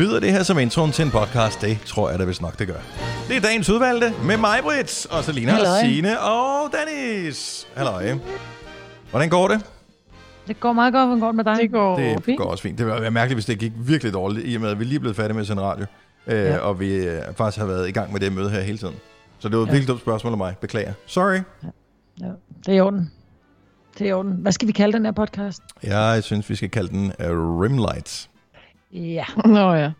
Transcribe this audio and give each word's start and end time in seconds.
Lyder 0.00 0.20
det 0.20 0.32
her 0.32 0.42
som 0.42 0.58
introen 0.58 0.92
til 0.92 1.04
en 1.04 1.10
podcast? 1.10 1.60
Det 1.60 1.78
tror 1.86 2.10
jeg 2.10 2.18
da 2.18 2.24
vist 2.24 2.42
nok, 2.42 2.58
det 2.58 2.66
gør. 2.66 2.78
Det 3.28 3.36
er 3.36 3.40
dagens 3.40 3.70
udvalgte 3.70 4.12
med 4.24 4.36
mig, 4.36 4.58
Britt, 4.62 5.06
og 5.10 5.24
Selina, 5.24 5.52
og. 5.60 5.66
Signe 5.84 6.20
og 6.20 6.70
Dennis. 6.72 7.68
Halløj. 7.74 8.18
Hvordan 9.10 9.28
går 9.28 9.48
det? 9.48 9.60
Det 10.48 10.60
går 10.60 10.72
meget 10.72 10.92
godt, 10.92 11.06
hvordan 11.08 11.20
går 11.20 11.26
det 11.26 11.36
med 11.36 11.44
dig? 11.44 11.56
Det 11.62 11.70
går 11.72 11.96
Det 11.98 12.24
fint. 12.24 12.38
går 12.38 12.44
også 12.44 12.62
fint. 12.62 12.78
Det 12.78 12.86
ville 12.86 13.00
være 13.02 13.10
mærkeligt, 13.10 13.36
hvis 13.36 13.44
det 13.44 13.58
gik 13.58 13.72
virkelig 13.76 14.12
dårligt, 14.12 14.46
i 14.48 14.54
og 14.54 14.60
med, 14.60 14.70
at 14.70 14.78
vi 14.78 14.84
lige 14.84 14.94
er 14.96 15.00
blevet 15.00 15.16
færdige 15.16 15.34
med 15.34 15.40
at 15.40 15.46
sende 15.46 15.62
radio. 15.62 15.86
Øh, 16.26 16.38
Ja. 16.44 16.58
Og 16.58 16.80
vi 16.80 16.94
øh, 16.94 17.22
faktisk 17.36 17.58
har 17.58 17.66
været 17.66 17.88
i 17.88 17.92
gang 17.92 18.12
med 18.12 18.20
det 18.20 18.32
møde 18.32 18.50
her 18.50 18.60
hele 18.60 18.78
tiden. 18.78 18.94
Så 19.38 19.48
det 19.48 19.56
var 19.56 19.62
et 19.62 19.66
Ja. 19.66 19.72
virkelig 19.72 19.88
dumt 19.88 20.00
spørgsmål 20.00 20.32
af 20.32 20.38
mig. 20.38 20.54
Beklager. 20.60 20.92
Sorry. 21.06 21.38
Ja, 22.20 22.26
det 22.66 22.68
er 22.68 22.72
i 22.72 22.80
orden. 22.80 23.10
Det 23.98 24.04
er 24.04 24.08
i 24.08 24.12
orden. 24.12 24.32
Hvad 24.32 24.52
skal 24.52 24.68
vi 24.68 24.72
kalde 24.72 24.92
den 24.96 25.04
her 25.04 25.12
podcast? 25.12 25.62
Jeg 25.82 26.24
synes, 26.24 26.50
vi 26.50 26.54
skal 26.54 26.70
kalde 26.70 26.88
den 26.88 27.12
uh, 27.30 27.60
Rimlights. 27.60 28.29
Ja, 28.92 29.24
Nå 29.44 29.72
ja. 29.74 29.90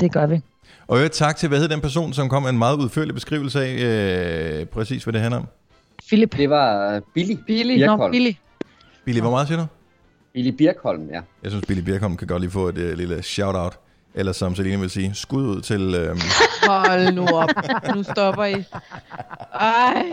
det 0.00 0.12
gør 0.12 0.26
vi. 0.26 0.40
Og 0.88 0.96
øvrigt 0.96 1.14
tak 1.14 1.36
til, 1.36 1.48
hvad 1.48 1.58
hed 1.58 1.68
den 1.68 1.80
person, 1.80 2.12
som 2.12 2.28
kom 2.28 2.42
med 2.42 2.50
en 2.50 2.58
meget 2.58 2.76
udførlig 2.76 3.14
beskrivelse 3.14 3.64
af 3.64 4.60
øh, 4.60 4.66
præcis, 4.66 5.04
hvad 5.04 5.12
det 5.12 5.20
handler 5.20 5.38
om. 5.38 5.46
Philip. 6.08 6.36
Det 6.36 6.50
var 6.50 6.94
øh, 6.94 7.02
Billy. 7.14 7.36
Billy. 7.46 7.78
Nå, 7.78 7.86
Birkholm. 7.86 8.12
Billy. 8.12 8.32
Billy, 9.04 9.20
hvor 9.20 9.30
meget 9.30 9.48
siger 9.48 9.58
du? 9.60 9.66
Billy 10.32 10.50
Birkholm, 10.50 11.08
ja. 11.10 11.20
Jeg 11.42 11.50
synes, 11.50 11.64
Billy 11.66 11.80
Birkholm 11.80 12.16
kan 12.16 12.26
godt 12.28 12.40
lige 12.40 12.50
få 12.50 12.68
et 12.68 12.78
øh, 12.78 12.96
lille 12.96 13.22
shout-out. 13.22 13.78
Eller 14.14 14.32
som 14.32 14.54
Selina 14.54 14.76
vil 14.76 14.90
sige, 14.90 15.14
skud 15.14 15.42
ud 15.46 15.60
til... 15.60 15.94
Øh, 15.94 16.16
Hold 16.66 17.12
nu 17.14 17.26
op. 17.26 17.48
Nu 17.94 18.02
stopper 18.02 18.44
I. 18.44 18.64
Ej. 19.54 20.04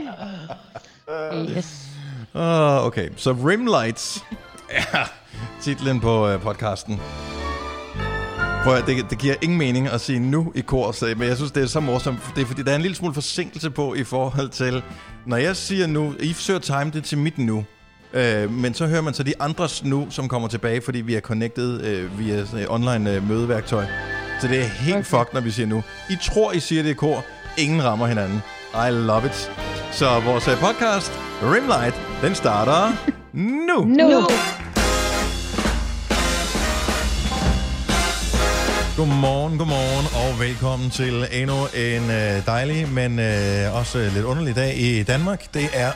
Yes. 1.57 1.87
Uh, 2.33 2.85
okay, 2.85 3.09
så 3.15 3.31
Rimlights 3.31 4.25
er 4.69 5.11
titlen 5.61 5.99
på 5.99 6.33
uh, 6.33 6.41
podcasten. 6.41 7.01
Prøv 8.65 8.75
at, 8.75 8.87
det, 8.87 9.09
det 9.09 9.17
giver 9.17 9.35
ingen 9.41 9.57
mening 9.57 9.87
at 9.87 10.01
sige 10.01 10.19
nu 10.19 10.51
i 10.55 10.61
kor, 10.61 10.91
så, 10.91 11.13
men 11.17 11.27
jeg 11.27 11.35
synes, 11.35 11.51
det 11.51 11.63
er 11.63 11.67
så 11.67 11.79
morsomt. 11.79 12.19
Det 12.35 12.41
er 12.41 12.45
fordi, 12.45 12.63
der 12.63 12.71
er 12.71 12.75
en 12.75 12.81
lille 12.81 12.95
smule 12.95 13.13
forsinkelse 13.13 13.69
på 13.69 13.93
i 13.93 14.03
forhold 14.03 14.49
til, 14.49 14.83
når 15.25 15.37
jeg 15.37 15.55
siger 15.55 15.87
nu, 15.87 16.13
I 16.19 16.33
forsøger 16.33 16.59
at 16.59 16.63
time 16.63 16.91
det 16.93 17.03
til 17.03 17.17
mit 17.17 17.37
nu, 17.37 17.63
øh, 18.13 18.51
men 18.51 18.73
så 18.73 18.87
hører 18.87 19.01
man 19.01 19.13
så 19.13 19.23
de 19.23 19.33
andres 19.39 19.83
nu, 19.83 20.07
som 20.09 20.27
kommer 20.27 20.47
tilbage, 20.47 20.81
fordi 20.81 21.01
vi 21.01 21.15
er 21.15 21.19
connected 21.19 21.81
øh, 21.81 22.19
via 22.19 22.35
et 22.35 22.65
online 22.69 23.13
øh, 23.13 23.29
mødeværktøj. 23.29 23.85
Så 24.41 24.47
det 24.47 24.59
er 24.59 24.63
helt 24.63 24.95
okay. 24.95 25.05
fucked, 25.05 25.33
når 25.33 25.41
vi 25.41 25.51
siger 25.51 25.67
nu. 25.67 25.83
I 26.09 26.17
tror, 26.23 26.51
I 26.51 26.59
siger 26.59 26.83
det 26.83 26.89
i 26.89 26.93
kor. 26.93 27.25
Ingen 27.57 27.83
rammer 27.83 28.07
hinanden. 28.07 28.41
I 28.73 28.91
love 28.91 29.25
it. 29.25 29.51
Så 29.91 30.19
vores 30.19 30.47
øh, 30.47 30.57
podcast, 30.57 31.11
Rimlight, 31.43 32.01
den 32.21 32.35
starter 32.35 32.91
nu. 33.67 33.85
Nu. 33.85 34.27
Godmorgen, 38.97 39.57
godmorgen 39.57 40.07
og 40.31 40.39
velkommen 40.39 40.89
til 40.89 41.27
endnu 41.31 41.55
en 41.75 42.11
øh, 42.11 42.45
dejlig, 42.45 42.89
men 42.89 43.19
øh, 43.19 43.75
også 43.75 44.09
lidt 44.13 44.25
underlig 44.25 44.55
dag 44.55 44.77
i 44.77 45.03
Danmark. 45.03 45.53
Det 45.53 45.69
er 45.73 45.91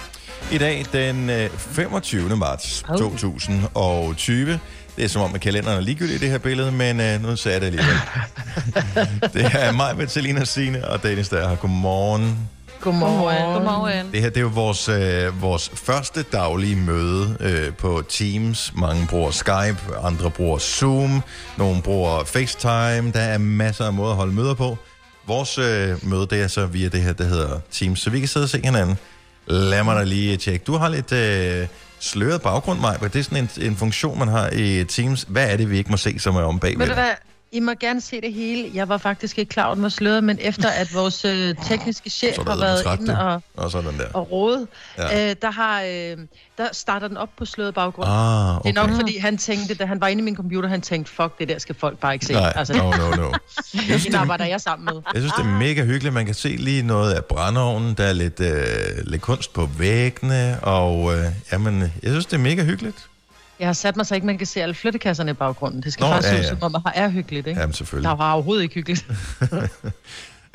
i 0.54 0.58
dag 0.58 0.84
den 0.92 1.30
øh, 1.30 1.50
25. 1.50 2.36
marts 2.36 2.82
Hov. 2.86 2.98
2020. 2.98 4.60
Det 4.96 5.04
er 5.04 5.08
som 5.08 5.22
om, 5.22 5.34
at 5.34 5.40
kalenderen 5.40 5.76
er 5.76 5.80
ligegyldig 5.80 6.14
i 6.14 6.18
det 6.18 6.30
her 6.30 6.38
billede, 6.38 6.72
men 6.72 7.00
øh, 7.00 7.22
nu 7.22 7.36
ser 7.36 7.50
jeg 7.50 7.60
det 7.60 7.66
alligevel. 7.66 7.96
det 9.34 9.44
er 9.54 9.72
mig, 9.72 9.96
Bettelina 9.96 10.44
Signe 10.44 10.88
og 10.88 11.02
Dennis, 11.02 11.28
der 11.28 11.36
er 11.36 11.48
her. 11.48 11.56
Godmorgen. 11.56 12.48
Godmorgen. 12.84 13.54
Godmorgen. 13.54 14.12
Det 14.12 14.20
her 14.20 14.28
det 14.28 14.36
er 14.36 14.40
jo 14.40 14.48
vores, 14.48 14.88
øh, 14.88 15.42
vores 15.42 15.70
første 15.74 16.22
daglige 16.22 16.76
møde 16.76 17.36
øh, 17.40 17.74
på 17.74 18.02
Teams. 18.08 18.72
Mange 18.76 19.06
bruger 19.06 19.30
Skype, 19.30 19.78
andre 20.02 20.30
bruger 20.30 20.58
Zoom, 20.58 21.22
nogle 21.58 21.82
bruger 21.82 22.24
FaceTime. 22.24 23.12
Der 23.12 23.20
er 23.20 23.38
masser 23.38 23.84
af 23.84 23.92
måder 23.92 24.10
at 24.10 24.16
holde 24.16 24.32
møder 24.32 24.54
på. 24.54 24.78
Vores 25.26 25.58
øh, 25.58 26.08
møde 26.08 26.26
det 26.26 26.42
er 26.42 26.48
så 26.48 26.66
via 26.66 26.88
det 26.88 27.00
her, 27.00 27.12
der 27.12 27.24
hedder 27.24 27.60
Teams, 27.70 28.00
så 28.00 28.10
vi 28.10 28.18
kan 28.18 28.28
sidde 28.28 28.44
og 28.44 28.48
se 28.48 28.60
hinanden. 28.64 28.98
Lad 29.46 29.84
mig 29.84 29.96
da 29.96 30.02
lige 30.02 30.36
tjekke. 30.36 30.64
Du 30.64 30.76
har 30.76 30.88
lidt 30.88 31.12
øh, 31.12 31.66
sløret 32.00 32.42
baggrund, 32.42 32.80
Maja. 32.80 32.96
Det 33.02 33.16
er 33.16 33.22
sådan 33.22 33.38
en, 33.38 33.66
en 33.66 33.76
funktion, 33.76 34.18
man 34.18 34.28
har 34.28 34.50
i 34.52 34.84
Teams. 34.84 35.26
Hvad 35.28 35.52
er 35.52 35.56
det, 35.56 35.70
vi 35.70 35.78
ikke 35.78 35.90
må 35.90 35.96
se, 35.96 36.18
som 36.18 36.36
er 36.36 36.42
om 36.42 36.58
bagved? 36.58 36.78
Ved 36.78 36.86
du 36.86 36.94
hvad? 36.94 37.14
I 37.54 37.60
må 37.60 37.72
gerne 37.80 38.00
se 38.00 38.20
det 38.20 38.32
hele. 38.32 38.70
Jeg 38.74 38.88
var 38.88 38.98
faktisk 38.98 39.38
ikke 39.38 39.48
klar 39.48 39.70
at 39.70 39.74
den 39.74 39.82
var 39.82 39.88
sløret, 39.88 40.24
men 40.24 40.38
efter 40.40 40.68
at 40.68 40.94
vores 40.94 41.24
øh, 41.24 41.54
tekniske 41.68 42.10
chef 42.10 42.36
har 42.46 42.56
været 42.56 42.98
inde 43.00 43.12
det. 43.12 43.18
og, 43.18 43.42
Og 43.54 43.70
sådan 43.70 43.98
der. 43.98 44.06
og 44.14 44.30
rådet, 44.32 44.68
Ja. 44.98 45.30
øh, 45.30 45.36
der, 45.42 45.50
har, 45.50 45.82
øh, 45.82 46.16
der 46.58 46.68
starter 46.72 47.08
den 47.08 47.16
op 47.16 47.28
på 47.38 47.44
sløret 47.44 47.74
baggrund. 47.74 48.08
Ah, 48.10 48.48
Det 48.48 48.56
okay. 48.58 48.70
er 48.70 48.72
nok, 48.74 48.90
fordi 48.90 49.18
han 49.18 49.38
tænkte, 49.38 49.74
da 49.74 49.84
han 49.86 50.00
var 50.00 50.08
inde 50.08 50.20
i 50.20 50.24
min 50.24 50.36
computer, 50.36 50.68
han 50.68 50.80
tænkte, 50.80 51.12
fuck, 51.12 51.38
det 51.38 51.48
der 51.48 51.58
skal 51.58 51.74
folk 51.74 51.98
bare 51.98 52.14
ikke 52.14 52.26
se. 52.26 52.32
Nej, 52.32 52.52
Altså, 52.56 52.76
no, 52.76 52.90
no, 52.90 53.10
no. 53.16 53.32
det, 53.88 54.02
det 54.04 54.14
arbejder 54.14 54.44
jeg 54.44 54.60
sammen 54.60 54.84
med. 54.84 55.02
Jeg 55.14 55.20
synes, 55.22 55.32
det 55.32 55.44
er 55.44 55.58
mega 55.58 55.84
hyggeligt. 55.84 56.14
Man 56.14 56.26
kan 56.26 56.34
se 56.34 56.48
lige 56.48 56.82
noget 56.82 57.12
af 57.12 57.24
brændeovnen. 57.24 57.94
Der 57.94 58.04
er 58.04 58.12
lidt, 58.12 58.40
øh, 58.40 58.56
lidt 59.06 59.22
kunst 59.22 59.52
på 59.52 59.68
væggene. 59.78 60.58
Og 60.62 61.14
øh, 61.18 61.24
jamen, 61.52 61.80
jeg 61.80 61.90
synes, 62.10 62.26
det 62.26 62.34
er 62.34 62.40
mega 62.40 62.64
hyggeligt. 62.64 62.96
Jeg 63.58 63.68
har 63.68 63.72
sat 63.72 63.96
mig 63.96 64.06
så 64.06 64.14
ikke, 64.14 64.26
man 64.26 64.38
kan 64.38 64.46
se 64.46 64.62
alle 64.62 64.74
flyttekasserne 64.74 65.30
i 65.30 65.34
baggrunden. 65.34 65.82
Det 65.82 65.92
skal 65.92 66.04
Nå, 66.04 66.10
faktisk 66.12 66.32
ja, 66.32 66.36
ja, 66.36 66.42
ja. 66.42 66.48
ja. 66.48 66.58
som 66.60 66.74
om, 66.74 66.82
at 66.86 66.92
er 66.94 67.08
hyggeligt, 67.08 67.46
ikke? 67.46 67.60
Jamen, 67.60 67.70
Der 67.72 67.76
selvfølgelig. 67.76 68.18
var 68.18 68.32
overhovedet 68.32 68.62
ikke 68.62 68.74
hyggeligt. 68.74 69.06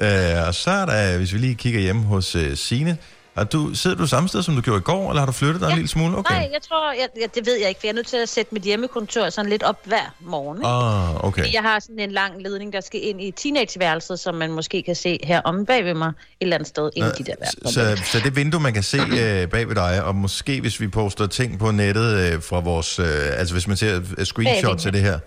Øh, 0.02 0.48
og 0.48 0.56
så 0.56 0.72
er 0.72 0.86
der, 0.86 1.18
hvis 1.18 1.34
vi 1.34 1.38
lige 1.38 1.56
kigger 1.56 1.80
hjem 1.80 2.02
hos 2.02 2.36
øh, 2.36 2.58
Signe. 2.58 2.98
Har 3.40 3.46
du, 3.46 3.76
sidder 3.76 3.98
du 3.98 4.08
samme 4.08 4.30
sted, 4.30 4.44
som 4.44 4.56
du 4.56 4.62
gjorde 4.62 4.80
i 4.80 4.82
går, 4.82 5.10
eller 5.10 5.20
har 5.22 5.26
du 5.26 5.32
flyttet 5.32 5.62
dig 5.62 5.68
ja. 5.68 5.72
en 5.72 5.78
lille 5.78 5.90
smule? 5.90 6.18
Okay. 6.18 6.34
Nej, 6.36 6.50
jeg 6.54 6.62
tror, 6.62 6.92
jeg, 6.92 7.08
jeg, 7.22 7.36
det 7.36 7.46
ved 7.46 7.60
jeg 7.60 7.70
ikke, 7.70 7.80
for 7.80 7.88
jeg 7.88 7.92
er 7.92 7.96
nødt 7.96 8.08
til 8.08 8.18
at 8.18 8.30
sætte 8.30 8.54
mit 8.54 8.64
hjemmekontor 8.64 9.30
sådan 9.30 9.50
lidt 9.50 9.64
op 9.64 9.80
hver 9.86 10.16
morgen. 10.20 10.58
Ah, 10.66 11.24
okay. 11.24 11.54
Jeg 11.54 11.62
har 11.62 11.80
sådan 11.80 12.00
en 12.00 12.12
lang 12.12 12.42
ledning, 12.42 12.74
der 12.74 12.82
skal 12.82 13.00
ind 13.08 13.22
i 13.22 13.32
teenageværelset, 13.32 14.20
som 14.20 14.36
man 14.36 14.52
måske 14.52 14.84
kan 14.84 14.96
se 14.96 15.20
her 15.24 15.42
om 15.42 15.66
bag 15.66 15.86
ved 15.86 15.94
mig, 15.94 16.08
et 16.08 16.14
eller 16.42 16.56
andet 16.56 16.68
sted 16.68 16.90
inde 16.96 17.12
i 17.20 17.24
de 17.24 17.32
der 17.32 17.36
så, 17.66 17.80
værelser. 17.80 18.04
så, 18.06 18.12
så 18.12 18.20
det 18.24 18.36
vindue, 18.36 18.60
man 18.62 18.74
kan 18.74 18.84
se 18.84 18.98
øh, 18.98 19.48
bag 19.48 19.68
ved 19.68 19.76
dig, 19.76 20.04
og 20.04 20.16
måske 20.16 20.62
hvis 20.62 20.80
vi 20.80 20.88
poster 20.88 21.28
ting 21.28 21.60
på 21.60 21.72
nettet 21.72 22.34
øh, 22.34 22.42
fra 22.44 22.60
vores, 22.60 23.00
øh, 23.00 23.06
altså 23.40 23.54
hvis 23.56 23.68
man 23.68 23.78
ser 23.78 24.02
øh, 24.18 24.26
screenshots 24.26 24.86
af 24.86 24.92
det 24.92 25.02
her, 25.02 25.20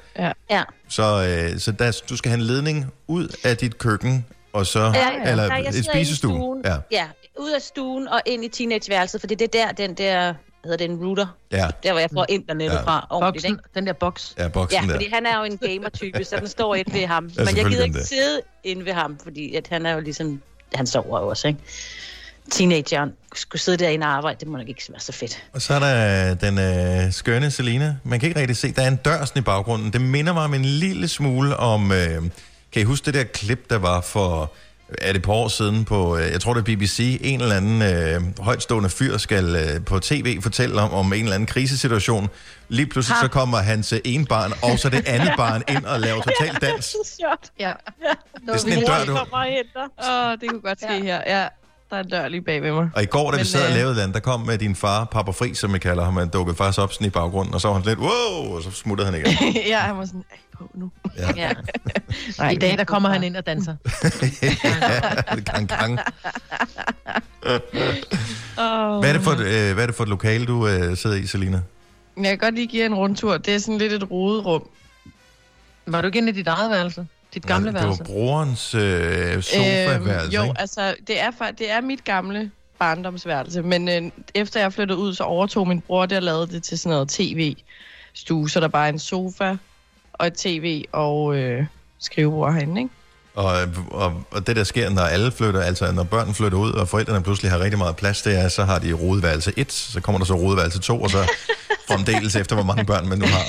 Ja. 0.50 0.62
så, 0.88 1.02
øh, 1.52 1.58
så 1.60 1.72
der, 1.72 2.00
du 2.08 2.16
skal 2.16 2.30
have 2.30 2.40
en 2.40 2.46
ledning 2.46 2.92
ud 3.08 3.28
af 3.44 3.56
dit 3.56 3.78
køkken, 3.78 4.26
og 4.52 4.66
så, 4.66 4.80
Ja, 4.94 5.30
eller 5.30 5.48
nej, 5.48 5.62
jeg 5.64 5.74
et 5.78 5.84
spisestue. 5.84 6.36
stuen. 6.36 6.60
Ja, 6.64 6.76
ja, 6.90 7.06
ud 7.38 7.50
af 7.50 7.62
stuen 7.62 8.08
og 8.08 8.20
ind 8.26 8.44
i 8.44 8.48
teenageværelset, 8.48 9.20
for 9.20 9.28
det 9.28 9.42
er 9.42 9.46
der, 9.46 9.72
den 9.72 9.94
der, 9.94 10.34
hedder 10.64 10.76
det, 10.76 10.84
en 10.90 10.96
router, 10.96 11.26
ja, 11.52 11.68
der 11.82 11.90
hvor 11.92 12.00
jeg 12.00 12.08
får 12.14 12.26
internettet 12.28 12.74
Ja. 12.76 12.80
ja. 12.80 12.86
fra 12.86 13.06
Boksen, 13.20 13.50
ikke? 13.50 13.62
den 13.74 13.86
der 13.86 13.92
boks. 13.92 14.34
ja, 14.38 14.48
boksen 14.48 14.80
Ja, 14.80 14.86
der. 14.86 14.92
fordi 14.92 15.08
han 15.12 15.26
er 15.26 15.38
jo 15.38 15.44
en 15.44 15.58
gamer-type, 15.58 16.24
så 16.24 16.36
den 16.40 16.48
står 16.48 16.74
ind 16.74 16.92
ved 16.92 17.06
ham. 17.06 17.22
Men 17.36 17.56
jeg 17.56 17.64
gider 17.64 17.84
ikke 17.84 17.98
det. 17.98 18.06
sidde 18.08 18.40
inde 18.64 18.84
ved 18.84 18.92
ham, 18.92 19.18
fordi 19.22 19.54
at 19.54 19.68
han 19.70 19.86
er 19.86 19.92
jo 19.92 20.00
ligesom, 20.00 20.42
han 20.74 20.86
sover 20.86 21.20
jo 21.20 21.28
også, 21.28 21.48
ikke? 21.48 21.60
Teenageren 22.50 23.10
skulle 23.34 23.62
sidde 23.62 23.78
derinde 23.84 24.06
og 24.06 24.12
arbejde, 24.12 24.36
det 24.40 24.48
må 24.48 24.56
nok 24.58 24.68
ikke 24.68 24.82
være 24.90 25.00
så 25.00 25.12
fedt. 25.12 25.42
Og 25.52 25.62
så 25.62 25.74
er 25.74 25.78
der 25.78 26.34
den 26.34 26.58
øh, 27.06 27.12
skønne 27.12 27.50
Selina. 27.50 27.96
Man 28.04 28.20
kan 28.20 28.28
ikke 28.28 28.40
rigtig 28.40 28.56
se, 28.56 28.72
der 28.72 28.82
er 28.82 28.88
en 28.88 28.96
dør 28.96 29.24
sådan 29.24 29.40
i 29.40 29.44
baggrunden. 29.44 29.92
Det 29.92 30.00
minder 30.00 30.32
mig 30.32 30.44
om 30.44 30.54
en 30.54 30.64
lille 30.64 31.08
smule 31.08 31.56
om... 31.56 31.92
Øh, 31.92 32.22
kan 32.72 32.82
I 32.82 32.84
huske 32.84 33.06
det 33.06 33.14
der 33.14 33.24
klip, 33.24 33.70
der 33.70 33.78
var 33.78 34.00
for... 34.00 34.52
Er 34.98 35.06
det 35.06 35.16
et 35.16 35.22
par 35.22 35.32
år 35.32 35.48
siden 35.48 35.84
på, 35.84 36.16
øh, 36.16 36.32
jeg 36.32 36.40
tror 36.40 36.54
det 36.54 36.60
er 36.60 36.76
BBC, 36.76 37.18
en 37.22 37.40
eller 37.40 37.56
anden 37.56 37.82
øh, 37.82 38.44
højtstående 38.44 38.88
fyr 38.90 39.16
skal 39.18 39.56
øh, 39.56 39.84
på 39.84 39.98
tv 39.98 40.40
fortælle 40.42 40.80
om, 40.82 40.92
om 40.92 41.12
en 41.12 41.22
eller 41.22 41.34
anden 41.34 41.46
krisesituation. 41.46 42.28
Lige 42.68 42.86
pludselig 42.86 43.16
så 43.22 43.28
kommer 43.28 43.58
hans 43.58 43.92
øh, 43.92 44.00
ene 44.04 44.26
barn, 44.26 44.52
og 44.62 44.78
så 44.78 44.88
det 44.88 45.08
andet 45.08 45.32
barn 45.42 45.62
ind 45.68 45.84
og 45.84 46.00
laver 46.00 46.22
total 46.22 46.54
dans. 46.60 46.84
sjovt. 47.20 47.50
Ja. 47.60 47.72
Det 48.46 48.54
er 48.54 48.56
sådan 48.56 48.78
en 48.78 48.84
dør, 48.84 49.04
du... 49.04 49.12
Åh, 49.12 50.32
det 50.40 50.50
kunne 50.50 50.60
godt 50.60 50.78
ske 50.80 50.92
ja. 50.92 51.02
her. 51.02 51.20
Ja, 51.26 51.48
der 51.90 51.96
er 51.96 52.00
en 52.02 52.08
dør 52.10 52.28
lige 52.28 52.42
bag 52.42 52.62
ved 52.62 52.72
mig. 52.72 52.90
Og 52.94 53.02
i 53.02 53.06
går, 53.06 53.30
da 53.30 53.36
vi 53.38 53.44
sad 53.44 53.62
og 53.62 53.68
øh, 53.68 53.74
lavede 53.74 54.02
den, 54.02 54.12
der 54.12 54.20
kom 54.20 54.40
med 54.40 54.58
din 54.58 54.76
far, 54.76 55.04
Papa 55.04 55.30
Fri, 55.30 55.54
som 55.54 55.74
vi 55.74 55.78
kalder 55.78 56.04
ham, 56.04 56.16
han 56.16 56.28
dukkede 56.28 56.56
faktisk 56.56 56.78
op 56.80 56.92
sådan 56.92 57.06
i 57.06 57.10
baggrunden, 57.10 57.54
og 57.54 57.60
så 57.60 57.68
var 57.68 57.74
han 57.74 57.84
lidt, 57.84 57.98
wow, 57.98 58.56
og 58.56 58.62
så 58.62 58.70
smuttede 58.70 59.10
han 59.10 59.20
igen. 59.20 59.52
ja, 59.72 59.78
han 59.78 59.98
var 59.98 60.04
sådan, 60.04 60.24
"Ej, 60.30 60.36
på 60.58 60.70
nu. 60.74 60.90
Ja. 61.18 61.28
Ja. 61.36 61.50
Nej, 62.38 62.50
I 62.50 62.56
dag, 62.56 62.78
der 62.78 62.84
kommer 62.84 63.08
han 63.08 63.22
ind 63.22 63.36
og 63.36 63.46
danser. 63.46 63.76
ja, 64.42 65.40
gang, 65.40 65.68
gang. 65.68 65.98
Hvad 69.00 69.08
er 69.08 69.12
det 69.12 69.22
for 69.22 69.30
et, 69.30 69.40
øh, 69.40 69.74
hvad 69.74 69.82
er 69.82 69.86
det 69.86 69.94
for 69.94 70.02
et 70.02 70.08
lokale, 70.08 70.46
du 70.46 70.68
øh, 70.68 70.96
sidder 70.96 71.16
i, 71.16 71.26
Selina? 71.26 71.62
Jeg 72.16 72.24
kan 72.24 72.38
godt 72.38 72.54
lige 72.54 72.66
give 72.66 72.80
jer 72.80 72.86
en 72.86 72.94
rundtur. 72.94 73.36
Det 73.36 73.54
er 73.54 73.58
sådan 73.58 73.78
lidt 73.78 73.92
et 73.92 74.10
roderum. 74.10 74.68
Var 75.86 76.00
du 76.00 76.06
ikke 76.06 76.18
inde 76.18 76.28
i 76.28 76.32
dit 76.32 76.46
eget 76.46 76.70
værelse? 76.70 77.06
Dit 77.34 77.46
gamle 77.46 77.66
det 77.66 77.74
var 77.74 77.80
værelse? 77.80 78.04
brorens 78.04 78.74
øh, 78.74 79.42
sofa-værelse, 79.42 80.36
jo, 80.36 80.42
ikke? 80.42 80.60
altså, 80.60 80.94
det 81.06 81.20
er, 81.20 81.30
det 81.58 81.70
er 81.70 81.80
mit 81.80 82.04
gamle 82.04 82.50
barndomsværelse, 82.78 83.62
men 83.62 83.88
øh, 83.88 84.10
efter 84.34 84.60
jeg 84.60 84.72
flyttede 84.72 84.98
ud, 84.98 85.14
så 85.14 85.24
overtog 85.24 85.68
min 85.68 85.80
bror 85.80 86.06
det 86.06 86.16
og 86.16 86.22
lavede 86.22 86.46
det 86.46 86.62
til 86.62 86.78
sådan 86.78 86.94
noget 86.94 87.08
tv-stue, 87.08 88.50
så 88.50 88.60
der 88.60 88.68
bare 88.68 88.84
er 88.84 88.92
en 88.92 88.98
sofa 88.98 89.56
og 90.22 90.28
et 90.28 90.34
tv 90.34 90.84
og 90.92 91.36
øh, 91.36 91.64
skrivebord 91.98 92.54
herinde, 92.54 92.80
ikke? 92.80 92.94
Og, 93.34 93.54
og, 93.90 94.24
og 94.30 94.46
det, 94.46 94.56
der 94.56 94.64
sker, 94.64 94.90
når 94.90 95.02
alle 95.02 95.32
flytter, 95.32 95.60
altså 95.60 95.92
når 95.92 96.02
børn 96.02 96.34
flytter 96.34 96.58
ud, 96.58 96.72
og 96.72 96.88
forældrene 96.88 97.22
pludselig 97.22 97.50
har 97.50 97.58
rigtig 97.58 97.78
meget 97.78 97.96
plads, 97.96 98.22
det 98.22 98.40
er, 98.40 98.48
så 98.48 98.64
har 98.64 98.78
de 98.78 98.92
rodeværelse 98.92 99.52
1, 99.56 99.72
så 99.72 100.00
kommer 100.00 100.18
der 100.18 100.24
så 100.24 100.34
rodeværelse 100.34 100.78
2, 100.78 101.02
og 101.02 101.10
så 101.10 101.30
fremdeles 101.88 102.36
efter, 102.36 102.54
hvor 102.54 102.64
mange 102.64 102.84
børn 102.84 103.08
man 103.08 103.18
nu 103.18 103.26
har. 103.26 103.44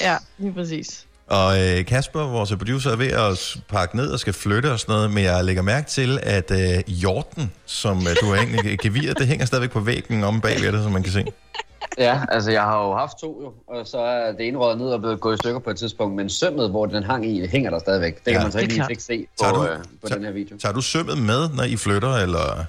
Ja, 0.00 0.16
lige 0.38 0.52
præcis. 0.52 1.06
Og 1.26 1.60
øh, 1.62 1.84
Kasper, 1.84 2.20
vores 2.20 2.50
producer, 2.58 2.90
er 2.90 2.96
ved 2.96 3.10
at 3.12 3.56
pakke 3.68 3.96
ned 3.96 4.10
og 4.10 4.20
skal 4.20 4.32
flytte 4.32 4.72
og 4.72 4.80
sådan 4.80 4.92
noget, 4.92 5.10
men 5.10 5.24
jeg 5.24 5.44
lægger 5.44 5.62
mærke 5.62 5.90
til, 5.90 6.18
at 6.22 6.50
øh, 6.50 6.82
hjorten, 6.86 7.52
som 7.66 7.98
øh, 7.98 8.16
du 8.20 8.26
har 8.26 8.36
egentlig 8.36 8.78
gevir, 8.78 9.14
det 9.14 9.26
hænger 9.26 9.46
stadigvæk 9.46 9.70
på 9.70 9.80
væggen 9.80 10.24
om 10.24 10.40
bagved 10.40 10.72
dig, 10.72 10.82
som 10.82 10.92
man 10.92 11.02
kan 11.02 11.12
se. 11.12 11.24
Ja, 11.98 12.20
altså 12.28 12.50
jeg 12.50 12.62
har 12.62 12.86
jo 12.86 12.94
haft 12.94 13.18
to 13.18 13.40
jo, 13.42 13.52
og 13.76 13.86
så 13.86 13.98
er 13.98 14.32
det 14.32 14.48
ene 14.48 14.58
røget 14.58 14.78
ned 14.78 14.86
og 14.86 15.00
blevet 15.00 15.20
gået 15.20 15.34
i 15.34 15.38
stykker 15.38 15.60
på 15.60 15.70
et 15.70 15.76
tidspunkt, 15.76 16.16
men 16.16 16.30
sømmet, 16.30 16.70
hvor 16.70 16.86
den 16.86 17.02
hang 17.02 17.26
i, 17.26 17.46
hænger 17.46 17.70
der 17.70 17.78
stadigvæk. 17.78 18.14
Det 18.14 18.24
kan 18.24 18.32
Ja. 18.32 18.42
man 18.42 18.52
så 18.52 18.58
ikke 18.58 18.72
lige 18.74 18.86
ikke 18.90 19.02
se 19.02 19.26
Tager 19.40 19.52
på, 19.54 19.62
du- 19.62 19.68
øh, 19.68 19.78
på 19.78 19.84
tager- 20.08 20.14
den 20.16 20.24
her 20.24 20.32
video. 20.32 20.58
Tager 20.58 20.72
du 20.72 20.80
sømmet 20.80 21.18
med, 21.18 21.48
når 21.56 21.64
I 21.64 21.76
flytter, 21.76 22.14
eller... 22.14 22.64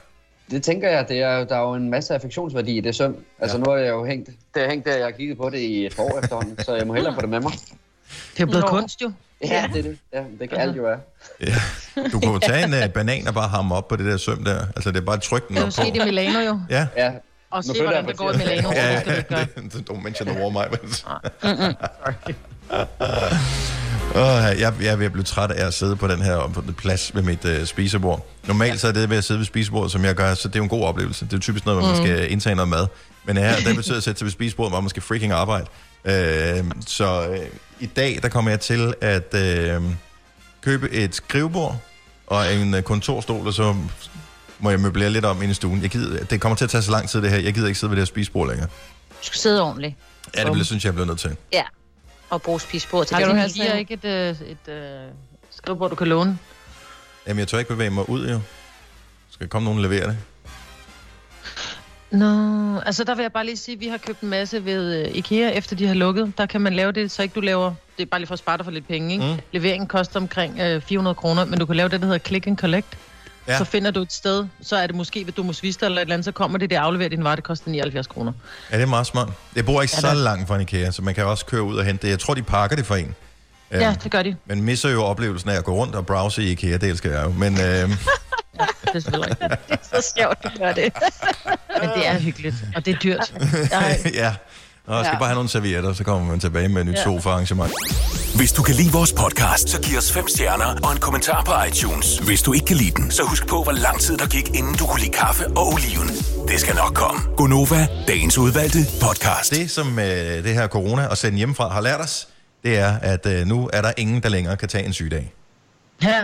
Det 0.51 0.63
tænker 0.63 0.89
jeg, 0.89 1.05
det 1.09 1.21
er, 1.21 1.43
der 1.43 1.55
er 1.55 1.61
jo 1.61 1.73
en 1.73 1.89
masse 1.89 2.13
affektionsværdi 2.13 2.77
i 2.77 2.81
det 2.81 2.95
søm. 2.95 3.15
Altså 3.39 3.57
Ja. 3.57 3.63
nu 3.63 3.71
er 3.71 3.77
jeg 3.77 3.89
jo 3.89 4.05
hængt, 4.05 4.29
det 4.55 4.63
er 4.63 4.69
hængt 4.69 4.85
der, 4.85 4.95
jeg 4.95 5.05
har 5.05 5.11
kigget 5.11 5.37
på 5.37 5.49
det 5.49 5.57
i 5.59 5.85
et 5.85 5.95
år 5.99 6.19
efterhånden, 6.23 6.63
så 6.63 6.75
jeg 6.75 6.87
må 6.87 6.93
hellere 6.93 7.13
få 7.15 7.21
det 7.21 7.29
med 7.29 7.39
mig. 7.39 7.51
Det 8.37 8.41
er 8.41 8.45
blevet 8.45 8.61
Nå. 8.63 8.67
kunst 8.69 9.01
jo. 9.01 9.11
Ja, 9.43 9.69
det 9.73 9.79
er 9.79 9.83
det. 9.83 9.97
Ja, 10.13 10.23
det 10.39 10.49
kan 10.49 10.57
alt 10.57 10.77
jo 10.77 10.81
være. 10.83 10.99
Ja. 11.41 11.53
Du 12.11 12.19
kunne 12.19 12.39
tage 12.39 12.63
en 12.63 12.73
uh, 12.73 12.93
banan 12.93 13.27
og 13.27 13.33
bare 13.33 13.47
hamre 13.47 13.77
op 13.77 13.87
på 13.87 13.95
det 13.95 14.05
der 14.05 14.17
søm 14.17 14.43
der. 14.43 14.59
Altså, 14.75 14.91
det 14.91 14.97
er 14.97 15.05
bare 15.05 15.15
at 15.15 15.21
trykke 15.21 15.47
den 15.47 15.55
Det 15.55 15.61
er 15.61 15.65
op 15.67 15.77
jo 15.77 15.81
på. 15.81 15.85
set 15.85 15.95
i 16.01 16.05
Milano 16.05 16.39
jo. 16.39 16.59
Ja, 16.69 16.87
Ja, 16.97 17.11
Og 17.51 17.63
se, 17.63 17.81
hvordan 17.81 18.07
det 18.07 18.17
går 18.17 18.29
i 18.29 18.33
på 18.33 18.37
Milano. 18.37 18.71
ja, 18.71 19.01
don't 19.89 20.01
mention 20.03 20.27
the 20.27 20.41
war, 20.41 20.49
mig. 20.49 20.67
Oh, 24.15 24.59
jeg, 24.61 24.73
jeg 24.81 24.91
er 24.91 24.95
ved 24.95 25.05
at 25.05 25.11
blive 25.11 25.23
træt 25.23 25.51
af 25.51 25.67
at 25.67 25.73
sidde 25.73 25.95
på 25.95 26.07
den 26.07 26.21
her 26.21 26.47
på 26.53 26.61
den 26.61 26.73
plads 26.73 27.15
ved 27.15 27.21
mit 27.21 27.45
uh, 27.45 27.65
spisebord. 27.65 28.27
Normalt 28.47 28.79
så 28.79 28.87
er 28.87 28.91
det 28.91 29.09
ved 29.09 29.17
at 29.17 29.23
sidde 29.23 29.39
ved 29.39 29.45
spisebordet, 29.45 29.91
som 29.91 30.05
jeg 30.05 30.15
gør, 30.15 30.33
så 30.33 30.47
det 30.47 30.55
er 30.55 30.59
jo 30.59 30.63
en 30.63 30.69
god 30.69 30.83
oplevelse. 30.83 31.25
Det 31.25 31.33
er 31.33 31.37
jo 31.37 31.41
typisk 31.41 31.65
noget, 31.65 31.81
hvor 31.81 31.87
man 31.87 31.97
skal 31.97 32.31
indtage 32.31 32.55
noget 32.55 32.69
mad. 32.69 32.87
Men 33.25 33.37
her, 33.37 33.55
der 33.65 33.75
betyder 33.75 33.97
at 33.97 34.03
sætte 34.03 34.19
sig 34.19 34.25
ved 34.25 34.31
spisebordet, 34.31 34.71
hvor 34.71 34.81
man 34.81 34.89
skal 34.89 35.01
freaking 35.01 35.31
arbejde. 35.31 35.65
Uh, 36.05 36.11
så 36.87 37.29
uh, 37.29 37.37
i 37.79 37.85
dag, 37.85 38.19
der 38.21 38.29
kommer 38.29 38.51
jeg 38.51 38.59
til 38.59 38.93
at 39.01 39.35
uh, 39.77 39.83
købe 40.61 40.91
et 40.91 41.15
skrivebord 41.15 41.81
og 42.27 42.53
en 42.53 42.73
uh, 42.73 42.81
kontorstol, 42.81 43.47
og 43.47 43.53
så 43.53 43.75
må 44.59 44.69
jeg 44.69 44.79
møblere 44.79 45.09
lidt 45.09 45.25
om 45.25 45.41
inde 45.41 45.51
i 45.51 45.53
stuen. 45.53 45.81
Jeg 45.81 45.89
gider, 45.89 46.23
det 46.25 46.41
kommer 46.41 46.55
til 46.55 46.63
at 46.63 46.69
tage 46.69 46.81
så 46.81 46.91
lang 46.91 47.09
tid, 47.09 47.21
det 47.21 47.29
her. 47.31 47.37
Jeg 47.37 47.53
gider 47.53 47.67
ikke 47.67 47.79
sidde 47.79 47.91
ved 47.91 47.95
det 47.97 48.01
her 48.01 48.05
spisebord 48.05 48.47
længere. 48.49 48.67
Du 49.09 49.25
skal 49.25 49.39
sidde 49.39 49.61
ordentligt. 49.61 49.95
Ja, 50.35 50.43
det 50.43 50.51
bliver, 50.51 50.65
synes 50.65 50.83
jeg, 50.83 50.87
jeg 50.87 50.93
bliver 50.93 51.07
nødt 51.07 51.19
til. 51.19 51.35
Ja. 51.53 51.63
Og 52.29 52.41
bruge 52.41 52.61
spisbord 52.61 53.05
til 53.05 53.15
Har 53.15 53.21
Skal 53.21 53.35
du 53.47 53.49
sådan- 53.53 53.77
ikke 53.77 53.93
et, 53.93 54.05
øh, 54.05 54.35
et 54.67 54.73
øh, 54.73 54.99
skrivebord, 55.51 55.89
du 55.89 55.95
kan 55.95 56.07
låne? 56.07 56.37
Jamen, 57.27 57.39
jeg 57.39 57.47
tør 57.47 57.57
ikke 57.59 57.69
bevæge 57.69 57.89
mig 57.89 58.09
ud, 58.09 58.29
jo. 58.29 58.39
Skal 59.31 59.47
komme 59.47 59.63
nogen 59.65 59.85
og 59.85 59.89
levere 59.91 60.07
det? 60.07 60.17
Nå, 62.11 62.79
altså 62.79 63.03
der 63.03 63.15
vil 63.15 63.21
jeg 63.23 63.31
bare 63.31 63.45
lige 63.45 63.57
sige, 63.57 63.75
at 63.75 63.79
vi 63.81 63.87
har 63.87 63.97
købt 63.97 64.21
en 64.21 64.29
masse 64.29 64.65
ved 64.65 65.05
øh, 65.05 65.15
IKEA, 65.15 65.49
efter 65.49 65.75
de 65.75 65.87
har 65.87 65.93
lukket. 65.93 66.33
Der 66.37 66.45
kan 66.45 66.61
man 66.61 66.73
lave 66.73 66.91
det, 66.91 67.11
så 67.11 67.21
ikke 67.23 67.33
du 67.35 67.39
laver... 67.41 67.73
Det 67.97 68.03
er 68.03 68.07
bare 68.07 68.19
lige 68.19 68.27
for 68.27 68.33
at 68.33 68.39
spare 68.39 68.57
dig 68.57 68.65
for 68.65 68.71
lidt 68.71 68.87
penge, 68.87 69.13
ikke? 69.13 69.25
Mm. 69.25 69.39
Leveringen 69.51 69.87
koster 69.87 70.19
omkring 70.19 70.59
øh, 70.59 70.81
400 70.81 71.15
kroner, 71.15 71.45
men 71.45 71.59
du 71.59 71.65
kan 71.65 71.75
lave 71.75 71.89
det, 71.89 71.99
der 72.01 72.05
hedder 72.05 72.19
click 72.19 72.47
and 72.47 72.57
collect. 72.57 72.97
Ja. 73.47 73.51
Ja. 73.53 73.57
Så 73.57 73.63
finder 73.65 73.91
du 73.91 74.01
et 74.01 74.13
sted, 74.13 74.45
så 74.61 74.75
er 74.75 74.87
det 74.87 74.95
måske 74.95 75.25
ved 75.25 75.33
Domus 75.33 75.63
Vista 75.63 75.85
eller 75.85 75.97
et 75.97 76.01
eller 76.01 76.13
andet, 76.13 76.25
så 76.25 76.31
kommer 76.31 76.57
det, 76.57 76.69
det 76.69 76.75
afleverer 76.75 77.09
din 77.09 77.23
vare, 77.23 77.35
det 77.35 77.43
koster 77.43 77.69
79 77.71 78.07
kroner. 78.07 78.31
Ja, 78.71 78.75
det 78.77 78.83
er 78.83 78.87
meget 78.87 79.07
smart. 79.07 79.29
Jeg 79.55 79.65
bor 79.65 79.81
ikke 79.81 79.93
Ja, 79.95 80.01
så 80.01 80.13
langt 80.13 80.47
fra 80.47 80.55
en 80.55 80.61
IKEA, 80.61 80.91
så 80.91 81.01
man 81.01 81.15
kan 81.15 81.25
også 81.25 81.45
køre 81.45 81.63
ud 81.63 81.77
og 81.77 81.85
hente 81.85 82.05
det. 82.07 82.11
Jeg 82.11 82.19
tror, 82.19 82.33
de 82.33 82.41
pakker 82.43 82.75
det 82.75 82.85
for 82.85 82.95
en. 82.95 83.15
Øhm, 83.71 83.81
Ja, 83.81 83.95
det 84.03 84.11
gør 84.11 84.23
de. 84.23 84.35
Men 84.45 84.63
misser 84.63 84.89
jo 84.89 85.03
oplevelsen 85.03 85.49
af 85.49 85.57
at 85.57 85.63
gå 85.63 85.75
rundt 85.75 85.95
og 85.95 86.05
browse 86.05 86.43
i 86.43 86.51
IKEA, 86.51 86.77
det 86.77 86.89
elsker 86.89 87.11
jeg 87.11 87.23
jo. 87.23 87.29
Men, 87.29 87.61
øhm, 87.61 87.91
Det 88.57 88.95
er 88.95 88.99
selvfølgelig 88.99 89.37
rigtigt. 89.41 89.67
Det 89.69 89.79
er 89.93 90.01
så 90.01 90.13
sjovt, 90.17 90.43
du 90.43 90.49
gør 90.59 90.73
det. 90.73 90.93
Men 91.81 91.89
det 91.95 92.07
er 92.07 92.19
hyggeligt, 92.19 92.55
og 92.75 92.85
det 92.85 92.93
er 92.93 92.99
dyrt. 92.99 93.33
Jeg, 93.71 93.99
ja. 94.13 94.35
Og 94.87 94.95
jeg 94.97 95.05
skal 95.05 95.13
Ja. 95.15 95.19
bare 95.19 95.27
have 95.29 95.35
nogle 95.35 95.49
servietter, 95.49 95.93
så 95.93 96.03
kommer 96.03 96.27
man 96.27 96.39
tilbage 96.39 96.69
med 96.69 96.81
et 96.81 96.87
nyt 96.87 96.93
ja. 96.95 97.03
sofa-arrangement. 97.03 97.71
Hvis 98.35 98.51
du 98.53 98.61
kan 98.63 98.75
lide 98.75 98.91
vores 98.91 99.13
podcast, 99.13 99.69
så 99.69 99.81
giv 99.81 99.97
os 99.97 100.11
fem 100.11 100.27
stjerner 100.27 100.65
og 100.83 100.91
en 100.91 100.97
kommentar 100.99 101.43
på 101.43 101.51
iTunes. 101.69 102.17
Hvis 102.17 102.41
du 102.41 102.53
ikke 102.53 102.65
kan 102.65 102.75
lide 102.77 102.91
den, 102.91 103.11
så 103.11 103.23
husk 103.23 103.47
på, 103.47 103.63
hvor 103.63 103.71
lang 103.71 103.99
tid 103.99 104.17
der 104.17 104.27
gik, 104.27 104.49
inden 104.55 104.75
du 104.75 104.85
kunne 104.85 104.99
lide 105.01 105.11
kaffe 105.11 105.47
og 105.47 105.67
oliven. 105.73 106.07
Det 106.47 106.59
skal 106.59 106.75
nok 106.75 106.93
komme. 106.93 107.21
Gonova, 107.37 107.87
dagens 108.07 108.37
udvalgte 108.37 108.79
podcast. 109.01 109.51
Det, 109.51 109.71
som 109.71 109.99
øh, 109.99 110.05
det 110.43 110.53
her 110.53 110.67
corona 110.67 111.05
og 111.07 111.17
sende 111.17 111.37
hjemmefra 111.37 111.69
har 111.73 111.81
lært 111.81 112.01
os, 112.01 112.27
det 112.63 112.77
er, 112.77 112.97
at 113.01 113.25
øh, 113.25 113.45
nu 113.47 113.69
er 113.73 113.81
der 113.81 113.91
ingen, 113.97 114.23
der 114.23 114.29
længere 114.29 114.57
kan 114.57 114.69
tage 114.69 114.85
en 114.85 114.93
sygedag. 114.93 115.33
ja. 116.03 116.21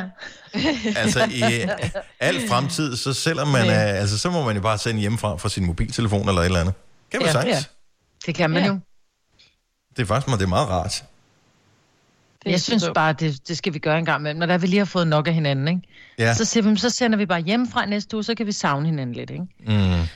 Altså 0.96 1.28
i 1.32 1.44
øh, 1.62 1.68
al 2.20 2.48
fremtid, 2.50 2.98
så 2.98 3.14
selvom 3.14 3.48
man 3.48 3.70
er, 3.70 3.80
altså, 3.84 4.18
så 4.18 4.30
må 4.30 4.44
man 4.46 4.56
jo 4.56 4.62
bare 4.62 4.78
sende 4.78 5.00
hjemmefra 5.02 5.36
fra 5.38 5.50
sin 5.50 5.66
mobiltelefon 5.66 6.28
eller 6.30 6.42
et 6.42 6.46
eller 6.46 6.60
andet. 6.60 6.74
Kan 7.12 7.20
man 7.20 7.28
Ja, 7.28 7.32
sagtens? 7.34 7.56
ja. 7.56 7.64
Det 8.26 8.36
kan 8.36 8.50
man 8.50 8.64
Ja. 8.64 8.68
jo. 8.68 8.80
Det 9.96 10.02
er 10.02 10.06
faktisk 10.06 10.38
det 10.38 10.44
er 10.44 10.48
meget 10.48 10.70
rart. 10.70 11.04
Det 12.44 12.50
er 12.50 12.52
Jeg 12.52 12.62
synes 12.62 12.82
så- 12.84 12.94
bare, 12.94 13.14
det, 13.14 13.48
det 13.48 13.58
skal 13.58 13.74
vi 13.74 13.80
gøre 13.80 13.98
en 14.00 14.06
gang 14.06 14.20
imellem. 14.22 14.40
Når 14.40 14.46
der 14.46 14.58
vi 14.58 14.68
lige 14.68 14.78
har 14.78 14.86
fået 14.86 15.08
nok 15.08 15.28
af 15.28 15.34
hinanden, 15.34 15.68
ikke? 15.68 15.82
Ja. 16.20 16.34
Så, 16.34 16.46
siger 16.46 16.70
vi, 16.70 16.78
så 16.78 16.90
sender 16.90 17.18
vi 17.18 17.26
bare 17.26 17.42
hjemmefra 17.42 17.86
næste 17.86 18.16
uge, 18.18 18.24
så 18.24 18.36
kan 18.36 18.46
vi 18.46 18.52
savne 18.52 18.86
hinanden 18.86 19.16
lidt, 19.16 19.30
ikke? 19.30 19.44
Mm. 19.60 20.08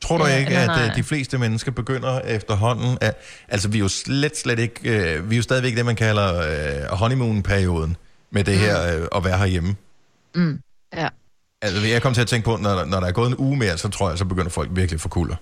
Tror 0.00 0.18
du 0.18 0.26
Ja, 0.26 0.36
ikke, 0.36 0.56
at 0.58 0.66
nej. 0.66 0.86
øh, 0.88 0.96
de 0.96 1.02
fleste 1.02 1.38
mennesker 1.38 1.70
begynder 1.72 2.20
efterhånden 2.20 2.98
at... 3.00 3.16
Altså, 3.48 3.68
vi 3.68 3.78
er 3.78 3.82
jo 3.82 3.88
slet, 3.88 4.36
slet 4.38 4.58
ikke... 4.58 4.80
Øh, 5.14 5.30
vi 5.30 5.34
er 5.34 5.36
jo 5.36 5.42
stadigvæk 5.42 5.76
det, 5.76 5.84
man 5.86 5.96
kalder 5.96 6.40
øh, 6.82 6.96
honeymoon-perioden 6.98 7.96
med 8.30 8.44
det 8.44 8.58
her 8.58 8.96
øh, 9.00 9.08
at 9.16 9.24
være 9.24 9.38
herhjemme. 9.38 9.76
Ja. 10.96 11.08
Altså, 11.62 11.86
jeg 11.86 12.02
kom 12.02 12.14
til 12.14 12.20
at 12.20 12.26
tænke 12.28 12.44
på, 12.44 12.56
når, 12.56 12.70
der- 12.70 12.84
når 12.84 13.00
der 13.00 13.06
er 13.06 13.12
gået 13.12 13.28
en 13.28 13.36
uge 13.36 13.56
mere, 13.56 13.78
så 13.78 13.88
tror 13.88 14.08
jeg, 14.08 14.18
så 14.18 14.24
begynder 14.24 14.50
folk 14.50 14.68
virkelig 14.72 14.96
at 14.96 15.00
få 15.00 15.08
kulder. 15.08 15.36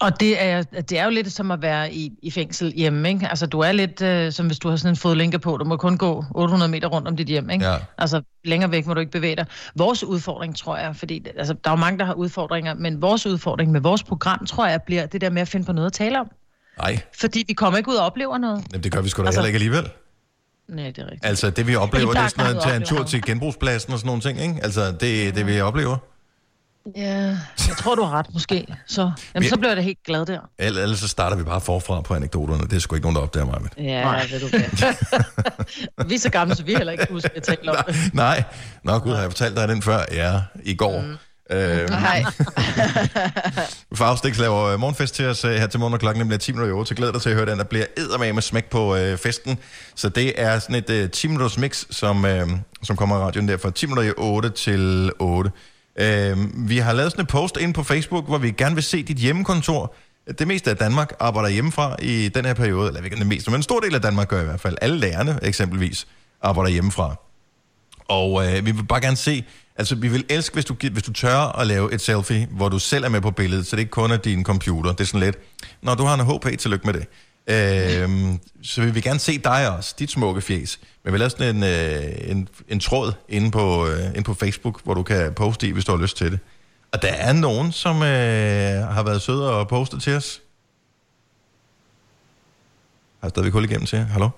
Og 0.00 0.20
det 0.20 0.42
er, 0.44 0.62
det 0.62 0.98
er 0.98 1.04
jo 1.04 1.10
lidt 1.10 1.32
som 1.32 1.50
at 1.50 1.62
være 1.62 1.92
i, 1.92 2.12
i 2.22 2.30
fængsel 2.30 2.72
hjemme, 2.76 3.08
ikke? 3.08 3.28
Altså, 3.28 3.46
du 3.46 3.60
er 3.60 3.72
lidt 3.72 4.02
øh, 4.02 4.32
som 4.32 4.46
hvis 4.46 4.58
du 4.58 4.68
har 4.68 4.76
sådan 4.76 4.92
en 4.92 4.96
fodlænke 4.96 5.38
på. 5.38 5.56
Du 5.56 5.64
må 5.64 5.76
kun 5.76 5.98
gå 5.98 6.24
800 6.34 6.70
meter 6.70 6.88
rundt 6.88 7.08
om 7.08 7.16
dit 7.16 7.26
hjem, 7.26 7.50
ikke? 7.50 7.64
Ja. 7.64 7.76
Altså, 7.98 8.22
længere 8.44 8.70
væk 8.70 8.86
må 8.86 8.94
du 8.94 9.00
ikke 9.00 9.12
bevæge 9.12 9.36
dig. 9.36 9.46
Vores 9.76 10.04
udfordring, 10.04 10.56
tror 10.56 10.76
jeg, 10.76 10.96
fordi 10.96 11.26
altså, 11.38 11.54
der 11.64 11.70
er 11.70 11.74
jo 11.74 11.76
mange, 11.76 11.98
der 11.98 12.04
har 12.04 12.14
udfordringer, 12.14 12.74
men 12.74 13.02
vores 13.02 13.26
udfordring 13.26 13.72
med 13.72 13.80
vores 13.80 14.02
program, 14.02 14.46
tror 14.46 14.66
jeg, 14.66 14.82
bliver 14.82 15.06
det 15.06 15.20
der 15.20 15.30
med 15.30 15.42
at 15.42 15.48
finde 15.48 15.66
på 15.66 15.72
noget 15.72 15.86
at 15.86 15.92
tale 15.92 16.20
om. 16.20 16.28
Nej, 16.78 16.98
Fordi 17.20 17.44
vi 17.48 17.52
kommer 17.52 17.78
ikke 17.78 17.90
ud 17.90 17.94
og 17.96 18.06
oplever 18.06 18.38
noget. 18.38 18.64
Jamen, 18.72 18.84
det 18.84 18.92
gør 18.92 19.00
vi 19.00 19.08
sgu 19.08 19.22
da 19.22 19.26
Altså- 19.26 19.40
heller 19.40 19.46
ikke 19.46 19.56
alligevel. 19.56 19.90
Nej, 20.68 20.84
det 20.86 20.98
er 20.98 21.04
rigtigt. 21.04 21.24
Altså, 21.26 21.50
det 21.50 21.66
vi 21.66 21.76
oplever, 21.76 22.12
det 22.12 22.20
er 22.20 22.28
sådan 22.28 22.44
noget, 22.44 22.62
kommet 22.62 22.62
tage 22.62 22.76
en 22.76 22.98
tur 22.98 23.04
til 23.04 23.22
genbrugspladsen 23.22 23.92
og 23.92 23.98
sådan 23.98 24.06
nogle 24.06 24.22
ting, 24.22 24.40
ikke? 24.40 24.60
Altså, 24.62 24.92
det 24.92 25.34
det, 25.34 25.46
vi 25.46 25.60
oplever. 25.60 25.96
Ja, 26.96 27.38
jeg 27.68 27.76
tror, 27.78 27.94
du 27.94 28.02
har 28.02 28.18
ret, 28.18 28.26
måske. 28.32 28.66
Så, 28.86 29.10
jamen, 29.34 29.48
så 29.48 29.56
bliver 29.56 29.70
jeg 29.70 29.76
da 29.76 29.82
helt 29.82 29.98
glad 30.06 30.26
der. 30.26 30.38
Ell- 30.40 30.64
Ellers 30.78 30.98
så 30.98 31.08
starter 31.08 31.36
vi 31.36 31.42
bare 31.44 31.60
forfra 31.60 32.00
på 32.00 32.14
anekdoterne. 32.14 32.62
Det 32.62 32.72
er 32.72 32.78
sgu 32.78 32.94
ikke 32.94 33.04
nogen, 33.04 33.16
der 33.16 33.22
opdager 33.22 33.46
mig. 33.46 33.58
Med. 33.62 33.84
Ja, 33.84 34.02
Nej. 34.04 34.26
ved 34.30 34.40
du 34.40 34.48
hvad. 34.48 34.60
Vi 36.08 36.14
er 36.14 36.18
så 36.18 36.30
gamle, 36.30 36.54
så 36.54 36.62
vi 36.62 36.74
heller 36.74 36.92
ikke 36.92 37.06
husker 37.10 37.30
at 37.36 37.42
tale 37.42 37.70
om 37.78 37.84
det. 37.86 37.96
Nej, 38.14 38.42
nå 38.84 38.98
gud, 38.98 39.12
har 39.12 39.20
jeg 39.20 39.30
fortalt 39.30 39.56
dig 39.56 39.68
den 39.68 39.82
før? 39.82 40.00
Ja, 40.12 40.40
i 40.64 40.74
går. 40.74 41.00
Mm. 41.00 41.16
Øh, 41.56 41.88
Nej. 41.90 42.24
Faustix 43.96 44.38
laver 44.38 44.62
øh, 44.64 44.80
morgenfest 44.80 45.14
til 45.14 45.26
os 45.26 45.44
øh, 45.44 45.54
her 45.54 45.66
til 45.66 45.80
morgen, 45.80 45.94
og 45.94 46.00
klokken 46.00 46.26
bliver 46.28 46.38
10 46.38 46.52
minutter 46.52 46.68
i 46.74 46.78
8, 46.78 46.88
så 46.88 46.94
glæder 46.94 47.12
dig 47.12 47.22
til 47.22 47.30
at 47.30 47.36
høre 47.36 47.46
den, 47.46 47.58
der 47.58 47.64
bliver 47.64 47.84
eddermame 47.96 48.32
med 48.32 48.42
smæk 48.42 48.64
på 48.70 48.96
øh, 48.96 49.18
festen. 49.18 49.58
Så 49.94 50.08
det 50.08 50.42
er 50.42 50.58
sådan 50.58 50.76
et 50.76 50.90
øh, 50.90 51.10
10 51.10 51.26
minutters 51.28 51.58
mix, 51.58 51.84
som, 51.90 52.24
øh, 52.24 52.48
som 52.82 52.96
kommer 52.96 53.16
i 53.16 53.20
radioen 53.20 53.48
der 53.48 53.56
fra 53.56 53.70
10 53.70 53.86
minutter 53.86 54.10
i 54.10 54.12
8 54.16 54.50
til 54.50 55.10
8. 55.18 55.50
Øh, 55.98 56.68
vi 56.68 56.78
har 56.78 56.92
lavet 56.92 57.12
sådan 57.12 57.22
en 57.22 57.26
post 57.26 57.56
ind 57.56 57.74
på 57.74 57.82
Facebook, 57.82 58.26
hvor 58.26 58.38
vi 58.38 58.50
gerne 58.50 58.74
vil 58.74 58.84
se 58.84 59.02
dit 59.02 59.16
hjemmekontor. 59.16 59.94
Det 60.38 60.48
meste 60.48 60.70
af 60.70 60.76
Danmark 60.76 61.12
arbejder 61.20 61.48
hjemmefra 61.48 61.96
i 62.02 62.28
den 62.28 62.44
her 62.44 62.54
periode, 62.54 62.88
eller 62.88 63.02
ikke 63.02 63.16
det 63.16 63.26
meste, 63.26 63.50
men 63.50 63.58
en 63.58 63.62
stor 63.62 63.80
del 63.80 63.94
af 63.94 64.02
Danmark 64.02 64.28
gør 64.28 64.40
i 64.40 64.44
hvert 64.44 64.60
fald. 64.60 64.76
Alle 64.80 64.98
lærerne 64.98 65.38
eksempelvis 65.42 66.06
arbejder 66.42 66.70
hjemmefra. 66.70 67.16
Og 68.08 68.46
øh, 68.46 68.66
vi 68.66 68.70
vil 68.70 68.84
bare 68.84 69.00
gerne 69.00 69.16
se, 69.16 69.44
altså 69.76 69.94
vi 69.94 70.08
vil 70.08 70.24
elske, 70.28 70.54
hvis 70.54 70.64
du, 70.64 70.76
hvis 70.92 71.02
du 71.02 71.12
tør 71.12 71.58
at 71.58 71.66
lave 71.66 71.94
et 71.94 72.00
selfie, 72.00 72.48
hvor 72.50 72.68
du 72.68 72.78
selv 72.78 73.04
er 73.04 73.08
med 73.08 73.20
på 73.20 73.30
billedet, 73.30 73.66
så 73.66 73.76
det 73.76 73.80
ikke 73.80 73.90
kun 73.90 74.10
er 74.10 74.16
din 74.16 74.44
computer. 74.44 74.92
Det 74.92 75.00
er 75.00 75.04
sådan 75.04 75.20
lidt, 75.20 75.38
når 75.82 75.94
du 75.94 76.04
har 76.04 76.14
en 76.14 76.26
HP, 76.26 76.58
tillykke 76.58 76.86
med 76.86 76.94
det. 76.94 77.06
Øh, 77.46 78.34
så 78.62 78.82
vi 78.82 78.90
vil 78.90 79.02
gerne 79.02 79.18
se 79.18 79.38
dig 79.38 79.76
også, 79.76 79.94
dit 79.98 80.10
smukke 80.10 80.40
fjes. 80.40 80.80
Men 81.04 81.12
vi 81.12 81.18
laver 81.18 81.28
sådan 81.28 81.56
en, 81.56 81.62
øh, 81.62 82.30
en, 82.30 82.48
en 82.68 82.80
tråd 82.80 83.12
inde 83.28 83.50
på, 83.50 83.86
øh, 83.86 84.06
inde 84.06 84.22
på 84.22 84.34
Facebook, 84.34 84.84
hvor 84.84 84.94
du 84.94 85.02
kan 85.02 85.34
poste 85.34 85.68
i, 85.68 85.70
hvis 85.70 85.84
du 85.84 85.92
har 85.92 86.02
lyst 86.02 86.16
til 86.16 86.32
det. 86.32 86.38
Og 86.92 87.02
der 87.02 87.12
er 87.12 87.32
nogen, 87.32 87.72
som 87.72 87.96
øh, 87.96 88.88
har 88.88 89.02
været 89.02 89.22
søde 89.22 89.52
og 89.52 89.68
postet 89.68 90.02
til 90.02 90.16
os. 90.16 90.42
Har 93.20 93.26
jeg 93.26 93.30
stadigvæk 93.30 93.52
hul 93.52 93.64
igennem 93.64 93.86
til? 93.86 93.98
Hallo? 93.98 94.28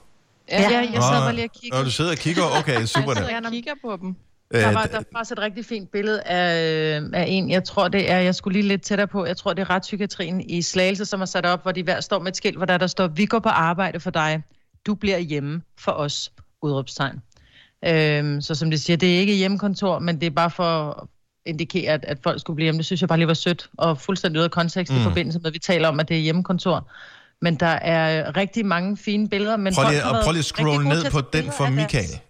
Ja, 0.50 0.62
ja 0.62 0.78
jeg 0.78 0.90
Nå, 0.94 1.00
bare 1.00 1.34
lige 1.34 1.44
og 1.44 1.50
Nå, 1.54 1.60
kiggede. 1.60 1.84
du 1.84 1.90
sidder 1.90 2.10
og 2.10 2.16
kigger. 2.16 2.42
Okay, 2.58 2.84
super. 2.96 3.12
Jeg 3.12 3.16
sidder 3.16 3.46
og 3.46 3.52
kigger 3.52 3.72
på 3.84 3.98
dem. 4.02 4.16
Der 4.52 4.68
Øh, 4.68 4.74
var, 4.74 4.82
der 4.82 4.96
var 4.96 5.04
faktisk 5.16 5.32
et 5.32 5.38
rigtig 5.38 5.64
fint 5.64 5.92
billede 5.92 6.22
af, 6.22 7.00
af 7.14 7.24
en, 7.28 7.50
jeg 7.50 7.64
tror 7.64 7.88
det 7.88 8.10
er, 8.10 8.18
jeg 8.18 8.34
skulle 8.34 8.58
lige 8.58 8.68
lidt 8.68 8.82
tættere 8.82 9.06
på, 9.06 9.26
jeg 9.26 9.36
tror 9.36 9.52
det 9.52 9.62
er 9.62 9.70
retspsykiatrien 9.70 10.40
i 10.40 10.62
Slagelse, 10.62 11.04
som 11.04 11.20
har 11.20 11.26
sat 11.26 11.46
op, 11.46 11.62
hvor 11.62 11.72
de 11.72 11.82
hver 11.82 12.00
står 12.00 12.18
med 12.18 12.28
et 12.28 12.36
skilt, 12.36 12.56
hvor 12.56 12.66
der, 12.66 12.78
der 12.78 12.86
står, 12.86 13.06
vi 13.06 13.26
går 13.26 13.38
på 13.38 13.48
arbejde 13.48 14.00
for 14.00 14.10
dig, 14.10 14.42
du 14.86 14.94
bliver 14.94 15.18
hjemme 15.18 15.62
for 15.80 15.92
os, 15.92 16.32
udråbstegn. 16.62 17.22
Øhm, 17.84 18.40
så 18.40 18.54
som 18.54 18.70
de 18.70 18.78
siger, 18.78 18.96
det 18.96 19.14
er 19.16 19.20
ikke 19.20 19.34
hjemmekontor, 19.34 19.98
men 19.98 20.20
det 20.20 20.26
er 20.26 20.30
bare 20.30 20.50
for 20.50 20.90
at 20.90 21.08
indikere, 21.46 21.92
at, 21.92 22.04
at 22.04 22.18
folk 22.22 22.40
skulle 22.40 22.54
blive 22.54 22.64
hjemme. 22.64 22.78
Det 22.78 22.86
synes 22.86 23.00
jeg 23.00 23.08
bare 23.08 23.18
lige 23.18 23.28
var 23.28 23.34
sødt, 23.34 23.70
og 23.78 23.98
fuldstændig 24.00 24.38
ude 24.38 24.44
af 24.44 24.50
kontekst 24.50 24.92
mm. 24.92 25.00
i 25.00 25.02
forbindelse 25.02 25.38
med, 25.38 25.46
at 25.46 25.54
vi 25.54 25.58
taler 25.58 25.88
om, 25.88 26.00
at 26.00 26.08
det 26.08 26.16
er 26.16 26.20
hjemmekontor. 26.20 26.90
Men 27.42 27.54
der 27.54 27.66
er 27.66 28.36
rigtig 28.36 28.66
mange 28.66 28.96
fine 28.96 29.28
billeder. 29.28 29.56
Men 29.56 29.74
Prøv 29.74 29.90
lige, 29.90 30.04
og 30.04 30.24
prøv 30.24 30.32
lige 30.32 30.40
at 30.40 30.44
til 30.44 30.88
ned 30.88 31.10
på 31.10 31.20
den 31.20 31.44
for 31.52 31.64
af 31.64 31.72
deres 31.72 31.92
Michael. 31.92 32.20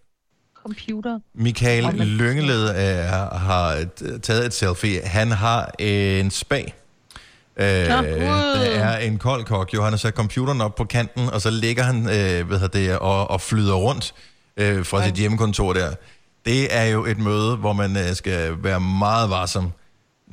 Computer. 0.62 1.19
Michael 1.35 1.85
man- 1.85 2.07
Lyngeled 2.07 2.69
er, 2.75 3.38
har 3.38 3.85
taget 4.23 4.47
et 4.47 4.55
selfie. 4.55 5.00
Han 5.05 5.31
har 5.31 5.71
en 5.79 6.31
spag. 6.31 6.75
Øh, 7.57 7.67
der 7.67 8.03
er 8.75 8.99
en 8.99 9.19
kold 9.19 9.45
kok. 9.45 9.75
Jo, 9.75 9.83
han 9.83 9.93
har 9.93 9.97
sat 9.99 10.15
computeren 10.15 10.61
op 10.61 10.75
på 10.75 10.85
kanten, 10.85 11.31
og 11.31 11.41
så 11.41 11.50
ligger 11.50 11.83
han 11.83 11.97
øh, 12.09 12.50
hedder 12.50 12.67
det, 12.69 12.99
og, 12.99 13.31
og 13.31 13.41
flyder 13.41 13.75
rundt 13.75 14.15
øh, 14.57 14.85
fra 14.87 15.05
sit 15.07 15.15
hjemmekontor 15.15 15.73
der. 15.73 15.95
Det 16.45 16.77
er 16.77 16.85
jo 16.85 17.05
et 17.05 17.19
møde, 17.19 17.57
hvor 17.57 17.73
man 17.73 17.97
øh, 17.97 18.15
skal 18.15 18.55
være 18.62 18.81
meget 18.81 19.31
varsom. 19.31 19.73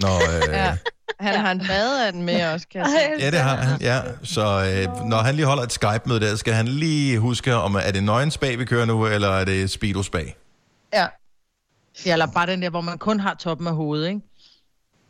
Når, 0.02 0.16
øh, 0.16 0.44
ja. 0.54 0.78
Ja. 1.22 1.26
Han 1.26 1.40
har 1.40 1.52
en 1.52 1.60
badeand 1.60 2.22
med 2.24 2.46
også, 2.54 2.68
kan 2.72 2.82
jeg 2.82 3.16
ja, 3.20 3.32
det 3.32 3.40
har 3.40 3.56
han. 3.56 3.82
Ja. 3.82 4.02
Så 4.24 4.42
øh, 4.42 5.08
når 5.10 5.18
han 5.18 5.36
lige 5.36 5.46
holder 5.46 5.64
et 5.64 5.72
Skype-møde 5.72 6.20
der, 6.20 6.36
skal 6.36 6.54
han 6.54 6.68
lige 6.68 7.20
huske, 7.20 7.56
om 7.56 7.76
er 7.76 7.92
det 7.92 8.04
nøgen 8.04 8.32
spag, 8.32 8.60
vi 8.60 8.66
kører 8.66 8.86
nu, 8.86 9.08
eller 9.08 9.30
er 9.30 9.46
det 9.46 9.70
speedo 9.70 10.04
spag? 10.04 10.36
Ja. 10.94 11.08
ja. 12.06 12.12
Eller 12.12 12.26
bare 12.26 12.48
den 12.48 12.62
der, 12.62 12.70
hvor 12.70 12.82
man 12.82 12.98
kun 12.98 13.20
har 13.20 13.34
toppen 13.34 13.68
af 13.68 13.76
hovedet, 13.76 14.08
ikke? 14.08 14.22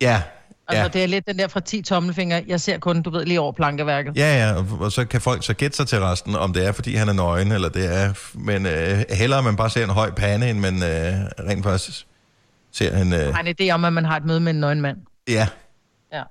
Ja, 0.01 0.21
Altså, 0.67 0.81
ja. 0.81 0.87
det 0.87 1.03
er 1.03 1.07
lidt 1.07 1.27
den 1.27 1.39
der 1.39 1.47
fra 1.47 1.59
10 1.59 1.81
tommelfingre. 1.81 2.43
Jeg 2.47 2.61
ser 2.61 2.77
kun, 2.77 3.01
du 3.01 3.09
ved, 3.09 3.25
lige 3.25 3.39
over 3.39 3.51
plankeværket. 3.51 4.17
Ja, 4.17 4.37
ja, 4.37 4.63
og, 4.79 4.91
så 4.91 5.05
kan 5.05 5.21
folk 5.21 5.43
så 5.45 5.53
gætte 5.53 5.77
sig 5.77 5.87
til 5.87 5.99
resten, 5.99 6.35
om 6.35 6.53
det 6.53 6.65
er, 6.65 6.71
fordi 6.71 6.95
han 6.95 7.09
er 7.09 7.13
nøgen, 7.13 7.51
eller 7.51 7.69
det 7.69 7.95
er... 7.95 8.13
Men 8.33 8.65
øh, 8.65 9.03
hellere 9.09 9.43
man 9.43 9.55
bare 9.55 9.69
ser 9.69 9.83
en 9.83 9.89
høj 9.89 10.11
pande, 10.11 10.49
end 10.49 10.59
man 10.59 10.75
øh, 10.75 11.49
rent 11.49 11.63
faktisk 11.63 12.07
ser 12.71 12.97
en... 12.97 13.13
Øh, 13.13 13.33
har 13.33 13.43
en 13.43 13.55
idé 13.61 13.69
om, 13.73 13.85
at 13.85 13.93
man 13.93 14.05
har 14.05 14.17
et 14.17 14.25
møde 14.25 14.39
med 14.39 14.53
en 14.53 14.59
nøgen 14.59 14.81
mand. 14.81 14.97
ja. 15.27 15.47
Ja. 16.15 16.23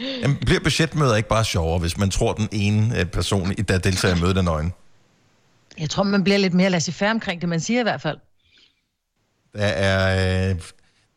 Jamen, 0.22 0.36
bliver 0.36 0.60
budgetmøder 0.60 1.16
ikke 1.16 1.28
bare 1.28 1.44
sjovere, 1.44 1.78
hvis 1.78 1.98
man 1.98 2.10
tror, 2.10 2.32
den 2.32 2.48
ene 2.52 3.00
øh, 3.00 3.06
person, 3.06 3.52
der 3.52 3.78
deltager 3.78 4.16
i 4.16 4.20
mødet, 4.20 4.36
er 4.36 4.42
nøgen? 4.42 4.72
Jeg 5.78 5.90
tror, 5.90 6.02
man 6.02 6.24
bliver 6.24 6.38
lidt 6.38 6.54
mere 6.54 6.70
laissez-faire 6.70 7.10
omkring 7.10 7.40
det, 7.40 7.48
man 7.48 7.60
siger 7.60 7.80
i 7.80 7.82
hvert 7.82 8.00
fald. 8.00 8.18
Der 9.54 9.66
er... 9.66 10.50
Øh, 10.50 10.60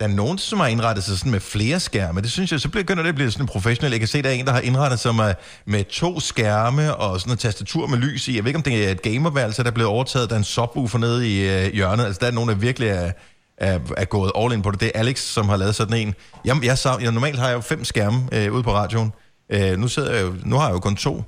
der 0.02 0.08
er 0.08 0.12
nogen, 0.12 0.38
som 0.38 0.60
har 0.60 0.68
indrettet 0.68 1.04
sig 1.04 1.18
sådan 1.18 1.32
med 1.32 1.40
flere 1.40 1.80
skærme. 1.80 2.22
Det 2.22 2.32
synes 2.32 2.52
jeg, 2.52 2.60
så 2.60 2.70
begynder 2.70 3.04
det 3.04 3.10
at 3.10 3.16
blive 3.16 3.32
sådan 3.32 3.48
professionelt. 3.48 3.92
Jeg 3.92 4.00
kan 4.00 4.08
se, 4.08 4.22
der 4.22 4.30
er 4.30 4.34
en, 4.34 4.46
der 4.46 4.52
har 4.52 4.60
indrettet 4.60 5.00
sig 5.00 5.16
med, 5.16 5.34
med 5.66 5.84
to 5.84 6.20
skærme 6.20 6.96
og 6.96 7.20
sådan 7.20 7.34
et 7.34 7.40
tastatur 7.40 7.88
med 7.88 7.98
lys 7.98 8.28
i. 8.28 8.36
Jeg 8.36 8.44
ved 8.44 8.50
ikke, 8.50 8.58
om 8.58 8.64
det 8.64 8.88
er 8.88 8.92
et 8.92 9.02
gamerværelse, 9.02 9.64
der 9.64 9.70
er 9.70 9.74
blevet 9.74 9.92
overtaget. 9.92 10.30
Der 10.30 10.36
er 10.36 10.38
en 10.38 10.44
subwoofer 10.44 11.00
nede 11.00 11.30
i 11.30 11.50
øh, 11.50 11.74
hjørnet. 11.74 12.06
Altså, 12.06 12.20
der 12.20 12.28
er 12.28 12.32
nogen, 12.32 12.50
der 12.50 12.56
virkelig 12.56 12.90
er, 12.90 13.12
er, 13.62 13.80
er 13.98 14.06
gået 14.06 14.32
all 14.38 14.54
in 14.54 14.62
på 14.62 14.72
det. 14.72 14.80
Det 14.80 14.92
er 14.96 15.00
Alex, 15.00 15.20
som 15.20 15.50
har 15.50 15.58
lavet 15.58 15.76
sådan 15.76 15.98
en. 15.98 16.16
Jamen, 16.46 16.64
jeg, 16.64 16.78
jeg, 16.86 16.98
jeg, 17.02 17.12
normalt 17.12 17.40
har 17.40 17.48
jeg 17.48 17.56
jo 17.56 17.62
fem 17.62 17.84
skærme 17.86 18.18
øh, 18.32 18.54
ude 18.54 18.64
på 18.64 18.72
radioen. 18.74 19.14
Øh, 19.50 19.78
nu, 19.78 19.88
sidder 19.88 20.14
jeg 20.14 20.22
jo, 20.24 20.36
nu 20.46 20.56
har 20.56 20.66
jeg 20.68 20.74
jo 20.74 20.80
kun 20.80 20.96
to. 20.96 21.24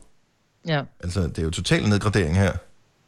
Ja. 0.67 0.81
Altså, 1.03 1.21
det 1.21 1.37
er 1.39 1.43
jo 1.43 1.49
total 1.49 1.89
nedgradering 1.89 2.37
her. 2.39 2.51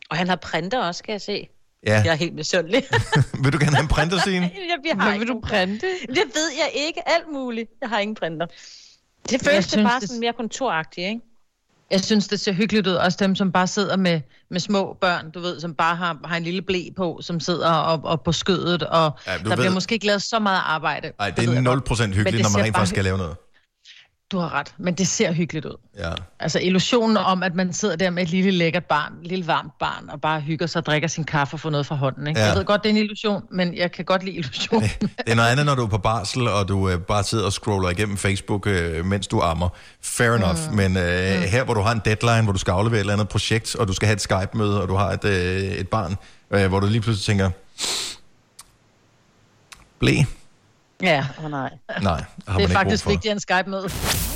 Og 0.09 0.17
han 0.17 0.27
har 0.27 0.35
printer 0.35 0.79
også, 0.83 1.03
kan 1.03 1.11
jeg 1.11 1.21
se. 1.21 1.47
Ja, 1.87 2.01
Jeg 2.05 2.11
er 2.11 2.15
helt 2.15 2.35
misundelig. 2.35 2.83
vil 3.43 3.53
du 3.53 3.57
gerne 3.59 3.75
have 3.75 3.81
en 3.83 3.87
printer, 3.87 4.17
Signe? 4.19 4.45
jeg, 4.55 4.77
jeg 4.85 4.95
har 5.03 5.09
Hvad 5.09 5.19
vil 5.19 5.27
du 5.27 5.39
printe? 5.43 5.87
Det 6.07 6.23
ved 6.35 6.49
jeg 6.57 6.69
ikke. 6.87 7.09
Alt 7.09 7.25
muligt. 7.33 7.69
Jeg 7.81 7.89
har 7.89 7.99
ingen 7.99 8.15
printer. 8.15 8.45
Det 9.29 9.41
føles 9.41 9.67
det 9.67 9.83
bare 9.83 9.99
det- 9.99 10.09
sådan 10.09 10.19
mere 10.19 10.33
kontoragtigt, 10.33 11.07
ikke? 11.07 11.21
Jeg 11.91 12.03
synes, 12.03 12.27
det 12.27 12.39
ser 12.39 12.51
hyggeligt 12.53 12.87
ud. 12.87 12.93
Også 12.93 13.17
dem, 13.21 13.35
som 13.35 13.51
bare 13.51 13.67
sidder 13.67 13.97
med, 13.97 14.21
med 14.51 14.59
små 14.59 14.97
børn, 15.01 15.31
du 15.31 15.39
ved, 15.39 15.59
som 15.59 15.73
bare 15.75 15.95
har, 15.95 16.17
har 16.25 16.37
en 16.37 16.43
lille 16.43 16.61
blæ 16.61 16.81
på, 16.97 17.19
som 17.21 17.39
sidder 17.39 17.71
op, 17.71 17.99
op 18.03 18.23
på 18.23 18.31
skødet, 18.31 18.83
og 18.83 19.11
Ja, 19.27 19.31
der 19.37 19.43
ved- 19.43 19.55
bliver 19.57 19.71
måske 19.71 19.93
ikke 19.93 20.05
lavet 20.05 20.21
så 20.21 20.39
meget 20.39 20.61
arbejde. 20.65 21.11
Nej, 21.19 21.29
Det 21.29 21.49
er 21.49 21.51
jeg 21.53 21.61
0% 21.61 21.65
godt. 21.65 21.99
Men 21.99 22.13
hyggeligt, 22.13 22.43
når 22.43 22.57
man 22.57 22.65
rent 22.65 22.75
faktisk 22.75 22.89
skal 22.89 23.03
lave 23.03 23.17
noget. 23.17 23.35
Du 24.31 24.37
har 24.37 24.53
ret, 24.53 24.73
men 24.77 24.93
det 24.93 25.07
ser 25.07 25.31
hyggeligt 25.31 25.65
ud. 25.65 25.77
Ja. 25.97 26.11
Altså 26.39 26.59
illusionen 26.59 27.17
om, 27.17 27.43
at 27.43 27.55
man 27.55 27.73
sidder 27.73 27.95
der 27.95 28.09
med 28.09 28.23
et 28.23 28.29
lille 28.29 28.51
lækkert 28.51 28.85
barn, 28.85 29.13
et 29.21 29.27
lille 29.27 29.47
varmt 29.47 29.71
barn, 29.79 30.09
og 30.09 30.21
bare 30.21 30.41
hygger 30.41 30.67
sig 30.67 30.79
og 30.79 30.85
drikker 30.85 31.07
sin 31.07 31.23
kaffe 31.23 31.55
og 31.55 31.59
får 31.59 31.69
noget 31.69 31.85
fra 31.85 31.95
hånden. 31.95 32.27
Ikke? 32.27 32.39
Ja. 32.39 32.45
Jeg 32.45 32.55
ved 32.55 32.65
godt, 32.65 32.83
det 32.83 32.89
er 32.89 32.93
en 32.93 32.97
illusion, 32.97 33.43
men 33.51 33.75
jeg 33.75 33.91
kan 33.91 34.05
godt 34.05 34.23
lide 34.23 34.35
illusionen. 34.35 34.89
Det 35.01 35.09
er 35.27 35.35
noget 35.35 35.49
andet, 35.49 35.65
når 35.65 35.75
du 35.75 35.83
er 35.83 35.87
på 35.87 35.97
barsel, 35.97 36.47
og 36.47 36.67
du 36.67 36.89
øh, 36.89 36.99
bare 36.99 37.23
sidder 37.23 37.45
og 37.45 37.53
scroller 37.53 37.89
igennem 37.89 38.17
Facebook, 38.17 38.67
øh, 38.67 39.05
mens 39.05 39.27
du 39.27 39.41
ammer. 39.41 39.69
Fair 40.01 40.31
enough. 40.31 40.69
Mm. 40.69 40.75
Men 40.75 40.97
øh, 40.97 41.03
her, 41.41 41.63
hvor 41.63 41.73
du 41.73 41.81
har 41.81 41.91
en 41.91 42.01
deadline, 42.05 42.43
hvor 42.43 42.51
du 42.51 42.59
skal 42.59 42.71
aflevere 42.71 42.97
et 42.97 42.99
eller 42.99 43.13
andet 43.13 43.29
projekt, 43.29 43.75
og 43.75 43.87
du 43.87 43.93
skal 43.93 44.05
have 44.05 44.15
et 44.15 44.21
Skype-møde, 44.21 44.81
og 44.81 44.87
du 44.87 44.95
har 44.95 45.11
et, 45.11 45.25
øh, 45.25 45.61
et 45.61 45.87
barn, 45.87 46.15
øh, 46.51 46.67
hvor 46.67 46.79
du 46.79 46.87
lige 46.87 47.01
pludselig 47.01 47.25
tænker, 47.25 47.49
blæ? 49.99 50.13
Ja, 51.01 51.25
oh, 51.43 51.51
nej. 51.51 51.69
Nej, 52.01 52.23
har 52.47 52.57
det 52.57 52.63
er 52.63 52.67
man 52.67 52.69
faktisk 52.69 53.07
vigtigere 53.07 53.31
end 53.31 53.39
Skype 53.39 53.69
med. 53.69 53.81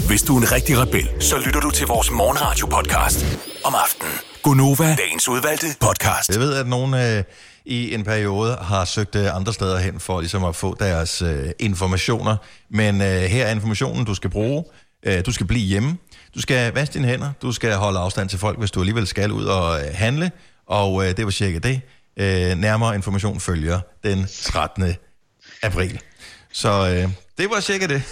Hvis 0.07 0.21
du 0.21 0.37
er 0.37 0.41
en 0.41 0.51
rigtig 0.51 0.77
rebel, 0.77 1.09
så 1.19 1.37
lytter 1.45 1.59
du 1.59 1.71
til 1.71 1.87
vores 1.87 2.11
morgenradio-podcast 2.11 3.25
om 3.63 3.75
aftenen. 3.75 4.13
Gunova, 4.43 4.95
dagens 4.95 5.27
udvalgte 5.27 5.67
podcast. 5.79 6.29
Jeg 6.29 6.39
ved, 6.39 6.53
at 6.55 6.67
nogen 6.67 6.93
øh, 6.93 7.23
i 7.65 7.93
en 7.93 8.03
periode 8.03 8.57
har 8.61 8.85
søgt 8.85 9.15
øh, 9.15 9.35
andre 9.35 9.53
steder 9.53 9.79
hen 9.79 9.99
for 9.99 10.19
ligesom 10.19 10.43
at 10.43 10.55
få 10.55 10.75
deres 10.79 11.21
øh, 11.21 11.49
informationer. 11.59 12.37
Men 12.69 13.01
øh, 13.01 13.07
her 13.07 13.45
er 13.45 13.51
informationen, 13.51 14.05
du 14.05 14.15
skal 14.15 14.29
bruge. 14.29 14.63
Øh, 15.03 15.25
du 15.25 15.31
skal 15.31 15.45
blive 15.45 15.65
hjemme. 15.65 15.97
Du 16.35 16.41
skal 16.41 16.73
vaske 16.73 16.93
dine 16.93 17.07
hænder. 17.07 17.31
Du 17.41 17.51
skal 17.51 17.73
holde 17.73 17.99
afstand 17.99 18.29
til 18.29 18.39
folk, 18.39 18.59
hvis 18.59 18.71
du 18.71 18.79
alligevel 18.79 19.07
skal 19.07 19.31
ud 19.31 19.45
og 19.45 19.79
øh, 19.81 19.87
handle. 19.93 20.31
Og 20.67 21.05
øh, 21.07 21.17
det 21.17 21.25
var 21.25 21.31
cirka 21.31 21.59
det. 21.59 21.81
Øh, 22.17 22.57
nærmere 22.57 22.95
information 22.95 23.39
følger 23.39 23.79
den 24.03 24.27
13. 24.43 24.93
april. 25.63 25.99
Så 26.53 26.69
øh, 26.69 27.11
det 27.37 27.49
var 27.49 27.59
cirka 27.59 27.87
det. 27.87 28.03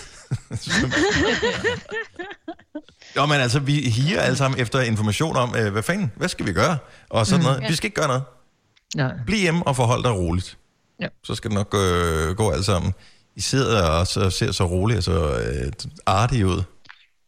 Jo, 3.15 3.25
men 3.25 3.39
altså, 3.39 3.59
vi 3.59 3.73
higer 3.73 4.21
alle 4.21 4.37
sammen 4.37 4.59
efter 4.59 4.81
information 4.81 5.35
om, 5.35 5.55
øh, 5.55 5.71
hvad 5.71 5.83
fanden, 5.83 6.11
hvad 6.15 6.27
skal 6.27 6.45
vi 6.45 6.53
gøre? 6.53 6.77
Og 7.09 7.27
sådan 7.27 7.39
mm, 7.39 7.45
noget. 7.45 7.69
Vi 7.69 7.75
skal 7.75 7.87
ikke 7.87 7.95
gøre 7.95 8.07
noget. 8.07 8.23
Ja. 8.97 9.09
Bliv 9.25 9.39
hjemme 9.39 9.67
og 9.67 9.75
forhold 9.75 10.03
dig 10.03 10.11
roligt. 10.11 10.57
Ja. 11.01 11.07
Så 11.23 11.35
skal 11.35 11.51
det 11.51 11.55
nok 11.55 11.75
øh, 11.75 12.35
gå 12.35 12.51
alt 12.51 12.65
sammen. 12.65 12.93
I 13.35 13.41
sidder 13.41 13.83
og 13.83 14.07
så, 14.07 14.29
ser 14.29 14.51
så 14.51 14.65
roligt 14.65 14.97
og 14.97 15.03
så 15.03 15.39
øh, 15.39 15.71
artige 16.05 16.47
ud. 16.47 16.63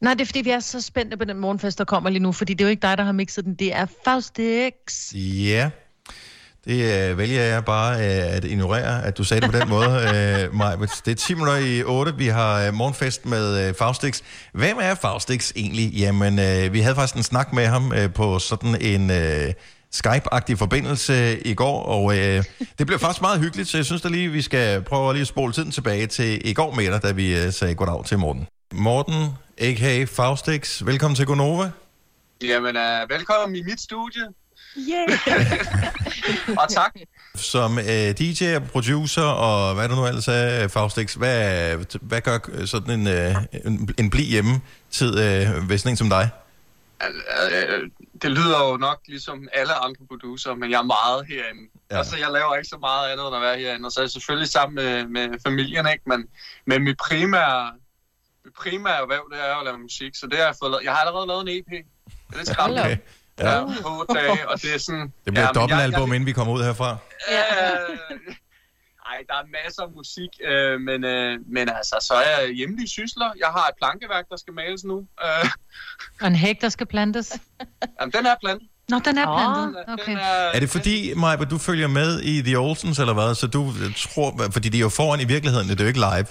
Nej, 0.01 0.13
det 0.13 0.21
er 0.21 0.25
fordi, 0.25 0.41
vi 0.41 0.49
er 0.49 0.59
så 0.59 0.81
spændte 0.81 1.17
på 1.17 1.25
den 1.25 1.39
morgenfest, 1.39 1.77
der 1.77 1.83
kommer 1.83 2.09
lige 2.09 2.23
nu, 2.23 2.31
fordi 2.31 2.53
det 2.53 2.61
er 2.63 2.67
jo 2.67 2.69
ikke 2.69 2.81
dig, 2.81 2.97
der 2.97 3.03
har 3.03 3.11
mixet 3.11 3.45
den, 3.45 3.55
det 3.55 3.73
er 3.75 3.85
Faustix. 4.05 4.73
Ja, 5.13 5.69
det 6.65 7.09
øh, 7.09 7.17
vælger 7.17 7.41
jeg 7.41 7.65
bare 7.65 7.95
øh, 7.95 8.35
at 8.35 8.45
ignorere, 8.45 9.03
at 9.03 9.17
du 9.17 9.23
sagde 9.23 9.41
det 9.41 9.51
på 9.51 9.59
den 9.59 9.69
måde, 9.69 9.89
øh, 10.15 10.55
Maj. 10.55 10.75
Det 10.75 11.11
er 11.11 11.15
10 11.15 11.33
minutter 11.33 11.55
i 11.55 11.83
8. 11.83 12.15
Vi 12.17 12.27
har 12.27 12.67
øh, 12.67 12.73
morgenfest 12.73 13.25
med 13.25 13.67
øh, 13.67 13.73
Faustix. 13.73 14.21
Hvem 14.53 14.77
er 14.81 14.95
Faustix 14.95 15.51
egentlig? 15.55 15.93
Jamen, 15.93 16.39
øh, 16.39 16.73
vi 16.73 16.79
havde 16.79 16.95
faktisk 16.95 17.15
en 17.15 17.23
snak 17.23 17.53
med 17.53 17.65
ham 17.65 17.93
øh, 17.93 18.13
på 18.13 18.39
sådan 18.39 18.81
en... 18.81 19.11
Øh, 19.11 19.53
Skype-agtig 19.95 20.57
forbindelse 20.57 21.39
i 21.39 21.53
går, 21.53 21.83
og 21.83 22.17
øh, 22.17 22.43
det 22.79 22.87
blev 22.87 22.99
faktisk 22.99 23.21
meget 23.21 23.39
hyggeligt, 23.39 23.69
så 23.69 23.77
jeg 23.77 23.85
synes 23.85 24.01
da 24.01 24.09
lige, 24.09 24.29
vi 24.29 24.41
skal 24.41 24.81
prøve 24.81 25.13
lige 25.13 25.21
at 25.21 25.27
spole 25.27 25.53
tiden 25.53 25.71
tilbage 25.71 26.07
til 26.07 26.49
i 26.49 26.53
går 26.53 26.75
med 26.75 26.91
dig, 26.91 27.03
da 27.03 27.11
vi 27.11 27.45
øh, 27.45 27.53
sagde 27.53 27.75
goddag 27.75 28.05
til 28.05 28.19
Morten. 28.19 28.47
Morten, 28.73 29.25
a.k.a. 29.57 30.03
Faustix, 30.03 30.85
velkommen 30.85 31.15
til 31.15 31.25
Gonova. 31.25 31.71
Jamen, 32.43 32.75
uh, 32.75 33.09
velkommen 33.09 33.55
i 33.55 33.63
mit 33.63 33.81
studie, 33.81 34.23
Yeah. 34.77 35.07
og 36.61 36.69
tak. 36.69 36.95
Som 37.35 37.77
uh, 37.77 38.11
DJ 38.19 38.55
og 38.55 38.63
producer, 38.63 39.21
og 39.21 39.75
hvad 39.75 39.89
du 39.89 39.95
nu 39.95 40.05
ellers 40.05 40.27
er, 40.27 40.67
Faustix, 40.67 41.13
hvad, 41.13 41.75
hvad 42.01 42.21
gør 42.21 42.65
sådan 42.65 42.99
en, 42.99 43.07
uh, 43.07 43.43
en, 43.65 43.89
en 43.99 44.09
bli 44.09 44.23
hjemme 44.23 44.61
tid, 44.91 45.09
uh, 45.09 45.63
hvis 45.67 45.81
sådan 45.81 45.93
en 45.93 45.97
som 45.97 46.09
dig? 46.09 46.29
Det 48.21 48.31
lyder 48.31 48.69
jo 48.71 48.77
nok 48.77 48.99
ligesom 49.07 49.47
alle 49.53 49.73
andre 49.73 50.05
producer, 50.07 50.55
men 50.55 50.71
jeg 50.71 50.77
er 50.77 50.83
meget 50.83 51.25
herinde. 51.27 51.69
Ja. 51.91 51.97
Altså, 51.97 52.17
jeg 52.17 52.31
laver 52.31 52.55
ikke 52.55 52.69
så 52.69 52.77
meget 52.77 53.11
andet 53.11 53.27
end 53.27 53.35
at 53.35 53.41
være 53.41 53.59
herinde, 53.59 53.85
og 53.87 53.91
så 53.91 53.99
er 53.99 54.03
jeg 54.03 54.11
selvfølgelig 54.11 54.49
sammen 54.49 54.75
med, 54.75 55.05
med 55.07 55.39
familien, 55.45 55.85
ikke? 55.93 56.03
Men, 56.05 56.27
men 56.65 56.83
mit 56.83 56.97
primære, 56.97 57.71
mit 58.45 58.53
primære 58.53 59.01
erhverv, 59.01 59.29
det 59.31 59.39
er 59.39 59.55
at 59.55 59.65
lave 59.65 59.77
musik, 59.77 60.15
så 60.15 60.27
det 60.27 60.37
har 60.37 60.45
jeg 60.45 60.55
fået 60.61 60.71
lavet. 60.71 60.83
Jeg 60.83 60.91
har 60.91 60.99
allerede 60.99 61.27
lavet 61.27 61.41
en 61.41 61.47
EP. 61.47 61.69
Det 61.69 62.33
er 62.33 62.37
lidt 62.37 62.47
skræmmende. 62.47 62.83
Okay. 62.83 62.97
Ja. 63.39 63.51
Ja, 63.51 63.65
på 63.81 63.89
otte 63.99 64.13
dage, 64.13 64.49
og 64.49 64.61
det 64.61 64.75
er 64.75 64.79
sådan... 64.79 65.01
det 65.01 65.11
bliver 65.33 65.41
ja, 65.41 65.49
et 65.49 65.55
men 65.55 65.61
dobbeltalbum, 65.61 66.09
jeg- 66.09 66.15
inden 66.15 66.27
vi 66.27 66.31
kommer 66.31 66.53
ud 66.53 66.63
herfra. 66.63 66.89
Øh, 67.31 68.17
Ej, 69.11 69.17
der 69.27 69.33
er 69.33 69.63
masser 69.63 69.81
af 69.83 69.91
musik, 69.95 70.29
øh, 70.49 70.81
men, 70.81 71.03
øh, 71.03 71.39
men 71.55 71.69
altså, 71.69 71.95
så 72.01 72.13
er 72.13 72.39
jeg 72.39 72.53
hjemlige 72.53 72.87
sysler. 72.89 73.29
Jeg 73.39 73.47
har 73.47 73.65
et 73.71 73.75
plankeværk, 73.81 74.25
der 74.29 74.37
skal 74.37 74.53
males 74.53 74.83
nu. 74.83 74.97
Øh, 75.25 75.49
Og 76.21 76.27
en 76.27 76.35
hæk, 76.35 76.61
der 76.61 76.69
skal 76.69 76.85
plantes. 76.87 77.37
jamen, 78.01 78.11
den 78.11 78.25
er 78.25 78.35
plantet. 78.43 78.67
Nå, 78.89 78.99
den 79.05 79.17
er 79.17 79.25
plantet. 79.37 79.83
Den 79.87 79.93
Okay. 79.93 80.15
er, 80.15 80.51
Er 80.55 80.59
det 80.59 80.69
fordi, 80.69 81.13
Maja, 81.13 81.35
du 81.35 81.57
følger 81.57 81.87
med 81.87 82.19
i 82.21 82.41
The 82.41 82.57
Olsens, 82.59 82.99
eller 82.99 83.13
hvad? 83.13 83.35
Så 83.35 83.47
du 83.47 83.73
tror, 84.13 84.49
fordi 84.51 84.69
de 84.69 84.77
er 84.77 84.81
jo 84.81 84.89
foran 84.89 85.19
i 85.19 85.25
virkeligheden, 85.25 85.69
det 85.69 85.79
er 85.79 85.83
jo 85.83 85.87
ikke 85.87 85.99
live. 85.99 86.27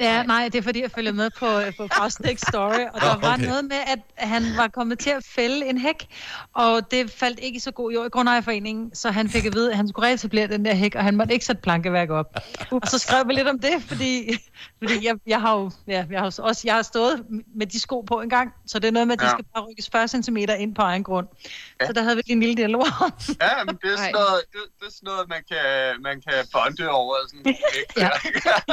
Ja, 0.00 0.22
nej, 0.22 0.44
det 0.52 0.58
er 0.58 0.62
fordi, 0.62 0.82
jeg 0.82 0.90
følger 0.90 1.12
med 1.12 1.30
på, 1.38 1.46
øh, 1.46 1.72
på 1.76 1.88
Frostnik 1.92 2.38
Story, 2.38 2.84
og 2.94 3.00
der 3.00 3.14
Nå, 3.14 3.20
var 3.20 3.34
okay. 3.34 3.44
noget 3.46 3.64
med, 3.64 3.76
at 3.86 3.98
han 4.28 4.42
var 4.56 4.68
kommet 4.68 4.98
til 4.98 5.10
at 5.10 5.24
fælde 5.34 5.66
en 5.66 5.78
hæk, 5.78 6.06
og 6.54 6.90
det 6.90 7.10
faldt 7.10 7.38
ikke 7.42 7.56
i 7.56 7.60
så 7.60 7.70
god 7.70 7.92
jord 7.92 8.06
i 8.06 8.08
Grundejerforeningen, 8.08 8.94
så 8.94 9.10
han 9.10 9.28
fik 9.28 9.46
at 9.46 9.54
vide, 9.54 9.70
at 9.70 9.76
han 9.76 9.88
skulle 9.88 10.06
reetablere 10.06 10.46
den 10.46 10.64
der 10.64 10.74
hæk, 10.74 10.94
og 10.94 11.04
han 11.04 11.16
måtte 11.16 11.32
ikke 11.32 11.44
sætte 11.44 11.62
plankeværk 11.62 12.10
op. 12.10 12.26
Og 12.70 12.80
så 12.88 12.98
skrev 12.98 13.28
vi 13.28 13.32
lidt 13.32 13.48
om 13.48 13.58
det, 13.58 13.72
fordi, 13.88 14.36
fordi 14.78 15.06
jeg, 15.06 15.14
jeg 15.26 15.40
har 15.40 15.54
jo 15.56 15.70
ja, 15.86 16.04
jeg 16.10 16.18
har 16.20 16.26
også 16.26 16.62
jeg 16.64 16.74
har 16.74 16.82
stået 16.82 17.24
med 17.54 17.66
de 17.66 17.80
sko 17.80 18.00
på 18.00 18.20
en 18.20 18.28
gang, 18.30 18.52
så 18.66 18.78
det 18.78 18.88
er 18.88 18.92
noget 18.92 19.06
med, 19.08 19.12
at 19.14 19.20
de 19.20 19.24
Ja. 19.24 19.30
skal 19.30 19.44
bare 19.54 19.64
rykkes 19.70 19.88
40 19.92 20.08
cm 20.08 20.36
ind 20.36 20.74
på 20.74 20.82
egen 20.82 21.02
grund. 21.04 21.26
Så 21.86 21.92
der 21.92 22.02
havde 22.02 22.16
vi 22.16 22.22
lige 22.26 22.32
en 22.32 22.40
lille 22.40 22.54
dialog 22.56 22.82
om. 23.00 23.12
Ja, 23.40 23.64
men 23.66 23.74
det 23.82 23.92
er 23.92 23.96
sådan 23.96 24.12
noget, 24.12 24.40
det, 24.52 24.60
det 24.80 24.86
er 24.86 24.90
sådan 24.90 25.06
noget 25.06 25.28
man, 25.28 25.42
kan, 25.50 25.58
man 26.02 26.16
kan 26.28 26.38
bonde 26.52 26.88
over. 26.90 27.14
Sådan, 27.28 27.46
ikke? 27.80 28.00
Ja. 28.04 28.10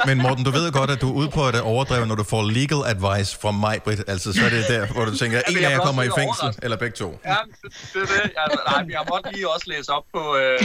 Men 0.05 0.17
Morten, 0.21 0.43
du 0.45 0.51
ved 0.51 0.71
godt, 0.71 0.89
at 0.91 1.01
du 1.01 1.07
ude 1.19 1.29
på 1.37 1.41
at 1.47 1.55
overdrive, 1.73 2.05
når 2.11 2.17
du 2.21 2.25
får 2.33 2.41
legal 2.59 2.81
advice 2.93 3.31
fra 3.41 3.51
mig, 3.65 3.75
Britt. 3.85 4.01
Altså, 4.13 4.27
så 4.37 4.41
er 4.47 4.51
det 4.57 4.63
der, 4.75 4.83
hvor 4.93 5.05
du 5.09 5.13
tænker, 5.21 5.37
en 5.41 5.55
jeg 5.55 5.71
af 5.71 5.71
jer 5.71 5.79
kommer 5.87 6.03
i 6.03 6.11
fængsel, 6.21 6.43
overrasket. 6.43 6.63
eller 6.65 6.77
begge 6.83 6.95
to. 7.03 7.09
Ja, 7.31 7.37
det, 7.61 7.69
det 7.93 8.01
er 8.01 8.05
det. 8.05 8.31
Altså, 8.43 8.59
nej, 8.71 8.79
men 8.85 8.91
jeg 8.97 9.03
måtte 9.11 9.25
lige 9.35 9.47
også 9.55 9.65
læse 9.73 9.89
op 9.97 10.05
på 10.15 10.21
øh, 10.41 10.59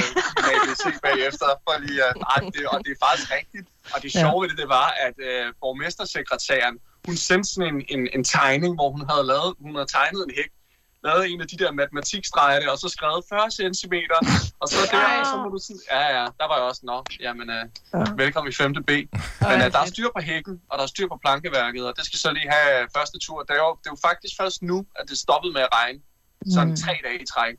ABC 0.55 0.83
bagefter, 1.09 1.49
for 1.65 1.75
lige 1.87 2.01
at, 2.09 2.15
nej, 2.29 2.39
det, 2.55 2.63
og 2.73 2.79
det 2.85 2.91
er 2.97 3.01
faktisk 3.07 3.29
rigtigt. 3.39 3.67
Og 3.95 3.99
det 4.03 4.09
sjove 4.21 4.39
ved 4.43 4.49
det, 4.51 4.59
det 4.63 4.69
var, 4.79 4.89
at 5.07 5.17
øh, 5.29 5.45
borgmestersekretæren, 5.63 6.75
hun 7.07 7.17
sendte 7.29 7.49
sådan 7.53 7.69
en, 7.75 7.79
en, 7.95 8.03
en 8.17 8.25
tegning, 8.37 8.73
hvor 8.79 8.89
hun 8.95 9.03
havde 9.11 9.25
lavet, 9.33 9.51
hun 9.65 9.73
havde 9.79 9.91
tegnet 9.99 10.21
en 10.29 10.33
hæk, 10.39 10.51
lavet 11.09 11.23
en 11.33 11.41
af 11.45 11.49
de 11.53 11.57
der 11.63 11.71
matematikstreger 11.73 12.61
der, 12.61 12.71
og 12.75 12.79
så 12.79 12.89
skrevet 12.97 13.21
40 13.29 13.51
cm, 13.75 13.95
og 14.63 14.67
så 14.73 14.77
der, 14.93 15.21
og 15.23 15.27
så 15.33 15.37
må 15.43 15.49
du 15.55 15.59
sådan, 15.67 15.83
ja, 15.95 16.03
ja, 16.17 16.25
der 16.41 16.47
var 16.51 16.57
jeg 16.59 16.65
også, 16.71 16.83
nå, 16.91 16.97
jamen, 17.27 17.47
øh, 17.57 17.65
velkommen 18.23 18.49
i 18.53 18.55
5. 18.55 18.75
B. 18.89 18.91
Men 18.91 19.57
øh, 19.65 19.67
der 19.75 19.81
er 19.85 19.89
styr 19.95 20.09
på 20.17 20.21
hækken, 20.31 20.55
og 20.71 20.75
der 20.79 20.85
er 20.89 20.91
styr 20.95 21.09
på 21.13 21.19
plankeværket, 21.25 21.83
og 21.89 21.93
det 21.97 22.05
skal 22.09 22.19
så 22.25 22.31
lige 22.39 22.49
have 22.57 22.87
første 22.97 23.17
tur. 23.27 23.39
Det 23.49 23.53
er 23.59 23.63
jo, 23.67 23.71
det 23.81 23.87
er 23.91 23.95
jo 23.97 24.01
faktisk 24.09 24.35
først 24.41 24.59
nu, 24.71 24.77
at 25.01 25.05
det 25.11 25.19
stoppede 25.19 25.53
med 25.57 25.63
at 25.69 25.73
regne, 25.79 25.99
sådan 26.55 26.69
Mm. 26.69 26.77
tre 26.85 26.95
dage 27.07 27.19
i 27.25 27.27
træk. 27.35 27.55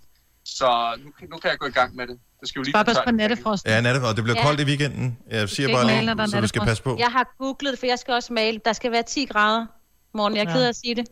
Så 0.57 0.67
nu, 1.03 1.07
nu 1.31 1.37
kan 1.41 1.49
jeg 1.51 1.57
gå 1.63 1.67
i 1.73 1.75
gang 1.79 1.95
med 1.95 2.07
det. 2.07 2.17
Det 2.39 2.49
skal 2.49 2.59
jo 2.59 2.63
lige 2.63 2.73
Bare 2.73 2.85
pas 2.85 2.97
på 3.05 3.11
nattefrost. 3.11 3.65
Ja, 3.65 3.81
Natte, 3.81 3.99
og 4.09 4.15
det 4.15 4.23
bliver 4.23 4.37
Ja. 4.39 4.45
koldt 4.47 4.59
i 4.59 4.63
weekenden. 4.63 5.17
Jeg 5.31 5.49
siger 5.49 5.69
bare 5.75 5.85
lige, 5.87 6.05
så 6.07 6.41
du 6.41 6.47
skal 6.47 6.59
nattefrost. 6.59 6.65
passe 6.67 6.83
på. 6.83 6.95
Jeg 6.99 7.07
har 7.11 7.35
googlet, 7.37 7.79
for 7.79 7.85
jeg 7.85 7.99
skal 7.99 8.13
også 8.13 8.33
male. 8.33 8.59
Der 8.65 8.73
skal 8.73 8.91
være 8.91 9.03
10 9.03 9.25
grader. 9.25 9.65
Morgen, 10.13 10.35
jeg 10.35 10.43
er 10.43 10.49
Ja. 10.49 10.55
ked 10.55 10.63
af 10.63 10.69
at 10.69 10.75
sige 10.75 10.95
det. 10.95 11.05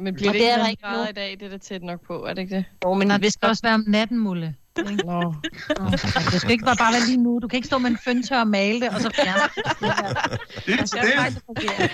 Men 0.00 0.14
bliver 0.14 0.30
Og 0.30 0.34
det 0.34 0.40
det 0.40 0.46
ikke 0.46 0.52
er 0.52 0.58
der 0.62 0.68
ikke 0.68 0.82
grader 0.82 1.08
i 1.08 1.12
dag? 1.12 1.36
Det 1.40 1.46
er 1.46 1.50
da 1.50 1.58
tæt 1.58 1.82
nok 1.82 2.00
på, 2.06 2.24
er 2.24 2.34
det 2.34 2.42
ikke 2.42 2.56
det? 2.56 2.64
Jo, 2.84 2.94
men 2.94 3.10
det 3.10 3.32
skal 3.32 3.48
også 3.48 3.62
være 3.62 3.74
om 3.74 3.84
natten, 3.88 4.18
Mulle. 4.18 4.54
Nå. 4.76 4.84
Nå, 5.78 5.90
Det 6.32 6.40
skal 6.40 6.50
ikke 6.50 6.64
bare 6.64 6.76
bare 6.76 6.92
være 6.92 7.06
lige 7.06 7.16
nu. 7.16 7.38
Du 7.42 7.48
kan 7.48 7.56
ikke 7.56 7.66
stå 7.66 7.78
med 7.78 7.90
en 7.90 7.98
føntør 8.04 8.40
og 8.40 8.48
male 8.48 8.80
det, 8.80 8.88
og 8.88 9.00
så 9.00 9.10
fjerne 9.14 9.40
det. 9.54 9.64
Det 10.66 10.74
er 10.74 10.86
til 10.86 10.98
det. 11.00 11.92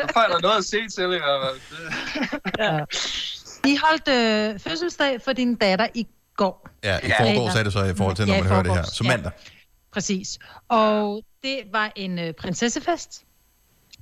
Så 0.00 0.06
får 0.12 0.20
jeg 0.20 0.30
da 0.32 0.38
noget 0.46 0.58
at 0.58 0.64
se 0.64 0.76
til, 0.96 1.04
i 1.04 1.06
hvert 1.08 1.40
fald. 1.44 1.60
Det- 3.62 3.66
I 3.66 3.78
holdt 3.84 4.08
øh, 4.08 4.60
fødselsdag 4.60 5.22
for 5.24 5.32
din 5.32 5.54
datter 5.54 5.86
i 5.94 6.06
går. 6.36 6.68
Ja, 6.84 6.98
i 6.98 7.06
Ja. 7.06 7.22
forgårs 7.34 7.54
er 7.54 7.62
det 7.62 7.72
så 7.72 7.84
i 7.84 7.94
forhold 7.96 8.16
til, 8.16 8.26
når 8.26 8.34
Ja, 8.34 8.40
man 8.42 8.50
hører 8.52 8.62
det 8.62 8.74
her. 8.74 8.82
Så 8.82 9.04
ja. 9.04 9.08
mandag. 9.10 9.32
Præcis. 9.92 10.38
Og 10.68 11.22
det 11.42 11.58
var 11.72 11.92
en 11.96 12.18
øh, 12.18 12.34
prinsessefest. 12.34 13.24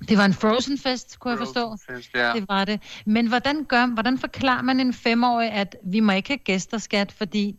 Det 0.08 0.18
var 0.18 0.24
en 0.24 0.34
Frozen-fest, 0.34 1.18
kunne 1.20 1.30
jeg 1.30 1.38
forstå. 1.38 1.76
Fest, 1.90 2.08
Ja. 2.14 2.32
Det 2.32 2.48
var 2.48 2.64
det. 2.64 3.02
Men 3.06 3.26
hvordan, 3.26 3.64
gør, 3.64 3.86
hvordan 3.86 4.18
forklarer 4.18 4.62
man 4.62 4.80
en 4.80 4.94
femårig, 4.94 5.50
at 5.52 5.76
vi 5.84 6.00
må 6.00 6.12
ikke 6.12 6.28
have 6.28 6.38
gæster, 6.38 6.78
skat, 6.78 7.12
fordi 7.12 7.56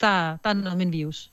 der, 0.00 0.36
der 0.36 0.50
er 0.50 0.54
noget 0.54 0.78
med 0.78 0.86
en 0.86 0.92
virus? 0.92 1.28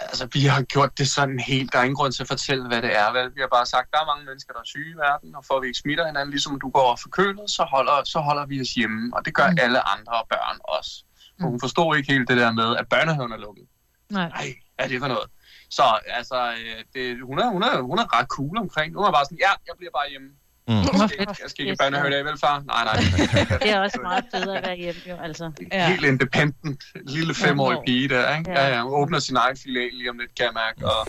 Altså, 0.00 0.28
vi 0.32 0.40
har 0.40 0.62
gjort 0.62 0.98
det 0.98 1.08
sådan 1.08 1.38
helt. 1.40 1.72
Der 1.72 1.78
er 1.78 1.82
ingen 1.82 1.96
grund 1.96 2.12
til 2.12 2.22
at 2.22 2.28
fortælle, 2.28 2.66
hvad 2.68 2.82
det 2.82 2.96
er. 2.96 3.12
Vel? 3.12 3.34
Vi 3.34 3.40
har 3.40 3.48
bare 3.52 3.66
sagt, 3.66 3.90
der 3.92 3.98
er 4.00 4.06
mange 4.06 4.24
mennesker, 4.26 4.52
der 4.52 4.60
er 4.60 4.64
syge 4.64 4.90
i 4.90 4.96
verden, 4.96 5.34
og 5.34 5.44
for 5.44 5.54
at 5.56 5.62
vi 5.62 5.66
ikke 5.66 5.78
smitter 5.78 6.06
hinanden, 6.06 6.30
ligesom 6.30 6.60
du 6.60 6.68
går 6.70 6.98
forkølet, 7.02 7.50
så 7.50 7.62
holder, 7.64 8.02
så 8.04 8.18
holder 8.18 8.46
vi 8.46 8.60
os 8.60 8.68
hjemme. 8.68 9.16
Og 9.16 9.24
det 9.24 9.34
gør 9.34 9.46
Mm. 9.46 9.52
mm. 9.52 9.58
alle 9.62 9.88
andre 9.88 10.16
børn 10.30 10.58
også. 10.78 11.04
Mm. 11.38 11.44
hun 11.46 11.60
forstod 11.60 11.96
ikke 11.96 12.12
helt 12.12 12.28
det 12.28 12.36
der 12.36 12.52
med, 12.52 12.76
at 12.76 12.88
børnehaven 12.88 13.32
er 13.32 13.36
lukket. 13.36 13.64
Nej. 14.10 14.28
Nej, 14.28 14.54
er 14.78 14.88
det 14.88 15.00
for 15.00 15.08
noget? 15.08 15.28
Så 15.70 15.82
altså, 16.06 16.50
øh, 16.52 16.84
det, 16.94 17.18
hun, 17.22 17.38
er, 17.38 17.48
hun, 17.48 17.62
er, 17.62 17.80
hun 17.80 17.98
er 17.98 18.18
ret 18.20 18.26
cool 18.26 18.58
omkring. 18.58 18.94
Hun 18.96 19.04
er 19.04 19.12
bare 19.12 19.24
sådan, 19.24 19.38
ja, 19.38 19.50
jeg 19.66 19.74
bliver 19.78 19.90
bare 19.98 20.08
hjemme. 20.10 20.28
Mm. 20.68 20.74
Jeg 20.74 20.84
skal, 20.84 21.20
ikke, 21.20 21.30
fedt. 21.30 21.40
jeg 21.42 21.50
skal 21.50 21.62
ikke 21.64 21.72
i 21.72 21.76
børnehave 21.80 22.08
i 22.08 22.10
dag, 22.12 22.24
vel 22.24 22.38
far? 22.38 22.56
Nej, 22.72 22.84
nej. 22.84 22.96
Det 23.62 23.70
er 23.70 23.80
også 23.80 23.98
meget 24.02 24.24
federe 24.34 24.56
at 24.58 24.66
være 24.66 24.76
hjemme, 24.76 25.00
jo, 25.10 25.16
altså. 25.16 25.52
Ja. 25.72 25.88
Helt 25.88 26.04
independent. 26.04 26.84
Lille 27.16 27.34
femårig 27.34 27.78
pige 27.86 28.08
der, 28.08 28.36
ikke? 28.38 28.50
Ja. 28.50 28.66
Ja, 28.66 28.74
ja. 28.74 28.82
Hun 28.82 28.92
åbner 28.94 29.18
sin 29.18 29.36
egen 29.36 29.56
filial 29.56 29.90
lige 29.92 30.10
om 30.10 30.18
lidt, 30.18 30.34
kan 30.34 30.44
jeg 30.44 30.54
mærke. 30.54 30.86
Og 30.92 31.06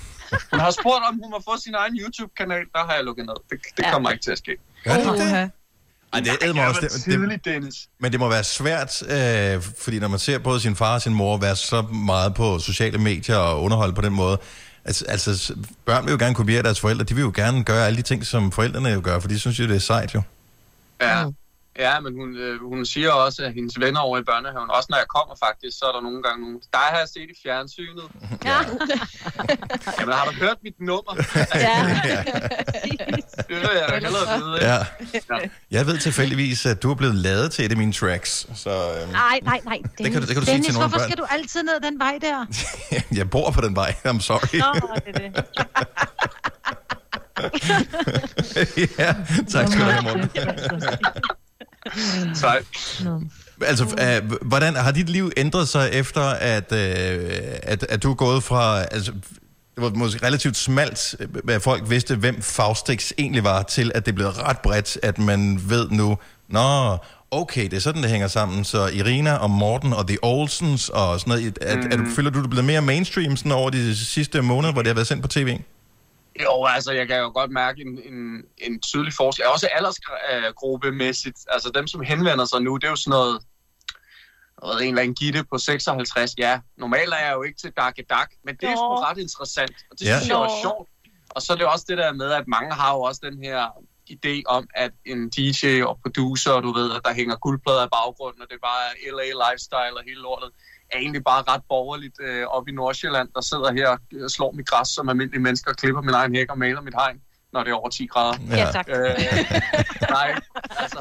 hun 0.51 0.59
har 0.59 0.71
spurgt, 0.71 1.03
om 1.09 1.19
hun 1.23 1.29
må 1.31 1.39
få 1.49 1.57
sin 1.65 1.75
egen 1.75 1.95
YouTube-kanal. 2.01 2.65
Der 2.73 2.79
har 2.87 2.93
jeg 2.93 3.03
lukket 3.03 3.25
ned. 3.25 3.35
Det, 3.49 3.59
det 3.77 3.83
Ja. 3.83 3.91
kommer 3.91 4.09
ikke 4.09 4.23
til 4.23 4.31
at 4.31 4.37
ske. 4.37 4.57
Gør 4.83 4.93
det 4.93 5.05
det? 5.19 5.51
Ej, 6.13 6.19
det 6.19 6.29
er 6.41 6.53
Jeg 6.55 6.67
også... 6.67 6.81
Det, 6.81 6.91
det, 6.91 7.03
tidligt, 7.03 7.45
Dennis. 7.45 7.75
men 7.99 8.11
det 8.11 8.19
må 8.19 8.29
være 8.29 8.43
svært, 8.43 9.03
øh, 9.09 9.61
fordi 9.77 9.99
når 9.99 10.07
man 10.07 10.19
ser 10.19 10.37
både 10.37 10.59
sin 10.59 10.75
far 10.75 10.93
og 10.93 11.01
sin 11.01 11.13
mor 11.13 11.37
være 11.37 11.55
så 11.55 11.81
meget 11.81 12.33
på 12.33 12.59
sociale 12.59 12.97
medier 12.97 13.35
og 13.35 13.63
underholde 13.63 13.93
på 13.93 14.01
den 14.01 14.13
måde, 14.13 14.37
altså, 14.85 15.05
altså 15.05 15.55
børn 15.85 16.05
vil 16.05 16.11
jo 16.11 16.17
gerne 16.17 16.35
kopiere 16.35 16.63
deres 16.63 16.79
forældre, 16.79 17.03
de 17.03 17.15
vil 17.15 17.21
jo 17.21 17.31
gerne 17.35 17.63
gøre 17.63 17.85
alle 17.85 17.97
de 17.97 18.01
ting, 18.01 18.25
som 18.25 18.51
forældrene 18.51 18.89
jo 18.89 19.01
gør, 19.03 19.19
for 19.19 19.27
de 19.27 19.39
synes 19.39 19.59
jo, 19.59 19.67
det 19.67 19.75
er 19.75 19.79
sejt 19.79 20.15
jo. 20.15 20.21
Ja. 21.01 21.25
Ja, 21.79 21.99
men 21.99 22.13
hun, 22.19 22.35
øh, 22.37 22.59
hun 22.69 22.85
siger 22.85 23.11
også, 23.11 23.43
at 23.43 23.53
hendes 23.53 23.79
venner 23.79 23.99
over 23.99 24.17
i 24.17 24.23
børnehaven, 24.23 24.69
også 24.69 24.87
når 24.89 24.97
jeg 24.97 25.07
kommer 25.07 25.35
faktisk, 25.45 25.77
så 25.79 25.85
er 25.85 25.91
der 25.91 26.01
nogle 26.01 26.23
gange 26.23 26.41
nogen, 26.41 26.59
dig 26.73 26.79
har 26.93 26.97
jeg 26.99 27.07
set 27.07 27.29
i 27.29 27.35
fjernsynet. 27.43 28.03
Ja. 28.45 28.57
Jamen, 29.99 30.13
har 30.15 30.25
du 30.25 30.31
hørt 30.31 30.57
mit 30.63 30.75
nummer? 30.79 31.13
ja. 31.55 31.97
ja. 32.05 32.23
Det 33.37 33.49
vil 33.49 33.57
jeg 33.79 33.85
da 33.89 33.93
hellere 33.93 34.37
vide. 34.37 34.57
ja. 34.73 34.77
Ja. 35.31 35.49
Jeg 35.71 35.85
ved 35.87 35.97
tilfældigvis, 35.97 36.65
at 36.65 36.83
du 36.83 36.91
er 36.91 36.95
blevet 36.95 37.15
lavet 37.15 37.51
til 37.51 37.65
et 37.65 37.71
af 37.71 37.77
mine 37.77 37.93
tracks, 37.93 38.47
så 38.55 38.69
øh, 38.69 39.11
Nej, 39.11 39.39
nej, 39.43 39.59
nej. 39.65 39.79
det, 39.97 40.11
kan, 40.11 40.21
du- 40.21 40.27
det 40.27 40.35
kan 40.35 40.35
du 40.35 40.45
sige 40.45 40.51
Dennis, 40.51 40.65
til 40.65 40.73
nogle 40.73 40.89
hvorfor 40.89 40.97
børn. 40.97 41.09
skal 41.11 41.17
du 41.17 41.25
altid 41.29 41.63
ned 41.63 41.79
den 41.91 41.99
vej 41.99 42.17
der? 42.21 42.45
jeg 43.17 43.29
bor 43.29 43.51
på 43.51 43.61
den 43.61 43.75
vej, 43.75 43.95
I'm 44.07 44.19
sorry. 44.19 44.57
Nå, 44.59 44.89
det 45.05 45.15
er 45.15 45.19
det. 45.29 45.45
ja, 48.99 49.15
tak 49.49 49.67
skal 49.67 49.79
du 49.85 49.85
have, 49.91 50.03
Morten. 50.03 50.29
Sejt. 52.33 52.65
Nå. 53.03 53.21
Altså, 53.61 53.83
øh, 53.83 54.31
hvordan 54.41 54.75
har 54.75 54.91
dit 54.91 55.09
liv 55.09 55.31
ændret 55.37 55.67
sig 55.67 55.89
efter, 55.93 56.21
at, 56.21 56.71
øh, 56.71 57.31
at, 57.63 57.85
at 57.89 58.03
du 58.03 58.11
er 58.11 58.15
gået 58.15 58.43
fra... 58.43 58.81
Altså, 58.81 59.11
det 59.75 59.83
var 59.83 59.89
måske 59.89 60.25
relativt 60.25 60.57
smalt, 60.57 61.15
at 61.49 61.61
folk 61.61 61.89
vidste, 61.89 62.15
hvem 62.15 62.41
Faustix 62.41 63.11
egentlig 63.17 63.43
var, 63.43 63.63
til 63.63 63.91
at 63.95 64.05
det 64.05 64.15
blev 64.15 64.27
ret 64.27 64.59
bredt, 64.59 64.97
at 65.03 65.19
man 65.19 65.61
ved 65.69 65.89
nu, 65.89 66.17
nå, 66.49 66.97
okay, 67.31 67.63
det 67.63 67.73
er 67.73 67.79
sådan, 67.79 68.01
det 68.01 68.11
hænger 68.11 68.27
sammen. 68.27 68.63
Så 68.63 68.87
Irina 68.87 69.33
og 69.33 69.49
Morten 69.49 69.93
og 69.93 70.07
The 70.07 70.17
Olsens 70.21 70.89
og 70.89 71.19
sådan 71.19 71.31
noget, 71.31 71.57
at, 71.61 71.77
mm. 71.77 71.85
at, 71.85 71.93
at, 71.93 71.99
føler 72.15 72.29
du, 72.29 72.39
det 72.39 72.45
er 72.45 72.49
blevet 72.49 72.65
mere 72.65 72.81
mainstream 72.81 73.37
sådan 73.37 73.51
over 73.51 73.69
de 73.69 73.95
sidste 73.95 74.41
måneder, 74.41 74.73
hvor 74.73 74.81
det 74.81 74.89
har 74.89 74.93
været 74.93 75.07
sendt 75.07 75.21
på 75.21 75.27
tv? 75.27 75.59
Jo, 76.43 76.65
altså, 76.65 76.91
jeg 76.91 77.07
kan 77.07 77.17
jo 77.19 77.29
godt 77.33 77.51
mærke 77.51 77.81
en, 77.81 78.13
en, 78.13 78.43
en 78.57 78.81
tydelig 78.81 79.13
forskel. 79.13 79.45
Også 79.45 79.67
aldersgruppemæssigt. 79.67 81.37
Altså, 81.49 81.69
dem, 81.75 81.87
som 81.87 82.01
henvender 82.01 82.45
sig 82.45 82.61
nu, 82.61 82.77
det 82.77 82.83
er 82.83 82.89
jo 82.89 82.95
sådan 82.95 83.11
noget... 83.11 83.39
Jeg 84.61 84.67
ved, 84.69 84.81
en 84.81 84.87
eller 84.87 85.01
anden 85.01 85.15
gitte 85.15 85.43
på 85.51 85.57
56. 85.57 86.31
Ja, 86.37 86.59
normalt 86.77 87.13
er 87.13 87.17
jeg 87.25 87.33
jo 87.33 87.43
ikke 87.43 87.59
til 87.59 87.71
dak 87.77 87.95
dak, 88.09 88.29
men 88.45 88.55
det 88.55 88.69
er 88.69 88.75
Nå. 88.75 88.95
ret 89.07 89.17
interessant. 89.17 89.75
Og 89.91 89.99
det 89.99 90.05
Ja. 90.05 90.19
synes 90.19 90.29
jeg 90.29 90.37
er 90.41 90.61
sjovt. 90.61 90.89
Og 91.29 91.41
så 91.41 91.53
er 91.53 91.57
det 91.57 91.65
også 91.65 91.85
det 91.89 91.97
der 91.97 92.13
med, 92.13 92.31
at 92.31 92.47
mange 92.47 92.73
har 92.73 92.93
jo 92.93 93.01
også 93.01 93.21
den 93.23 93.43
her 93.43 93.59
idé 94.15 94.41
om, 94.45 94.67
at 94.75 94.91
en 95.05 95.29
DJ 95.29 95.83
og 95.83 95.99
producer, 96.03 96.53
du 96.61 96.73
ved, 96.73 96.91
at 96.95 97.01
der 97.05 97.13
hænger 97.13 97.35
guldplader 97.35 97.85
i 97.85 97.89
baggrunden, 97.97 98.41
og 98.41 98.47
det 98.49 98.55
er 98.55 98.65
bare 98.71 98.85
LA 99.17 99.27
lifestyle 99.45 99.95
og 99.99 100.03
hele 100.09 100.21
lortet, 100.21 100.49
er 100.91 100.97
egentlig 100.97 101.23
bare 101.23 101.43
ret 101.47 101.61
borgerligt 101.69 102.15
øh, 102.21 102.45
oppe 102.47 102.71
i 102.71 102.73
Nordsjælland, 102.73 103.29
der 103.35 103.41
sidder 103.41 103.73
her 103.73 103.87
og 103.89 103.99
øh, 104.13 104.29
slår 104.29 104.51
mit 104.51 104.67
græs 104.69 104.87
som 104.87 105.09
almindelige 105.09 105.41
mennesker, 105.41 105.73
klipper 105.73 106.01
min 106.01 106.13
egen 106.13 106.35
hæk 106.35 106.51
og 106.51 106.57
maler 106.57 106.81
mit 106.81 106.93
hegn, 106.93 107.21
når 107.53 107.63
det 107.63 107.71
er 107.71 107.75
over 107.75 107.89
10 107.89 108.05
grader. 108.07 108.37
Ja, 108.49 108.69
tak. 108.71 108.85
Øh, 108.89 108.95
nej, 110.09 110.39
altså, 110.69 110.99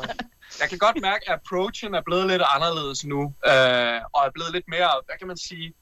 jeg 0.61 0.68
kan 0.68 0.79
godt 0.79 0.96
mærke, 1.03 1.31
at 1.31 1.35
approachen 1.35 1.94
er 1.94 2.03
blevet 2.07 2.27
lidt 2.27 2.42
anderledes 2.55 3.05
nu, 3.05 3.22
øh, 3.22 4.01
og 4.14 4.20
er 4.27 4.31
blevet 4.35 4.53
lidt 4.53 4.64
mere, 4.68 4.90
hvad 5.07 5.16
kan 5.18 5.27
man 5.29 5.37
sige, 5.37 5.75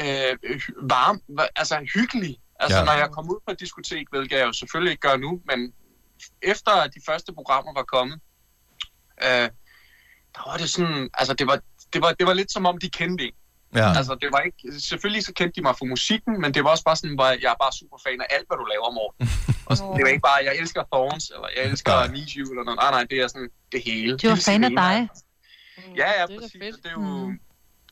øh, 0.00 0.36
varm, 0.82 1.20
altså 1.56 1.86
hyggelig. 1.94 2.36
Altså, 2.60 2.78
Ja. 2.78 2.84
når 2.84 2.92
jeg 2.92 3.10
kom 3.10 3.30
ud 3.30 3.40
på 3.46 3.50
et 3.52 3.60
diskotek, 3.60 4.06
hvilket 4.10 4.38
jeg 4.38 4.46
jo 4.46 4.52
selvfølgelig 4.52 4.90
ikke 4.90 5.08
gør 5.08 5.16
nu, 5.16 5.40
men 5.46 5.72
efter 6.42 6.86
de 6.86 7.00
første 7.06 7.32
programmer 7.34 7.72
var 7.74 7.82
kommet, 7.82 8.20
øh, 9.24 9.48
der 10.34 10.50
var 10.50 10.56
det 10.56 10.70
sådan, 10.70 11.10
altså 11.14 11.34
det 11.34 11.46
var, 11.46 11.60
det 11.92 12.02
var, 12.02 12.10
det 12.18 12.26
var 12.26 12.34
lidt 12.34 12.52
som 12.52 12.66
om, 12.66 12.78
de 12.78 12.88
kendte 12.90 13.24
en. 13.24 13.32
Ja. 13.74 13.88
Altså, 13.98 14.14
det 14.22 14.28
var 14.32 14.40
ikke, 14.40 14.80
selvfølgelig 14.80 15.24
så 15.24 15.32
kendte 15.32 15.56
de 15.56 15.62
mig 15.62 15.74
for 15.78 15.84
musikken, 15.84 16.40
men 16.40 16.54
det 16.54 16.64
var 16.64 16.70
også 16.70 16.84
bare 16.84 16.96
sådan, 16.96 17.14
hvor 17.14 17.26
jeg 17.44 17.50
er 17.56 17.60
bare 17.64 17.72
super 17.80 17.98
fan 18.06 18.20
af 18.20 18.26
alt, 18.36 18.46
hvad 18.48 18.56
du 18.62 18.64
laver, 18.72 18.90
Morten. 18.98 19.22
Og 19.68 19.76
sådan, 19.76 19.92
det 19.96 20.02
var 20.04 20.08
ikke 20.16 20.26
bare, 20.30 20.38
jeg 20.48 20.54
elsker 20.60 20.82
Thorns, 20.92 21.30
eller 21.34 21.48
jeg 21.56 21.64
elsker 21.70 21.92
Nej. 21.92 22.06
Need 22.14 22.30
You, 22.36 22.50
eller 22.52 22.64
noget. 22.64 22.78
Nej, 22.82 22.90
nej, 22.96 23.04
det 23.10 23.16
er 23.24 23.28
sådan 23.28 23.48
det 23.72 23.80
hele. 23.88 24.18
De 24.18 24.28
var 24.28 24.40
fan 24.48 24.64
af 24.64 24.70
dig. 24.70 24.96
Ja, 26.00 26.08
ja, 26.18 26.26
det 26.26 26.34
er 26.36 26.40
præcis. 26.40 26.56
fedt. 26.62 26.76
Det 26.82 26.86
er, 26.86 26.96
jo, 27.00 27.26
Mm. 27.26 27.38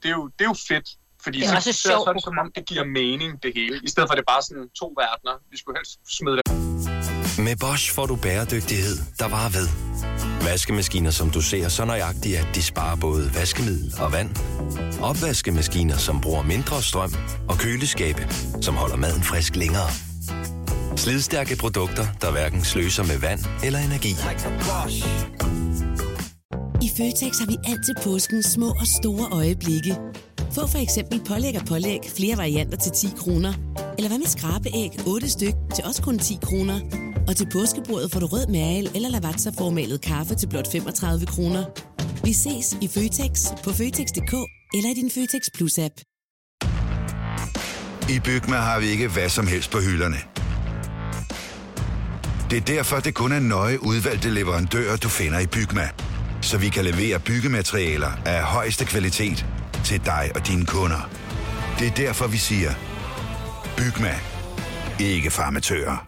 det, 0.03 0.09
er 0.13 0.17
jo, 0.19 0.23
det 0.37 0.43
er 0.47 0.51
jo 0.55 0.57
fedt. 0.71 0.89
Fordi 1.25 1.41
Det 1.41 1.47
er 1.49 1.61
så, 1.61 1.73
så, 1.73 1.79
så 1.83 2.05
er 2.09 2.13
det 2.13 2.23
som 2.25 2.39
om, 2.39 2.53
det 2.57 2.67
giver 2.67 2.85
mening, 2.85 3.43
det 3.43 3.51
hele. 3.59 3.81
I 3.87 3.89
stedet 3.89 4.09
for, 4.09 4.13
at 4.15 4.17
det 4.19 4.25
er 4.29 4.33
bare 4.35 4.43
sådan 4.43 4.69
to 4.81 4.87
verdener. 5.03 5.35
Vi 5.51 5.57
skulle 5.59 5.77
helst 5.79 5.93
smide 6.19 6.37
det. 6.37 6.45
Med 7.47 7.57
Bosch 7.65 7.95
får 7.95 8.07
du 8.07 8.17
bæredygtighed, 8.17 8.97
der 9.21 9.29
varer 9.29 9.53
ved. 9.59 9.67
Vaskemaskiner, 10.43 11.11
som 11.11 11.31
du 11.31 11.43
ser 11.43 11.69
så 11.69 11.85
nøjagtigt, 11.85 12.39
at 12.39 12.47
de 12.55 12.63
sparer 12.63 12.97
både 12.97 13.31
vaskemiddel 13.35 13.95
og 14.01 14.13
vand. 14.13 14.31
Opvaskemaskiner, 15.03 15.97
som 15.97 16.21
bruger 16.21 16.43
mindre 16.43 16.83
strøm. 16.83 17.15
Og 17.49 17.59
køleskabe, 17.59 18.29
som 18.61 18.75
holder 18.75 18.97
maden 18.97 19.23
frisk 19.23 19.57
længere. 19.57 19.91
Slidstærke 20.97 21.57
produkter, 21.57 22.07
der 22.21 22.31
hverken 22.31 22.65
sløser 22.65 23.05
med 23.05 23.19
vand 23.19 23.41
eller 23.65 23.79
energi. 23.79 24.11
I 26.83 26.91
Føtex 26.97 27.39
har 27.39 27.47
vi 27.47 27.57
altid 27.65 27.95
påsken 28.05 28.43
små 28.43 28.69
og 28.69 28.87
store 29.03 29.29
øjeblikke. 29.33 29.97
Få 30.53 30.67
for 30.67 30.79
eksempel 30.79 31.21
pålæg 31.29 31.57
og 31.61 31.67
pålæg 31.67 32.01
flere 32.17 32.37
varianter 32.37 32.79
til 32.79 32.93
10 32.93 33.07
kroner. 33.19 33.53
Eller 33.99 34.09
hvad 34.09 34.19
med 34.19 34.27
skrabeæg 34.27 34.91
8 35.07 35.31
styk 35.31 35.55
til 35.75 35.85
også 35.85 36.03
kun 36.03 36.19
10 36.19 36.39
kroner. 36.43 36.81
Og 37.29 37.37
til 37.37 37.49
påskebordet 37.53 38.13
får 38.13 38.21
du 38.21 38.27
rød 38.27 38.47
mal 38.47 38.91
eller 38.95 39.09
lavatserformalet 39.09 40.01
kaffe 40.01 40.35
til 40.35 40.49
blot 40.49 40.73
35 40.73 41.27
kroner. 41.27 41.65
Vi 42.25 42.33
ses 42.33 42.77
i 42.81 42.89
Føtex 42.89 43.33
på 43.65 43.71
Føtex.dk 43.73 44.35
eller 44.75 44.91
i 44.91 44.95
din 44.95 45.11
Føtex 45.11 45.43
Plus-app. 45.57 45.95
I 48.15 48.21
Bygma 48.25 48.57
har 48.57 48.81
vi 48.81 48.87
ikke 48.87 49.09
hvad 49.09 49.29
som 49.29 49.47
helst 49.47 49.71
på 49.71 49.79
hylderne. 49.81 50.17
Det 52.51 52.57
er 52.57 52.61
derfor, 52.61 52.97
det 52.97 53.15
kun 53.15 53.33
er 53.33 53.41
nøje 53.41 53.83
udvalgte 53.83 54.31
leverandører, 54.31 54.97
du 54.97 55.09
finder 55.09 55.39
i 55.39 55.47
Bygma. 55.47 55.89
Så 56.43 56.59
vi 56.59 56.69
kan 56.69 56.85
levere 56.85 57.21
byggematerialer 57.21 58.11
af 58.27 58.43
højeste 58.43 58.85
kvalitet 58.85 59.47
til 59.85 60.05
dig 60.05 60.31
og 60.35 60.47
dine 60.47 60.67
kunder. 60.67 61.11
Det 61.79 61.87
er 61.87 61.95
derfor, 61.95 62.27
vi 62.27 62.37
siger, 62.37 62.71
Bygma. 63.77 64.15
Ikke 65.01 65.31
farmatører. 65.31 66.08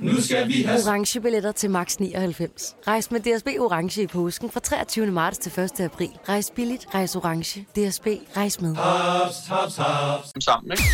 Nu 0.00 0.22
skal 0.22 0.48
vi 0.48 0.62
have... 0.62 0.80
Orange 0.86 1.20
billetter 1.20 1.52
til 1.52 1.70
max 1.70 1.96
99. 1.96 2.74
Rejs 2.86 3.10
med 3.10 3.20
DSB 3.20 3.46
Orange 3.60 4.02
i 4.02 4.06
påsken 4.06 4.50
fra 4.50 4.60
23. 4.60 5.06
marts 5.06 5.38
til 5.38 5.60
1. 5.60 5.80
april. 5.80 6.10
Rejs 6.28 6.52
billigt, 6.56 6.86
rejs 6.94 7.16
orange. 7.16 7.60
DSB, 7.60 8.06
rejs 8.36 8.60
med. 8.60 8.76
Haps, 8.76 9.36
haps, 9.48 9.76
haps. 9.76 10.44
Sammen, 10.44 10.72
ikke? 10.72 10.84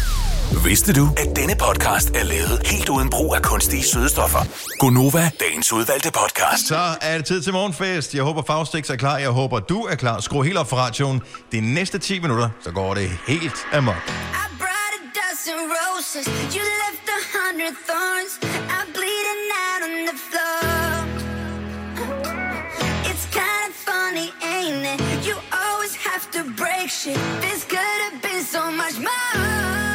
Vidste 0.65 0.93
du, 0.93 1.09
at 1.17 1.37
denne 1.37 1.55
podcast 1.57 2.11
er 2.11 2.25
lavet 2.25 2.67
helt 2.67 2.89
uden 2.89 3.11
brug 3.11 3.35
af 3.35 3.43
kunstige 3.43 3.83
sødestoffer? 3.83 4.39
Gonova, 4.79 5.31
dagens 5.41 5.73
udvalgte 5.73 6.11
podcast. 6.13 6.67
Så 6.69 6.79
er 7.01 7.17
det 7.17 7.27
tid 7.27 7.43
til 7.43 7.53
morgenfest. 7.53 8.15
Jeg 8.15 8.23
håber, 8.23 8.43
Faustix 8.43 8.91
er 8.91 8.97
klar. 8.97 9.19
Jeg 9.19 9.31
håber, 9.31 9.61
du 9.61 9.81
er 9.81 9.95
klar. 9.95 10.21
Skru 10.21 10.43
helt 10.43 10.59
op 10.59 10.69
for 10.69 10.77
radioen. 10.77 11.23
De 11.53 11.61
næste 11.75 11.99
10 11.99 12.21
minutter, 12.21 12.49
så 12.61 12.71
går 12.71 12.95
det 12.95 13.09
helt 13.27 13.67
amok. 13.73 14.13
Dozen 15.45 15.69
roses. 15.69 16.27
You 16.55 16.63
left 16.63 17.09
a 17.09 17.21
hundred 17.37 17.75
thorns. 17.77 18.39
I'm 18.71 18.91
bleeding 18.93 19.51
out 19.67 19.83
on 19.83 20.05
the 20.07 20.17
floor. 20.27 20.65
It's 23.05 23.27
kind 23.27 23.69
of 23.69 23.75
funny, 23.75 24.33
ain't 24.43 24.87
it? 24.87 25.27
You 25.27 25.37
always 25.53 25.95
have 25.97 26.31
to 26.33 26.45
break 26.45 26.89
shit. 26.89 27.19
This 27.41 27.65
could 27.65 27.79
have 27.79 28.23
been 28.23 28.43
so 28.43 28.71
much 28.71 28.99
more. 28.99 29.94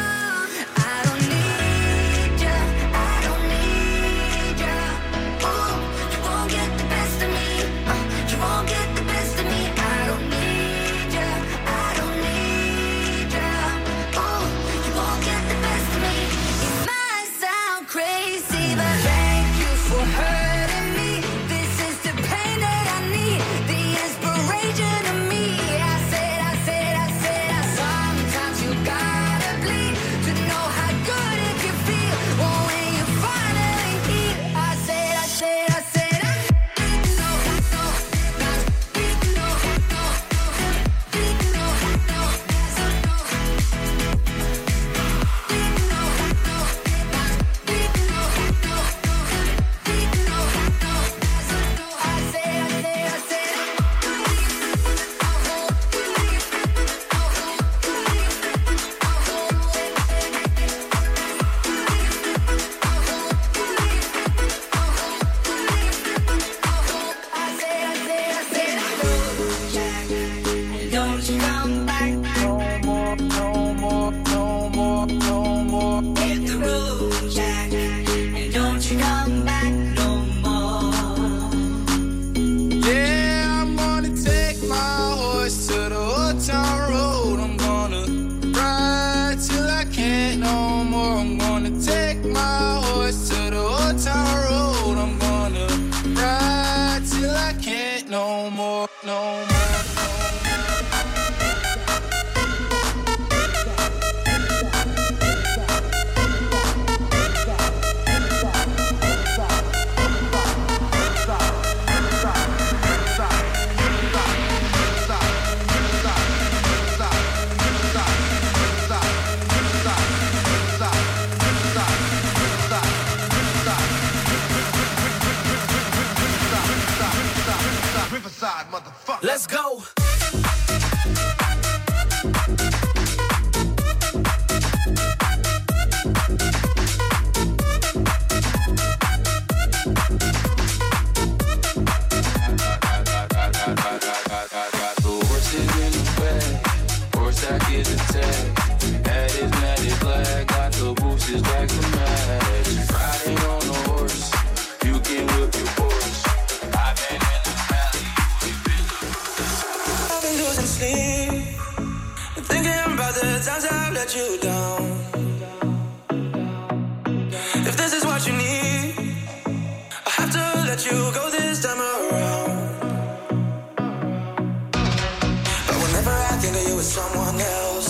with 176.80 176.86
someone 176.86 177.38
else. 177.38 177.88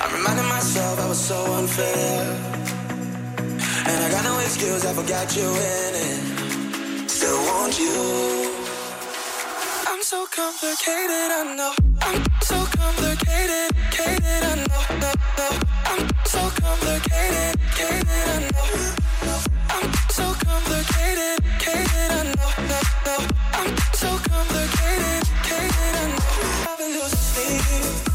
I'm 0.00 0.12
reminding 0.16 0.48
myself 0.48 0.98
I 0.98 1.06
was 1.08 1.20
so 1.20 1.38
unfair. 1.60 2.24
And 3.90 3.98
I 4.04 4.08
got 4.10 4.24
no 4.24 4.38
excuse, 4.38 4.86
I 4.86 4.94
forgot 4.94 5.36
you 5.36 5.44
in 5.44 5.92
it. 6.08 7.10
Still 7.10 7.40
want 7.48 7.78
you. 7.78 7.98
I'm 9.90 10.02
so 10.02 10.26
complicated, 10.40 11.28
I 11.40 11.42
know. 11.58 11.74
I'm 12.00 12.24
so 12.40 12.58
complicated, 12.80 13.76
complicated 13.76 14.42
I 14.50 14.54
know, 14.68 14.82
no, 15.02 15.10
no. 15.38 15.48
I'm 15.92 16.04
so 16.34 16.42
complicated, 16.64 17.52
complicated 17.76 18.28
I 18.34 18.38
know. 18.54 19.38
I'm 19.76 19.90
so 20.16 20.26
complicated, 20.46 21.36
complicated 21.44 22.10
I 22.10 22.22
know, 22.36 22.50
no, 22.70 22.80
no. 23.06 23.16
I'm 23.60 23.70
so 24.02 24.10
complicated, 24.30 25.22
complicated 25.44 25.94
I 26.00 26.08
know. 26.16 26.67
to 27.00 27.08
sleep 27.10 28.07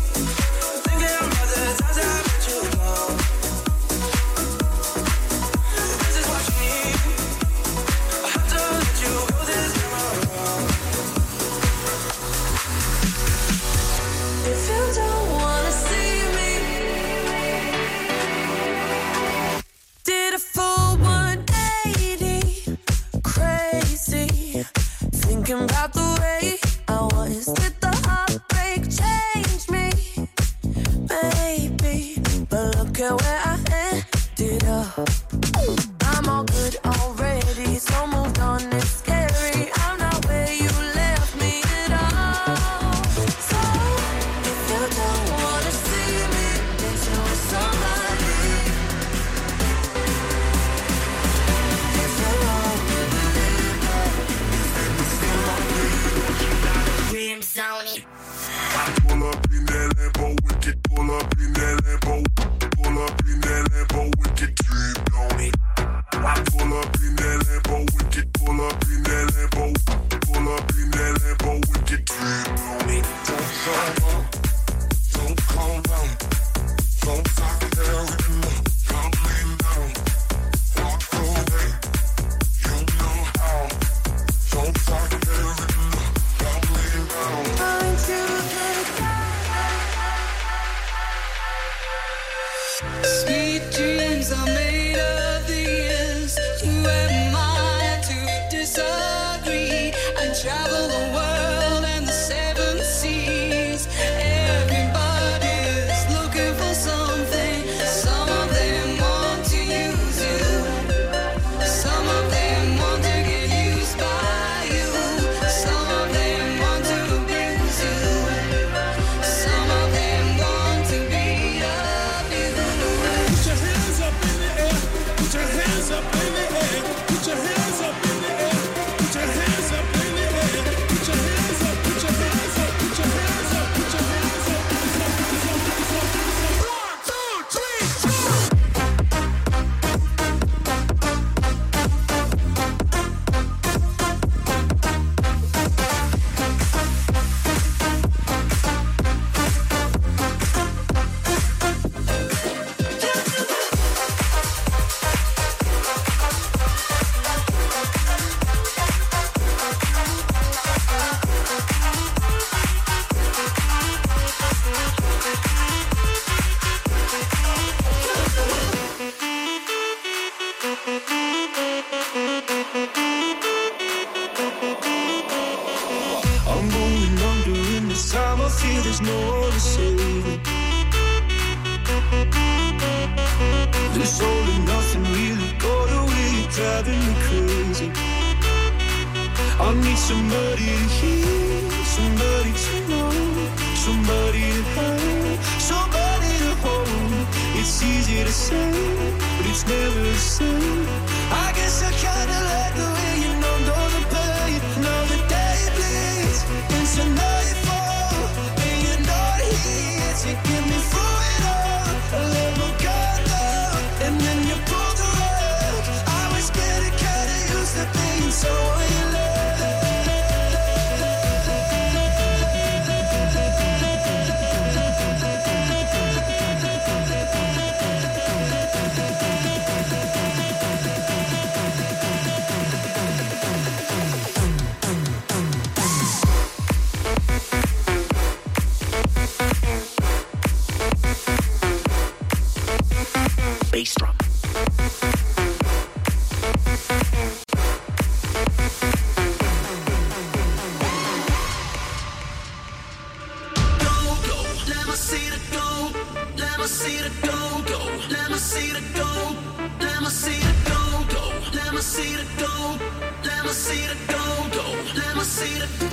see 265.23 265.57
the 265.57 265.92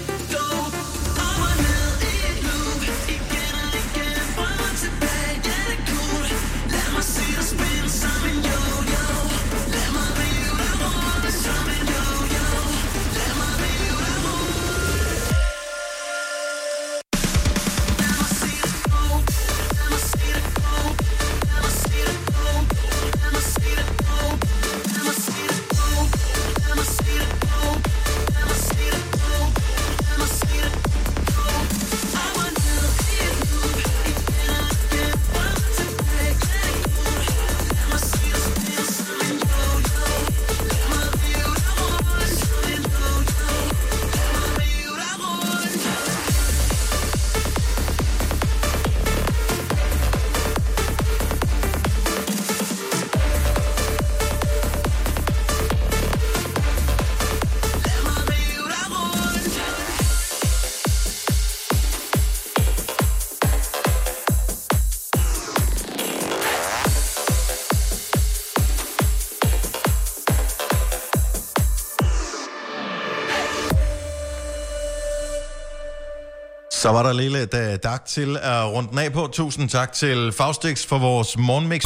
Så 76.90 76.94
var 76.94 77.03
der 77.03 77.12
lille 77.12 77.38
uh, 77.38 77.76
dag 77.83 77.98
til 78.07 78.37
at 78.42 78.64
runde 78.72 78.90
den 78.90 78.98
af 78.98 79.12
på. 79.12 79.29
Tusind 79.33 79.68
tak 79.68 79.92
til 79.92 80.33
Faustix 80.33 80.87
for 80.87 80.98
vores 80.98 81.38
morgenmix. 81.38 81.85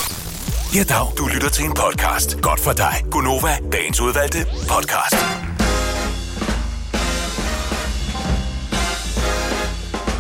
Ja, 0.75 0.83
dag. 0.83 1.07
Du 1.19 1.27
lytter 1.27 1.49
til 1.49 1.65
en 1.65 1.75
podcast. 1.75 2.41
Godt 2.41 2.61
for 2.61 2.73
dig. 2.73 2.95
Gunova, 3.11 3.57
dagens 3.73 4.01
udvalgte 4.01 4.39
podcast. 4.45 5.17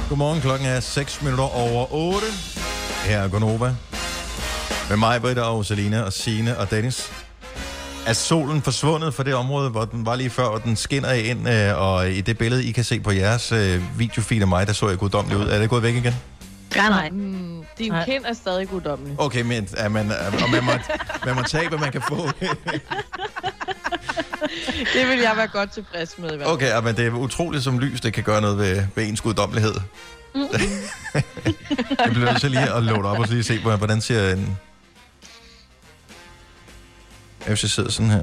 Godmorgen, 0.08 0.40
klokken 0.40 0.68
er 0.68 0.80
6 0.80 1.22
minutter 1.22 1.44
over 1.44 1.86
8. 1.92 2.26
Her 3.04 3.18
er 3.18 3.28
Gonova. 3.28 3.74
Med 4.88 4.96
mig, 4.96 5.20
Britta 5.20 5.42
og 5.42 5.66
Selina 5.66 6.02
og 6.02 6.12
Sine 6.12 6.58
og 6.58 6.70
Dennis. 6.70 7.10
Er 8.06 8.12
solen 8.12 8.62
forsvundet 8.62 9.14
fra 9.14 9.22
det 9.22 9.34
område, 9.34 9.70
hvor 9.70 9.84
den 9.84 10.06
var 10.06 10.16
lige 10.16 10.30
før, 10.30 10.44
og 10.44 10.64
den 10.64 10.76
skinner 10.76 11.12
ind, 11.12 11.48
øh, 11.48 11.80
og 11.82 12.10
i 12.10 12.20
det 12.20 12.38
billede, 12.38 12.64
I 12.64 12.72
kan 12.72 12.84
se 12.84 13.00
på 13.00 13.10
jeres 13.10 13.52
øh, 13.52 13.98
videofeed 13.98 14.40
af 14.42 14.48
mig, 14.48 14.66
der 14.66 14.72
så 14.72 14.88
jeg 14.88 14.98
guddommeligt 14.98 15.40
ud. 15.42 15.48
Er 15.48 15.58
det 15.58 15.70
gået 15.70 15.82
væk 15.82 15.94
igen? 15.94 16.14
Nej, 16.76 16.88
nej. 16.88 17.10
Mm, 17.10 17.64
din 17.78 17.92
nej. 17.92 18.04
kind 18.04 18.24
er 18.24 18.32
stadig 18.32 18.68
guddommelig. 18.68 19.20
Okay, 19.20 19.42
men 19.42 19.68
er 19.76 19.88
man, 19.88 20.10
er, 20.10 20.26
og 20.44 20.50
man, 20.50 20.64
må, 20.64 20.72
man 21.26 21.34
må 21.34 21.42
tage, 21.42 21.68
hvad 21.68 21.78
man 21.78 21.92
kan 21.92 22.02
få. 22.08 22.16
Det 24.94 25.08
vil 25.08 25.18
jeg 25.18 25.32
være 25.36 25.46
godt 25.46 25.72
tilfreds 25.72 26.18
med. 26.18 26.32
i 26.32 26.36
hvert 26.36 26.46
fald. 26.46 26.54
Okay, 26.54 26.82
men 26.84 26.96
det 26.96 27.06
er 27.06 27.10
utroligt, 27.10 27.64
som 27.64 27.78
lys 27.78 28.00
det 28.00 28.12
kan 28.12 28.22
gøre 28.22 28.40
noget 28.40 28.58
ved, 28.58 28.82
ved 28.94 29.08
ens 29.08 29.20
guddommelighed. 29.20 29.74
jeg 32.04 32.10
bliver 32.10 32.30
nødt 32.30 32.40
til 32.40 32.50
lige 32.50 32.74
at 32.74 32.82
loade 32.82 33.04
op 33.10 33.18
og 33.18 33.26
lige 33.28 33.42
se, 33.42 33.60
på, 33.62 33.76
hvordan 33.76 34.00
ser 34.00 34.32
en... 34.32 34.58
Hvis 37.46 37.62
jeg 37.62 37.70
sidder 37.70 37.90
sådan 37.90 38.10
her. 38.10 38.22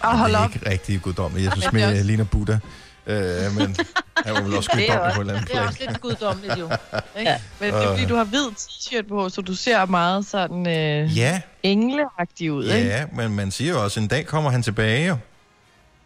Og 0.00 0.18
hold 0.18 0.32
det 0.32 0.38
er 0.38 0.44
op. 0.44 0.54
ikke 0.54 0.70
rigtig 0.70 1.02
guddommelig. 1.02 1.44
Jeg 1.44 1.52
synes 1.52 1.72
jeg 1.72 2.04
ligner 2.04 2.24
Buddha. 2.24 2.58
Øh, 3.06 3.54
men 3.58 3.76
han 4.16 4.34
var 4.34 4.40
vel 4.40 4.54
også 4.56 4.70
guddommelig 4.74 5.14
på 5.14 5.20
et 5.20 5.24
eller 5.24 5.34
andet 5.34 5.48
det 5.50 5.56
er 5.56 5.66
også 5.66 5.78
lidt 5.88 6.00
guddommeligt, 6.00 6.58
jo. 6.58 6.64
Ikke? 7.18 7.30
Ja. 7.30 7.40
Men 7.60 7.74
det 7.74 7.82
er 7.84 7.88
fordi, 7.88 8.04
du 8.06 8.14
har 8.16 8.24
hvid 8.24 8.46
t-shirt 8.58 9.08
på, 9.08 9.28
så 9.28 9.40
du 9.40 9.54
ser 9.54 9.86
meget 9.86 10.26
sådan 10.26 10.66
øh, 10.66 11.16
Ja, 11.18 11.40
engleagtig 11.62 12.52
ud, 12.52 12.64
ikke? 12.64 12.88
ja, 12.88 13.06
men 13.16 13.36
man 13.36 13.50
siger 13.50 13.72
jo 13.72 13.82
også, 13.84 14.00
en 14.00 14.08
dag 14.08 14.26
kommer 14.26 14.50
han 14.50 14.62
tilbage 14.62 15.08
jo. 15.08 15.16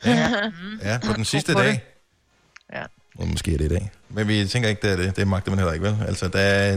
Ja. 0.05 0.31
Ja, 0.83 0.99
på 1.07 1.13
den 1.13 1.25
sidste 1.35 1.55
dag. 1.55 1.83
Ja. 2.73 2.83
Og 3.19 3.29
måske 3.29 3.55
er 3.55 3.59
det 3.59 3.65
i 3.65 3.69
dag. 3.69 3.91
Men 4.09 4.29
vi 4.29 4.47
tænker 4.47 4.69
ikke, 4.69 4.83
det 4.83 4.93
er 4.93 4.97
det. 4.97 5.17
Det 5.17 5.29
magter 5.29 5.51
man 5.51 5.59
heller 5.59 5.73
ikke, 5.73 5.87
vel? 5.87 5.97
Altså, 6.07 6.29
der 6.29 6.39
er 6.39 6.77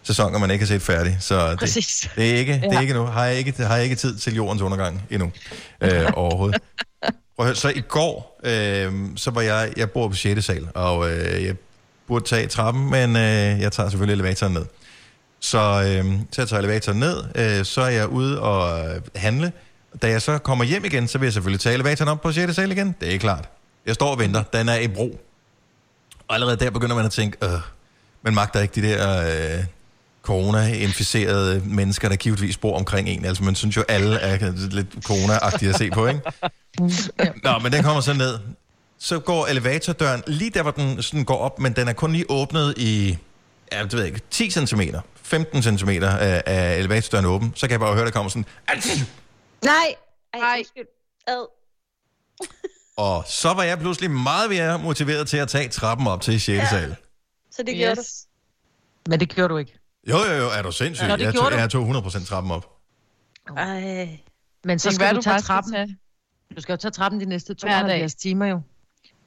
Netflix-sæsoner, 0.00 0.38
man 0.38 0.50
ikke 0.50 0.62
har 0.62 0.66
set 0.66 0.82
færdig. 0.82 1.16
Så 1.20 1.50
det, 1.50 1.58
Præcis. 1.58 2.10
det 2.16 2.30
er 2.30 2.34
ikke, 2.34 2.52
det 2.52 2.72
er 2.76 2.80
ikke 2.80 2.94
nu. 2.94 3.04
Har 3.04 3.24
jeg 3.24 3.38
ikke, 3.38 3.64
har 3.64 3.74
jeg 3.74 3.84
ikke 3.84 3.96
tid 3.96 4.18
til 4.18 4.34
jordens 4.34 4.62
undergang 4.62 5.02
endnu. 5.10 5.32
Øh, 5.80 6.06
overhovedet. 6.14 6.62
Prøv 7.36 7.46
høre, 7.46 7.54
så 7.54 7.68
i 7.68 7.80
går, 7.80 8.40
øh, 8.44 8.92
så 9.16 9.30
var 9.30 9.40
jeg, 9.40 9.72
jeg 9.76 9.90
bor 9.90 10.08
på 10.08 10.14
6. 10.14 10.44
sal, 10.44 10.68
og 10.74 11.10
øh, 11.10 11.44
jeg 11.44 11.54
burde 12.08 12.24
tage 12.24 12.46
trappen, 12.46 12.90
men 12.90 13.16
øh, 13.16 13.60
jeg 13.60 13.72
tager 13.72 13.88
selvfølgelig 13.88 14.14
elevatoren 14.14 14.52
ned. 14.52 14.64
Så, 15.40 15.58
øh, 15.58 16.12
så 16.32 16.42
jeg 16.42 16.48
tager 16.48 16.60
elevatoren 16.62 16.98
ned, 16.98 17.24
øh, 17.34 17.64
så 17.64 17.80
er 17.80 17.88
jeg 17.88 18.08
ude 18.08 18.40
og 18.40 18.88
øh, 18.88 19.00
handle. 19.14 19.52
Da 20.02 20.08
jeg 20.08 20.22
så 20.22 20.38
kommer 20.38 20.64
hjem 20.64 20.84
igen, 20.84 21.08
så 21.08 21.18
vil 21.18 21.26
jeg 21.26 21.32
selvfølgelig 21.32 21.60
tage 21.60 21.74
elevatoren 21.74 22.08
op 22.08 22.20
på 22.20 22.32
6. 22.32 22.54
sal 22.54 22.72
igen. 22.72 22.94
Det 23.00 23.14
er 23.14 23.18
klart. 23.18 23.48
Jeg 23.86 23.94
står 23.94 24.10
og 24.10 24.18
venter. 24.18 24.42
Den 24.42 24.68
er 24.68 24.76
i 24.76 24.88
bro. 24.88 25.20
Og 26.28 26.34
allerede 26.34 26.56
der 26.56 26.70
begynder 26.70 26.96
man 26.96 27.04
at 27.04 27.12
tænke, 27.12 27.36
øh, 27.44 27.60
man 28.22 28.34
magter 28.34 28.60
ikke 28.60 28.80
de 28.80 28.88
der 28.88 29.20
øh, 29.58 29.64
corona-inficerede 30.22 31.62
mennesker, 31.64 32.08
der 32.08 32.16
givetvis 32.16 32.56
bor 32.56 32.78
omkring 32.78 33.08
en. 33.08 33.24
Altså, 33.24 33.44
man 33.44 33.54
synes 33.54 33.76
jo, 33.76 33.84
alle 33.88 34.16
er 34.16 34.52
lidt 34.70 34.88
corona-agtige 35.04 35.68
at 35.68 35.78
se 35.78 35.90
på, 35.90 36.06
ikke? 36.06 36.20
Nå, 37.44 37.58
men 37.62 37.72
den 37.72 37.82
kommer 37.82 38.00
så 38.00 38.12
ned. 38.12 38.38
Så 38.98 39.18
går 39.18 39.46
elevatordøren 39.46 40.22
lige 40.26 40.50
der, 40.50 40.62
hvor 40.62 40.70
den 40.70 41.02
sådan 41.02 41.24
går 41.24 41.38
op, 41.38 41.58
men 41.58 41.72
den 41.72 41.88
er 41.88 41.92
kun 41.92 42.12
lige 42.12 42.24
åbnet 42.28 42.74
i, 42.76 43.18
ja, 43.72 43.82
det 43.82 43.92
ved 43.92 44.00
jeg 44.00 44.08
ikke, 44.08 44.20
10 44.30 44.50
cm, 44.50 44.80
15 45.22 45.62
cm 45.62 45.88
af, 45.88 46.42
af 46.46 46.76
elevatordøren 46.78 47.24
åben. 47.24 47.52
Så 47.56 47.66
kan 47.66 47.70
jeg 47.70 47.80
bare 47.80 47.94
høre, 47.94 48.04
der 48.04 48.10
kommer 48.10 48.30
sådan, 48.30 48.44
Nej. 49.64 49.94
Ej, 50.34 50.56
undskyld. 50.58 50.86
Ad. 51.26 51.46
og 53.06 53.24
så 53.28 53.52
var 53.52 53.62
jeg 53.62 53.78
pludselig 53.78 54.10
meget 54.10 54.50
mere 54.50 54.78
motiveret 54.78 55.28
til 55.28 55.36
at 55.36 55.48
tage 55.48 55.68
trappen 55.68 56.06
op 56.06 56.20
til 56.20 56.40
6. 56.40 56.48
Ja. 56.48 56.68
sal. 56.70 56.96
Så 57.50 57.62
det 57.62 57.76
gjorde 57.76 57.96
Yes. 57.98 58.26
Men 59.08 59.20
det 59.20 59.28
gjorde 59.28 59.48
du 59.52 59.58
ikke. 59.58 59.79
Jo, 60.08 60.16
jo, 60.28 60.32
jo, 60.32 60.48
er 60.58 60.62
du 60.62 60.72
sindssyg? 60.72 61.06
Nå, 61.08 61.16
det 61.16 61.22
jeg, 61.24 61.32
gjorde 61.32 61.56
jeg 61.56 61.70
tog 61.70 61.90
100% 61.96 62.26
trappen 62.26 62.52
op. 62.52 62.66
Ej. 63.56 64.08
Men 64.64 64.78
så 64.78 64.90
skal 64.90 65.16
du 65.16 65.20
tage 65.22 65.40
trappen. 65.40 65.72
tage- 65.72 65.96
Du 66.56 66.60
skal 66.60 66.72
jo 66.72 66.76
tage 66.76 66.92
trappen 66.92 67.20
de 67.20 67.26
næste 67.26 67.56
Hver 67.60 67.70
dag. 67.70 67.80
72 67.80 68.14
timer 68.14 68.46
jo. 68.46 68.60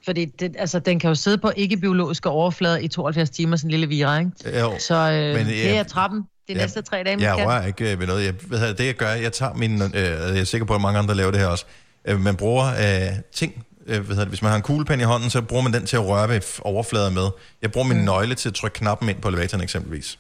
Fordi 0.06 0.26
det, 0.26 0.56
altså, 0.60 0.80
den 0.80 1.00
kan 1.00 1.08
jo 1.08 1.16
sidde 1.16 1.38
på 1.38 1.52
ikke-biologiske 1.56 2.30
overflader 2.30 2.78
i 2.78 2.88
72 2.88 3.30
timer, 3.30 3.56
sådan 3.58 3.68
en 3.68 3.72
lille 3.72 3.88
vira, 3.88 4.20
ikke? 4.20 4.60
Jo. 4.60 4.74
Så 4.80 4.96
øh, 4.96 5.36
Men, 5.36 5.46
det 5.46 5.78
er 5.78 5.84
trappen 5.84 6.20
de 6.48 6.54
ja, 6.54 6.60
næste 6.60 6.82
tre 6.82 6.98
dage, 7.04 7.16
man 7.16 7.26
Jeg 7.26 7.38
kan. 7.38 7.48
rører 7.48 7.66
ikke 7.66 7.92
øh, 7.92 8.00
ved 8.00 8.08
noget. 8.08 8.26
Jeg, 8.26 8.34
ved, 8.50 8.60
du, 8.60 8.78
det 8.78 8.86
jeg 8.86 8.96
gør, 8.96 9.10
jeg 9.10 9.34
tager 9.34 9.54
min, 9.54 9.82
øh, 9.82 9.92
jeg 9.94 10.40
er 10.40 10.44
sikker 10.44 10.66
på, 10.66 10.76
at 10.76 10.82
mange 10.82 11.00
andre 11.00 11.16
laver 11.16 11.32
det 11.32 11.40
her 11.40 11.48
også. 11.48 11.66
Øh, 12.06 12.20
man 12.20 12.36
bruger 12.36 12.66
øh, 12.66 13.12
ting, 13.34 13.66
øh, 13.88 14.06
hvad 14.06 14.16
det, 14.16 14.28
hvis 14.28 14.42
man 14.42 14.50
har 14.50 14.56
en 14.56 14.62
kuglepen 14.64 15.00
i 15.00 15.04
hånden, 15.04 15.30
så 15.30 15.42
bruger 15.42 15.64
man 15.64 15.74
den 15.74 15.86
til 15.86 15.96
at 15.96 16.06
røre 16.08 16.30
ved 16.30 16.42
overflader 16.62 17.10
med. 17.10 17.28
Jeg 17.62 17.72
bruger 17.72 17.88
min 17.88 17.98
mm. 17.98 18.04
nøgle 18.04 18.36
til 18.36 18.50
at 18.50 18.56
trykke 18.56 18.76
knappen 18.76 19.10
ind 19.10 19.22
på 19.22 19.28
elevatoren 19.28 19.64
eksempelvis. 19.64 20.20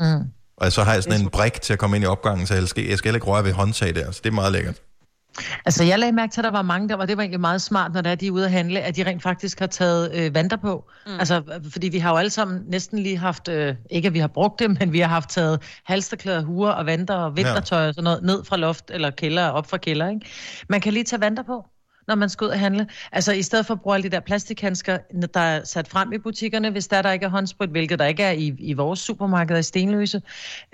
Mm. 0.00 0.24
Og 0.56 0.72
så 0.72 0.82
har 0.82 0.92
jeg 0.92 1.02
sådan 1.02 1.20
en 1.20 1.30
brik 1.30 1.60
til 1.60 1.72
at 1.72 1.78
komme 1.78 1.96
ind 1.96 2.04
i 2.04 2.06
opgangen, 2.06 2.46
så 2.46 2.54
jeg 2.54 2.68
skal, 2.68 2.84
jeg 2.84 2.98
skal 2.98 3.08
heller 3.08 3.16
ikke 3.16 3.26
røre 3.26 3.44
ved 3.44 3.52
håndtag 3.52 3.94
der. 3.94 4.10
Så 4.10 4.20
det 4.24 4.30
er 4.30 4.34
meget 4.34 4.52
lækkert. 4.52 4.80
Altså, 5.64 5.84
jeg 5.84 5.98
lagde 5.98 6.12
mærke 6.12 6.32
til, 6.32 6.40
at 6.40 6.44
der 6.44 6.50
var 6.50 6.62
mange, 6.62 6.88
der 6.88 6.96
var, 6.96 7.06
det 7.06 7.16
var 7.16 7.22
egentlig 7.22 7.40
meget 7.40 7.62
smart, 7.62 7.92
når 7.92 8.00
der 8.00 8.10
er, 8.10 8.14
de 8.14 8.26
er 8.26 8.30
ude 8.30 8.44
at 8.44 8.50
handle, 8.50 8.80
at 8.80 8.96
de 8.96 9.06
rent 9.06 9.22
faktisk 9.22 9.58
har 9.60 9.66
taget 9.66 10.14
øh, 10.14 10.34
vanter 10.34 10.56
på. 10.56 10.84
Mm. 11.06 11.12
Altså, 11.18 11.42
fordi 11.72 11.88
vi 11.88 11.98
har 11.98 12.10
jo 12.10 12.16
alle 12.16 12.30
sammen 12.30 12.62
næsten 12.66 12.98
lige 12.98 13.16
haft, 13.16 13.48
øh, 13.48 13.74
ikke 13.90 14.06
at 14.06 14.14
vi 14.14 14.18
har 14.18 14.28
brugt 14.28 14.58
det, 14.58 14.70
men 14.80 14.92
vi 14.92 15.00
har 15.00 15.08
haft 15.08 15.30
taget 15.30 15.62
halsterklæder, 15.84 16.42
huer 16.42 16.70
og 16.70 16.86
vanter 16.86 17.14
og 17.14 17.36
vintertøj 17.36 17.88
og 17.88 17.94
sådan 17.94 18.04
noget 18.04 18.22
ned 18.22 18.44
fra 18.44 18.56
loft 18.56 18.90
eller 18.90 19.10
kælder, 19.10 19.48
op 19.48 19.70
fra 19.70 19.76
kælder, 19.76 20.08
ikke? 20.08 20.26
Man 20.68 20.80
kan 20.80 20.92
lige 20.92 21.04
tage 21.04 21.20
vanter 21.20 21.42
på 21.42 21.66
når 22.10 22.16
man 22.16 22.28
skal 22.28 22.44
ud 22.44 22.50
og 22.50 22.58
handle. 22.58 22.86
Altså 23.12 23.32
i 23.32 23.42
stedet 23.42 23.66
for 23.66 23.74
at 23.74 23.80
bruge 23.80 23.94
alle 23.94 24.04
de 24.04 24.08
der 24.16 24.20
plastikhandsker, 24.20 24.98
der 25.34 25.40
er 25.40 25.64
sat 25.64 25.88
frem 25.88 26.12
i 26.12 26.18
butikkerne, 26.18 26.70
hvis 26.70 26.88
der, 26.88 27.02
der 27.02 27.12
ikke 27.12 27.26
er 27.26 27.30
håndsprit, 27.30 27.70
hvilket 27.70 27.98
der 27.98 28.06
ikke 28.06 28.22
er 28.22 28.30
i, 28.32 28.54
i 28.58 28.72
vores 28.72 29.00
supermarkeder 29.00 29.58
i 29.58 29.62
Stenløse. 29.62 30.22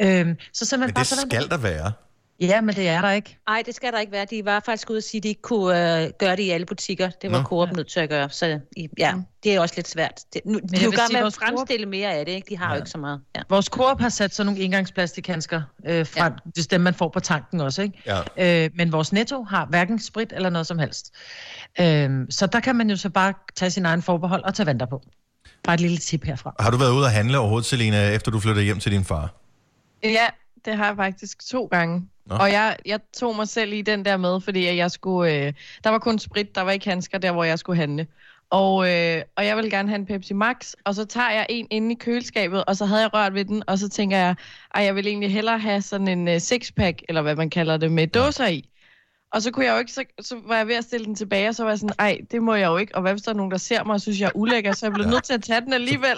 Øhm, 0.00 0.36
så 0.52 0.64
simpelthen 0.64 0.80
Men 0.80 0.94
bare 0.94 1.02
det 1.02 1.08
tage 1.08 1.20
vanter 1.20 1.40
skal 1.40 1.50
der 1.50 1.58
være. 1.58 1.92
Ja, 2.40 2.60
men 2.60 2.74
det 2.74 2.88
er 2.88 3.00
der 3.00 3.10
ikke. 3.10 3.38
Nej, 3.48 3.62
det 3.66 3.74
skal 3.74 3.92
der 3.92 4.00
ikke 4.00 4.12
være. 4.12 4.24
De 4.30 4.44
var 4.44 4.60
faktisk 4.60 4.90
ude 4.90 4.96
at 4.98 5.04
sige, 5.04 5.18
at 5.18 5.22
de 5.22 5.28
ikke 5.28 5.42
kunne 5.42 6.02
øh, 6.04 6.10
gøre 6.18 6.36
det 6.36 6.42
i 6.42 6.50
alle 6.50 6.66
butikker. 6.66 7.10
Det 7.22 7.30
var 7.30 7.38
Nå. 7.38 7.44
Coop 7.44 7.72
nødt 7.72 7.88
til 7.88 8.00
at 8.00 8.08
gøre. 8.08 8.30
Så 8.30 8.60
ja, 8.98 9.14
det 9.44 9.54
er 9.54 9.60
også 9.60 9.74
lidt 9.76 9.88
svært. 9.88 10.20
Det, 10.34 10.40
nu, 10.44 10.58
de 10.58 10.62
jeg 10.72 10.80
er 10.80 10.84
jo 10.84 10.90
sige, 10.90 11.06
med 11.12 11.26
at 11.26 11.34
Coop- 11.34 11.46
fremstille 11.46 11.86
mere 11.86 12.12
af 12.12 12.26
det. 12.26 12.32
Ikke? 12.32 12.46
De 12.48 12.56
har 12.56 12.66
ja. 12.66 12.72
jo 12.72 12.76
ikke 12.76 12.90
så 12.90 12.98
meget. 12.98 13.20
Ja. 13.36 13.40
Vores 13.48 13.66
Coop 13.66 14.00
har 14.00 14.08
sat 14.08 14.34
sådan 14.34 14.46
nogle 14.52 14.60
engangsplastikhandsker 14.60 15.62
øh, 15.86 16.06
fra, 16.06 16.24
ja. 16.24 16.30
det 16.56 16.70
dem, 16.70 16.80
man 16.80 16.94
får 16.94 17.08
på 17.08 17.20
tanken 17.20 17.60
også, 17.60 17.82
ikke? 17.82 18.02
Ja. 18.38 18.64
Øh, 18.64 18.70
men 18.74 18.92
vores 18.92 19.12
Netto 19.12 19.42
har 19.42 19.66
hverken 19.66 19.98
sprit 19.98 20.32
eller 20.36 20.50
noget 20.50 20.66
som 20.66 20.78
helst. 20.78 21.14
Øh, 21.80 22.10
så 22.30 22.46
der 22.46 22.60
kan 22.60 22.76
man 22.76 22.90
jo 22.90 22.96
så 22.96 23.10
bare 23.10 23.32
tage 23.56 23.70
sin 23.70 23.86
egen 23.86 24.02
forbehold 24.02 24.44
og 24.44 24.54
tage 24.54 24.66
vanter 24.66 24.86
på. 24.86 25.02
Bare 25.64 25.74
et 25.74 25.80
lille 25.80 25.96
tip 25.96 26.24
herfra. 26.24 26.54
Har 26.60 26.70
du 26.70 26.76
været 26.76 26.92
ude 26.92 27.04
og 27.04 27.10
handle 27.10 27.38
overhovedet, 27.38 27.66
Selina, 27.66 28.10
efter 28.10 28.30
du 28.30 28.40
flyttede 28.40 28.64
hjem 28.64 28.78
til 28.80 28.92
din 28.92 29.04
far? 29.04 29.34
Ja, 30.02 30.26
det 30.66 30.76
har 30.76 30.86
jeg 30.86 30.96
faktisk 30.96 31.46
to 31.48 31.64
gange. 31.64 32.08
Nå. 32.26 32.34
Og 32.34 32.52
jeg, 32.52 32.76
jeg 32.86 33.00
tog 33.16 33.36
mig 33.36 33.48
selv 33.48 33.72
i 33.72 33.82
den 33.82 34.04
der 34.04 34.16
med, 34.16 34.40
fordi 34.40 34.76
jeg 34.76 34.90
skulle, 34.90 35.34
øh, 35.34 35.52
der 35.84 35.90
var 35.90 35.98
kun 35.98 36.18
sprit, 36.18 36.54
der 36.54 36.60
var 36.60 36.70
ikke 36.70 36.88
handsker 36.88 37.18
der, 37.18 37.32
hvor 37.32 37.44
jeg 37.44 37.58
skulle 37.58 37.76
handle. 37.76 38.06
Og, 38.50 38.90
øh, 38.90 39.22
og 39.36 39.46
jeg 39.46 39.56
ville 39.56 39.70
gerne 39.70 39.88
have 39.88 39.98
en 39.98 40.06
Pepsi 40.06 40.34
Max, 40.34 40.74
og 40.84 40.94
så 40.94 41.04
tager 41.04 41.30
jeg 41.30 41.46
en 41.48 41.66
inde 41.70 41.92
i 41.92 41.94
køleskabet, 41.94 42.64
og 42.64 42.76
så 42.76 42.84
havde 42.84 43.00
jeg 43.00 43.14
rørt 43.14 43.34
ved 43.34 43.44
den, 43.44 43.62
og 43.66 43.78
så 43.78 43.88
tænker 43.88 44.16
jeg, 44.16 44.34
at 44.74 44.84
jeg 44.84 44.94
vil 44.94 45.06
egentlig 45.06 45.32
hellere 45.32 45.58
have 45.58 45.82
sådan 45.82 46.08
en 46.08 46.28
uh, 46.28 46.38
sixpack, 46.38 47.02
eller 47.08 47.22
hvad 47.22 47.36
man 47.36 47.50
kalder 47.50 47.76
det, 47.76 47.92
med 47.92 48.06
dåser 48.06 48.46
i. 48.46 48.68
Og 49.32 49.42
så 49.42 49.50
kunne 49.50 49.64
jeg 49.66 49.72
jo 49.72 49.78
ikke, 49.78 49.92
så, 49.92 50.04
så 50.20 50.36
var 50.46 50.56
jeg 50.56 50.66
ved 50.68 50.74
at 50.74 50.84
stille 50.84 51.06
den 51.06 51.14
tilbage, 51.14 51.48
og 51.48 51.54
så 51.54 51.62
var 51.62 51.70
jeg 51.70 51.78
sådan, 51.78 51.94
ej, 51.98 52.18
det 52.30 52.42
må 52.42 52.54
jeg 52.54 52.66
jo 52.66 52.76
ikke. 52.76 52.94
Og 52.94 53.00
hvad 53.02 53.12
hvis 53.12 53.22
der 53.22 53.30
er 53.30 53.34
nogen, 53.36 53.50
der 53.52 53.58
ser 53.58 53.84
mig 53.84 53.94
og 53.94 54.00
synes, 54.00 54.20
jeg 54.20 54.26
er 54.26 54.30
ulækker, 54.36 54.72
så 54.72 54.86
jeg 54.86 54.92
blev 54.92 55.06
nødt 55.06 55.24
til 55.24 55.32
at 55.32 55.42
tage 55.42 55.60
den 55.60 55.72
alligevel. 55.72 56.16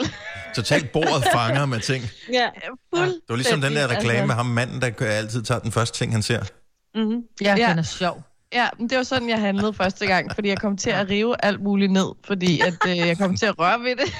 Totalt 0.55 0.93
bordet 0.93 1.25
fanger 1.33 1.67
med 1.67 1.81
ting. 1.81 2.05
Ja, 2.33 2.49
fuld. 2.95 3.09
Det 3.09 3.21
var 3.29 3.37
ligesom 3.37 3.61
den 3.61 3.73
der 3.73 3.89
reklame 3.97 4.27
med 4.27 4.35
ham 4.35 4.47
manden, 4.47 4.81
der 4.81 4.91
kører- 4.91 5.11
altid 5.13 5.43
tager 5.43 5.59
den 5.59 5.73
første 5.73 5.99
ting, 5.99 6.13
han 6.13 6.23
ser. 6.23 6.41
Mm-hmm. 6.95 7.23
Ja, 7.41 7.55
Ja. 7.59 7.69
den 7.71 7.79
er 7.79 7.83
sjov. 7.83 8.23
Ja, 8.53 8.67
men 8.79 8.89
det 8.91 8.97
var 8.99 9.05
sådan, 9.05 9.29
jeg 9.29 9.41
handlede 9.41 9.73
første 9.75 10.07
gang, 10.07 10.35
fordi 10.35 10.49
jeg 10.49 10.59
kom 10.59 10.77
til 10.77 10.91
at 10.91 11.09
rive 11.11 11.45
alt 11.45 11.63
muligt 11.63 11.93
ned, 11.93 12.07
fordi 12.27 12.61
at, 12.61 12.75
øh, 12.89 12.97
jeg 12.97 13.19
kom 13.19 13.37
til 13.37 13.47
at 13.47 13.59
røre 13.59 13.81
ved 13.81 13.97
det. 13.97 14.05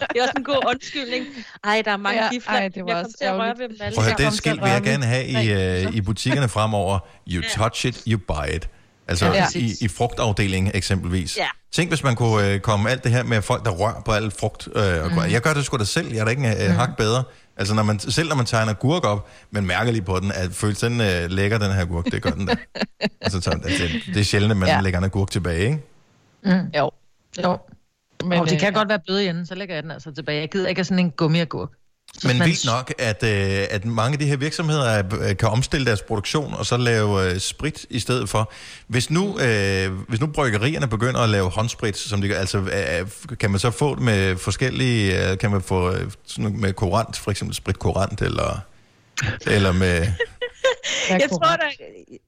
Det 0.00 0.18
er 0.18 0.22
også 0.22 0.32
en 0.36 0.44
god 0.44 0.62
undskyldning. 0.68 1.26
Ej, 1.64 1.82
der 1.84 1.90
er 1.90 1.96
mange 1.96 2.22
Ja, 2.24 2.28
gifler. 2.30 2.52
ej, 2.54 2.68
det 2.68 2.82
var 2.84 2.88
jeg 2.88 2.96
kom 2.96 3.04
også 3.04 3.16
til 3.18 3.24
at 3.24 3.34
røre 3.38 3.54
ved 3.58 3.68
dem 3.68 3.76
alle. 3.80 3.96
Prøv 3.96 4.06
at 4.06 4.18
det 4.18 4.32
skilt 4.32 4.62
vil 4.62 4.70
jeg 4.70 4.82
gerne 4.82 5.04
have 5.04 5.26
i, 5.26 5.52
øh, 5.86 5.94
i 5.94 6.00
butikkerne 6.00 6.48
fremover. 6.48 6.98
You 7.28 7.42
touch 7.56 7.86
it, 7.86 8.02
you 8.08 8.18
buy 8.28 8.54
it. 8.56 8.68
Altså 9.08 9.26
Ja. 9.26 9.46
i, 9.54 9.72
i 9.80 9.88
frugtafdelingen 9.88 10.72
eksempelvis. 10.74 11.36
Ja. 11.36 11.46
Tænk, 11.72 11.90
hvis 11.90 12.02
man 12.02 12.16
kunne 12.16 12.48
øh, 12.52 12.60
komme 12.60 12.90
alt 12.90 13.04
det 13.04 13.12
her 13.12 13.22
med 13.22 13.42
folk, 13.42 13.64
der 13.64 13.70
rører 13.70 14.02
på 14.04 14.12
alt 14.12 14.34
frugt. 14.40 14.68
Øh, 14.76 15.04
og 15.04 15.10
mm. 15.12 15.18
Jeg 15.30 15.40
gør 15.40 15.54
det 15.54 15.64
sgu 15.64 15.76
da 15.76 15.84
selv. 15.84 16.12
Jeg 16.12 16.18
er 16.20 16.24
da 16.24 16.30
ikke 16.30 16.42
en 16.42 16.70
øh, 16.70 16.74
hak 16.76 16.96
bedre. 16.96 17.22
Altså 17.56 17.74
når 17.74 17.82
man, 17.82 17.98
selv 17.98 18.28
når 18.28 18.36
man 18.36 18.46
tegner 18.46 18.72
gurk 18.72 19.04
op, 19.04 19.28
men 19.50 19.66
mærker 19.66 19.92
lige 19.92 20.02
på 20.02 20.20
den, 20.20 20.32
at 20.32 20.50
føles 20.52 20.78
den 20.78 21.00
øh, 21.00 21.30
lækker, 21.30 21.58
den 21.58 21.72
her 21.72 21.84
gurk. 21.84 22.04
Det 22.04 22.22
gør 22.22 22.30
den 22.30 22.46
da. 22.46 22.56
altså, 23.20 23.40
så, 23.40 23.50
altså, 23.50 23.84
det 24.06 24.16
er 24.16 24.24
sjældent, 24.24 24.50
at 24.50 24.56
man 24.56 24.68
ja. 24.68 24.80
Lægger 24.80 25.00
en 25.00 25.10
gurk 25.10 25.30
tilbage, 25.30 25.62
ikke? 25.62 25.82
Mm. 26.44 26.70
Jo. 26.76 26.90
Jo. 27.42 27.58
Men, 28.24 28.40
og 28.40 28.48
de 28.48 28.54
øh, 28.54 28.60
kan 28.60 28.72
godt 28.72 28.88
være 28.88 28.98
bløde 29.06 29.24
i 29.24 29.28
enden, 29.28 29.46
så 29.46 29.54
lægger 29.54 29.74
jeg 29.74 29.82
den 29.82 29.90
altså 29.90 30.12
tilbage. 30.12 30.40
Jeg 30.40 30.50
gider 30.50 30.68
ikke 30.68 30.78
have 30.78 30.84
sådan 30.84 31.04
en 31.04 31.10
gummiagurk. 31.10 31.70
Men 32.24 32.38
man- 32.38 32.48
vildt 32.48 32.64
nok, 32.66 32.94
at, 32.98 33.22
øh, 33.22 33.66
at 33.70 33.84
mange 33.84 34.12
af 34.12 34.18
de 34.18 34.26
her 34.26 34.36
virksomheder 34.36 35.02
øh, 35.20 35.36
kan 35.36 35.48
omstille 35.48 35.86
deres 35.86 36.02
produktion 36.02 36.54
og 36.54 36.66
så 36.66 36.76
lave 36.76 37.30
øh, 37.32 37.38
sprit 37.40 37.86
i 37.90 37.98
stedet 38.00 38.28
for. 38.28 38.52
Hvis 38.86 39.10
nu, 39.10 39.38
øh, 39.40 39.92
hvis 40.08 40.20
nu 40.20 40.26
bryggerierne 40.26 40.88
begynder 40.88 41.20
at 41.20 41.28
lave 41.28 41.50
håndsprit, 41.50 41.96
som 41.96 42.20
de 42.20 42.36
altså, 42.36 42.58
øh, 42.58 43.36
kan 43.40 43.50
man 43.50 43.60
så 43.60 43.70
få 43.70 43.94
det 43.94 44.02
med 44.02 44.36
forskellige, 44.36 45.30
øh, 45.30 45.38
kan 45.38 45.50
man 45.50 45.62
få 45.62 45.92
øh, 45.92 46.10
sådan 46.26 46.60
med 46.60 46.72
korant, 46.72 47.16
for 47.18 47.30
eksempel 47.30 47.54
sprit 47.54 47.78
korant, 47.78 48.22
eller, 48.22 48.58
eller 49.46 49.72
med 49.72 50.06
Jeg 51.10 51.28
tror 51.30 51.38
da... 51.38 51.56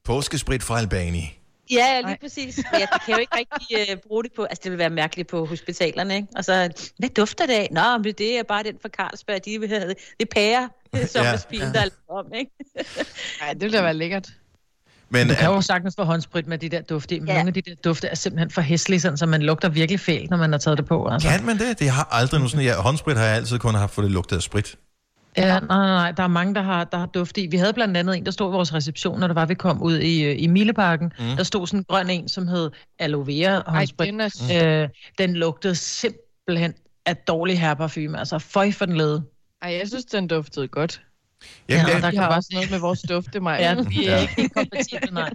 påskesprit 0.04 0.62
fra 0.62 0.78
Albani. 0.78 1.38
Ja, 1.70 1.76
ja, 1.94 2.00
lige 2.00 2.18
præcis. 2.20 2.56
Men 2.72 2.80
jeg 2.80 2.88
kan 3.06 3.14
jo 3.14 3.20
ikke 3.20 3.36
rigtig 3.36 3.94
uh, 3.94 4.00
bruge 4.08 4.24
det 4.24 4.32
på... 4.32 4.44
Altså, 4.44 4.60
det 4.64 4.70
vil 4.70 4.78
være 4.78 4.90
mærkeligt 4.90 5.28
på 5.28 5.46
hospitalerne, 5.46 6.16
ikke? 6.16 6.28
Og 6.36 6.44
så, 6.44 6.70
hvad 6.98 7.08
dufter 7.08 7.46
det 7.46 7.52
af? 7.52 7.68
Nå, 7.70 7.98
men 7.98 8.04
det 8.04 8.38
er 8.38 8.42
bare 8.42 8.62
den 8.62 8.74
fra 8.82 8.88
Carlsberg. 8.88 9.44
De 9.44 9.60
vil 9.60 9.68
have 9.68 9.88
det 9.88 9.96
er 10.20 10.24
pære, 10.34 10.68
sommerspil, 11.14 11.58
Ja. 11.58 11.64
der 11.64 11.70
er 11.70 11.74
lavet 11.74 11.92
om, 12.08 12.26
ikke? 12.34 12.50
Ej, 13.42 13.52
det 13.52 13.62
ville 13.62 13.76
da 13.76 13.82
være 13.82 13.94
lækkert. 13.94 14.28
Men, 15.08 15.28
du 15.28 15.34
kan 15.34 15.46
jo 15.46 15.60
sagtens 15.60 15.94
få 15.98 16.04
håndsprit 16.04 16.46
med 16.46 16.58
de 16.58 16.68
der 16.68 16.80
dufte 16.80 17.20
men 17.20 17.28
ja. 17.28 17.34
nogle 17.34 17.48
af 17.48 17.54
de 17.54 17.62
der 17.62 17.74
dufte 17.84 18.08
er 18.08 18.14
simpelthen 18.14 18.50
for 18.50 18.60
hæslige, 18.60 19.00
sådan, 19.00 19.18
så 19.18 19.26
man 19.26 19.42
lugter 19.42 19.68
virkelig 19.68 20.00
fælt, 20.00 20.30
når 20.30 20.36
man 20.36 20.52
har 20.52 20.58
taget 20.58 20.78
det 20.78 20.86
på. 20.86 21.08
Altså. 21.08 21.28
Kan 21.28 21.44
man 21.44 21.58
det? 21.58 21.78
Det 21.78 21.90
har 21.90 22.08
aldrig 22.10 22.40
nogen 22.40 22.50
sådan... 22.50 22.66
Ja, 22.66 22.74
håndsprit 22.74 23.16
har 23.16 23.24
jeg 23.24 23.34
altid 23.36 23.58
kun 23.58 23.74
haft, 23.74 23.94
for 23.94 24.02
det 24.02 24.10
lugtede 24.10 24.38
af 24.38 24.42
sprit. 24.42 24.76
Ja, 25.36 25.60
nej, 25.60 25.60
nej, 25.60 25.86
nej. 25.86 26.12
Der 26.12 26.22
er 26.22 26.26
mange, 26.28 26.54
der 26.54 26.62
har, 26.62 26.84
der 26.84 26.98
har 26.98 27.06
duft 27.06 27.38
i. 27.38 27.46
Vi 27.50 27.56
havde 27.56 27.72
blandt 27.72 27.96
andet 27.96 28.16
en, 28.16 28.24
der 28.24 28.30
stod 28.30 28.50
i 28.50 28.52
vores 28.52 28.74
reception, 28.74 29.20
når 29.20 29.26
det 29.26 29.34
var, 29.36 29.46
vi 29.46 29.54
kom 29.54 29.82
ud 29.82 29.98
i, 29.98 30.22
øh, 30.24 30.42
i 30.42 30.46
Mileparken. 30.46 31.12
Mm. 31.18 31.36
Der 31.36 31.42
stod 31.42 31.66
sådan 31.66 31.80
en 31.80 31.84
grøn 31.88 32.10
en, 32.10 32.28
som 32.28 32.48
hed 32.48 32.70
aloe 32.98 33.26
vera 33.26 33.62
håndsprit. 33.66 34.08
den 34.12 34.20
er- 34.20 34.82
øh, 34.82 34.88
den 35.18 35.36
lugtede 35.36 35.74
simpelthen 35.74 36.74
af 37.06 37.16
dårlig 37.16 37.60
herreparfume. 37.60 38.18
Altså, 38.18 38.38
føj 38.38 38.72
for 38.72 38.86
den 38.86 38.96
lede. 38.96 39.22
Ej, 39.62 39.70
jeg 39.72 39.88
synes, 39.88 40.04
den 40.04 40.28
duftede 40.28 40.68
godt. 40.68 41.02
Jamen, 41.68 41.86
ja, 41.86 41.94
det- 41.94 42.02
der 42.02 42.10
kan 42.10 42.20
har 42.20 42.28
bare- 42.28 42.38
også 42.38 42.50
noget 42.52 42.70
med 42.70 42.78
vores 42.78 43.02
dufte, 43.08 43.40
mig. 43.40 43.58
Ja, 43.60 43.74
vi 43.88 44.06
er 44.06 44.12
Ja. 44.14 44.20
ikke 44.20 44.34
helt 44.36 44.54
kompatible, 44.54 45.10
nej. 45.14 45.30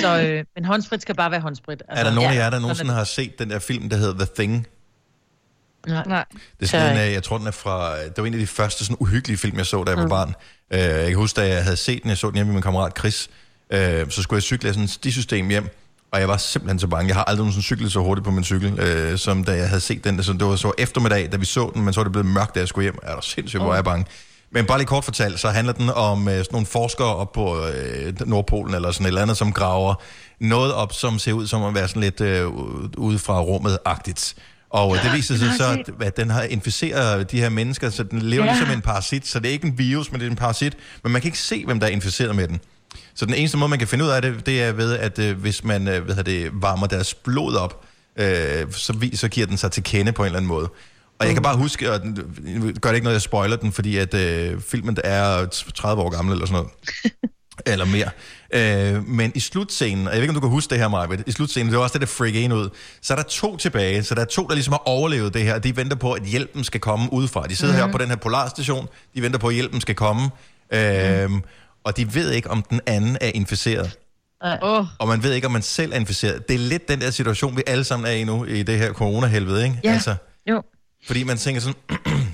Så, 0.00 0.22
øh, 0.22 0.44
men 0.54 0.64
håndsprit 0.64 1.02
skal 1.02 1.14
bare 1.14 1.30
være 1.30 1.40
håndsprit. 1.40 1.82
Altså, 1.88 2.04
er 2.04 2.08
der 2.08 2.14
nogen 2.14 2.30
af 2.30 2.34
jer, 2.36 2.50
der 2.50 2.58
nogensinde 2.58 2.92
har 2.92 3.04
set 3.04 3.38
den 3.38 3.50
der 3.50 3.58
film, 3.58 3.88
der 3.88 3.96
hedder 3.96 4.14
The 4.24 4.26
Thing? 4.34 4.66
Det. 5.84 5.92
Nej. 5.92 6.04
Nej. 6.06 6.24
Det 6.60 6.66
er 6.66 6.66
sådan 6.66 6.96
en, 6.96 7.02
øh, 7.06 7.12
jeg 7.12 7.22
tror, 7.22 7.38
den 7.38 7.46
er 7.46 7.50
fra... 7.50 7.98
Det 8.04 8.12
var 8.18 8.24
en 8.26 8.34
af 8.34 8.40
de 8.40 8.46
første 8.46 8.84
sådan 8.84 8.96
uhyggelige 9.00 9.38
film, 9.38 9.56
jeg 9.58 9.66
så, 9.66 9.84
da 9.84 9.90
jeg 9.90 9.98
var 9.98 10.04
Mm. 10.04 10.10
barn. 10.10 10.34
Øh, 10.72 10.78
Jeg 10.80 11.06
kan 11.06 11.16
huske, 11.16 11.40
da 11.40 11.48
jeg 11.48 11.62
havde 11.62 11.76
set 11.76 12.02
den, 12.02 12.08
jeg 12.10 12.18
så 12.18 12.26
den 12.26 12.34
hjemme 12.34 12.48
med 12.52 12.54
min 12.54 12.62
kammerat 12.62 12.92
Chris, 12.98 13.30
øh, 13.72 14.10
så 14.10 14.22
skulle 14.22 14.36
jeg 14.36 14.42
cykle 14.42 14.68
af 14.68 14.74
sådan 14.74 14.84
et 14.84 14.90
stisystem 14.90 15.48
hjem, 15.48 15.68
og 16.12 16.20
jeg 16.20 16.28
var 16.28 16.36
simpelthen 16.36 16.78
så 16.78 16.86
bange. 16.86 17.08
Jeg 17.08 17.16
har 17.16 17.24
aldrig 17.24 17.38
nogensinde 17.38 17.64
cyklet 17.64 17.92
så 17.92 18.00
hurtigt 18.00 18.24
på 18.24 18.30
min 18.30 18.44
cykel, 18.44 18.80
øh, 18.80 19.18
som 19.18 19.44
da 19.44 19.52
jeg 19.52 19.68
havde 19.68 19.80
set 19.80 20.04
den. 20.04 20.22
Så 20.22 20.32
det 20.32 20.44
var 20.44 20.56
så 20.56 20.72
eftermiddag, 20.78 21.28
da 21.32 21.36
vi 21.36 21.44
så 21.44 21.70
den, 21.74 21.82
men 21.84 21.94
så 21.94 22.00
var 22.00 22.04
det 22.04 22.12
blevet 22.12 22.26
mørkt, 22.26 22.54
da 22.54 22.60
jeg 22.60 22.68
skulle 22.68 22.82
hjem. 22.82 22.98
Er 23.02 23.14
der 23.14 23.20
sindssygt, 23.20 23.62
hvor 23.62 23.70
er 23.70 23.74
jeg 23.74 23.84
bange. 23.84 24.06
Men 24.50 24.66
bare 24.66 24.78
lige 24.78 24.86
kort 24.86 25.04
fortalt, 25.04 25.40
så 25.40 25.48
handler 25.48 25.72
den 25.72 25.90
om 25.90 26.28
øh, 26.28 26.34
sådan 26.34 26.46
nogle 26.52 26.66
forskere 26.66 27.14
op 27.16 27.32
på 27.32 27.66
øh, 27.66 28.12
Nordpolen, 28.26 28.74
eller 28.74 28.90
sådan 28.90 29.04
et 29.04 29.08
eller 29.08 29.22
andet, 29.22 29.36
som 29.36 29.52
graver 29.52 29.94
noget 30.40 30.74
op, 30.74 30.92
som 30.92 31.18
ser 31.18 31.32
ud 31.32 31.46
som 31.46 31.62
at 31.64 31.74
være 31.74 31.88
sådan 31.88 32.02
lidt 32.02 32.20
øh, 32.20 32.48
ude 32.96 33.18
fra 33.18 33.40
rummet-agtigt. 33.40 34.34
Og 34.70 34.96
øh, 34.96 35.04
det 35.04 35.12
viser 35.12 35.36
sig 35.36 35.52
så, 35.56 35.82
at, 36.00 36.16
den 36.16 36.30
har 36.30 36.42
inficeret 36.42 37.30
de 37.30 37.40
her 37.40 37.48
mennesker, 37.48 37.90
så 37.90 38.02
den 38.02 38.22
lever 38.22 38.44
Ja. 38.44 38.52
ligesom 38.52 38.70
en 38.74 38.80
parasit. 38.82 39.26
Så 39.26 39.38
det 39.40 39.48
er 39.48 39.52
ikke 39.52 39.66
en 39.66 39.78
virus, 39.78 40.12
men 40.12 40.20
det 40.20 40.26
er 40.26 40.30
en 40.30 40.36
parasit. 40.36 40.74
Men 41.02 41.12
man 41.12 41.22
kan 41.22 41.28
ikke 41.28 41.38
se, 41.38 41.64
hvem 41.64 41.80
der 41.80 41.86
er 41.86 41.90
inficeret 41.90 42.36
med 42.36 42.48
den. 42.48 42.60
Så 43.14 43.26
den 43.26 43.34
eneste 43.34 43.58
måde, 43.58 43.68
man 43.68 43.78
kan 43.78 43.88
finde 43.88 44.04
ud 44.04 44.10
af 44.10 44.22
det, 44.22 44.46
det 44.46 44.62
er 44.62 44.72
ved, 44.72 44.96
at 44.96 45.18
øh, 45.18 45.38
hvis 45.38 45.64
man 45.64 45.88
øh, 45.88 46.04
hvad 46.04 46.14
hedder 46.14 46.32
det, 46.32 46.50
varmer 46.52 46.86
deres 46.86 47.14
blod 47.14 47.54
op, 47.54 47.84
øh, 48.18 48.72
så, 48.72 48.92
vi, 48.92 49.16
så 49.16 49.28
giver 49.28 49.46
den 49.46 49.56
sig 49.56 49.72
til 49.72 49.82
kende 49.82 50.12
på 50.12 50.22
en 50.22 50.26
eller 50.26 50.36
anden 50.36 50.48
måde. 50.48 50.70
Og 51.18 51.26
jeg 51.26 51.34
kan 51.34 51.42
bare 51.42 51.56
huske, 51.56 51.92
og 51.92 52.02
den, 52.02 52.14
gør 52.80 52.90
det 52.90 52.94
ikke 52.94 53.04
noget, 53.04 53.14
jeg 53.14 53.22
spoiler 53.22 53.56
den, 53.56 53.72
fordi 53.72 53.96
at 53.96 54.14
øh, 54.14 54.60
filmen 54.60 54.98
er 55.04 55.46
30 55.74 56.02
år 56.02 56.10
gammel 56.10 56.32
eller 56.32 56.46
sådan 56.46 56.62
noget. 56.62 56.70
eller 57.66 57.84
mere. 57.84 58.10
Øh, 58.52 59.08
men 59.08 59.32
i 59.34 59.40
slutscenen, 59.40 60.06
og 60.06 60.12
jeg 60.12 60.16
ved 60.16 60.22
ikke, 60.22 60.30
om 60.30 60.34
du 60.34 60.40
kan 60.40 60.50
huske 60.50 60.70
det 60.70 60.78
her, 60.78 60.88
Marvitt, 60.88 61.22
i 61.26 61.32
slutscenen, 61.32 61.68
det 61.68 61.76
var 61.76 61.82
også 61.82 61.92
det, 61.92 62.00
der 62.00 62.06
freak 62.06 62.34
en 62.34 62.52
ud, 62.52 62.68
så 63.02 63.14
er 63.14 63.16
der 63.16 63.24
to 63.24 63.56
tilbage, 63.56 64.02
så 64.02 64.14
der 64.14 64.20
er 64.20 64.24
to, 64.24 64.46
der 64.46 64.54
ligesom 64.54 64.72
har 64.72 64.82
overlevet 64.88 65.34
det 65.34 65.42
her, 65.42 65.54
og 65.54 65.64
de 65.64 65.76
venter 65.76 65.96
på, 65.96 66.12
at 66.12 66.22
hjælpen 66.22 66.64
skal 66.64 66.80
komme 66.80 67.12
udefra. 67.12 67.46
De 67.46 67.56
sidder 67.56 67.74
mm-hmm. 67.74 67.86
her 67.86 67.92
på 67.92 67.98
den 67.98 68.08
her 68.08 68.16
polarstation, 68.16 68.88
de 69.14 69.22
venter 69.22 69.38
på, 69.38 69.48
at 69.48 69.54
hjælpen 69.54 69.80
skal 69.80 69.94
komme, 69.94 70.30
øh, 70.72 71.30
og 71.84 71.96
de 71.96 72.14
ved 72.14 72.30
ikke, 72.30 72.50
om 72.50 72.62
den 72.62 72.80
anden 72.86 73.18
er 73.20 73.30
inficeret. 73.34 73.98
Oh. 74.62 74.86
Og 74.98 75.08
man 75.08 75.22
ved 75.22 75.32
ikke, 75.32 75.46
om 75.46 75.52
man 75.52 75.62
selv 75.62 75.92
er 75.92 75.96
inficeret. 75.96 76.48
Det 76.48 76.54
er 76.54 76.58
lidt 76.58 76.88
den 76.88 77.00
der 77.00 77.10
situation, 77.10 77.56
vi 77.56 77.62
alle 77.66 77.84
sammen 77.84 78.06
er 78.06 78.12
i 78.12 78.24
nu, 78.24 78.44
i 78.44 78.62
det 78.62 78.78
her 78.78 78.92
corona-helvede, 78.92 79.64
ikke? 79.64 79.80
Ja. 79.84 79.92
Altså, 79.92 80.14
Jo. 80.50 80.62
fordi 81.06 81.24
man 81.24 81.36
tænker 81.36 81.60
sådan, 81.60 81.76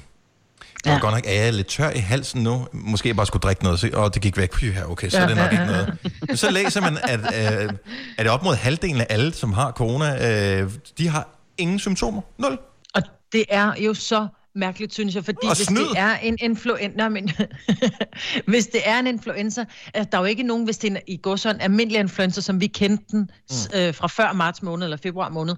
det 0.84 0.92
var 0.92 0.98
godt 0.98 1.14
nok, 1.14 1.24
er 1.26 1.42
jeg 1.44 1.52
lidt 1.52 1.66
tør 1.66 1.90
i 1.90 1.98
halsen 1.98 2.42
nu? 2.42 2.66
Måske 2.72 3.08
jeg 3.08 3.16
bare 3.16 3.26
skulle 3.26 3.40
drikke 3.40 3.64
noget, 3.64 3.94
og 3.94 4.14
det 4.14 4.22
gik 4.22 4.36
væk. 4.36 4.50
Py, 4.50 4.64
ja, 4.74 4.90
okay, 4.90 5.08
så 5.08 5.18
er 5.18 5.26
det 5.26 5.36
nok 5.36 5.52
ikke 5.52 5.66
noget. 5.66 5.98
Men 6.28 6.36
så 6.36 6.50
læser 6.50 6.80
man, 6.80 6.98
at 7.02 7.20
øh, 7.20 7.72
er 8.18 8.22
det 8.22 8.32
op 8.32 8.42
mod 8.42 8.54
halvdelen 8.54 9.00
af 9.00 9.06
alle, 9.10 9.34
som 9.34 9.52
har 9.52 9.70
corona, 9.70 10.30
øh, 10.60 10.70
de 10.98 11.08
har 11.08 11.28
ingen 11.58 11.78
symptomer. 11.78 12.22
Nul. 12.38 12.58
Og 12.94 13.02
det 13.32 13.44
er 13.48 13.74
jo 13.80 13.94
så 13.94 14.28
mærkeligt, 14.54 14.94
synes 14.94 15.14
jeg, 15.14 15.24
fordi 15.24 15.46
Og 15.46 15.56
hvis 15.56 15.66
snyd. 15.66 15.80
det 15.80 15.98
er 15.98 16.16
en 16.16 16.36
influenza... 16.40 17.08
men 17.08 17.30
hvis 18.50 18.66
det 18.66 18.80
er 18.84 18.98
en 18.98 19.06
influenza... 19.06 19.64
Altså, 19.94 20.08
der 20.12 20.18
er 20.18 20.22
jo 20.22 20.26
ikke 20.26 20.42
nogen, 20.42 20.64
hvis 20.64 20.78
det 20.78 20.92
er 20.92 20.96
en, 20.96 21.02
i 21.06 21.16
går 21.16 21.36
sådan 21.36 21.60
almindelig 21.60 22.00
influenza, 22.00 22.40
som 22.40 22.60
vi 22.60 22.66
kendte 22.66 23.04
den 23.10 23.30
mm. 23.50 23.78
øh, 23.78 23.94
fra 23.94 24.06
før 24.06 24.32
marts 24.32 24.62
måned 24.62 24.86
eller 24.86 24.96
februar 24.96 25.28
måned, 25.28 25.54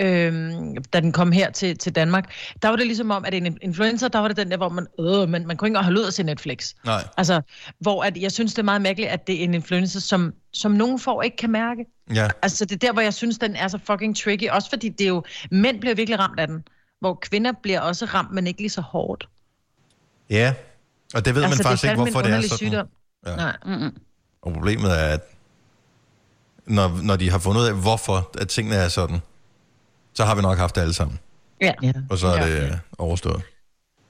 øh, 0.00 0.52
da 0.92 1.00
den 1.00 1.12
kom 1.12 1.32
her 1.32 1.50
til, 1.50 1.78
til 1.78 1.94
Danmark. 1.94 2.32
Der 2.62 2.68
var 2.68 2.76
det 2.76 2.86
ligesom 2.86 3.10
om, 3.10 3.24
at 3.24 3.34
en 3.34 3.58
influenza, 3.62 4.08
der 4.08 4.18
var 4.18 4.28
det 4.28 4.36
den 4.36 4.50
der, 4.50 4.56
hvor 4.56 4.68
man... 4.68 4.86
Øh, 5.00 5.28
man, 5.28 5.46
man 5.46 5.56
kunne 5.56 5.66
ikke 5.66 5.66
engang 5.66 5.84
holde 5.84 6.00
ud 6.00 6.06
at 6.06 6.14
se 6.14 6.22
Netflix. 6.22 6.74
Nej. 6.84 7.04
Altså, 7.16 7.40
hvor 7.80 8.02
at, 8.02 8.16
jeg 8.16 8.32
synes, 8.32 8.54
det 8.54 8.58
er 8.58 8.64
meget 8.64 8.82
mærkeligt, 8.82 9.10
at 9.10 9.26
det 9.26 9.40
er 9.40 9.44
en 9.44 9.54
influenza, 9.54 10.00
som, 10.00 10.32
som 10.52 10.72
nogen 10.72 10.98
får 10.98 11.22
ikke 11.22 11.36
kan 11.36 11.50
mærke. 11.50 11.84
Ja. 12.14 12.28
Altså, 12.42 12.64
det 12.64 12.72
er 12.72 12.86
der, 12.86 12.92
hvor 12.92 13.02
jeg 13.02 13.14
synes, 13.14 13.38
den 13.38 13.56
er 13.56 13.68
så 13.68 13.78
fucking 13.86 14.16
tricky. 14.16 14.48
Også 14.50 14.70
fordi 14.70 14.88
det 14.88 15.04
er 15.04 15.08
jo... 15.08 15.24
Mænd 15.50 15.80
bliver 15.80 15.94
virkelig 15.94 16.18
ramt 16.18 16.40
af 16.40 16.46
den. 16.46 16.64
Hvor 17.00 17.18
kvinder 17.22 17.52
bliver 17.62 17.80
også 17.80 18.04
ramt, 18.04 18.32
men 18.32 18.46
ikke 18.46 18.60
lige 18.60 18.70
så 18.70 18.80
hårdt. 18.80 19.28
Ja, 20.30 20.54
og 21.14 21.24
det 21.24 21.34
ved 21.34 21.42
altså, 21.42 21.58
man 21.58 21.64
faktisk 21.64 21.82
det 21.82 21.88
er 21.88 21.92
ikke, 21.92 22.02
hvorfor 22.02 22.22
det 22.22 22.34
er 22.34 22.40
sådan. 22.40 22.56
Sygdom. 22.56 22.86
Ja. 23.26 23.36
Nej. 23.36 23.56
Mm-mm. 23.64 23.98
Og 24.42 24.52
problemet 24.52 24.90
er, 24.90 25.04
at 25.04 25.20
når, 26.66 27.00
når 27.02 27.16
de 27.16 27.30
har 27.30 27.38
fundet 27.38 27.60
ud 27.60 27.66
af, 27.66 27.74
hvorfor 27.74 28.30
at 28.40 28.48
tingene 28.48 28.76
er 28.76 28.88
sådan, 28.88 29.18
så 30.12 30.24
har 30.24 30.34
vi 30.34 30.42
nok 30.42 30.58
haft 30.58 30.74
det 30.74 30.80
alle 30.80 30.94
sammen. 30.94 31.18
Ja. 31.60 31.72
ja. 31.82 31.92
Og 32.10 32.18
så 32.18 32.26
er 32.26 32.46
ja. 32.46 32.62
det 32.62 32.62
øh, 32.62 32.78
overstået. 32.98 33.42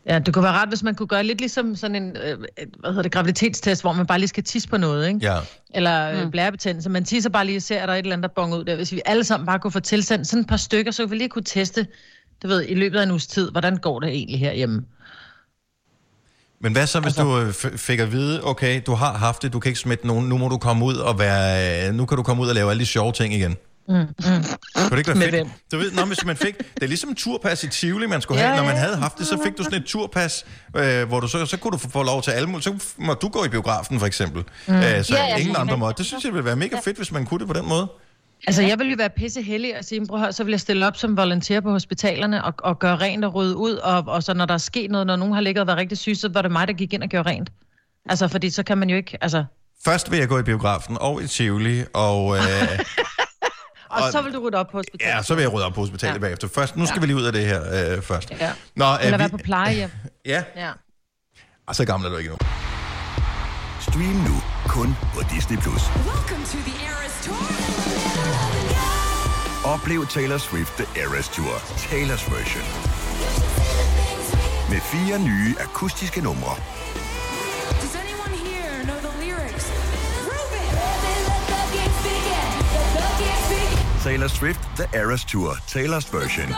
Ja, 0.06 0.18
det 0.18 0.34
kunne 0.34 0.42
være 0.42 0.52
rart, 0.52 0.68
hvis 0.68 0.82
man 0.82 0.94
kunne 0.94 1.06
gøre 1.06 1.24
lidt 1.24 1.38
ligesom 1.40 1.76
sådan 1.76 1.96
en, 1.96 2.16
øh, 2.16 2.38
hvad 2.78 2.90
hedder 2.90 3.02
det, 3.02 3.12
graviditetstest, 3.12 3.82
hvor 3.82 3.92
man 3.92 4.06
bare 4.06 4.18
lige 4.18 4.28
skal 4.28 4.44
tisse 4.44 4.68
på 4.68 4.76
noget, 4.76 5.08
ikke? 5.08 5.20
Ja. 5.22 5.38
Eller 5.74 6.24
mm. 6.24 6.30
blærebetændelse. 6.30 6.90
Man 6.90 7.04
tisser 7.04 7.30
bare 7.30 7.44
lige 7.44 7.58
og 7.58 7.62
ser, 7.62 7.80
at 7.80 7.88
der 7.88 7.94
er 7.94 7.98
et 7.98 8.02
eller 8.02 8.16
andet, 8.16 8.30
der 8.30 8.34
bonger 8.34 8.58
ud 8.58 8.64
der. 8.64 8.76
Hvis 8.76 8.92
vi 8.92 9.02
alle 9.04 9.24
sammen 9.24 9.46
bare 9.46 9.58
kunne 9.58 9.70
få 9.70 9.80
tilsendt 9.80 10.26
sådan 10.26 10.40
et 10.40 10.48
par 10.48 10.56
stykker, 10.56 10.92
så 10.92 11.02
kunne 11.02 11.10
vi 11.10 11.16
lige 11.16 11.28
kunne 11.28 11.44
teste, 11.44 11.86
du 12.42 12.48
ved, 12.48 12.64
i 12.68 12.74
løbet 12.74 12.98
af 12.98 13.02
en 13.02 13.10
uges 13.10 13.26
tid, 13.26 13.50
hvordan 13.50 13.76
går 13.76 14.00
det 14.00 14.08
egentlig 14.08 14.38
herhjemme? 14.40 14.84
Men 16.60 16.72
hvad 16.72 16.86
så, 16.86 17.00
hvis 17.00 17.18
altså... 17.18 17.52
du 17.62 17.68
øh, 17.68 17.78
fik 17.78 17.98
at 17.98 18.12
vide, 18.12 18.44
okay, 18.44 18.82
du 18.86 18.94
har 18.94 19.12
haft 19.12 19.42
det, 19.42 19.52
du 19.52 19.60
kan 19.60 19.70
ikke 19.70 19.80
smitte 19.80 20.06
nogen, 20.06 20.28
nu 20.28 20.38
må 20.38 20.48
du 20.48 20.58
komme 20.58 20.84
ud 20.84 20.94
og 20.96 21.18
være, 21.18 21.88
øh, 21.88 21.94
nu 21.94 22.06
kan 22.06 22.16
du 22.16 22.22
komme 22.22 22.42
ud 22.42 22.48
og 22.48 22.54
lave 22.54 22.70
alle 22.70 22.80
de 22.80 22.86
sjove 22.86 23.12
ting 23.12 23.34
igen. 23.34 23.56
Mm, 23.88 23.94
mm. 23.94 24.04
Kunne 24.18 24.90
det 24.90 24.98
ikke 24.98 25.20
være 25.20 25.30
fedt? 25.30 25.48
Du 25.72 25.78
ved, 25.78 25.92
når 25.92 26.04
hvis 26.06 26.24
man 26.24 26.36
fik, 26.36 26.58
det 26.58 26.82
er 26.82 26.86
ligesom 26.86 27.14
turpas 27.14 27.64
i 27.64 27.68
Tivoli, 27.68 28.06
man 28.06 28.20
skulle 28.20 28.40
Ja, 28.40 28.46
have. 28.46 28.56
Når 28.56 28.64
man 28.64 28.74
ja. 28.74 28.80
havde 28.80 28.96
haft 28.96 29.18
det, 29.18 29.26
så 29.26 29.38
fik 29.44 29.58
du 29.58 29.64
sådan 29.64 29.78
et 29.78 29.86
turpas, 29.86 30.44
øh, 30.76 31.08
hvor 31.08 31.20
du 31.20 31.28
så, 31.28 31.46
så 31.46 31.56
kunne 31.56 31.72
du 31.72 31.78
få, 31.78 31.88
få 31.90 32.02
lov 32.02 32.22
til 32.22 32.30
alle 32.30 32.48
mulige. 32.48 32.62
Så 32.62 32.74
må 32.96 33.14
du 33.14 33.28
gå 33.28 33.44
i 33.44 33.48
biografen, 33.48 33.98
for 33.98 34.06
eksempel. 34.06 34.44
Mm. 34.66 34.74
Øh, 34.74 35.04
så 35.04 35.14
Ja, 35.16 35.24
ja, 35.24 35.36
ingen 35.36 35.54
ja. 35.54 35.60
andre 35.60 35.76
må. 35.76 35.92
Det 35.92 36.06
synes 36.06 36.24
jeg 36.24 36.32
ville 36.32 36.44
være 36.44 36.56
mega 36.56 36.76
fedt, 36.84 36.96
hvis 36.96 37.12
man 37.12 37.26
kunne 37.26 37.40
det 37.40 37.46
på 37.46 37.52
den 37.52 37.68
måde. 37.68 37.88
Altså, 38.46 38.62
jeg 38.62 38.78
ville 38.78 38.90
jo 38.90 38.96
være 38.98 39.10
pisse 39.10 39.42
heldig 39.42 39.78
og 39.78 39.84
sige, 39.84 40.06
prøv 40.06 40.32
så 40.32 40.44
vil 40.44 40.50
jeg 40.50 40.60
stille 40.60 40.86
op 40.86 40.96
som 40.96 41.16
volonter 41.16 41.60
på 41.60 41.70
hospitalerne 41.70 42.44
og, 42.44 42.54
og 42.58 42.78
gøre 42.78 42.96
rent 42.96 43.24
og 43.24 43.34
rydde 43.34 43.56
ud, 43.56 43.72
og, 43.72 44.04
og 44.06 44.22
så 44.22 44.34
når 44.34 44.46
der 44.46 44.54
er 44.54 44.58
sket 44.58 44.90
noget, 44.90 45.06
når 45.06 45.16
nogen 45.16 45.34
har 45.34 45.40
ligget 45.40 45.60
og 45.60 45.66
været 45.66 45.78
rigtig 45.78 45.98
syge, 45.98 46.14
så 46.16 46.28
var 46.32 46.42
det 46.42 46.50
mig, 46.52 46.68
der 46.68 46.74
gik 46.74 46.92
ind 46.92 47.02
og 47.02 47.08
gjorde 47.08 47.28
rent. 47.30 47.50
Altså, 48.08 48.28
fordi 48.28 48.50
så 48.50 48.62
kan 48.62 48.78
man 48.78 48.90
jo 48.90 48.96
ikke, 48.96 49.18
altså... 49.20 49.44
Først 49.84 50.10
vil 50.10 50.18
jeg 50.18 50.28
gå 50.28 50.38
i 50.38 50.42
biografen 50.42 50.96
og 51.00 51.22
i 51.22 51.26
Tivoli, 51.26 51.84
og... 51.94 52.36
Øh, 52.36 52.42
Og, 53.90 54.02
Og- 54.02 54.12
så 54.12 54.22
vil 54.24 54.32
du 54.34 54.46
rydde 54.46 54.58
op 54.58 54.66
på 54.70 54.78
hospitalet. 54.78 55.14
ja, 55.16 55.22
så 55.22 55.34
vil 55.34 55.42
jeg 55.42 55.52
rydde 55.52 55.66
op 55.66 55.72
på 55.74 55.80
hospitalet 55.80 56.14
ja. 56.14 56.18
bagefter. 56.20 56.48
Først, 56.48 56.76
nu 56.76 56.86
skal 56.86 56.96
ja. 56.96 57.00
vi 57.00 57.06
lige 57.06 57.16
ud 57.16 57.22
af 57.24 57.32
det 57.32 57.44
her 57.46 57.94
øh, 57.96 58.02
først. 58.02 58.30
Ja. 58.30 58.52
Nå, 58.76 58.84
øh, 58.84 58.98
Eller 59.04 59.16
vi, 59.16 59.20
være 59.20 59.28
på 59.28 59.36
plejehjem. 59.36 59.90
Ja, 60.26 60.42
Ja. 60.56 60.70
og 61.66 61.76
så 61.76 61.84
gammel 61.84 62.06
er 62.06 62.10
du 62.12 62.16
ikke 62.16 62.30
nu. 62.30 62.36
Stream 63.80 64.02
nu 64.28 64.42
kun 64.68 64.96
på 65.14 65.20
Disney+. 65.34 65.56
Plus. 65.58 65.82
Oplev 69.74 70.06
Taylor 70.06 70.38
Swift 70.38 70.72
The 70.76 71.00
Eras 71.02 71.28
Tour, 71.28 71.54
Taylor's 71.76 72.24
version. 72.36 72.64
Med 74.70 74.80
fire 74.80 75.18
nye 75.18 75.54
akustiske 75.60 76.20
numre. 76.20 76.54
Taylor 84.04 84.28
Swift 84.28 84.60
The 84.76 84.98
Eras 85.00 85.24
Tour, 85.24 85.52
Taylor's 85.52 86.16
version. 86.16 86.54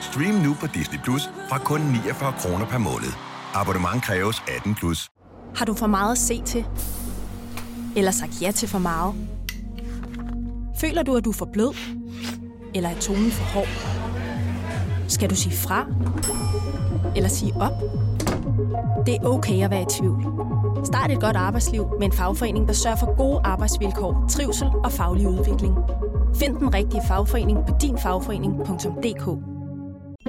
Stream 0.00 0.34
nu 0.34 0.54
på 0.60 0.66
Disney 0.66 0.98
Plus 1.04 1.22
fra 1.48 1.58
kun 1.58 1.80
49 1.80 2.32
kroner 2.38 2.66
per 2.66 2.78
måned. 2.78 3.12
Abonnement 3.54 4.02
kræves 4.02 4.42
18 4.56 4.74
plus. 4.74 5.08
Har 5.56 5.64
du 5.64 5.74
for 5.74 5.86
meget 5.86 6.12
at 6.12 6.18
se 6.18 6.42
til? 6.42 6.64
Eller 7.96 8.10
sagt 8.10 8.42
ja 8.42 8.50
til 8.50 8.68
for 8.68 8.78
meget? 8.78 9.39
Føler 10.80 11.02
du, 11.02 11.16
at 11.16 11.24
du 11.24 11.30
er 11.30 11.34
for 11.34 11.48
blød? 11.52 11.74
Eller 12.74 12.88
er 12.88 12.98
tonen 13.00 13.30
for 13.30 13.44
hård? 13.44 13.68
Skal 15.08 15.30
du 15.30 15.34
sige 15.34 15.56
fra? 15.56 15.86
Eller 17.16 17.28
sige 17.28 17.52
op? 17.54 17.72
Det 19.06 19.14
er 19.14 19.24
okay 19.24 19.64
at 19.64 19.70
være 19.70 19.82
i 19.82 19.86
tvivl. 19.98 20.22
Start 20.84 21.10
et 21.10 21.20
godt 21.20 21.36
arbejdsliv 21.36 21.86
med 21.98 22.06
en 22.06 22.12
fagforening, 22.12 22.68
der 22.68 22.74
sørger 22.74 22.96
for 22.96 23.16
gode 23.16 23.40
arbejdsvilkår, 23.44 24.26
trivsel 24.30 24.68
og 24.84 24.92
faglig 24.92 25.28
udvikling. 25.28 25.74
Find 26.36 26.56
den 26.56 26.74
rigtige 26.74 27.02
fagforening 27.08 27.58
på 27.68 27.74
dinfagforening.dk 27.80 29.24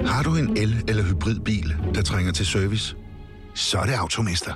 Har 0.08 0.22
du 0.22 0.36
en 0.36 0.56
el- 0.56 0.84
eller 0.88 1.02
hybridbil, 1.02 1.74
der 1.94 2.02
trænger 2.02 2.32
til 2.32 2.46
service? 2.46 2.96
Så 3.54 3.78
er 3.78 3.84
det 3.86 3.92
Automester. 3.92 4.52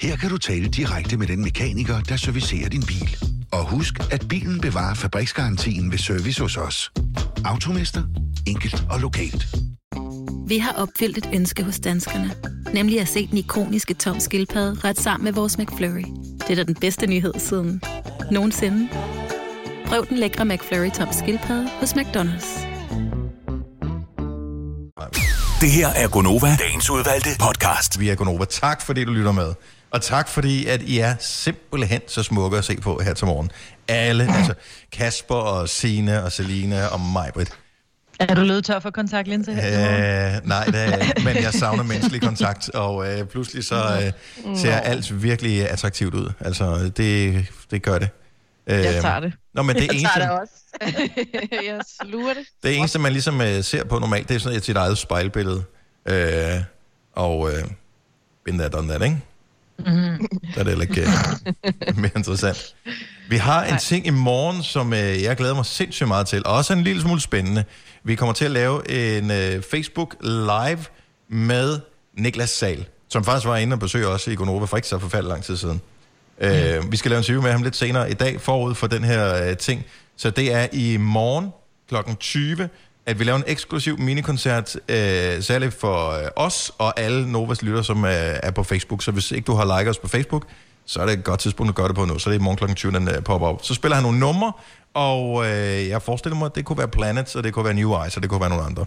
Her 0.00 0.16
kan 0.16 0.30
du 0.30 0.38
tale 0.38 0.68
direkte 0.68 1.16
med 1.16 1.26
den 1.26 1.42
mekaniker, 1.42 2.00
der 2.00 2.16
servicerer 2.16 2.68
din 2.68 2.82
bil. 2.82 3.16
Og 3.54 3.64
husk, 3.64 3.94
at 4.12 4.28
bilen 4.28 4.60
bevarer 4.60 4.94
fabriksgarantien 4.94 5.90
ved 5.90 5.98
service 5.98 6.42
hos 6.42 6.56
os. 6.56 6.92
Automester. 7.44 8.02
Enkelt 8.46 8.84
og 8.90 9.00
lokalt. 9.00 9.46
Vi 10.48 10.58
har 10.58 10.72
opfyldt 10.72 11.18
et 11.18 11.28
ønske 11.34 11.62
hos 11.62 11.80
danskerne. 11.80 12.34
Nemlig 12.72 13.00
at 13.00 13.08
se 13.08 13.26
den 13.26 13.38
ikoniske 13.38 13.94
tom 13.94 14.20
skildpadde 14.20 14.80
ret 14.84 15.00
sammen 15.00 15.24
med 15.24 15.32
vores 15.32 15.58
McFlurry. 15.58 16.04
Det 16.40 16.50
er 16.50 16.54
da 16.54 16.62
den 16.62 16.74
bedste 16.74 17.06
nyhed 17.06 17.32
siden 17.38 17.82
nogensinde. 18.30 18.88
Prøv 19.86 20.06
den 20.08 20.18
lækre 20.18 20.44
McFlurry 20.44 20.90
tom 20.90 21.08
skildpadde 21.12 21.68
hos 21.80 21.92
McDonald's. 21.92 22.74
Det 25.60 25.70
her 25.70 25.88
er 25.88 26.08
Gonova, 26.08 26.56
dagens 26.56 26.90
udvalgte 26.90 27.30
podcast. 27.40 28.00
Vi 28.00 28.08
er 28.08 28.14
Gonova. 28.14 28.44
Tak 28.44 28.82
fordi 28.82 29.04
du 29.04 29.12
lytter 29.12 29.32
med. 29.32 29.54
Og 29.94 30.02
tak 30.02 30.28
fordi, 30.28 30.66
at 30.66 30.82
I 30.82 30.98
er 30.98 31.14
simpelthen 31.20 32.00
så 32.06 32.22
smukke 32.22 32.58
at 32.58 32.64
se 32.64 32.76
på 32.76 33.00
her 33.04 33.14
til 33.14 33.26
morgen. 33.26 33.50
Alle, 33.88 34.24
altså 34.38 34.54
Kasper 34.92 35.34
og 35.34 35.68
Sine 35.68 36.24
og 36.24 36.32
Selina 36.32 36.86
og 36.86 37.00
Majbrit. 37.00 37.52
Er 38.20 38.34
du 38.34 38.40
løbet 38.40 38.64
tør 38.64 38.80
for 38.80 38.90
kontaktlinse 38.90 39.54
her? 39.54 40.36
Øh, 40.36 40.48
nej, 40.48 40.64
det 40.64 40.74
er 40.74 41.24
men 41.24 41.36
jeg 41.36 41.52
savner 41.52 41.82
menneskelig 41.82 42.22
kontakt, 42.22 42.68
og 42.68 43.12
øh, 43.12 43.26
pludselig 43.26 43.64
så 43.64 43.74
øh, 43.74 44.12
ser 44.56 44.70
Nå. 44.70 44.76
alt 44.76 45.22
virkelig 45.22 45.70
attraktivt 45.70 46.14
ud. 46.14 46.32
Altså, 46.40 46.90
det, 46.96 47.46
det 47.70 47.82
gør 47.82 47.98
det. 47.98 48.08
Øh, 48.66 48.78
Jeg 48.78 49.02
tager 49.02 49.20
det. 49.20 49.32
Nå, 49.54 49.62
men 49.62 49.76
det 49.76 49.82
jeg 49.82 49.90
eneste, 49.90 50.18
tager 50.18 50.30
det 50.30 50.40
også. 50.40 50.54
jeg 51.70 51.80
sluger 52.02 52.34
det. 52.34 52.44
det 52.62 52.76
eneste, 52.76 52.98
man 52.98 53.12
ligesom 53.12 53.40
øh, 53.40 53.64
ser 53.64 53.84
på 53.84 53.98
normalt, 53.98 54.28
det 54.28 54.34
er 54.34 54.38
sådan 54.40 54.58
et 54.58 54.64
sit 54.64 54.76
eget 54.76 54.98
spejlbillede. 54.98 55.62
Øh, 56.08 56.62
og 57.12 57.50
øh, 57.52 57.64
been 58.44 58.58
there, 58.58 58.68
done 58.70 58.88
that, 58.88 59.02
ikke? 59.02 59.20
Mm-hmm. 59.78 60.28
Der 60.54 60.60
er 60.60 60.64
det 60.64 60.66
heller 60.66 60.82
ikke 60.82 61.00
øh, 61.00 61.96
mere 62.02 62.10
interessant. 62.16 62.74
Vi 63.28 63.36
har 63.36 63.64
en 63.64 63.78
ting 63.78 64.06
i 64.06 64.10
morgen, 64.10 64.62
som 64.62 64.92
øh, 64.92 65.22
jeg 65.22 65.36
glæder 65.36 65.54
mig 65.54 65.66
sindssygt 65.66 66.08
meget 66.08 66.26
til. 66.26 66.46
og 66.46 66.54
Også 66.54 66.72
en 66.72 66.84
lille 66.84 67.02
smule 67.02 67.20
spændende. 67.20 67.64
Vi 68.04 68.14
kommer 68.14 68.32
til 68.32 68.44
at 68.44 68.50
lave 68.50 68.90
en 69.18 69.30
øh, 69.30 69.62
Facebook 69.62 70.16
Live 70.22 70.84
med 71.28 71.80
Niklas 72.18 72.50
Sal, 72.50 72.86
som 73.08 73.24
faktisk 73.24 73.46
var 73.46 73.56
inde 73.56 73.74
og 73.74 73.80
besøge 73.80 74.06
os 74.06 74.26
i 74.26 74.34
Gonova 74.34 74.64
for 74.64 74.76
ikke 74.76 74.88
så 74.88 74.98
forfærdelig 74.98 75.28
lang 75.28 75.44
tid 75.44 75.56
siden. 75.56 75.80
Øh, 76.40 76.92
vi 76.92 76.96
skal 76.96 77.10
lave 77.10 77.18
en 77.18 77.22
interview 77.22 77.42
med 77.42 77.52
ham 77.52 77.62
lidt 77.62 77.76
senere 77.76 78.10
i 78.10 78.14
dag, 78.14 78.40
forud 78.40 78.74
for 78.74 78.86
den 78.86 79.04
her 79.04 79.48
øh, 79.48 79.56
ting. 79.56 79.84
Så 80.16 80.30
det 80.30 80.52
er 80.52 80.66
i 80.72 80.96
morgen 80.96 81.50
kl. 81.88 81.94
20, 82.20 82.68
at 83.06 83.18
vi 83.18 83.24
laver 83.24 83.38
en 83.38 83.44
eksklusiv 83.46 83.98
minikoncert, 83.98 84.76
øh, 84.88 85.42
særligt 85.42 85.74
for 85.74 86.10
øh, 86.10 86.28
os 86.36 86.72
og 86.78 87.00
alle 87.00 87.32
Novas 87.32 87.62
lytter, 87.62 87.82
som 87.82 88.04
er, 88.04 88.08
er 88.42 88.50
på 88.50 88.62
Facebook. 88.62 89.02
Så 89.02 89.10
hvis 89.12 89.30
ikke 89.30 89.46
du 89.46 89.54
har 89.54 89.78
liket 89.78 89.90
os 89.90 89.98
på 89.98 90.08
Facebook, 90.08 90.46
så 90.86 91.00
er 91.00 91.06
det 91.06 91.12
et 91.18 91.24
godt 91.24 91.40
tidspunkt 91.40 91.68
at 91.68 91.74
gøre 91.74 91.88
det 91.88 91.96
på 91.96 92.04
nu. 92.04 92.18
Så 92.18 92.30
det 92.30 92.36
er 92.36 92.40
i 92.40 92.42
morgen 92.42 92.68
kl. 92.68 92.74
20, 92.74 92.92
den 92.92 93.08
øh, 93.08 93.22
popper 93.22 93.48
op. 93.48 93.58
Så 93.62 93.74
spiller 93.74 93.94
han 93.94 94.02
nogle 94.02 94.18
numre, 94.18 94.52
og 94.94 95.46
øh, 95.46 95.88
jeg 95.88 96.02
forestiller 96.02 96.38
mig, 96.38 96.46
at 96.46 96.54
det 96.54 96.64
kunne 96.64 96.78
være 96.78 96.88
Planets, 96.88 97.34
og 97.34 97.44
det 97.44 97.52
kunne 97.52 97.64
være 97.64 97.74
New 97.74 98.02
Eyes, 98.02 98.16
og 98.16 98.22
det 98.22 98.30
kunne 98.30 98.40
være 98.40 98.50
nogle 98.50 98.64
andre. 98.64 98.84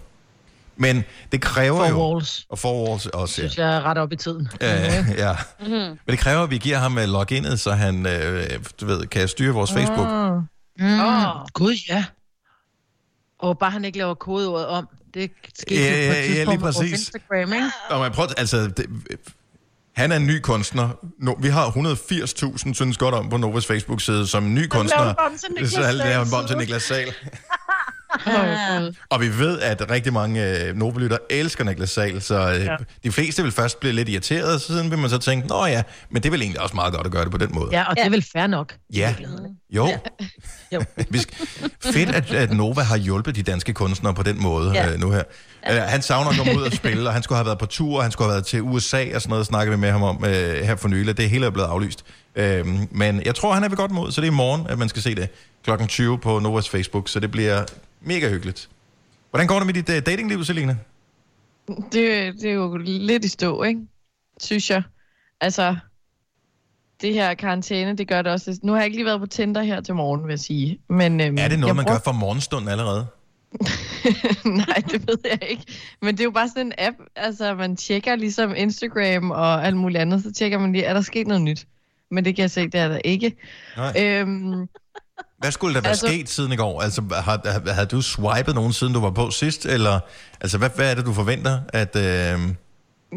Men 0.76 1.04
det 1.32 1.40
kræver 1.40 1.76
Four 1.76 1.88
jo... 1.88 2.12
Walls. 2.12 2.46
Og 2.50 2.58
Four 2.58 2.88
Walls 2.88 3.06
også, 3.06 3.42
ja. 3.42 3.48
synes 3.48 3.58
jeg 3.58 3.76
er 3.76 3.82
ret 3.82 3.98
op 3.98 4.12
i 4.12 4.16
tiden. 4.16 4.48
Øh, 4.60 4.68
ja. 5.24 5.32
Mm-hmm. 5.60 5.72
Men 5.74 5.98
det 6.08 6.18
kræver, 6.18 6.42
at 6.42 6.50
vi 6.50 6.58
giver 6.58 6.78
ham 6.78 6.98
øh, 6.98 7.08
loginet, 7.08 7.60
så 7.60 7.72
han 7.72 8.06
øh, 8.06 8.50
du 8.80 8.86
ved, 8.86 9.06
kan 9.06 9.28
styre 9.28 9.54
vores 9.54 9.72
Facebook. 9.72 10.08
Mm. 10.78 11.00
Oh. 11.00 11.46
Gud, 11.52 11.74
ja. 11.88 12.04
Og 13.38 13.58
bare 13.58 13.70
han 13.70 13.84
ikke 13.84 13.98
laver 13.98 14.14
kodeordet 14.14 14.66
om. 14.66 14.88
Det 15.14 15.30
skete 15.58 15.74
Ja, 15.80 16.06
jo 16.06 16.10
på 16.10 16.16
ja, 16.16 16.24
et 16.24 16.34
ja, 16.36 16.44
lige 16.44 16.46
tidspunkt 16.46 16.76
på. 16.76 16.82
Instagram, 16.82 17.52
ikke? 17.52 17.66
Og 17.90 18.00
man 18.00 18.12
prøver, 18.12 18.28
altså, 18.36 18.56
det, 18.76 18.86
han 19.96 20.12
er 20.12 20.16
en 20.16 20.26
ny 20.26 20.40
kunstner. 20.40 20.88
No, 21.18 21.32
vi 21.32 21.48
har 21.48 21.70
180.000 21.70 22.74
synes 22.74 22.98
godt 22.98 23.14
om 23.14 23.28
på 23.30 23.36
Novas 23.36 23.66
Facebook-side 23.66 24.26
som 24.26 24.54
ny 24.54 24.66
kunstner. 24.66 25.14
Så 25.66 25.82
han 25.82 25.94
laver 25.94 26.24
Sahl. 26.24 26.30
bånd 26.30 26.48
til 26.48 26.56
Niklas 26.56 26.82
Sahl. 26.82 27.08
Oh, 28.26 28.92
Og 29.10 29.20
vi 29.20 29.38
ved, 29.38 29.60
at 29.60 29.90
rigtig 29.90 30.12
mange 30.12 30.64
øh, 30.64 30.76
Nova-lytter 30.76 31.18
elsker 31.30 31.64
Niklas 31.64 31.90
Sahl, 31.90 32.22
så 32.22 32.34
øh, 32.34 32.60
Ja. 32.64 32.70
ja. 32.70 32.76
de 33.04 33.12
fleste 33.12 33.42
vil 33.42 33.52
først 33.52 33.80
blive 33.80 33.92
lidt 33.92 34.08
irriteret, 34.08 34.54
og 34.54 34.60
siden 34.60 34.90
vil 34.90 34.98
man 34.98 35.10
så 35.10 35.18
tænke, 35.18 35.48
nå 35.48 35.66
ja, 35.66 35.82
men 36.10 36.22
det 36.22 36.28
er 36.28 36.30
vel 36.30 36.42
egentlig 36.42 36.60
også 36.62 36.74
meget 36.74 36.94
godt 36.94 37.06
at 37.06 37.12
gøre 37.12 37.24
det 37.24 37.30
på 37.32 37.38
den 37.38 37.50
måde. 37.54 37.68
Ja, 37.72 37.84
og 37.90 37.96
det 37.96 38.04
er 38.06 38.10
vel 38.10 38.24
fair 38.32 38.46
nok. 38.46 38.74
Ja, 38.94 39.14
jo. 39.70 39.88
jo. 40.74 40.82
Vi 41.10 41.18
skal... 41.18 41.36
Fedt, 41.92 42.08
at, 42.10 42.30
at 42.34 42.52
Nova 42.52 42.82
har 42.82 42.96
hjulpet 42.96 43.36
de 43.36 43.42
danske 43.42 43.72
kunstnere 43.72 44.14
på 44.14 44.22
den 44.22 44.42
måde 44.42 44.70
Ja. 44.74 44.86
ja. 44.86 44.92
øh, 44.92 45.00
nu 45.00 45.10
her. 45.10 45.22
Ja. 45.66 45.80
han 45.80 46.02
savner 46.02 46.30
at 46.30 46.36
komme 46.36 46.56
ud 46.56 46.62
og 46.62 46.72
spille, 46.72 47.08
og 47.08 47.12
han 47.12 47.22
skulle 47.22 47.36
have 47.36 47.46
været 47.46 47.58
på 47.58 47.66
tur, 47.66 47.96
og 47.96 48.02
han 48.02 48.12
skulle 48.12 48.28
have 48.28 48.34
været 48.34 48.46
til 48.46 48.62
USA 48.62 49.04
og 49.14 49.22
sådan 49.22 49.30
noget, 49.30 49.46
snakkede 49.46 49.76
vi 49.76 49.80
med 49.80 49.90
ham 49.90 50.02
om 50.02 50.24
øh, 50.24 50.64
her 50.64 50.76
for 50.76 50.88
nylig. 50.88 51.16
Det 51.16 51.30
hele 51.30 51.46
er 51.46 51.50
blevet 51.50 51.68
aflyst. 51.68 52.04
Øhm, 52.36 52.88
men 52.90 53.22
jeg 53.24 53.34
tror, 53.34 53.54
han 53.54 53.64
er 53.64 53.68
ved 53.68 53.76
godt 53.76 53.90
mod, 53.90 54.12
så 54.12 54.20
det 54.20 54.26
er 54.26 54.32
i 54.32 54.34
morgen, 54.34 54.66
at 54.68 54.78
man 54.78 54.88
skal 54.88 55.02
se 55.02 55.14
det. 55.14 55.28
Klokken 55.64 55.88
20 55.88 56.18
på 56.18 56.38
Novas 56.38 56.68
Facebook, 56.68 57.08
så 57.08 57.20
det 57.20 57.30
bliver 57.30 57.64
mega 58.00 58.28
hyggeligt. 58.30 58.68
Hvordan 59.30 59.46
går 59.46 59.56
det 59.56 59.66
med 59.66 59.74
dit 59.74 59.88
uh, 59.88 59.94
datingliv, 59.96 60.44
Selina? 60.44 60.76
Det, 61.68 62.34
det 62.40 62.44
er 62.44 62.52
jo 62.54 62.76
lidt 62.76 63.24
i 63.24 63.28
stå, 63.28 63.62
ikke? 63.62 63.80
Synes 64.40 64.70
jeg. 64.70 64.82
Altså, 65.40 65.76
det 67.00 67.14
her 67.14 67.34
karantæne, 67.34 67.96
det 67.96 68.08
gør 68.08 68.22
det 68.22 68.32
også. 68.32 68.58
Nu 68.62 68.72
har 68.72 68.78
jeg 68.78 68.86
ikke 68.86 68.96
lige 68.96 69.04
været 69.06 69.20
på 69.20 69.26
Tinder 69.26 69.62
her 69.62 69.80
til 69.80 69.94
morgen, 69.94 70.22
vil 70.24 70.30
jeg 70.32 70.38
sige. 70.38 70.78
Men, 70.88 71.20
øhm, 71.20 71.36
Er 71.38 71.48
det 71.48 71.58
noget, 71.58 71.76
man 71.76 71.84
bruger- 71.84 71.98
gør 71.98 72.02
for 72.04 72.12
morgenstunden 72.12 72.68
allerede? 72.70 73.06
Nej, 74.44 74.82
det 74.90 75.08
ved 75.08 75.16
jeg 75.24 75.38
ikke. 75.50 75.64
Men 76.02 76.14
det 76.14 76.20
er 76.20 76.24
jo 76.24 76.30
bare 76.30 76.48
sådan 76.48 76.66
en 76.66 76.72
app, 76.78 76.96
altså 77.16 77.54
man 77.54 77.76
tjekker 77.76 78.16
ligesom 78.16 78.54
Instagram 78.56 79.30
og 79.30 79.66
alt 79.66 79.76
muligt 79.76 80.00
andet, 80.00 80.22
så 80.22 80.32
tjekker 80.32 80.58
man 80.58 80.72
lige, 80.72 80.84
er 80.84 80.94
der 80.94 81.00
sket 81.00 81.26
noget 81.26 81.42
nyt? 81.42 81.66
Men 82.10 82.24
det 82.24 82.36
kan 82.36 82.42
jeg 82.42 82.50
se, 82.50 82.64
det 82.64 82.74
er 82.74 82.88
der 82.88 82.98
ikke. 83.04 83.36
Nej. 83.76 83.92
Øhm, 84.04 84.68
Hvad 85.38 85.50
skulle 85.50 85.74
der 85.74 85.80
være 85.80 85.88
Altså- 85.90 86.06
sket 86.06 86.28
siden 86.28 86.52
i 86.52 86.56
går? 86.56 86.82
Altså, 86.82 87.02
har, 87.10 87.40
har, 87.44 87.72
har 87.72 87.84
du 87.84 88.02
swipet 88.02 88.54
nogen, 88.54 88.72
siden 88.72 88.92
du 88.94 89.00
var 89.00 89.10
på 89.10 89.30
sidst? 89.30 89.66
Eller, 89.66 90.00
altså, 90.40 90.58
hvad, 90.58 90.70
hvad 90.76 90.90
er 90.90 90.94
det, 90.94 91.06
du 91.06 91.12
forventer? 91.12 91.60
At, 91.68 91.96
øh... 91.96 92.40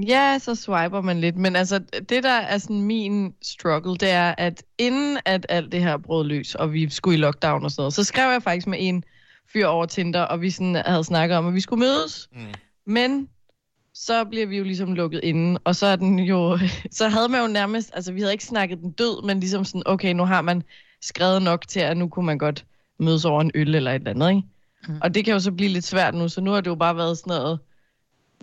ja, 0.07 0.39
så 0.39 0.55
swiper 0.55 1.01
man 1.01 1.21
lidt. 1.21 1.37
Men 1.37 1.55
altså, 1.55 1.79
det 2.09 2.23
der 2.23 2.33
er 2.33 2.57
sådan 2.57 2.81
min 2.81 3.33
struggle, 3.41 3.97
det 3.97 4.09
er, 4.11 4.35
at 4.37 4.63
inden 4.77 5.17
at 5.25 5.45
alt 5.49 5.71
det 5.71 5.79
her 5.81 5.97
brød 5.97 6.25
løs, 6.25 6.55
og 6.55 6.73
vi 6.73 6.89
skulle 6.89 7.17
i 7.17 7.21
lockdown 7.21 7.63
og 7.65 7.71
sådan 7.71 7.81
noget, 7.81 7.93
så 7.93 8.03
skrev 8.03 8.31
jeg 8.31 8.43
faktisk 8.43 8.67
med 8.67 8.77
en 8.81 9.03
fyr 9.53 9.67
over 9.67 9.85
Tinder, 9.85 10.21
og 10.21 10.41
vi 10.41 10.49
sådan 10.49 10.75
havde 10.85 11.03
snakket 11.03 11.37
om, 11.37 11.47
at 11.47 11.53
vi 11.53 11.61
skulle 11.61 11.79
mødes. 11.79 12.29
Mm. 12.33 12.41
Men 12.87 13.27
så 13.93 14.23
bliver 14.25 14.45
vi 14.45 14.57
jo 14.57 14.63
ligesom 14.63 14.93
lukket 14.93 15.19
inde, 15.23 15.59
og 15.63 15.75
så 15.75 15.85
er 15.85 15.95
den 15.95 16.19
jo, 16.19 16.59
så 16.91 17.07
havde 17.09 17.29
man 17.29 17.41
jo 17.41 17.47
nærmest, 17.47 17.91
altså 17.93 18.13
vi 18.13 18.19
havde 18.19 18.33
ikke 18.33 18.45
snakket 18.45 18.79
den 18.79 18.91
død, 18.91 19.25
men 19.25 19.39
ligesom 19.39 19.65
sådan, 19.65 19.83
okay, 19.85 20.13
nu 20.13 20.25
har 20.25 20.41
man 20.41 20.63
skrevet 21.01 21.41
nok 21.41 21.67
til, 21.67 21.79
at 21.79 21.97
nu 21.97 22.07
kunne 22.07 22.25
man 22.25 22.37
godt 22.37 22.65
mødes 22.99 23.25
over 23.25 23.41
en 23.41 23.51
øl 23.55 23.75
eller 23.75 23.91
et 23.91 23.95
eller 23.95 24.11
andet, 24.11 24.29
ikke? 24.29 24.47
Mm. 24.87 24.99
Og 25.01 25.15
det 25.15 25.25
kan 25.25 25.33
jo 25.33 25.39
så 25.39 25.51
blive 25.51 25.69
lidt 25.69 25.85
svært 25.85 26.15
nu, 26.15 26.29
så 26.29 26.41
nu 26.41 26.51
har 26.51 26.61
det 26.61 26.69
jo 26.69 26.75
bare 26.75 26.97
været 26.97 27.17
sådan 27.17 27.31
noget, 27.31 27.59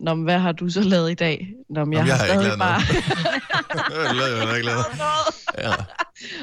Nå, 0.00 0.14
men 0.14 0.24
hvad 0.24 0.38
har 0.38 0.52
du 0.52 0.70
så 0.70 0.80
lavet 0.80 1.10
i 1.10 1.14
dag? 1.14 1.48
Nå, 1.68 1.84
men 1.84 1.92
jeg, 1.92 1.98
Jamen, 1.98 2.08
jeg 2.08 2.16
har, 2.16 2.24
har 2.24 2.32
stadig 2.32 2.44
lavet 2.44 2.58
bare... 2.58 2.80
Jeg 4.06 4.14
lavede, 4.14 4.36
jeg 4.36 4.44
lavede, 4.44 4.56
ikke 4.56 4.66
lavet. 4.66 4.84
Ja. 5.58 5.72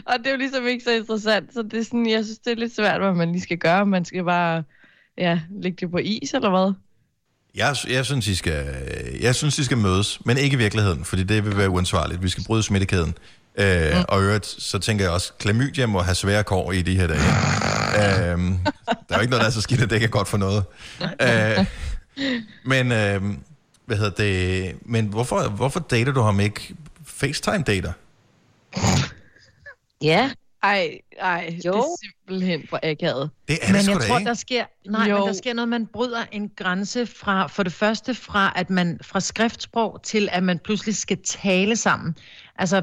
og 0.05 0.17
det 0.17 0.27
er 0.27 0.31
jo 0.31 0.37
ligesom 0.37 0.67
ikke 0.67 0.83
så 0.83 0.91
interessant, 0.91 1.53
så 1.53 1.61
det 1.61 1.79
er 1.79 1.83
sådan, 1.83 2.09
jeg 2.09 2.23
synes, 2.23 2.39
det 2.39 2.51
er 2.51 2.55
lidt 2.55 2.75
svært, 2.75 3.01
hvad 3.01 3.13
man 3.13 3.31
lige 3.31 3.41
skal 3.41 3.57
gøre. 3.57 3.85
Man 3.85 4.05
skal 4.05 4.23
bare, 4.23 4.63
ja, 5.17 5.39
lægge 5.61 5.77
det 5.79 5.91
på 5.91 5.97
is, 5.97 6.33
eller 6.33 6.49
hvad? 6.49 6.73
Jeg, 7.55 7.75
jeg, 7.89 8.05
synes, 8.05 8.27
I 8.27 8.35
skal, 8.35 8.65
jeg 9.21 9.35
synes, 9.35 9.55
de 9.55 9.65
skal 9.65 9.77
mødes, 9.77 10.25
men 10.25 10.37
ikke 10.37 10.53
i 10.53 10.57
virkeligheden, 10.57 11.05
fordi 11.05 11.23
det 11.23 11.45
vil 11.45 11.57
være 11.57 11.69
uansvarligt. 11.69 12.23
Vi 12.23 12.29
skal 12.29 12.43
bryde 12.43 12.63
smittekæden. 12.63 13.17
Øh, 13.57 13.97
mm. 13.97 14.03
Og 14.07 14.21
øvrigt, 14.23 14.45
så 14.45 14.79
tænker 14.79 15.05
jeg 15.05 15.11
også, 15.13 15.33
klamydia 15.39 15.85
må 15.85 16.01
have 16.01 16.15
svære 16.15 16.43
kår 16.43 16.71
i 16.71 16.81
de 16.81 16.95
her 16.95 17.07
dage. 17.07 17.19
øh, 17.19 18.39
der 18.87 19.15
er 19.15 19.15
jo 19.15 19.21
ikke 19.21 19.29
noget, 19.31 19.41
der 19.41 19.47
er 19.47 19.51
så 19.51 19.61
skidt, 19.61 19.81
at 19.81 19.89
det 19.89 19.95
ikke 19.95 20.05
er 20.05 20.09
godt 20.09 20.27
for 20.27 20.37
noget. 20.37 20.63
Øh, 21.21 21.65
men, 22.65 22.91
øh, 22.91 23.21
hvad 23.85 23.97
hedder 23.97 24.11
det, 24.11 24.75
men 24.81 25.05
hvorfor, 25.05 25.49
hvorfor 25.49 25.79
dater 25.79 26.11
du 26.11 26.21
ham 26.21 26.39
ikke 26.39 26.75
FaceTime-dater? 27.05 27.91
Ja. 30.01 30.31
Ej, 30.63 30.97
ej, 31.19 31.59
Jo. 31.65 31.71
det 31.71 31.79
er 31.79 31.83
simpelthen 32.03 32.67
for 32.69 32.79
akavet. 32.83 33.29
Det 33.47 33.57
men 33.67 33.75
jeg 33.75 34.07
tror, 34.07 34.19
der 34.19 34.33
sker, 34.33 34.65
nej, 34.89 35.09
Jo. 35.09 35.17
men 35.17 35.27
der 35.27 35.33
sker 35.33 35.53
noget, 35.53 35.69
man 35.69 35.87
bryder 35.87 36.25
en 36.31 36.49
grænse 36.57 37.05
fra, 37.05 37.47
for 37.47 37.63
det 37.63 37.73
første 37.73 38.15
fra, 38.15 38.53
at 38.55 38.69
man 38.69 38.99
fra 39.01 39.19
skriftsprog 39.19 39.99
til, 40.03 40.29
at 40.31 40.43
man 40.43 40.59
pludselig 40.59 40.95
skal 40.95 41.17
tale 41.25 41.75
sammen. 41.75 42.15
Altså, 42.57 42.81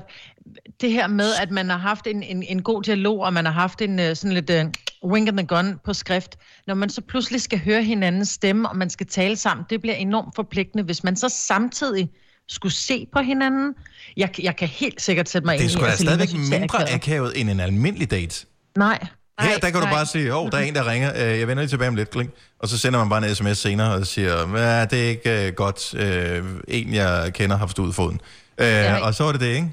det 0.80 0.90
her 0.92 1.06
med, 1.06 1.32
at 1.42 1.50
man 1.50 1.70
har 1.70 1.78
haft 1.78 2.06
en, 2.06 2.22
en, 2.22 2.42
en 2.42 2.62
god 2.62 2.82
dialog, 2.82 3.20
og 3.20 3.32
man 3.32 3.44
har 3.44 3.52
haft 3.52 3.80
en 3.82 4.00
øh, 4.00 4.16
sådan 4.16 4.32
lidt 4.32 4.50
uh, 4.50 5.10
wink 5.10 5.28
and 5.28 5.36
the 5.38 5.46
gun 5.46 5.78
på 5.84 5.92
skrift. 5.92 6.36
Når 6.66 6.74
man 6.74 6.90
så 6.90 7.00
pludselig 7.00 7.40
skal 7.40 7.58
høre 7.64 7.82
hinandens 7.82 8.28
stemme, 8.28 8.68
og 8.68 8.76
man 8.76 8.90
skal 8.90 9.06
tale 9.06 9.36
sammen, 9.36 9.66
det 9.70 9.80
bliver 9.80 9.94
enormt 9.94 10.34
forpligtende. 10.36 10.84
Hvis 10.84 11.04
man 11.04 11.16
så 11.16 11.28
samtidig 11.28 12.10
skulle 12.48 12.72
se 12.74 13.06
på 13.12 13.18
hinanden, 13.20 13.74
jeg, 14.16 14.30
jeg 14.42 14.56
kan 14.56 14.68
helt 14.68 15.02
sikkert 15.02 15.28
sætte 15.28 15.46
mig 15.46 15.58
Det 15.58 15.64
er 15.64 15.70
ind 15.70 15.78
i, 15.80 15.84
da 15.84 15.86
at 15.86 15.98
Selina 15.98 16.10
stadigvæk 16.10 16.28
synes, 16.28 16.48
det 16.50 16.60
mindre 16.60 16.92
akavet. 16.92 17.32
end 17.40 17.50
en 17.50 17.60
almindelig 17.60 18.10
date. 18.10 18.46
Nej. 18.76 18.98
Her, 19.40 19.58
der 19.58 19.70
kan 19.70 19.80
du 19.80 19.86
bare 19.86 20.06
sige, 20.06 20.34
åh, 20.34 20.42
oh, 20.42 20.50
der 20.50 20.58
er 20.58 20.62
en, 20.62 20.74
der 20.74 20.90
ringer, 20.90 21.12
øh, 21.14 21.38
jeg 21.38 21.48
vender 21.48 21.62
lige 21.62 21.68
tilbage 21.70 21.88
om 21.88 21.94
lidt, 21.94 22.10
kling. 22.10 22.30
og 22.58 22.68
så 22.68 22.78
sender 22.78 22.98
man 22.98 23.08
bare 23.08 23.28
en 23.28 23.34
sms 23.34 23.58
senere 23.58 23.94
og 23.94 24.06
siger, 24.06 24.58
ja, 24.58 24.84
det 24.84 25.04
er 25.04 25.08
ikke 25.08 25.46
øh, 25.46 25.52
godt, 25.54 25.94
øh, 25.94 26.44
en 26.68 26.94
jeg 26.94 27.30
kender 27.34 27.56
har 27.56 27.66
forstået 27.66 27.94
foden. 27.94 28.20
Øh, 28.58 28.66
Ja. 28.66 28.98
og 29.06 29.14
så 29.14 29.24
er 29.24 29.32
det 29.32 29.40
det, 29.40 29.46
ikke? 29.46 29.68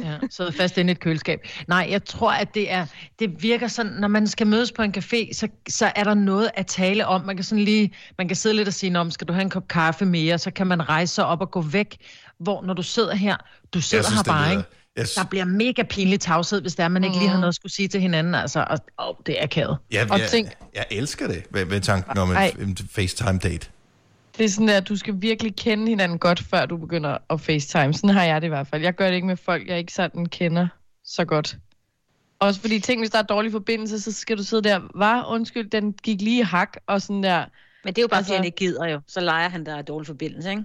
Ja, 0.00 0.18
sidder 0.30 0.50
fast 0.50 0.78
inde 0.78 0.90
i 0.90 0.92
et 0.92 1.00
køleskab. 1.00 1.46
Nej, 1.68 1.86
jeg 1.90 2.04
tror, 2.04 2.32
at 2.32 2.54
det 2.54 2.72
er, 2.72 2.86
det 3.18 3.42
virker 3.42 3.68
sådan, 3.68 3.92
når 3.92 4.08
man 4.08 4.26
skal 4.26 4.46
mødes 4.46 4.72
på 4.72 4.82
en 4.82 4.94
café, 4.98 5.32
så, 5.32 5.48
så 5.68 5.92
er 5.96 6.04
der 6.04 6.14
noget 6.14 6.50
at 6.54 6.66
tale 6.66 7.06
om. 7.06 7.24
Man 7.26 7.36
kan 7.36 7.44
sådan 7.44 7.64
lige, 7.64 7.94
man 8.18 8.28
kan 8.28 8.36
sidde 8.36 8.56
lidt 8.56 8.68
og 8.68 8.74
sige, 8.74 8.98
om 8.98 9.10
skal 9.10 9.28
du 9.28 9.32
have 9.32 9.42
en 9.42 9.50
kop 9.50 9.68
kaffe 9.68 10.04
mere, 10.04 10.38
så 10.38 10.50
kan 10.50 10.66
man 10.66 10.88
rejse 10.88 11.14
sig 11.14 11.26
op 11.26 11.40
og 11.40 11.50
gå 11.50 11.60
væk. 11.60 11.96
Hvor 12.38 12.62
når 12.62 12.74
du 12.74 12.82
sidder 12.82 13.14
her, 13.14 13.36
du 13.74 13.80
sidder 13.80 14.04
synes, 14.04 14.18
her 14.18 14.24
bare, 14.32 14.50
ikke? 14.50 14.64
Jeg 14.96 15.06
Der 15.16 15.24
bliver 15.24 15.44
mega 15.44 15.82
pinlig 15.82 16.20
tavshed, 16.20 16.60
hvis 16.60 16.74
der 16.74 16.88
man 16.88 17.04
ikke 17.04 17.16
lige 17.18 17.28
har 17.28 17.36
noget 17.36 17.48
at 17.48 17.54
skulle 17.54 17.72
sige 17.72 17.88
til 17.88 18.00
hinanden. 18.00 18.34
Altså, 18.34 18.66
og, 18.70 18.78
og 18.96 19.20
det 19.26 19.38
er 19.38 19.42
akavet. 19.44 19.78
Jeg, 19.90 20.10
Og 20.10 20.18
jeg, 20.18 20.28
tænk- 20.28 20.50
jeg 20.74 20.86
elsker 20.90 21.26
det 21.28 21.42
ved, 21.50 21.64
ved 21.64 21.80
tanken 21.80 22.18
om 22.18 22.30
en, 22.30 22.36
en 22.68 22.76
FaceTime-date. 22.98 23.68
Det 24.38 24.44
er 24.44 24.48
sådan, 24.48 24.68
at 24.68 24.88
du 24.88 24.96
skal 24.96 25.14
virkelig 25.18 25.56
kende 25.56 25.88
hinanden 25.88 26.18
godt, 26.18 26.40
før 26.40 26.66
du 26.66 26.76
begynder 26.76 27.18
at 27.30 27.40
facetime. 27.40 27.94
Sådan 27.94 28.10
har 28.10 28.24
jeg 28.24 28.40
det 28.40 28.46
i 28.46 28.48
hvert 28.48 28.66
fald. 28.66 28.82
Jeg 28.82 28.94
gør 28.94 29.06
det 29.06 29.14
ikke 29.14 29.26
med 29.26 29.36
folk, 29.36 29.68
jeg 29.68 29.78
ikke 29.78 29.92
sådan 29.92 30.26
kender 30.26 30.68
så 31.04 31.24
godt. 31.24 31.56
Også 32.38 32.60
fordi, 32.60 32.80
tænk, 32.80 33.00
hvis 33.00 33.10
der 33.10 33.18
er 33.18 33.22
dårlig 33.22 33.52
forbindelse, 33.52 34.00
så 34.00 34.12
skal 34.12 34.38
du 34.38 34.42
sidde 34.42 34.62
der, 34.62 34.80
var 34.94 35.26
undskyld, 35.26 35.70
den 35.70 35.92
gik 35.92 36.20
lige 36.20 36.40
i 36.40 36.42
hak, 36.42 36.76
og 36.86 37.02
sådan 37.02 37.22
der. 37.22 37.44
Men 37.84 37.94
det 37.94 37.98
er 37.98 38.02
jo 38.02 38.08
bare. 38.08 38.18
Altså- 38.18 38.28
fordi 38.28 38.36
han 38.36 38.44
ikke 38.44 38.56
gider 38.56 38.86
jo. 38.86 39.00
Så 39.06 39.20
leger 39.20 39.48
han, 39.48 39.66
der 39.66 39.74
er 39.74 39.82
dårlig 39.82 40.06
forbindelse, 40.06 40.50
ikke? 40.50 40.64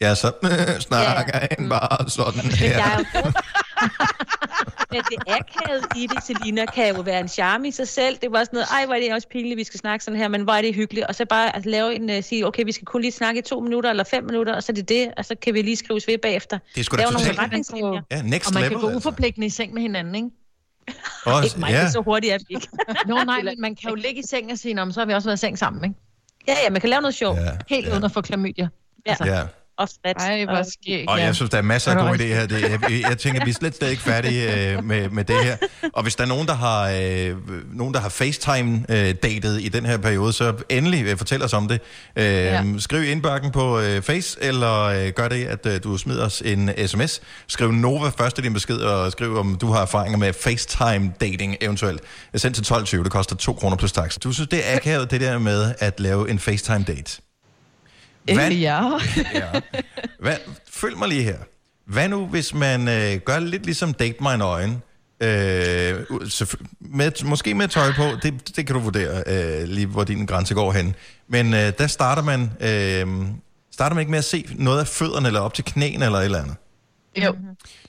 Ja, 0.00 0.14
så 0.14 0.32
snakker 0.88 1.38
ja. 1.40 1.46
en 1.58 1.68
bare 1.68 2.10
sådan 2.10 2.32
Men 2.36 2.50
der 2.50 2.56
her. 2.56 2.78
er 2.84 2.98
jo 2.98 3.04
Men 4.92 5.02
det 5.10 5.16
akavet 5.26 5.84
i 5.96 6.06
det, 6.06 6.24
Selina, 6.24 6.66
kan 6.66 6.94
jo 6.96 7.00
være 7.02 7.20
en 7.20 7.28
charme 7.28 7.68
i 7.68 7.70
sig 7.70 7.88
selv. 7.88 8.16
Det 8.22 8.32
var 8.32 8.38
sådan 8.44 8.56
noget, 8.56 8.68
ej, 8.72 8.86
hvor 8.86 8.94
er 8.94 9.00
det 9.00 9.12
også 9.14 9.28
pinligt, 9.28 9.56
vi 9.56 9.64
skal 9.64 9.80
snakke 9.80 10.04
sådan 10.04 10.18
her, 10.20 10.28
men 10.28 10.42
hvor 10.42 10.52
er 10.52 10.62
det 10.62 10.74
hyggeligt. 10.74 11.06
Og 11.06 11.14
så 11.14 11.24
bare 11.24 11.54
altså, 11.56 11.70
lave 11.70 11.94
en, 11.94 12.10
uh, 12.10 12.22
sige, 12.24 12.46
okay, 12.46 12.64
vi 12.64 12.72
skal 12.72 12.84
kun 12.86 13.00
lige 13.00 13.12
snakke 13.12 13.38
i 13.38 13.42
to 13.42 13.60
minutter 13.60 13.90
eller 13.90 14.04
fem 14.04 14.24
minutter, 14.24 14.54
og 14.54 14.62
så 14.62 14.72
er 14.72 14.74
det 14.74 14.88
det, 14.88 15.10
og 15.16 15.24
så 15.24 15.34
kan 15.42 15.54
vi 15.54 15.62
lige 15.62 15.76
skrives 15.76 16.06
ved 16.08 16.18
bagefter. 16.18 16.58
Det 16.74 16.80
er 16.80 16.84
sgu 16.84 16.96
da 16.96 17.02
totalt- 17.02 17.38
retningslinjer. 17.38 18.02
Ja, 18.10 18.22
next 18.22 18.46
og 18.48 18.54
man 18.54 18.62
level, 18.62 18.70
kan 18.70 18.80
gå 18.80 18.86
altså. 18.86 18.96
uforpligtende 19.08 19.46
i 19.46 19.50
seng 19.50 19.74
med 19.74 19.82
hinanden, 19.82 20.14
ikke? 20.14 20.28
Også, 21.24 21.44
Ikke 21.46 21.60
mig, 21.60 21.70
ja. 21.70 21.78
det 21.78 21.84
er 21.84 21.90
så 21.90 22.00
hurtigt, 22.00 22.32
at 22.34 22.40
vi 22.48 22.54
ikke. 22.54 22.68
Nå 23.08 23.24
nej, 23.24 23.42
men 23.42 23.60
man 23.60 23.74
kan 23.76 23.88
jo 23.90 23.94
ligge 23.94 24.20
i 24.20 24.24
seng 24.26 24.52
og 24.52 24.58
sige, 24.58 24.74
"Nå, 24.74 24.90
så 24.92 25.00
har 25.00 25.06
vi 25.06 25.12
også 25.14 25.28
været 25.28 25.36
i 25.36 25.40
seng 25.40 25.58
sammen, 25.58 25.84
ikke? 25.84 25.96
Ja, 26.48 26.54
ja, 26.64 26.70
man 26.70 26.80
kan 26.80 26.90
lave 26.90 27.02
noget 27.02 27.14
sjovt. 27.14 27.38
Ja. 27.38 27.50
Helt 27.68 27.88
uden 27.92 28.04
at 28.04 28.12
få 28.12 28.20
klamydia. 28.20 28.68
Altså, 29.06 29.24
Ja. 29.24 29.42
Og 29.78 29.88
flat. 30.04 30.16
Ej, 30.16 30.44
hvor 30.44 30.62
skægt. 30.62 31.10
Og 31.10 31.20
jeg 31.20 31.34
synes, 31.34 31.50
der 31.50 31.58
er 31.58 31.62
masser 31.62 31.90
af 31.92 31.94
Ja. 31.96 32.08
gode 32.08 32.18
idéer 32.18 32.34
her. 32.34 32.46
Det, 32.46 32.62
jeg, 32.62 33.02
jeg 33.08 33.18
tænker, 33.18 33.44
vi 33.44 33.50
er 33.50 33.54
slet, 33.54 33.76
slet 33.76 33.90
ikke 33.90 34.02
færdige 34.02 34.72
øh, 34.72 34.84
med, 34.84 35.08
med 35.08 35.24
det 35.24 35.44
her. 35.44 35.56
Og 35.92 36.02
hvis 36.02 36.16
der 36.16 36.24
er 36.24 36.28
nogen, 36.28 36.46
der 36.46 36.54
har, 36.54 36.90
øh, 36.90 37.36
nogen, 37.76 37.94
der 37.94 38.00
har 38.00 38.08
FaceTime-datet 38.08 39.62
i 39.62 39.68
den 39.68 39.86
her 39.86 39.96
periode, 39.98 40.32
så 40.32 40.54
endelig 40.68 41.04
øh, 41.06 41.16
fortæl 41.18 41.42
os 41.42 41.52
om 41.52 41.68
det. 41.68 41.80
Øh, 42.16 42.24
ja. 42.24 42.64
Skriv 42.78 43.02
indbakken 43.04 43.50
på 43.50 43.80
øh, 43.80 44.02
Face, 44.02 44.38
eller 44.42 44.82
øh, 44.82 45.08
gør 45.08 45.28
det, 45.28 45.44
at 45.44 45.66
øh, 45.66 45.82
du 45.82 45.96
smider 45.98 46.24
os 46.26 46.42
en 46.44 46.70
sms. 46.86 47.20
Skriv 47.48 47.72
Nova 47.72 48.10
først 48.18 48.38
i 48.38 48.42
din 48.42 48.52
besked, 48.52 48.76
og 48.76 49.12
skriv, 49.12 49.36
om 49.38 49.56
du 49.60 49.72
har 49.72 49.82
erfaringer 49.82 50.18
med 50.18 50.32
FaceTime-dating 50.34 51.56
eventuelt. 51.60 52.00
Send 52.34 52.54
til 52.54 52.74
12.20, 52.74 53.02
det 53.02 53.10
koster 53.12 53.36
2 53.36 53.52
kroner 53.52 53.76
plus 53.76 53.92
tax. 53.92 54.18
Du 54.18 54.32
synes, 54.32 54.48
det 54.48 54.70
er 54.72 54.76
akavet, 54.76 55.10
det 55.10 55.20
der 55.20 55.38
med 55.38 55.74
at 55.78 56.00
lave 56.00 56.30
en 56.30 56.38
FaceTime-date? 56.38 57.29
Hvad- 58.34 58.50
ja. 58.52 58.90
Ja. 59.34 59.60
Hvad, 60.20 60.36
følg 60.70 60.98
mig 60.98 61.08
lige 61.08 61.22
her. 61.22 61.38
Hvad 61.86 62.08
nu, 62.08 62.26
hvis 62.26 62.54
man 62.54 62.88
øh, 62.88 63.16
gør 63.20 63.38
lidt 63.38 63.64
ligesom 63.64 63.94
Date 63.94 64.16
My 64.20 64.36
Nøgen? 64.38 64.82
Øh, 65.22 65.28
med, 66.80 67.24
måske 67.24 67.54
med 67.54 67.68
tøj 67.68 67.92
på, 67.96 68.02
det, 68.22 68.56
det 68.56 68.66
kan 68.66 68.74
du 68.74 68.80
vurdere 68.80 69.22
øh, 69.26 69.68
lige, 69.68 69.86
hvor 69.86 70.04
din 70.04 70.26
grænse 70.26 70.54
går 70.54 70.72
hen. 70.72 70.94
Men 71.28 71.54
øh, 71.54 71.72
der 71.78 71.86
starter 71.86 72.22
man, 72.22 72.40
øh, 72.60 73.26
starter 73.72 73.94
man 73.94 74.00
ikke 74.00 74.10
med 74.10 74.18
at 74.18 74.24
se 74.24 74.46
noget 74.54 74.80
af 74.80 74.86
fødderne, 74.86 75.26
eller 75.26 75.40
op 75.40 75.54
til 75.54 75.64
knæene, 75.64 76.04
eller 76.04 76.18
et 76.18 76.24
eller 76.24 76.38
andet. 76.42 76.56
Jo. 77.24 77.36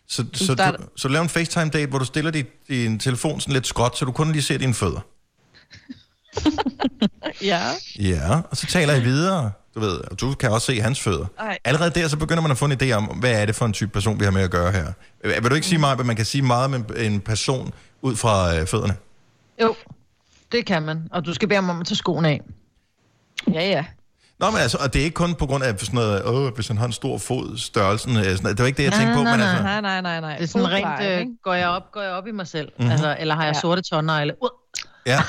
Så, 0.08 0.26
så, 0.34 0.56
du, 0.56 0.84
så 0.96 1.08
du 1.08 1.12
laver 1.14 1.24
en 1.24 1.30
FaceTime-date, 1.30 1.86
hvor 1.90 2.00
du 2.00 2.06
stiller 2.06 2.32
dit, 2.32 2.48
din 2.70 3.00
telefon 3.00 3.40
sådan 3.42 3.54
lidt 3.54 3.68
skråt, 3.68 3.98
så 3.98 4.06
du 4.06 4.12
kun 4.12 4.32
lige 4.32 4.42
ser 4.42 4.58
dine 4.58 4.74
fødder. 4.74 5.00
Ja. 7.42 7.62
Ja, 8.00 8.40
og 8.52 8.58
så 8.58 8.68
taler 8.68 8.96
I 8.96 9.02
videre, 9.02 9.52
du 9.76 9.80
ved, 9.80 9.98
og 10.12 10.20
du 10.22 10.34
kan 10.34 10.52
også 10.52 10.66
se 10.68 10.82
hans 10.82 11.02
fødder. 11.02 11.26
Ej. 11.40 11.58
Allerede 11.66 11.92
der, 12.00 12.08
så 12.08 12.18
begynder 12.18 12.42
man 12.42 12.52
at 12.52 12.58
få 12.58 12.66
en 12.66 12.72
idé 12.84 12.92
om, 12.92 13.04
hvad 13.04 13.42
er 13.42 13.46
det 13.46 13.56
for 13.56 13.66
en 13.66 13.74
type 13.74 13.92
person, 13.92 14.20
vi 14.20 14.24
har 14.26 14.32
med 14.32 14.42
at 14.42 14.52
gøre 14.52 14.72
her. 14.72 14.86
Øh, 15.24 15.44
Vil 15.44 15.50
du 15.50 15.56
ikke 15.56 15.68
sige 15.68 15.80
meget, 15.80 16.00
at 16.00 16.06
man 16.06 16.16
kan 16.16 16.26
sige 16.26 16.42
meget 16.42 16.70
med 16.70 16.80
en 16.98 17.20
person 17.22 17.74
ud 18.02 18.16
fra 18.16 18.56
øh, 18.58 18.68
fødderne? 18.68 18.96
Jo, 19.62 19.76
det 20.52 20.66
kan 20.66 20.84
man. 20.84 21.08
Og 21.12 21.26
du 21.26 21.34
skal 21.34 21.48
bede 21.48 21.56
ham 21.58 21.70
om 21.70 21.80
at 21.82 21.88
tage 21.88 21.96
skoene 21.96 22.28
af. 22.30 22.42
Ja, 23.54 23.70
ja. 23.70 23.86
Nå, 24.40 24.50
men 24.52 24.60
altså, 24.60 24.78
og 24.84 24.94
det 24.94 25.00
er 25.00 25.04
ikke 25.04 25.16
kun 25.16 25.36
på 25.36 25.46
grund 25.46 25.64
af 25.64 25.80
sådan 25.80 25.96
noget, 25.96 26.26
åh, 26.26 26.54
hvis 26.54 26.68
han 26.68 26.78
har 26.78 26.86
en 26.86 26.92
stor 26.92 27.18
fod, 27.18 27.58
størrelsen, 27.58 28.18
øh, 28.18 28.24
sådan, 28.24 28.46
det 28.46 28.60
var 28.60 28.66
ikke 28.66 28.78
det, 28.78 28.84
jeg 28.84 28.94
tænkte 28.94 29.14
på, 29.16 29.24
nej, 29.24 29.32
men 29.32 29.40
nej. 29.40 29.50
altså, 29.50 29.64
Nej, 29.64 29.82
nej, 29.82 30.02
nej, 30.02 30.20
nej. 30.22 30.36
Det 30.38 30.44
er 30.44 30.48
sådan 30.48 30.72
rent, 30.72 31.22
øh, 31.22 31.26
går 31.44 31.54
jeg 31.54 31.68
op, 31.70 31.92
går 31.92 32.02
jeg 32.02 32.12
op 32.12 32.28
i 32.28 32.32
mig 32.32 32.48
selv. 32.48 32.66
Mhm. 32.68 32.74
Mm-hmm. 32.80 32.92
Altså, 32.92 33.18
eller 33.20 33.36
har 33.36 33.46
jeg 33.46 33.54
Ja. 33.56 33.60
sorte 33.62 33.82
tårnegle? 33.82 34.34
Uh. 34.44 34.50
Ja. 35.06 35.24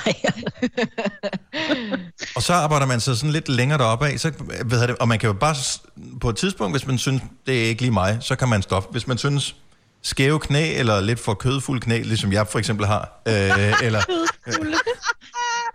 og 2.37 2.43
så 2.43 2.53
arbejder 2.53 2.87
man 2.87 3.01
så 3.01 3.17
sådan 3.17 3.31
lidt 3.31 3.49
længere 3.49 3.79
deroppe 3.79 4.07
af, 4.07 4.21
så, 4.21 4.33
ved 4.65 4.79
jeg 4.79 4.89
det, 4.89 4.97
og 4.97 5.09
man 5.09 5.19
kan 5.19 5.27
jo 5.27 5.33
bare, 5.33 5.55
på 6.21 6.29
et 6.29 6.37
tidspunkt, 6.37 6.73
hvis 6.73 6.87
man 6.87 6.99
synes, 6.99 7.23
det 7.47 7.65
er 7.65 7.69
ikke 7.69 7.83
lige 7.83 7.93
mig, 7.93 8.19
så 8.21 8.37
kan 8.37 8.49
man 8.49 8.63
stoppe. 8.63 8.89
Hvis 8.93 9.07
man 9.07 9.19
synes, 9.19 9.57
skæve 10.03 10.41
knæ, 10.41 10.75
eller 10.75 11.01
lidt 11.01 11.21
for 11.21 11.35
kødfuld 11.35 11.81
knæ, 11.81 12.03
ligesom 12.03 12.33
jeg 12.33 12.47
for 12.47 12.59
eksempel 12.59 12.87
har, 12.87 13.23
øh, 13.29 13.73
eller, 13.83 14.03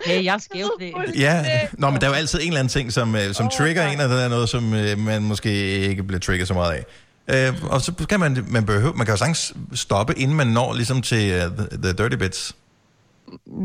Hey, 0.06 0.24
jeg 0.24 0.34
er 0.34 0.38
skæv 0.38 0.70
det. 0.80 0.93
Ja, 1.16 1.45
Nå, 1.74 1.89
men 1.89 2.02
der 2.02 2.08
er 2.08 2.12
jo 2.12 2.16
altid 2.16 2.39
en 2.39 2.48
eller 2.48 2.60
anden 2.60 2.72
ting, 2.72 2.93
som, 2.93 3.16
øh, 3.16 3.34
som 3.34 3.45
oh, 3.45 3.52
trigger 3.52 3.88
en, 3.88 4.00
og 4.00 4.10
der 4.10 4.16
er 4.16 4.30
noget, 4.30 4.50
som 4.50 4.74
øh, 4.74 4.98
man 4.98 5.22
måske 5.24 5.50
ikke 5.70 6.04
bliver 6.04 6.20
trigget 6.20 6.48
så 6.48 6.54
meget 6.54 6.72
af. 6.74 6.86
Øh, 7.30 7.64
og 7.64 7.82
så 7.82 7.93
kan 8.10 8.20
man, 8.20 8.45
man, 8.48 8.66
behøve, 8.66 8.93
man 8.93 9.06
kan 9.06 9.14
jo 9.14 9.18
sagtens 9.18 9.54
stoppe, 9.74 10.20
inden 10.20 10.38
man 10.38 10.48
når 10.48 10.74
ligesom 10.74 11.02
til 11.02 11.45
uh, 11.45 11.58
the, 11.58 11.68
the 11.84 11.93
dirty 11.93 12.16
bits. 12.16 12.56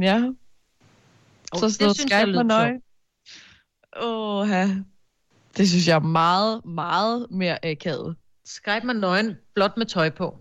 Ja. 0.02 0.22
Oh, 1.52 1.60
Så 1.60 1.66
det 1.66 1.74
sådan 1.74 1.84
noget 1.84 1.96
synes 1.96 2.10
jeg 2.10 2.20
Skype 2.20 2.32
med 2.32 2.44
nøje. 2.44 2.80
Åh, 4.02 4.48
ja. 4.48 4.76
Det 5.56 5.68
synes 5.68 5.88
jeg 5.88 5.94
er 5.94 6.00
meget, 6.00 6.64
meget 6.64 7.26
mere 7.30 7.64
akavet. 7.64 8.16
Skype 8.44 8.86
med 8.86 8.94
nøgen, 8.94 9.36
blot 9.54 9.76
med 9.76 9.86
tøj 9.86 10.10
på. 10.10 10.38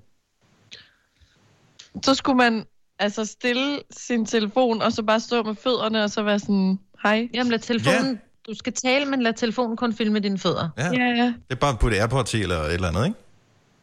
Så 2.03 2.15
skulle 2.15 2.37
man 2.37 2.65
altså 2.99 3.25
stille 3.25 3.79
sin 3.97 4.25
telefon, 4.25 4.81
og 4.81 4.91
så 4.91 5.03
bare 5.03 5.19
stå 5.19 5.43
med 5.43 5.55
fødderne, 5.55 6.03
og 6.03 6.09
så 6.09 6.23
være 6.23 6.39
sådan, 6.39 6.79
hej. 7.03 7.29
Jamen 7.33 7.51
lad 7.51 7.59
telefonen, 7.59 8.21
du 8.47 8.53
skal 8.53 8.73
tale, 8.73 9.05
men 9.05 9.21
lad 9.21 9.33
telefonen 9.33 9.77
kun 9.77 9.93
filme 9.93 10.19
dine 10.19 10.37
fødder. 10.37 10.69
Ja. 10.77 10.85
Ja, 10.85 11.05
ja. 11.05 11.25
Det 11.25 11.51
er 11.51 11.55
bare 11.55 11.73
at 11.73 11.79
putte 11.79 11.99
Airpods 11.99 12.33
i, 12.33 12.41
eller 12.41 12.59
et 12.59 12.73
eller 12.73 12.87
andet, 12.87 13.05
ikke? 13.05 13.19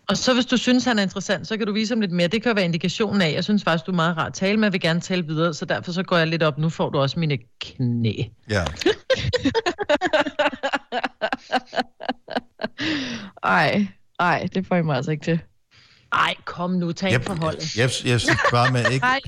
Og 0.08 0.16
så 0.16 0.34
hvis 0.34 0.46
du 0.46 0.56
synes, 0.56 0.84
han 0.84 0.98
er 0.98 1.02
interessant, 1.02 1.48
så 1.48 1.56
kan 1.56 1.66
du 1.66 1.72
vise 1.72 1.94
ham 1.94 2.00
lidt 2.00 2.12
mere. 2.12 2.28
Det 2.28 2.42
kan 2.42 2.56
være 2.56 2.64
indikationen 2.64 3.22
af, 3.22 3.32
jeg 3.32 3.44
synes 3.44 3.64
faktisk, 3.64 3.86
du 3.86 3.90
er 3.90 3.96
meget 3.96 4.16
rar 4.16 4.26
at 4.26 4.34
tale 4.34 4.56
med, 4.56 4.66
jeg 4.66 4.72
vil 4.72 4.80
gerne 4.80 5.00
tale 5.00 5.26
videre, 5.26 5.54
så 5.54 5.64
derfor 5.64 5.92
så 5.92 6.02
går 6.02 6.16
jeg 6.16 6.26
lidt 6.26 6.42
op, 6.42 6.58
nu 6.58 6.68
får 6.68 6.90
du 6.90 6.98
også 6.98 7.18
mine 7.18 7.38
knæ. 7.60 8.12
Ja. 8.50 8.64
Ej, 13.42 13.86
ej, 14.18 14.48
det 14.54 14.66
får 14.66 14.76
I 14.76 14.82
mig 14.82 14.96
altså 14.96 15.10
ikke 15.10 15.24
til. 15.24 15.40
Ej, 16.12 16.34
kom 16.44 16.70
nu, 16.70 16.92
tag 16.92 17.10
Jeg, 17.10 17.16
en 17.16 17.22
forhold. 17.26 17.56
jeg, 17.76 17.90
jeg, 18.04 18.10
jeg 18.10 18.20
synes 18.20 18.38
bare, 18.50 18.72
man 18.72 18.92
ikke... 18.92 19.06
Ej, 19.06 19.20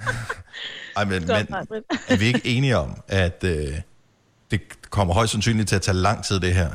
Ej, 0.96 1.04
men, 1.04 1.22
Stop, 1.22 1.36
men 1.48 1.82
er 2.08 2.16
vi 2.16 2.24
ikke 2.24 2.40
enige 2.44 2.76
om, 2.76 3.02
at 3.08 3.44
øh, 3.44 3.80
det 4.50 4.60
kommer 4.90 5.14
højst 5.14 5.32
sandsynligt 5.32 5.68
til 5.68 5.76
at 5.76 5.82
tage 5.82 5.96
lang 5.96 6.24
tid, 6.24 6.40
det 6.40 6.54
her? 6.54 6.70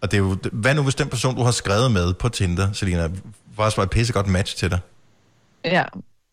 Og 0.00 0.10
det 0.10 0.16
er 0.16 0.18
jo, 0.18 0.36
hvad 0.52 0.74
nu 0.74 0.82
hvis 0.82 0.94
den 0.94 1.08
person, 1.08 1.36
du 1.36 1.42
har 1.42 1.50
skrevet 1.50 1.92
med 1.92 2.14
på 2.14 2.28
Tinder, 2.28 2.72
Selina, 2.72 3.08
faktisk 3.56 3.76
var 3.76 3.82
et 3.82 3.90
pissegodt 3.90 4.26
match 4.26 4.56
til 4.56 4.70
dig? 4.70 4.78
ja. 5.64 5.84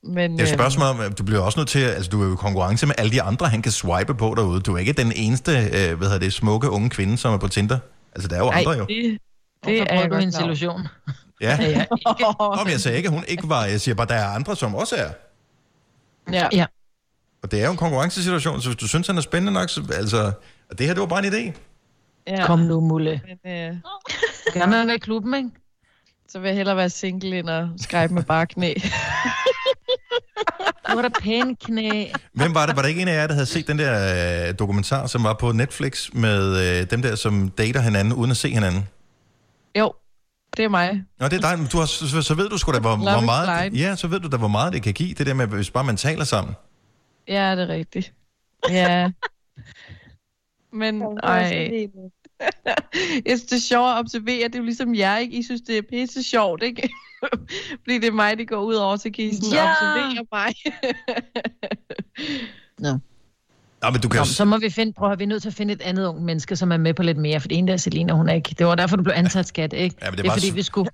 Men, 0.08 0.32
Det 0.32 0.40
er 0.40 0.44
et 0.44 0.52
øh, 0.52 0.58
spørgsmål 0.58 0.88
om, 0.88 1.14
du 1.14 1.24
bliver 1.24 1.42
også 1.42 1.60
nødt 1.60 1.70
til, 1.70 1.80
altså 1.80 2.10
du 2.10 2.22
er 2.22 2.28
jo 2.28 2.34
i 2.34 2.36
konkurrence 2.36 2.86
med 2.86 2.96
alle 2.98 3.12
de 3.12 3.22
andre, 3.22 3.48
han 3.48 3.62
kan 3.62 3.72
swipe 3.72 4.16
på 4.16 4.34
derude. 4.38 4.62
Du 4.62 4.74
er 4.74 4.78
ikke 4.78 4.94
den 4.94 5.12
eneste, 5.16 5.52
øh, 5.52 5.98
hvad 5.98 6.08
hedder 6.08 6.20
det, 6.20 6.34
smukke 6.34 6.70
unge 6.70 6.90
kvinde, 6.90 7.18
som 7.18 7.34
er 7.34 7.38
på 7.38 7.48
Tinder. 7.48 7.80
Altså 8.16 8.28
der 8.28 8.36
er 8.36 8.40
jo 8.40 8.48
ej, 8.48 8.60
andre 8.60 8.72
jo. 8.72 8.86
det, 8.86 8.88
Det 8.90 9.20
det 9.66 9.82
er 9.82 9.86
klar 9.86 10.18
over. 10.18 10.42
illusion. 10.44 10.88
Ja. 11.42 11.58
Ja, 11.62 11.70
ja. 11.70 11.86
Nå, 12.40 12.64
men 12.64 12.72
jeg 12.72 12.80
sagde 12.80 12.98
ikke, 12.98 13.08
at 13.08 13.14
hun 13.14 13.24
ikke 13.28 13.50
var. 13.50 13.66
Jeg 13.66 13.82
siger 13.82 13.96
bare, 13.96 14.08
der 14.08 14.16
er 14.16 14.28
andre, 14.28 14.56
som 14.56 14.76
også 14.76 14.96
er. 14.96 15.10
Ja. 16.32 16.48
ja. 16.52 16.66
Og 17.44 17.52
det 17.52 17.62
er 17.62 17.66
jo 17.66 17.72
en 17.72 17.78
konkurrencesituation, 17.78 18.62
så 18.62 18.70
hvis 18.70 18.78
du 18.78 18.88
synes, 18.88 19.08
han 19.08 19.18
er 19.18 19.22
spændende 19.22 19.54
nok, 19.54 19.70
så 19.70 19.84
altså... 19.94 20.32
Og 20.72 20.78
det 20.78 20.86
her, 20.88 20.94
det 20.94 21.02
var 21.02 21.08
bare 21.08 21.26
en 21.28 21.34
idé. 21.34 21.54
Ja. 22.28 22.46
Kom 22.46 22.60
nu, 22.60 22.80
Mulle. 22.80 23.22
Men, 23.44 23.54
øh, 23.54 23.76
Gerne 24.54 24.88
være 24.88 24.96
i 24.96 25.00
klubben, 25.00 25.34
ikke? 25.34 25.50
så 26.28 26.40
vil 26.40 26.48
jeg 26.48 26.56
hellere 26.58 26.78
være 26.78 26.90
single, 26.90 27.40
end 27.40 27.50
at 27.50 27.68
skrive 27.78 28.08
med 28.08 28.24
bare 28.24 28.46
knæ. 28.46 28.74
Er 30.86 31.02
der 31.02 31.10
pæne 31.22 31.56
knæ. 31.56 32.06
Hvem 32.34 32.54
var 32.54 32.66
det? 32.66 32.76
Var 32.76 32.82
der 32.82 32.90
ikke 32.90 33.02
en 33.02 33.08
af 33.08 33.14
jer, 33.14 33.28
der 33.28 33.34
havde 33.34 33.46
set 33.46 33.68
den 33.68 33.80
der 33.80 34.48
øh, 34.48 34.54
dokumentar, 34.60 35.08
som 35.08 35.24
var 35.24 35.34
på 35.34 35.52
Netflix 35.52 36.14
med 36.14 36.58
øh, 36.82 36.90
dem 36.92 37.02
der, 37.02 37.16
som 37.16 37.50
dater 37.50 37.82
hinanden 37.82 38.14
uden 38.14 38.32
at 38.32 38.38
se 38.38 38.50
hinanden? 38.50 38.88
jo, 39.78 39.94
det 40.58 40.66
er 40.66 40.70
mig. 40.70 41.04
Nå, 41.20 41.28
det 41.28 41.34
er 41.44 41.50
dig, 41.50 41.60
men 41.60 41.68
du 41.68 41.78
har, 41.78 41.86
så, 41.86 42.22
så 42.22 42.34
ved 42.34 42.50
du 42.50 42.58
sgu 42.58 42.72
da, 42.72 42.80
hvor, 42.80 42.90
Love 42.90 43.12
hvor 43.12 43.22
meget... 43.22 43.72
blind. 43.72 43.76
Ja, 43.84 43.96
så 43.96 44.08
ved 44.08 44.20
du 44.20 44.28
da, 44.28 44.38
hvor 44.38 44.48
meget 44.48 44.74
det 44.74 44.84
kan 44.84 44.94
give, 44.94 45.14
det 45.14 45.28
der 45.28 45.34
med, 45.34 45.48
hvis 45.48 45.72
bare 45.72 45.84
man 45.84 45.98
taler 45.98 46.24
sammen. 46.24 46.56
Ja, 47.28 47.56
det 47.56 47.64
er 47.64 47.68
rigtigt. 47.68 48.14
Ja. 48.70 49.10
Men, 50.76 51.04
ej. 51.24 51.90
Jeg 53.26 53.38
synes, 53.38 53.42
det 53.42 53.56
er 53.56 53.60
sjovt 53.60 53.90
at 53.90 53.98
observere. 53.98 54.48
Det 54.48 54.56
er 54.56 54.60
jo 54.60 54.66
ligesom 54.66 54.96
jer, 54.96 55.18
ikke? 55.18 55.38
I 55.38 55.44
synes, 55.44 55.62
det 55.62 55.78
er 55.78 55.82
pisse 55.90 56.24
sjovt, 56.24 56.64
ikke? 56.64 56.90
Fordi 57.84 57.98
det 58.00 58.06
er 58.08 58.12
mig, 58.12 58.38
det 58.38 58.48
går 58.48 58.64
ud 58.64 58.74
over, 58.74 58.96
I 58.96 59.00
sådan 59.00 59.52
Ja! 59.52 59.72
observere 59.72 60.26
mig. 60.32 60.54
Nå. 62.92 63.00
Nå, 63.82 63.90
men 63.90 64.02
du 64.02 64.10
kan 64.10 64.20
Nå, 64.20 64.26
så 64.26 64.46
må 64.46 64.58
vi 64.58 64.70
finde, 64.70 64.94
prøv 64.94 65.12
at 65.12 65.20
vi 65.20 65.24
er 65.24 65.28
nødt 65.28 65.42
til 65.42 65.50
at 65.50 65.56
finde 65.56 65.74
et 65.74 65.82
andet 65.82 66.08
ung 66.08 66.24
menneske, 66.24 66.56
som 66.56 66.72
er 66.72 66.78
med 66.78 66.94
på 66.94 67.04
lidt 67.04 67.18
mere, 67.18 67.40
for 67.40 67.48
det 67.48 67.58
ene 67.58 67.68
der 67.68 67.74
er 67.74 67.78
Selina, 67.78 68.14
hun 68.14 68.30
er 68.30 68.34
ikke. 68.34 68.56
Det 68.58 68.66
var 68.66 68.76
derfor, 68.76 68.96
du 68.96 69.04
blev 69.04 69.14
ansat 69.18 69.48
skat, 69.48 69.74
ikke? 69.74 69.96
Ja, 70.02 70.12
men 70.12 70.18
det 70.18 70.20
er 70.20 70.24
det 70.24 70.30
er 70.30 70.32
bare 70.32 70.40
fordi, 70.40 70.54
vi 70.56 70.62
skulle, 70.62 70.90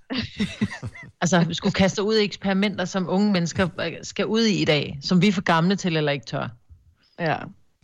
altså, 1.21 1.43
vi 1.47 1.53
skulle 1.53 1.73
kaste 1.73 2.03
ud 2.03 2.15
i 2.15 2.23
eksperimenter, 2.23 2.85
som 2.85 3.09
unge 3.09 3.31
mennesker 3.31 3.67
skal 4.03 4.25
ud 4.25 4.41
i 4.41 4.61
i 4.61 4.65
dag, 4.65 4.97
som 5.01 5.21
vi 5.21 5.27
er 5.27 5.31
for 5.31 5.41
gamle 5.41 5.75
til 5.75 5.97
eller 5.97 6.11
ikke 6.11 6.25
tør. 6.25 6.47
Ja. 7.19 7.35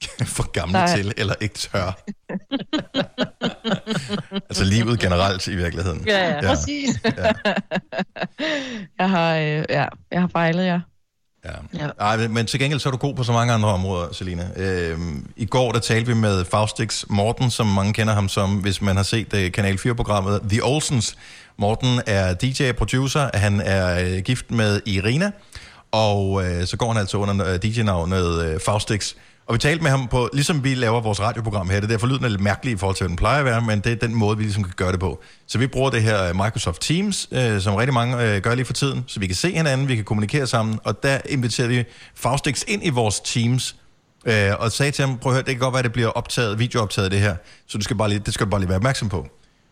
for 0.35 0.51
gamle 0.51 0.73
Nej. 0.73 0.95
til, 0.95 1.13
eller 1.17 1.33
ikke 1.41 1.55
tør. 1.55 1.97
altså 4.49 4.63
livet 4.63 4.99
generelt 4.99 5.47
i 5.47 5.55
virkeligheden. 5.55 6.03
Ja, 6.07 6.29
ja. 6.35 6.41
Præcis. 6.41 6.89
jeg, 8.99 9.09
har, 9.09 9.35
øh, 9.35 9.63
ja, 9.69 9.85
jeg 10.11 10.21
har 10.21 10.27
fejlet 10.27 10.65
jer. 10.65 10.79
Ja. 11.45 11.87
Ej, 11.99 12.27
men- 12.27 12.45
til 12.45 12.59
gengæld 12.59 12.79
så 12.79 12.89
er 12.89 12.91
du 12.91 12.97
god 12.97 13.15
på 13.15 13.23
så 13.23 13.31
mange 13.31 13.53
andre 13.53 13.69
områder, 13.69 14.13
Selina. 14.13 14.47
Øhm, 14.55 15.27
I 15.35 15.45
går 15.45 15.71
der 15.71 15.79
talte 15.79 16.07
vi 16.07 16.13
med 16.13 16.45
Faustix 16.45 17.03
Morten, 17.09 17.51
som 17.51 17.67
mange 17.67 17.93
kender 17.93 18.13
ham 18.13 18.29
som, 18.29 18.55
hvis 18.55 18.81
man 18.81 18.95
har 18.95 19.03
set 19.03 19.33
uh, 19.33 19.51
Kanal 19.51 19.75
4-programmet 19.87 20.41
The 20.49 20.63
Olsens. 20.63 21.17
Morten 21.57 22.01
er 22.07 22.33
DJ 22.33 22.69
og 22.69 22.75
producer, 22.75 23.29
han 23.33 23.61
er 23.61 24.05
uh, 24.17 24.17
gift 24.23 24.51
med 24.51 24.81
Irina, 24.85 25.31
og 25.91 26.29
uh, 26.31 26.43
så 26.65 26.75
går 26.77 26.87
han 26.91 26.97
altså 26.97 27.17
under 27.17 27.53
uh, 27.53 27.59
DJ-navnet 27.59 28.53
uh, 28.55 28.61
Faustix. 28.65 29.13
Og 29.47 29.53
vi 29.53 29.59
talte 29.59 29.83
med 29.83 29.91
ham 29.91 30.07
på, 30.07 30.29
ligesom 30.33 30.63
vi 30.63 30.73
laver 30.73 31.01
vores 31.01 31.19
radioprogram 31.19 31.69
her, 31.69 31.75
det 31.75 31.83
er 31.83 31.87
derfor 31.87 32.07
lyden 32.07 32.23
er 32.23 32.29
lidt 32.29 32.41
mærkelig 32.41 32.73
i 32.73 32.77
forhold 32.77 32.95
til, 32.95 33.03
hvad 33.03 33.09
den 33.09 33.15
plejer 33.15 33.39
at 33.39 33.45
være, 33.45 33.61
men 33.61 33.79
det 33.79 33.91
er 33.91 33.95
den 33.95 34.15
måde, 34.15 34.37
vi 34.37 34.43
ligesom 34.43 34.63
kan 34.63 34.73
gøre 34.75 34.91
det 34.91 34.99
på. 34.99 35.21
Så 35.47 35.57
vi 35.57 35.67
bruger 35.67 35.89
det 35.89 36.01
her 36.01 36.23
øh, 36.23 36.35
Microsoft 36.35 36.81
Teams, 36.81 37.27
øh, 37.31 37.61
som 37.61 37.75
rigtig 37.75 37.93
mange 37.93 38.23
øh, 38.23 38.41
gør 38.41 38.55
lige 38.55 38.65
for 38.65 38.73
tiden, 38.73 39.03
så 39.07 39.19
vi 39.19 39.27
kan 39.27 39.35
se 39.35 39.51
hinanden, 39.51 39.87
vi 39.87 39.95
kan 39.95 40.03
kommunikere 40.03 40.47
sammen, 40.47 40.79
og 40.83 41.03
der 41.03 41.17
inviterer 41.29 41.67
vi 41.67 41.83
Faustix 42.15 42.63
ind 42.67 42.85
i 42.85 42.89
vores 42.89 43.19
Teams, 43.19 43.75
øh, 44.25 44.51
og 44.59 44.71
sagde 44.71 44.91
til 44.91 45.05
ham, 45.05 45.17
prøv 45.17 45.31
at 45.31 45.35
høre, 45.35 45.43
det 45.45 45.53
kan 45.53 45.59
godt 45.59 45.73
være, 45.73 45.79
at 45.79 45.85
det 45.85 45.93
bliver 45.93 46.09
optaget, 46.09 46.59
videooptaget 46.59 47.11
det 47.11 47.19
her, 47.19 47.35
så 47.67 47.77
du 47.77 47.83
skal 47.83 47.95
bare 47.97 48.09
lige, 48.09 48.19
det 48.19 48.33
skal 48.33 48.45
du 48.45 48.49
bare 48.49 48.61
lige 48.61 48.69
være 48.69 48.77
opmærksom 48.77 49.09
på. 49.09 49.27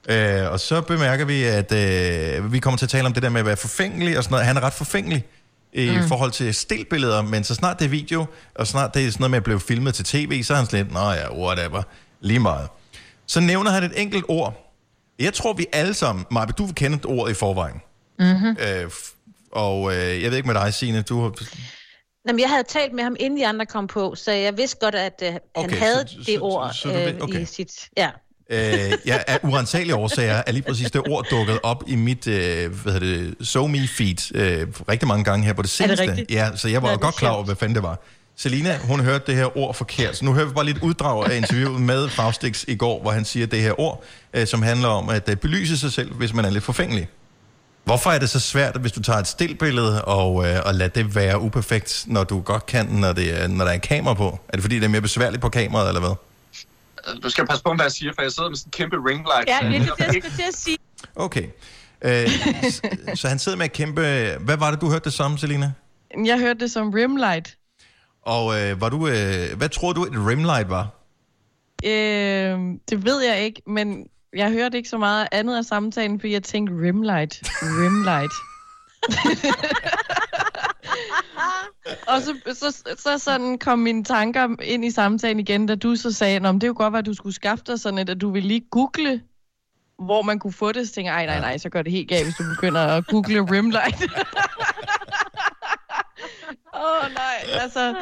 Øh, 0.09 0.51
og 0.51 0.59
så 0.59 0.81
bemærker 0.81 1.25
vi, 1.25 1.43
at 1.43 1.71
øh, 1.71 2.53
vi 2.53 2.59
kommer 2.59 2.77
til 2.77 2.85
at 2.85 2.89
tale 2.89 3.05
om 3.05 3.13
det 3.13 3.23
der 3.23 3.29
med 3.29 3.39
at 3.39 3.45
være 3.45 3.57
forfængelig 3.57 4.17
og 4.17 4.23
sådan 4.23 4.33
noget. 4.33 4.45
Han 4.45 4.57
er 4.57 4.63
ret 4.63 4.73
forfængelig 4.73 5.25
i 5.75 5.89
mm. 5.97 6.07
Forhold 6.07 6.31
til 6.31 6.53
stillbilleder, 6.53 7.21
men 7.21 7.43
så 7.43 7.55
snart 7.55 7.79
det 7.79 7.85
er 7.85 7.89
video, 7.89 8.25
og 8.55 8.67
snart 8.67 8.93
det 8.93 9.05
er 9.05 9.11
sådan 9.11 9.21
noget 9.21 9.31
med 9.31 9.37
at 9.37 9.43
blive 9.43 9.59
filmet 9.59 9.93
til 9.95 10.05
tv, 10.05 10.43
så 10.43 10.53
er 10.53 10.57
han 10.57 10.67
lidt, 10.71 10.93
nå 10.93 10.99
ja, 11.11 11.33
whatever, 11.37 11.83
lige 12.21 12.39
meget. 12.39 12.67
Så 13.27 13.39
nævner 13.39 13.71
han 13.71 13.83
et 13.83 13.91
enkelt 14.01 14.25
ord. 14.27 14.71
Jeg 15.19 15.33
tror, 15.33 15.53
vi 15.53 15.65
alle 15.73 15.93
sammen, 15.93 16.25
Maja, 16.31 16.45
du 16.45 16.65
vil 16.65 16.75
kende 16.75 16.97
et 16.97 17.05
ord 17.05 17.29
i 17.29 17.33
forvejen. 17.33 17.81
Mm-hmm. 18.19 18.57
Øh, 18.59 18.91
og 19.51 19.91
øh, 19.95 20.23
jeg 20.23 20.29
ved 20.31 20.37
ikke 20.37 20.47
med 20.47 20.55
dig, 20.55 20.73
Signe, 20.73 21.01
du 21.01 21.21
har... 21.21 21.31
Jamen, 22.27 22.39
jeg 22.39 22.49
havde 22.49 22.63
talt 22.63 22.93
med 22.93 23.03
ham, 23.03 23.15
inden 23.19 23.39
de 23.39 23.47
andre 23.47 23.65
kom 23.65 23.87
på, 23.87 24.15
så 24.15 24.31
jeg 24.31 24.57
vidste 24.57 24.77
godt, 24.81 24.95
at 24.95 25.13
uh, 25.21 25.27
han 25.27 25.39
Okay, 25.55 25.77
havde 25.77 26.07
så- 26.07 26.17
det 26.17 26.25
så- 26.25 26.39
ord 26.41 26.73
så 26.73 26.87
ved- 26.87 27.13
øh, 27.13 27.21
okay. 27.21 27.41
i 27.41 27.45
sit... 27.45 27.89
Ja. 27.97 28.09
Øh, 28.49 28.91
jeg 29.05 29.23
er 29.27 29.37
urensagelige 29.43 29.95
årsager, 29.95 30.41
er 30.47 30.51
lige 30.51 30.63
præcis 30.63 30.91
det 30.91 31.01
ord 31.09 31.25
dukket 31.31 31.59
op 31.63 31.83
i 31.87 31.95
mit, 31.95 32.27
øh, 32.27 32.71
hvad 32.83 32.93
hedder 32.93 33.07
det, 33.39 33.47
SoMe 33.47 33.87
feed 33.87 34.35
øh, 34.35 34.67
rigtig 34.89 35.07
mange 35.07 35.23
gange 35.23 35.45
her 35.45 35.53
på 35.53 35.61
det 35.61 35.79
Er 35.81 35.87
det 35.87 35.97
seneste. 35.97 36.07
rigtigt? 36.11 36.31
ja, 36.31 36.49
så 36.55 36.67
jeg 36.67 36.81
var 36.81 36.87
Ja, 36.87 36.93
jo 36.93 36.99
godt 37.01 37.15
klar 37.15 37.29
over, 37.29 37.43
hvad 37.43 37.55
fanden 37.55 37.75
det 37.75 37.83
var. 37.83 37.99
Selina, 38.37 38.77
hun 38.77 38.99
hørte 38.99 39.23
det 39.27 39.35
her 39.35 39.57
ord 39.57 39.75
forkert, 39.75 40.17
så 40.17 40.25
nu 40.25 40.33
hører 40.33 40.45
vi 40.45 40.53
bare 40.53 40.65
lidt 40.65 40.77
uddrag 40.81 41.31
af 41.31 41.37
interviewet 41.37 41.81
med 41.81 42.09
Faustix 42.09 42.63
i 42.67 42.75
går, 42.75 43.01
hvor 43.01 43.11
han 43.11 43.25
siger 43.25 43.45
det 43.47 43.61
her 43.61 43.79
ord, 43.79 44.03
øh, 44.33 44.47
som 44.47 44.61
handler 44.61 44.87
om 44.87 45.09
at 45.09 45.29
øh, 45.29 45.35
belyse 45.35 45.77
sig 45.77 45.91
selv, 45.91 46.13
hvis 46.13 46.33
man 46.33 46.45
er 46.45 46.49
lidt 46.49 46.63
forfængelig. 46.63 47.07
Hvorfor 47.83 48.09
er 48.11 48.19
det 48.19 48.29
så 48.29 48.39
svært, 48.39 48.75
hvis 48.81 48.91
du 48.91 49.01
tager 49.01 49.19
et 49.19 49.27
stillbillede 49.27 50.05
og, 50.05 50.47
øh, 50.47 50.59
og 50.65 50.75
lader 50.75 50.89
det 50.89 51.15
være 51.15 51.39
uperfekt, 51.41 52.03
når 52.07 52.23
du 52.23 52.39
godt 52.41 52.65
kan, 52.65 52.85
når, 52.85 53.13
det 53.13 53.41
er, 53.43 53.47
når 53.47 53.63
der 53.65 53.71
er 53.71 53.75
en 53.75 53.79
kamera 53.81 54.13
på? 54.13 54.39
Er 54.49 54.51
det 54.57 54.61
fordi, 54.61 54.75
det 54.75 54.83
er 54.85 54.89
mere 54.89 55.01
besværligt 55.01 55.41
på 55.41 55.49
kameraet, 55.49 55.87
eller 55.87 56.01
hvad? 56.01 56.15
Du 57.23 57.29
skal 57.29 57.47
passe 57.47 57.63
på, 57.63 57.73
hvad 57.73 57.85
jeg 57.85 57.91
siger, 57.91 58.13
for 58.15 58.21
jeg 58.21 58.31
sidder 58.31 58.49
med 58.49 58.57
sådan 58.57 58.67
en 58.67 58.71
kæmpe 58.71 58.95
ring 59.09 59.25
light. 59.25 59.47
Ja, 59.47 59.59
så 59.59 59.65
det 59.69 59.75
er 59.75 59.95
det, 59.95 60.15
jeg 60.15 60.23
skulle 60.23 60.35
til 60.37 60.47
at 60.47 60.55
sige. 60.55 60.77
Okay. 61.15 61.47
Øh, 62.01 62.29
så 63.15 63.27
han 63.27 63.39
sidder 63.39 63.57
med 63.57 63.65
et 63.65 63.73
kæmpe... 63.73 64.01
Hvad 64.39 64.57
var 64.57 64.71
det, 64.71 64.81
du 64.81 64.89
hørte 64.89 65.03
det 65.03 65.13
som, 65.13 65.37
Selina? 65.37 65.71
Jeg 66.25 66.39
hørte 66.39 66.59
det 66.59 66.71
som 66.71 66.89
rimlight. 66.89 67.57
Og 68.21 68.61
øh, 68.61 68.81
var 68.81 68.89
du, 68.89 69.07
øh, 69.07 69.57
hvad 69.57 69.69
troede 69.69 69.95
du, 69.95 70.03
et 70.03 70.27
rimlight 70.27 70.69
var? 70.69 70.87
Øh, 71.85 72.59
det 72.89 73.05
ved 73.05 73.21
jeg 73.21 73.39
ikke, 73.41 73.61
men 73.67 74.07
jeg 74.35 74.51
hørte 74.51 74.77
ikke 74.77 74.89
så 74.89 74.97
meget 74.97 75.27
andet 75.31 75.57
af 75.57 75.65
samtalen, 75.65 76.19
fordi 76.19 76.33
jeg 76.33 76.43
tænkte 76.43 76.73
rimlight. 76.81 77.41
Rimlight. 77.61 78.33
Og 82.07 82.21
så, 82.21 82.35
så, 82.53 82.83
så 82.97 83.17
sådan 83.17 83.57
kom 83.57 83.79
mine 83.79 84.03
tanker 84.03 84.47
ind 84.63 84.85
i 84.85 84.91
samtalen 84.91 85.39
igen, 85.39 85.65
da 85.65 85.75
du 85.75 85.95
så 85.95 86.11
sagde, 86.11 86.39
men 86.39 86.55
det 86.55 86.63
er 86.63 86.67
jo 86.67 86.73
godt, 86.77 86.95
at 86.95 87.05
du 87.05 87.13
skulle 87.13 87.35
skaffe 87.35 87.63
dig 87.67 87.79
sådan 87.79 87.99
et, 87.99 88.09
at 88.09 88.21
du 88.21 88.31
ville 88.31 88.47
lige 88.47 88.63
google, 88.71 89.21
hvor 89.99 90.21
man 90.21 90.39
kunne 90.39 90.53
få 90.53 90.71
det. 90.71 90.87
Så 90.87 90.93
tænker 90.93 91.11
jeg, 91.11 91.19
ej, 91.19 91.25
nej, 91.25 91.39
nej, 91.39 91.57
så 91.57 91.69
gør 91.69 91.81
det 91.81 91.91
helt 91.91 92.09
galt, 92.09 92.23
hvis 92.23 92.35
du 92.35 92.43
begynder 92.43 92.81
at 92.81 93.07
google 93.07 93.41
rimlight. 93.51 94.03
Åh, 96.75 96.81
oh, 96.81 97.13
nej, 97.13 97.61
altså... 97.61 97.95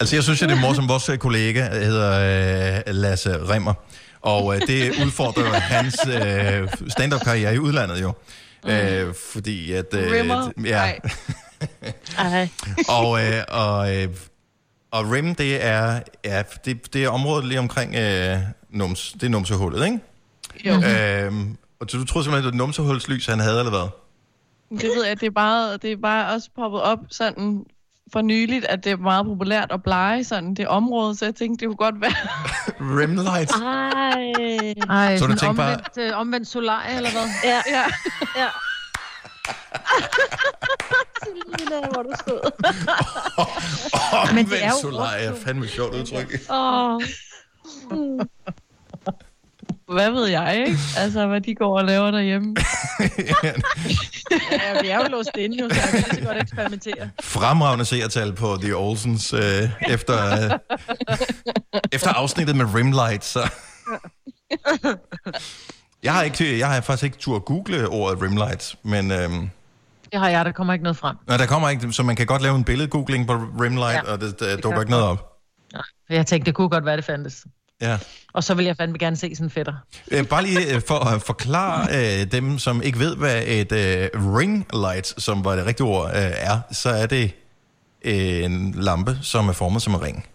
Altså, 0.00 0.16
jeg 0.16 0.22
synes, 0.22 0.42
at 0.42 0.48
det 0.48 0.56
er 0.56 0.60
morsomt. 0.60 0.88
Vores 0.88 1.08
øh, 1.08 1.18
kollega 1.18 1.68
hedder 1.68 2.82
øh, 2.86 2.94
Lasse 2.94 3.48
Remmer, 3.48 3.74
og 4.20 4.54
øh, 4.54 4.60
det 4.60 5.04
udfordrer 5.04 5.46
jo 5.46 5.52
hans 5.52 5.96
øh, 6.06 6.68
stand-up-karriere 6.88 7.54
i 7.54 7.58
udlandet 7.58 8.02
jo. 8.02 8.12
Øh, 8.66 9.14
fordi 9.32 9.72
at... 9.72 9.94
Øh, 9.94 10.12
Rimmer? 10.12 10.50
Ja. 10.64 10.92
Ej. 12.18 12.48
og, 12.88 13.24
øh, 13.24 13.42
og, 13.48 13.96
øh, 13.96 14.08
og 14.90 15.10
rim, 15.12 15.34
det 15.34 15.64
er, 15.64 16.00
ja, 16.24 16.42
det, 16.64 16.94
det 16.94 17.04
er 17.04 17.08
området 17.08 17.44
lige 17.46 17.58
omkring 17.58 17.94
øh, 17.94 18.38
nums, 18.70 19.12
det 19.12 19.22
er 19.22 19.28
numsehullet, 19.28 19.84
ikke? 19.86 19.98
Jo. 20.64 20.72
Øhm, 20.74 21.56
og 21.80 21.86
så 21.90 21.96
du 21.98 22.04
troede 22.04 22.24
simpelthen, 22.24 22.36
det 22.36 22.44
var 22.44 22.48
et 22.48 22.54
numsehulslys, 22.54 23.26
han 23.26 23.38
havde, 23.40 23.58
eller 23.58 23.70
hvad? 23.70 23.88
Det 24.78 24.90
ved 24.96 25.06
jeg, 25.06 25.20
det 25.20 25.26
er 25.26 25.30
bare, 25.30 25.76
det 25.76 25.92
er 25.92 25.96
bare 26.02 26.34
også 26.34 26.48
poppet 26.56 26.82
op 26.82 26.98
sådan 27.10 27.64
for 28.12 28.20
nyligt, 28.22 28.64
at 28.64 28.84
det 28.84 28.92
er 28.92 28.96
meget 28.96 29.26
populært 29.26 29.72
at 29.72 29.82
blege 29.82 30.24
sådan 30.24 30.54
det 30.54 30.68
område, 30.68 31.14
så 31.16 31.24
jeg 31.24 31.34
tænkte, 31.34 31.60
det 31.60 31.68
kunne 31.68 31.92
godt 31.92 32.00
være... 32.00 32.12
Rimlight? 33.00 33.50
Ej. 33.62 35.06
Ej, 35.06 35.16
Så 35.18 35.26
du 35.26 35.32
sådan 35.32 35.38
tænkte 35.38 35.56
bare- 35.56 35.72
omvendt, 35.74 35.98
øh, 35.98 36.18
omvendt 36.18 36.48
solar, 36.48 36.86
eller 36.96 37.10
hvad? 37.10 37.22
Ja. 37.44 37.60
ja. 37.70 37.84
ja. 38.42 38.46
Selina, 41.22 41.80
hvor 41.92 42.02
du 42.02 42.12
sød. 42.28 42.40
Men 44.34 44.46
det 44.46 44.64
er 44.64 44.68
jo 44.68 44.74
solar 44.82 45.10
er 45.10 45.34
fandme 45.44 45.68
sjovt 45.68 45.94
udtryk. 45.94 46.40
Åh. 46.50 47.00
Hvad 49.88 50.10
ved 50.10 50.26
jeg, 50.26 50.56
ikke? 50.66 50.78
Altså, 50.96 51.26
hvad 51.26 51.40
de 51.40 51.54
går 51.54 51.78
og 51.78 51.84
laver 51.84 52.10
derhjemme. 52.10 52.56
Ja, 54.52 54.80
vi 54.82 54.88
er 54.88 54.96
jo 54.96 55.04
låst 55.08 55.30
inde, 55.38 55.62
jo, 55.62 55.68
så 55.68 55.80
jeg 55.92 56.04
kan 56.10 56.24
godt 56.24 56.36
eksperimentere. 56.42 57.10
Fremragende 57.22 57.84
seertal 57.84 58.32
på 58.32 58.58
The 58.62 58.76
Olsens 58.76 59.32
øh, 59.32 59.70
efter, 59.88 60.32
øh, 60.32 60.50
efter 61.92 62.12
afsnittet 62.12 62.56
med 62.56 62.74
Rimlight, 62.74 63.24
så... 63.24 63.50
Jeg 66.02 66.14
har, 66.14 66.22
ikke, 66.22 66.58
jeg 66.58 66.68
har 66.68 66.80
faktisk 66.80 67.04
ikke 67.04 67.16
tur 67.16 67.36
at 67.36 67.44
google 67.44 67.88
ordet 67.88 68.22
Rimlight, 68.22 68.74
men 68.82 69.10
øhm, 69.10 69.50
Det 70.12 70.20
har 70.20 70.28
jeg, 70.28 70.44
der 70.44 70.52
kommer 70.52 70.72
ikke 70.72 70.82
noget 70.82 70.96
frem. 70.96 71.16
nej, 71.28 71.36
der 71.36 71.46
kommer 71.46 71.68
ikke, 71.68 71.92
så 71.92 72.02
man 72.02 72.16
kan 72.16 72.26
godt 72.26 72.42
lave 72.42 72.56
en 72.56 72.64
billedgoogling 72.64 73.26
på 73.26 73.32
Rimlight, 73.34 74.06
ja, 74.06 74.12
og 74.12 74.20
det, 74.20 74.40
der 74.40 74.56
dukker 74.56 74.80
ikke 74.80 74.90
noget 74.90 75.06
op. 75.06 75.28
For 76.06 76.14
jeg 76.14 76.26
tænkte, 76.26 76.46
det 76.46 76.54
kunne 76.54 76.68
godt 76.68 76.84
være, 76.84 76.96
det 76.96 77.04
fandtes. 77.04 77.46
Ja. 77.80 77.98
Og 78.32 78.44
så 78.44 78.54
vil 78.54 78.64
jeg 78.64 78.76
fandme 78.76 78.98
gerne 78.98 79.16
se 79.16 79.34
sådan 79.34 79.46
en 79.46 79.50
fætter. 79.50 79.74
Øh, 80.10 80.26
bare 80.26 80.42
lige 80.42 80.74
øh, 80.74 80.82
for 80.88 81.14
at 81.14 81.22
forklare 81.22 81.88
øh, 82.20 82.32
dem, 82.32 82.58
som 82.58 82.82
ikke 82.82 82.98
ved, 82.98 83.16
hvad 83.16 83.42
et 83.46 83.72
øh, 83.72 84.36
ring 84.36 84.66
light, 84.72 85.22
som 85.22 85.44
var 85.44 85.56
det 85.56 85.66
rigtige 85.66 85.86
ord, 85.86 86.06
øh, 86.08 86.30
er, 86.36 86.60
så 86.72 86.90
er 86.90 87.06
det 87.06 87.32
øh, 88.04 88.44
en 88.44 88.72
lampe, 88.72 89.18
som 89.22 89.48
er 89.48 89.52
formet 89.52 89.82
som 89.82 89.94
en 89.94 90.02
ring. 90.02 90.26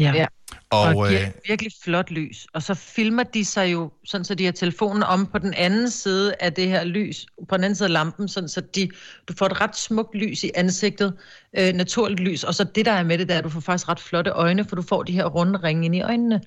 Ja. 0.00 0.12
ja. 0.14 0.26
Og, 0.72 0.80
Og, 0.80 1.08
giver 1.08 1.22
øh, 1.22 1.28
virkelig 1.48 1.72
flot 1.84 2.10
lys. 2.10 2.46
Og 2.54 2.62
så 2.62 2.74
filmer 2.74 3.22
de 3.22 3.44
sig 3.44 3.72
jo, 3.72 3.90
sådan 4.04 4.24
så 4.24 4.34
de 4.34 4.44
har 4.44 4.52
telefonen 4.52 5.02
om 5.02 5.26
på 5.26 5.38
den 5.38 5.54
anden 5.54 5.90
side 5.90 6.34
af 6.40 6.52
det 6.52 6.68
her 6.68 6.84
lys, 6.84 7.26
på 7.48 7.56
den 7.56 7.64
anden 7.64 7.76
side 7.76 7.86
af 7.86 7.92
lampen, 7.92 8.28
sådan 8.28 8.48
så 8.48 8.60
de, 8.60 8.88
du 9.28 9.32
får 9.38 9.46
et 9.46 9.60
ret 9.60 9.76
smukt 9.76 10.14
lys 10.14 10.44
i 10.44 10.50
ansigtet, 10.54 11.14
øh, 11.58 11.72
naturligt 11.74 12.20
lys. 12.20 12.44
Og 12.44 12.54
så 12.54 12.64
det, 12.64 12.86
der 12.86 12.92
er 12.92 13.02
med 13.02 13.18
det, 13.18 13.28
der 13.28 13.34
er, 13.34 13.38
at 13.38 13.44
du 13.44 13.48
får 13.48 13.60
faktisk 13.60 13.88
ret 13.88 14.00
flotte 14.00 14.30
øjne, 14.30 14.64
for 14.64 14.76
du 14.76 14.82
får 14.82 15.02
de 15.02 15.12
her 15.12 15.24
runde 15.26 15.58
ringe 15.62 15.84
ind 15.84 15.94
i 15.94 16.00
øjnene, 16.02 16.40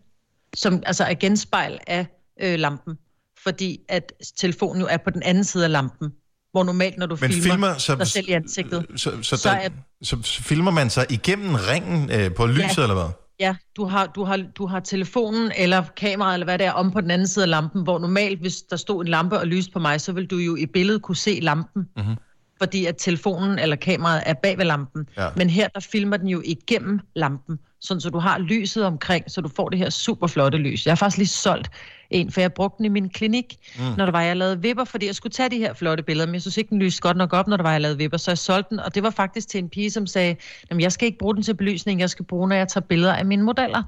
som 0.56 0.84
altså 0.86 1.04
er 1.04 1.14
genspejl 1.14 1.80
af 1.88 2.06
øh, 2.42 2.60
lampen. 2.60 2.98
Fordi 3.44 3.80
at 3.90 4.14
telefonen 4.38 4.82
jo 4.82 4.88
er 4.90 4.98
på 4.98 5.10
den 5.10 5.24
anden 5.24 5.44
side 5.44 5.64
af 5.64 5.72
lampen, 5.72 6.10
hvor 6.52 6.64
normalt, 6.64 6.98
når 6.98 7.06
du 7.06 7.18
Men 7.22 7.32
filmer, 7.32 7.52
filmer, 7.54 7.78
så- 7.78 7.96
dig 7.96 8.08
selv 8.08 8.30
i 8.30 8.32
ansigtet, 8.32 8.86
så, 8.96 9.12
så, 9.22 9.38
så 9.38 9.50
der, 9.50 9.56
er 9.56 9.70
så, 10.02 10.18
så 10.24 10.44
filmer 10.44 10.72
man 10.72 10.90
sig 10.90 11.06
igennem 11.10 11.56
ringen 11.56 12.12
øh, 12.12 12.34
på 12.36 12.46
lyset, 12.46 12.78
Ja. 12.78 12.82
eller 12.84 12.94
hvad? 12.96 13.10
Ja, 13.40 13.56
du 13.78 13.86
har, 13.86 14.06
du, 14.08 14.24
har, 14.24 14.38
du 14.38 14.66
har 14.66 14.80
telefonen 14.80 15.52
eller 15.58 15.84
kameraet, 15.98 16.34
eller 16.34 16.46
hvad 16.46 16.58
det 16.58 16.68
er, 16.68 16.72
om 16.72 16.92
på 16.92 17.02
den 17.02 17.12
anden 17.12 17.28
side 17.28 17.46
af 17.46 17.50
lampen, 17.50 17.84
hvor 17.84 18.00
normalt, 18.00 18.40
hvis 18.40 18.62
der 18.62 18.76
stod 18.76 19.02
en 19.06 19.08
lampe 19.12 19.40
og 19.40 19.48
lyste 19.48 19.72
på 19.72 19.80
mig, 19.80 20.02
så 20.02 20.12
vil 20.12 20.26
du 20.28 20.38
jo 20.38 20.56
i 20.56 20.66
billedet 20.66 21.02
kunne 21.02 21.16
se 21.16 21.40
lampen, 21.42 21.88
Mhm. 21.98 22.16
fordi 22.62 22.86
at 22.86 22.96
telefonen 22.98 23.60
eller 23.60 23.76
kameraet 23.76 24.24
er 24.26 24.34
bag 24.34 24.58
ved 24.58 24.66
lampen. 24.66 25.08
Ja. 25.18 25.30
Men 25.36 25.50
her, 25.50 25.68
der 25.68 25.80
filmer 25.80 26.18
den 26.18 26.28
jo 26.28 26.42
igennem 26.46 27.00
lampen, 27.16 27.60
sådan 27.86 28.02
så 28.02 28.10
du 28.10 28.20
har 28.20 28.38
lyset 28.40 28.86
omkring, 28.86 29.32
så 29.32 29.42
du 29.42 29.50
får 29.56 29.70
det 29.70 29.80
her 29.80 29.90
super 29.90 30.28
flotte 30.28 30.58
lys. 30.58 30.86
Jeg 30.86 30.92
har 30.92 30.96
faktisk 30.96 31.18
lige 31.18 31.28
solgt 31.28 31.70
en, 32.10 32.32
for 32.32 32.42
jeg 32.42 32.54
brugte 32.54 32.78
den 32.78 32.86
i 32.86 32.90
min 32.90 33.10
klinik, 33.10 33.56
Mm. 33.80 33.84
mm. 33.86 33.92
når 33.98 34.06
der 34.06 34.12
var, 34.12 34.22
jeg 34.22 34.38
lavede 34.38 34.62
vipper, 34.62 34.84
fordi 34.84 35.06
jeg 35.06 35.16
skulle 35.16 35.34
tage 35.34 35.50
de 35.50 35.58
her 35.58 35.74
flotte 35.74 36.04
billeder, 36.04 36.26
men 36.28 36.34
jeg 36.34 36.42
synes 36.42 36.58
ikke, 36.58 36.70
den 36.70 36.80
lyste 36.80 37.02
godt 37.02 37.18
nok 37.18 37.34
op, 37.34 37.48
når 37.48 37.58
der 37.58 37.64
var, 37.64 37.72
jeg 37.72 37.82
lavede 37.82 37.98
vipper, 37.98 38.18
så 38.18 38.32
jeg 38.32 38.38
solgte 38.38 38.70
den, 38.70 38.80
og 38.80 38.96
det 38.96 39.04
var 39.04 39.10
faktisk 39.10 39.48
til 39.48 39.58
en 39.58 39.70
pige, 39.70 39.92
som 39.92 40.08
sagde, 40.08 40.36
Jamen, 40.70 40.82
jeg 40.82 40.92
skal 40.92 41.06
ikke 41.06 41.18
bruge 41.18 41.36
den 41.36 41.44
til 41.44 41.54
belysning, 41.54 42.00
jeg 42.00 42.10
skal 42.10 42.26
bruge, 42.26 42.42
den, 42.42 42.50
når 42.50 42.56
jeg 42.56 42.68
tager 42.68 42.86
billeder 42.86 43.14
af 43.14 43.26
mine 43.26 43.44
modeller, 43.44 43.84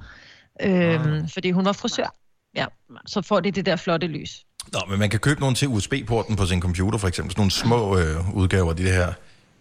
øhm, 0.62 1.28
fordi 1.28 1.50
hun 1.50 1.64
var 1.64 1.72
frisør. 1.72 2.14
Ja, 2.56 2.64
så 3.06 3.22
får 3.22 3.40
de 3.40 3.50
det 3.50 3.66
der 3.66 3.76
flotte 3.76 4.06
lys. 4.06 4.44
Nå, 4.72 4.78
men 4.90 4.98
man 4.98 5.10
kan 5.10 5.20
købe 5.20 5.40
nogle 5.40 5.56
til 5.56 5.68
USB-porten 5.68 6.36
på 6.36 6.46
sin 6.46 6.60
computer, 6.60 6.98
for 6.98 7.08
eksempel. 7.08 7.32
Sådan 7.32 7.40
nogle 7.40 7.50
små 7.50 7.98
øh, 7.98 8.34
udgaver 8.36 8.70
af 8.70 8.76
de 8.76 8.82
her 8.82 9.12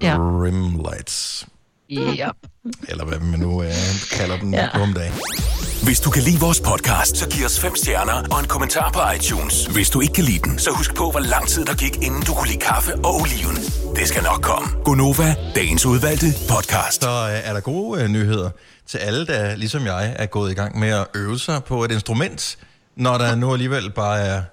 Ja. 0.02 0.18
rim 0.20 0.76
lights. 0.76 1.48
Ja. 1.90 2.30
Eller 2.90 3.06
hvad 3.06 3.20
man 3.20 3.40
nu 3.40 3.64
øh, 3.64 3.70
kalder 4.12 4.38
dem 4.40 4.54
Ja. 4.54 4.82
om 4.82 4.94
dagen. 4.94 5.14
Hvis 5.84 6.00
du 6.00 6.10
kan 6.10 6.24
lide 6.24 6.40
vores 6.40 6.62
podcast, 6.62 7.18
så 7.18 7.30
giv 7.30 7.46
os 7.46 7.60
fem 7.60 7.76
stjerner 7.76 8.14
og 8.32 8.40
en 8.40 8.46
kommentar 8.48 8.92
på 8.92 9.00
iTunes. 9.16 9.66
Hvis 9.66 9.90
du 9.90 10.02
ikke 10.02 10.14
kan 10.14 10.24
lide 10.24 10.40
den, 10.40 10.60
så 10.60 10.72
husk 10.72 10.96
på, 10.96 11.12
hvor 11.12 11.20
lang 11.20 11.48
tid 11.48 11.66
der 11.66 11.76
gik, 11.76 11.96
inden 11.96 12.22
du 12.22 12.34
kunne 12.34 12.48
lide 12.48 12.60
kaffe 12.60 12.96
og 12.96 13.16
oliven. 13.16 13.56
Det 13.96 14.08
skal 14.08 14.24
nok 14.24 14.42
komme. 14.42 14.68
Gonova, 14.84 15.36
dagens 15.56 15.86
udvalgte 15.86 16.26
podcast. 16.50 17.02
Så 17.04 17.10
øh, 17.10 17.50
er 17.50 17.54
der 17.54 17.60
gode 17.60 18.02
øh, 18.04 18.08
nyheder 18.10 18.50
til 18.88 18.98
alle, 18.98 19.28
der 19.28 19.56
ligesom 19.56 19.86
jeg 19.86 20.16
er 20.20 20.26
gået 20.26 20.52
i 20.52 20.56
gang 20.56 20.80
med 20.80 20.90
at 20.90 21.08
øve 21.16 21.40
sig 21.40 21.64
på 21.64 21.84
et 21.84 21.92
instrument, 21.92 22.58
når 22.96 23.18
der 23.18 23.36
nu 23.36 23.54
alligevel 23.54 23.92
bare 23.92 24.20
er 24.20 24.44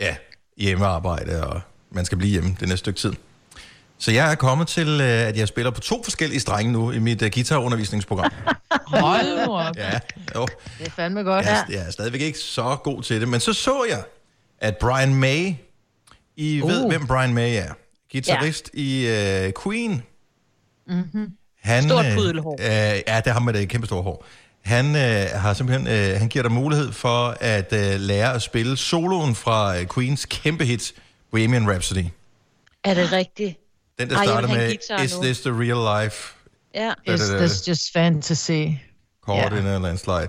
ja, 0.00 0.16
hjemmearbejde, 0.56 1.46
og 1.46 1.60
man 1.92 2.04
skal 2.04 2.18
blive 2.18 2.30
hjemme 2.32 2.56
det 2.60 2.68
næste 2.68 2.76
stykke 2.78 3.00
tid. 3.00 3.12
Så 3.98 4.10
jeg 4.12 4.30
er 4.30 4.34
kommet 4.34 4.68
til, 4.68 4.88
øh, 4.88 5.06
at 5.28 5.36
jeg 5.36 5.48
spiller 5.48 5.70
på 5.70 5.80
to 5.80 6.02
forskellige 6.02 6.40
strenge 6.40 6.72
nu 6.72 6.90
i 6.90 6.98
mit 6.98 7.22
uh, 7.22 7.28
guitarundervisningsprogram. 7.34 8.30
Hold 8.86 9.46
nu 9.46 9.52
op. 9.52 9.76
Ja, 9.76 9.98
jo. 10.34 10.46
Det 10.78 10.86
er 10.86 10.90
fandme 10.90 11.22
godt. 11.22 11.46
Jeg, 11.46 11.64
er- 11.68 11.72
jeg 11.72 11.86
er 11.86 11.90
stadigvæk 11.90 12.20
ikke 12.20 12.38
så 12.38 12.76
god 12.84 13.02
til 13.02 13.20
det, 13.20 13.28
men 13.28 13.40
så 13.40 13.52
så 13.52 13.84
jeg, 13.88 14.02
at 14.60 14.76
Brian 14.78 15.14
May, 15.14 15.52
I 16.36 16.62
uh. 16.62 16.68
ved, 16.68 16.86
hvem 16.86 17.06
Brian 17.06 17.34
May 17.34 17.56
er. 17.56 17.72
Gitarrist 18.10 18.70
ja. 18.74 18.80
i 18.80 19.46
uh, 19.46 19.62
Queen. 19.62 20.02
Mm-hmm. 20.88 21.32
Han, 21.62 21.82
Stort 21.82 22.06
øh, 22.06 22.14
pudelhår. 22.14 22.56
Øh, 22.60 23.00
ja, 23.06 23.20
det 23.24 23.32
ham 23.32 23.42
med 23.42 23.52
det 23.52 23.68
kæmpe 23.68 23.86
store 23.86 24.02
hår. 24.02 24.24
Han 24.62 24.96
øh, 24.96 25.26
har 25.40 25.54
simpelthen, 25.54 25.86
øh, 25.88 26.18
han 26.18 26.28
giver 26.28 26.42
dig 26.42 26.52
mulighed 26.52 26.92
for 26.92 27.36
at 27.40 27.72
øh, 27.72 28.00
lære 28.00 28.34
at 28.34 28.42
spille 28.42 28.76
soloen 28.76 29.34
fra 29.34 29.78
øh, 29.78 29.86
Queens 29.94 30.24
kæmpe 30.26 30.64
hit 30.64 30.92
Bohemian 31.30 31.70
Rhapsody. 31.70 32.04
Er 32.84 32.94
det 32.94 33.12
rigtigt? 33.12 33.58
Den, 33.98 34.10
der 34.10 34.16
Ej, 34.16 34.24
starter 34.24 34.48
med, 34.48 35.04
Is 35.04 35.16
nu." 35.16 35.22
this 35.22 35.40
the 35.40 35.50
real 35.50 36.02
life? 36.04 36.34
Ja. 36.74 36.92
Is 37.14 37.20
da, 37.20 37.32
da. 37.32 37.38
this 37.38 37.68
just 37.68 37.92
fantasy? 37.92 38.66
Caught 39.26 39.52
in 39.52 39.66
a 39.66 39.78
landslide. 39.78 40.28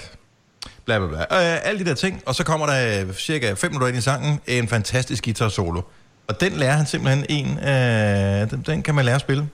Bla, 0.85 0.99
bla, 0.99 1.07
bla. 1.07 1.19
Øh, 1.19 1.59
alle 1.63 1.79
de 1.79 1.85
der 1.85 1.95
ting. 1.95 2.21
Og 2.25 2.35
så 2.35 2.43
kommer 2.43 2.65
der 2.67 3.01
øh, 3.01 3.13
cirka 3.13 3.53
5 3.53 3.71
minutter 3.71 3.87
ind 3.87 3.97
i 3.97 4.01
sangen 4.01 4.39
en 4.47 4.67
fantastisk 4.67 5.23
guitar 5.23 5.49
solo. 5.49 5.81
Og 6.27 6.41
den 6.41 6.51
lærer 6.51 6.73
han 6.73 6.85
simpelthen 6.85 7.25
en, 7.29 7.57
øh, 7.59 8.51
den, 8.51 8.63
den 8.65 8.83
kan 8.83 8.95
man 8.95 9.05
lære 9.05 9.15
at 9.15 9.21
spille. 9.21 9.49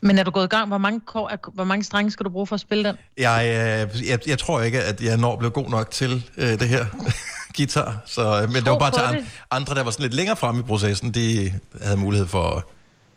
Men 0.00 0.18
er 0.18 0.22
du 0.22 0.30
gået 0.30 0.44
i 0.44 0.48
gang? 0.48 0.68
Hvor 0.68 0.78
mange, 0.78 1.00
kår, 1.06 1.50
hvor 1.54 1.64
mange 1.64 1.84
strenge 1.84 2.10
skal 2.10 2.24
du 2.24 2.30
bruge 2.30 2.46
for 2.46 2.54
at 2.54 2.60
spille 2.60 2.84
den? 2.84 2.96
Jeg, 3.18 3.44
øh, 3.46 4.08
jeg, 4.08 4.28
jeg 4.28 4.38
tror 4.38 4.60
ikke, 4.60 4.82
at 4.82 5.00
jeg 5.00 5.16
når 5.16 5.36
blev 5.36 5.50
god 5.50 5.70
nok 5.70 5.90
til 5.90 6.24
øh, 6.36 6.48
det 6.48 6.68
her 6.68 6.84
guitar. 7.56 7.98
Så, 8.06 8.42
øh, 8.42 8.52
men 8.52 8.62
det 8.62 8.70
var 8.70 8.78
bare 8.78 8.90
til 8.90 9.16
an, 9.16 9.26
andre, 9.50 9.74
der 9.74 9.82
var 9.82 9.90
sådan 9.90 10.02
lidt 10.02 10.14
længere 10.14 10.36
fremme 10.36 10.60
i 10.60 10.64
processen, 10.64 11.10
de 11.10 11.52
havde 11.82 11.96
mulighed 11.96 12.26
for 12.26 12.70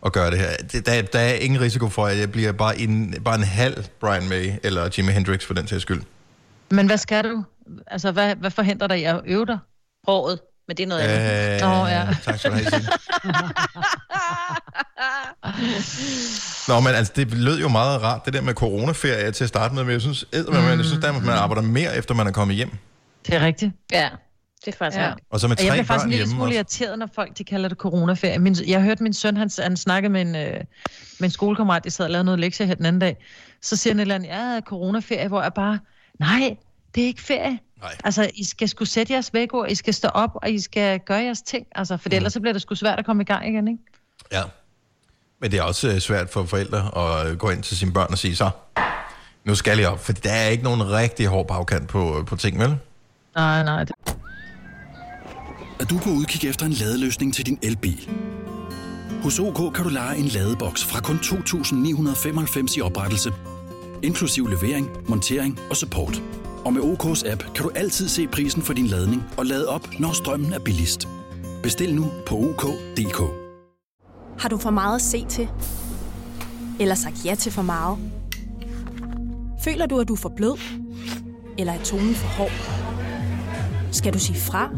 at, 0.05 0.13
gøre 0.13 0.31
det 0.31 0.39
her. 0.39 0.49
Det, 0.71 0.85
der, 0.85 1.01
der 1.01 1.19
er 1.19 1.33
ingen 1.33 1.61
risiko 1.61 1.89
for, 1.89 2.05
at 2.05 2.19
jeg 2.19 2.31
bliver 2.31 2.51
bare 2.51 2.79
en, 2.79 3.15
bare 3.25 3.35
en 3.35 3.43
halv 3.43 3.83
Brian 3.99 4.29
May 4.29 4.51
eller 4.63 4.89
Jimi 4.97 5.11
Hendrix 5.11 5.45
for 5.45 5.53
den 5.53 5.67
sags 5.67 5.81
skyld. 5.81 6.01
Men 6.71 6.85
hvad 6.85 6.97
skal 6.97 7.23
du? 7.23 7.43
Altså, 7.87 8.11
hvad, 8.11 8.35
hvad 8.35 8.51
forhindrer 8.51 8.87
dig 8.87 8.99
i 8.99 9.03
at 9.03 9.21
øve 9.25 9.45
dig? 9.45 9.59
Håret, 10.07 10.39
men 10.67 10.77
det 10.77 10.83
er 10.83 10.87
noget 10.87 11.01
andet. 11.01 11.55
Øh, 11.55 11.61
Nå, 11.69 11.87
ja. 11.87 12.07
Tak 12.23 12.39
skal 12.39 12.51
du 12.51 12.55
have. 12.55 12.67
Nå, 16.67 16.79
men 16.79 16.95
altså, 16.95 17.13
det 17.15 17.33
lød 17.33 17.59
jo 17.59 17.67
meget 17.67 18.01
rart, 18.01 18.25
det 18.25 18.33
der 18.33 18.41
med 18.41 18.53
coronaferie 18.53 19.31
til 19.31 19.43
at 19.43 19.47
starte 19.47 19.75
med, 19.75 19.83
men 19.83 19.93
jeg 19.93 20.01
synes, 20.01 20.25
mm. 20.33 20.53
jeg 20.53 20.85
synes 20.85 21.05
at 21.05 21.23
man 21.23 21.35
arbejder 21.35 21.61
mere, 21.61 21.97
efter 21.97 22.13
man 22.13 22.27
er 22.27 22.31
kommet 22.31 22.55
hjem. 22.55 22.69
Det 23.27 23.35
er 23.35 23.45
rigtigt. 23.45 23.71
Ja, 23.91 24.09
det 24.65 24.73
er 24.73 24.77
faktisk 24.77 24.99
Ja. 24.99 25.13
Og 25.29 25.39
så 25.39 25.47
med 25.47 25.57
Og 25.57 25.63
jeg 25.63 25.69
tre 25.69 25.75
bliver 25.75 25.85
faktisk 25.85 26.05
en 26.05 26.11
lille 26.11 26.29
smule 26.29 26.55
irriteret, 26.55 26.99
når 26.99 27.09
folk 27.15 27.37
de 27.37 27.43
kalder 27.43 27.69
det 27.69 27.77
coronaferie. 27.77 28.39
Min, 28.39 28.55
jeg 28.67 28.81
hørte 28.81 29.03
min 29.03 29.13
søn, 29.13 29.37
han, 29.37 29.49
han 29.59 29.77
snakkede 29.77 30.13
med 30.13 30.21
en, 30.21 30.35
øh, 30.35 30.53
med 31.19 31.23
en 31.23 31.31
skolekammerat, 31.31 31.85
jeg 31.85 31.91
sad 31.91 32.05
og 32.05 32.11
lavede 32.11 32.23
noget 32.23 32.39
lektier 32.39 32.67
her 32.67 32.75
den 32.75 32.85
anden 32.85 32.99
dag. 32.99 33.17
Så 33.61 33.75
siger 33.75 33.93
han 33.93 33.99
et 33.99 34.01
eller 34.01 34.15
andet, 34.15 34.27
ja, 34.27 34.61
coronaferie, 34.65 35.27
hvor 35.27 35.41
jeg 35.41 35.53
bare, 35.53 35.79
nej, 36.19 36.57
det 36.95 37.03
er 37.03 37.07
ikke 37.07 37.21
ferie. 37.21 37.59
Nej. 37.81 37.91
Altså, 38.03 38.29
I 38.33 38.43
skal 38.43 38.69
skulle 38.69 38.89
sætte 38.89 39.13
jeres 39.13 39.33
vækord, 39.33 39.71
I 39.71 39.75
skal 39.75 39.93
stå 39.93 40.07
op, 40.07 40.29
og 40.35 40.49
I 40.49 40.59
skal 40.59 40.99
gøre 40.99 41.19
jeres 41.19 41.41
ting. 41.41 41.67
Altså, 41.75 41.97
for 41.97 42.09
ellers 42.11 42.33
så 42.33 42.39
bliver 42.39 42.53
det 42.53 42.61
sgu 42.61 42.75
svært 42.75 42.99
at 42.99 43.05
komme 43.05 43.23
i 43.23 43.25
gang 43.25 43.47
igen, 43.47 43.67
ikke? 43.67 43.79
Ja. 44.31 44.41
Men 45.39 45.51
det 45.51 45.59
er 45.59 45.63
også 45.63 45.87
øh, 45.87 45.99
svært 45.99 46.29
for 46.29 46.45
forældre 46.45 46.91
at 46.97 47.31
øh, 47.31 47.37
gå 47.37 47.49
ind 47.49 47.63
til 47.63 47.77
sine 47.77 47.93
børn 47.93 48.07
og 48.11 48.17
sige 48.17 48.35
så, 48.35 48.49
nu 49.43 49.55
skal 49.55 49.79
jeg 49.79 49.89
op, 49.89 49.99
for 49.99 50.13
der 50.13 50.31
er 50.31 50.47
ikke 50.47 50.63
nogen 50.63 50.91
rigtig 50.91 51.27
hård 51.27 51.47
bagkant 51.47 51.89
på, 51.89 52.19
øh, 52.19 52.25
på 52.25 52.35
ting, 52.35 52.59
vel? 52.59 52.77
Nej, 53.35 53.63
nej. 53.63 53.83
Det 53.83 53.95
at 55.83 55.89
du 55.89 55.97
er 55.97 56.01
på 56.01 56.09
udkig 56.09 56.49
efter 56.49 56.65
en 56.65 56.71
ladeløsning 56.71 57.33
til 57.33 57.45
din 57.45 57.59
elbil. 57.61 58.09
Hos 59.23 59.39
OK 59.39 59.73
kan 59.73 59.83
du 59.83 59.89
lege 59.89 60.17
en 60.17 60.25
ladeboks 60.25 60.85
fra 60.85 61.01
kun 61.01 61.15
2.995 61.15 62.77
i 62.77 62.81
oprettelse, 62.81 63.33
inklusiv 64.03 64.47
levering, 64.47 64.89
montering 65.07 65.59
og 65.69 65.77
support. 65.77 66.21
Og 66.65 66.73
med 66.73 66.81
OK's 66.81 67.31
app 67.31 67.43
kan 67.55 67.63
du 67.63 67.71
altid 67.75 68.07
se 68.07 68.27
prisen 68.27 68.61
for 68.61 68.73
din 68.73 68.87
ladning 68.87 69.23
og 69.37 69.45
lade 69.45 69.67
op, 69.67 69.99
når 69.99 70.13
strømmen 70.13 70.53
er 70.53 70.59
billigst. 70.59 71.07
Bestil 71.63 71.95
nu 71.95 72.11
på 72.27 72.35
OK.dk. 72.35 73.21
Har 74.39 74.49
du 74.49 74.57
for 74.57 74.71
meget 74.71 74.95
at 74.95 75.01
se 75.01 75.25
til? 75.29 75.49
Eller 76.79 76.95
sagt 76.95 77.25
ja 77.25 77.35
til 77.35 77.51
for 77.51 77.61
meget? 77.61 77.97
Føler 79.63 79.85
du, 79.85 79.99
at 79.99 80.07
du 80.07 80.13
er 80.13 80.17
for 80.17 80.33
blød? 80.37 80.59
Eller 81.57 81.73
er 81.73 81.83
tonen 81.83 82.15
for 82.15 82.27
hård? 82.27 82.51
Skal 83.91 84.13
du 84.13 84.19
sige 84.19 84.39
fra? 84.39 84.69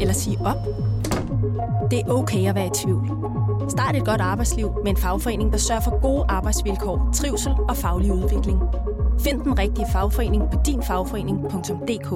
Eller 0.00 0.14
sige 0.14 0.38
op? 0.40 0.56
Det 1.90 1.98
er 2.00 2.08
okay 2.08 2.48
at 2.48 2.54
være 2.54 2.66
i 2.66 2.70
tvivl. 2.84 3.10
Start 3.70 3.96
et 3.96 4.04
godt 4.04 4.20
arbejdsliv 4.20 4.70
med 4.84 4.90
en 4.90 4.96
fagforening, 4.96 5.52
der 5.52 5.58
sørger 5.58 5.80
for 5.80 6.00
gode 6.00 6.24
arbejdsvilkår, 6.28 7.10
trivsel 7.14 7.52
og 7.68 7.76
faglig 7.76 8.12
udvikling. 8.12 8.58
Find 9.20 9.40
den 9.40 9.58
rigtige 9.58 9.86
fagforening 9.92 10.42
på 10.52 10.58
dinfagforening.dk. 10.66 12.10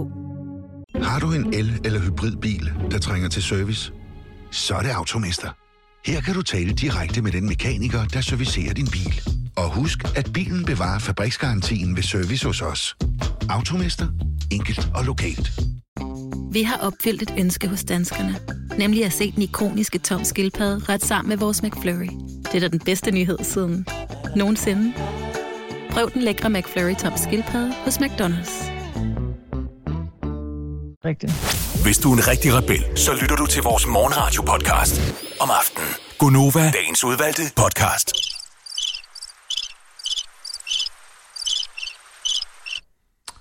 Har 1.05 1.19
du 1.21 1.33
en 1.33 1.55
el- 1.55 1.81
eller 1.85 2.01
hybridbil, 2.01 2.73
der 2.91 2.99
trænger 2.99 3.29
til 3.29 3.43
service? 3.43 3.93
Så 4.51 4.75
er 4.75 4.81
det 4.83 4.91
Automester. 4.91 5.49
Her 6.07 6.21
kan 6.21 6.35
du 6.35 6.43
tale 6.43 6.73
direkte 6.73 7.23
med 7.23 7.33
den 7.33 7.47
mekaniker, 7.47 8.05
der 8.05 8.21
servicerer 8.21 8.75
din 8.75 8.87
bil. 8.87 9.21
Og 9.57 9.75
husk, 9.75 10.17
at 10.17 10.31
bilen 10.35 10.65
bevarer 10.65 10.99
fabriksgarantien 10.99 11.97
ved 11.97 12.03
service 12.03 12.47
hos 12.47 12.63
os. 12.63 12.97
Automester. 13.51 14.07
Enkelt 14.51 14.91
og 14.95 15.05
lokalt. 15.05 15.61
Vi 16.59 16.63
har 16.63 16.77
opfyldt 16.77 17.23
et 17.23 17.35
ønske 17.39 17.69
hos 17.69 17.85
danskerne. 17.85 18.41
Nemlig 18.79 19.05
at 19.05 19.13
se 19.13 19.33
den 19.33 19.43
ikoniske 19.43 19.99
tom 19.99 20.25
skildpadde 20.25 20.93
ret 20.93 21.05
sammen 21.05 21.29
med 21.29 21.37
vores 21.37 21.63
McFlurry. 21.63 22.09
Det 22.45 22.55
er 22.55 22.61
da 22.61 22.69
den 22.69 22.79
bedste 22.79 23.11
nyhed 23.11 23.39
siden 23.43 23.87
nogensinde. 24.37 24.93
Prøv 25.91 26.11
den 26.13 26.23
lækre 26.23 26.51
McFlurry 26.51 26.95
tom 26.95 27.13
skildpadde 27.17 27.75
hos 27.85 27.99
McDonald's. 27.99 28.71
Rigtigt. 31.05 31.33
Hvis 31.83 31.99
du 31.99 32.13
er 32.13 32.17
en 32.17 32.29
rigtig 32.29 32.55
rebel, 32.55 32.99
så 32.99 33.13
lytter 33.21 33.37
du 33.37 33.47
til 33.47 33.63
vores 33.63 33.87
morgenradio-podcast 33.87 34.97
om 35.41 35.51
aftenen. 35.51 35.89
Gunova, 36.19 36.71
dagens 36.71 37.05
udvalgte 37.05 37.43
podcast. 37.57 38.13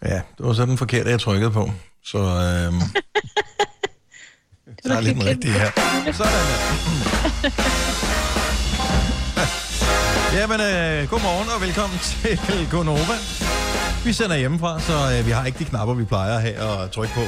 Ja, 0.01 0.21
det 0.37 0.45
var 0.45 0.53
så 0.53 0.65
den 0.65 0.77
forkerte, 0.77 1.09
jeg 1.09 1.19
trykkede 1.19 1.51
på. 1.51 1.71
Så 2.11 2.17
øhm, 2.17 2.25
jeg 4.67 4.75
tager 4.85 5.01
lige 5.01 5.13
den 5.13 5.25
rigtige 5.25 5.53
her. 5.53 5.71
Sådan 6.13 6.33
der. 6.33 6.59
Jamen, 10.37 10.61
øh, 10.61 11.09
godmorgen 11.09 11.49
og 11.55 11.61
velkommen 11.61 11.99
til 12.07 12.39
Gonova. 12.71 13.17
Vi 14.05 14.13
sender 14.13 14.35
hjemmefra, 14.35 14.79
så 14.79 15.17
øh, 15.17 15.25
vi 15.25 15.31
har 15.31 15.45
ikke 15.45 15.59
de 15.59 15.65
knapper, 15.65 15.93
vi 15.93 16.03
plejer 16.03 16.35
at 16.35 16.41
have 16.41 16.83
at 16.83 16.91
trykke 16.91 17.13
på. 17.13 17.23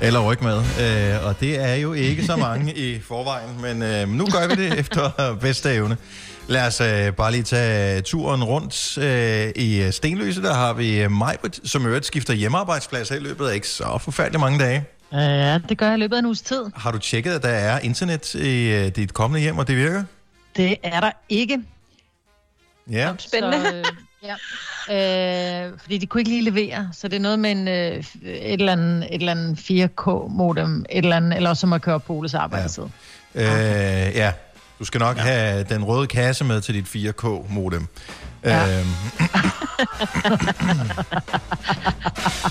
Eller 0.00 0.20
rykke 0.20 0.44
med. 0.44 0.58
Øh, 0.58 1.26
og 1.26 1.40
det 1.40 1.60
er 1.64 1.74
jo 1.74 1.92
ikke 1.92 2.26
så 2.26 2.36
mange 2.36 2.74
i 2.74 3.00
forvejen, 3.00 3.60
men 3.60 3.82
øh, 3.82 4.08
nu 4.08 4.26
gør 4.26 4.46
vi 4.48 4.54
det 4.54 4.78
efter 4.78 5.36
bedste 5.40 5.74
evne. 5.74 5.96
Lad 6.50 6.66
os 6.66 6.80
øh, 6.80 7.12
bare 7.12 7.32
lige 7.32 7.42
tage 7.42 8.00
turen 8.00 8.44
rundt 8.44 8.98
øh, 8.98 9.52
i 9.56 9.92
Stenløse. 9.92 10.42
Der 10.42 10.54
har 10.54 10.72
vi 10.72 11.08
Majbrit, 11.08 11.60
som 11.64 11.86
øvrigt 11.86 12.06
skifter 12.06 12.34
hjemmearbejdsplads 12.34 13.08
her 13.08 13.16
i 13.16 13.20
løbet 13.20 13.48
af 13.48 13.54
ikke 13.54 13.68
så 13.68 13.98
forfærdeligt 13.98 14.40
mange 14.40 14.58
dage. 14.58 14.84
Ja, 15.12 15.58
det 15.68 15.78
gør 15.78 15.86
jeg 15.86 15.96
i 15.96 16.00
løbet 16.00 16.16
af 16.16 16.18
en 16.18 16.26
uges 16.26 16.42
tid. 16.42 16.64
Har 16.74 16.92
du 16.92 16.98
tjekket, 16.98 17.32
at 17.32 17.42
der 17.42 17.48
er 17.48 17.78
internet 17.78 18.34
i 18.34 18.72
øh, 18.72 18.88
dit 18.96 19.14
kommende 19.14 19.40
hjem, 19.40 19.58
og 19.58 19.68
det 19.68 19.76
virker? 19.76 20.04
Det 20.56 20.76
er 20.82 21.00
der 21.00 21.10
ikke. 21.28 21.62
Ja. 22.90 23.12
Spændende. 23.18 23.60
Så, 23.60 23.76
øh, 23.76 23.84
ja. 24.88 25.66
øh, 25.66 25.72
fordi 25.78 25.98
de 25.98 26.06
kunne 26.06 26.20
ikke 26.20 26.30
lige 26.30 26.44
levere, 26.44 26.90
så 26.92 27.08
det 27.08 27.16
er 27.16 27.20
noget 27.20 27.38
med 27.38 27.50
en, 27.50 27.68
øh, 27.68 28.04
et, 28.22 28.52
eller 28.52 28.72
andet, 28.72 29.06
et 29.10 29.14
eller 29.14 29.32
andet 29.32 29.58
4K-modem, 29.58 30.84
et 30.90 31.04
eller 31.04 31.16
andet, 31.16 31.36
eller 31.36 31.50
også 31.50 31.66
må 31.66 31.78
køre 31.78 32.00
på 32.00 32.12
Oles 32.12 32.34
arbejdstid. 32.34 32.84
Ja. 33.34 34.08
Øh, 34.08 34.16
ja. 34.16 34.32
Du 34.80 34.84
skal 34.84 34.98
nok 34.98 35.16
ja. 35.16 35.22
have 35.22 35.64
den 35.64 35.84
røde 35.84 36.06
kasse 36.06 36.44
med 36.44 36.60
til 36.60 36.74
dit 36.74 36.86
4K-modem. 36.96 37.86
Ja. 38.44 38.78
Øhm. 38.78 38.86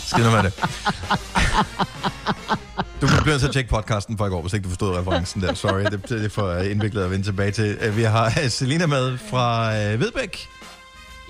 Skal 0.07 0.23
nu 0.23 0.31
med 0.31 0.43
det. 0.43 0.53
Du 3.01 3.07
bliver 3.07 3.25
nødt 3.25 3.39
til 3.39 3.47
at 3.47 3.53
tjekke 3.53 3.69
podcasten 3.69 4.17
fra 4.17 4.25
i 4.25 4.29
går, 4.29 4.41
hvis 4.41 4.53
ikke 4.53 4.63
du 4.63 4.69
forstod 4.69 4.97
referencen 4.97 5.41
der. 5.41 5.53
Sorry, 5.53 5.83
det, 5.83 6.09
det 6.09 6.25
er 6.25 6.29
for 6.29 6.53
indviklet 6.57 7.03
at 7.03 7.11
vende 7.11 7.25
tilbage 7.25 7.51
til. 7.51 7.77
Øh, 7.81 7.97
Vi 7.97 8.03
har 8.03 8.29
Selina 8.49 8.85
med 8.85 9.17
fra 9.29 9.75
øh, 9.77 9.99
Vedbæk. 9.99 10.47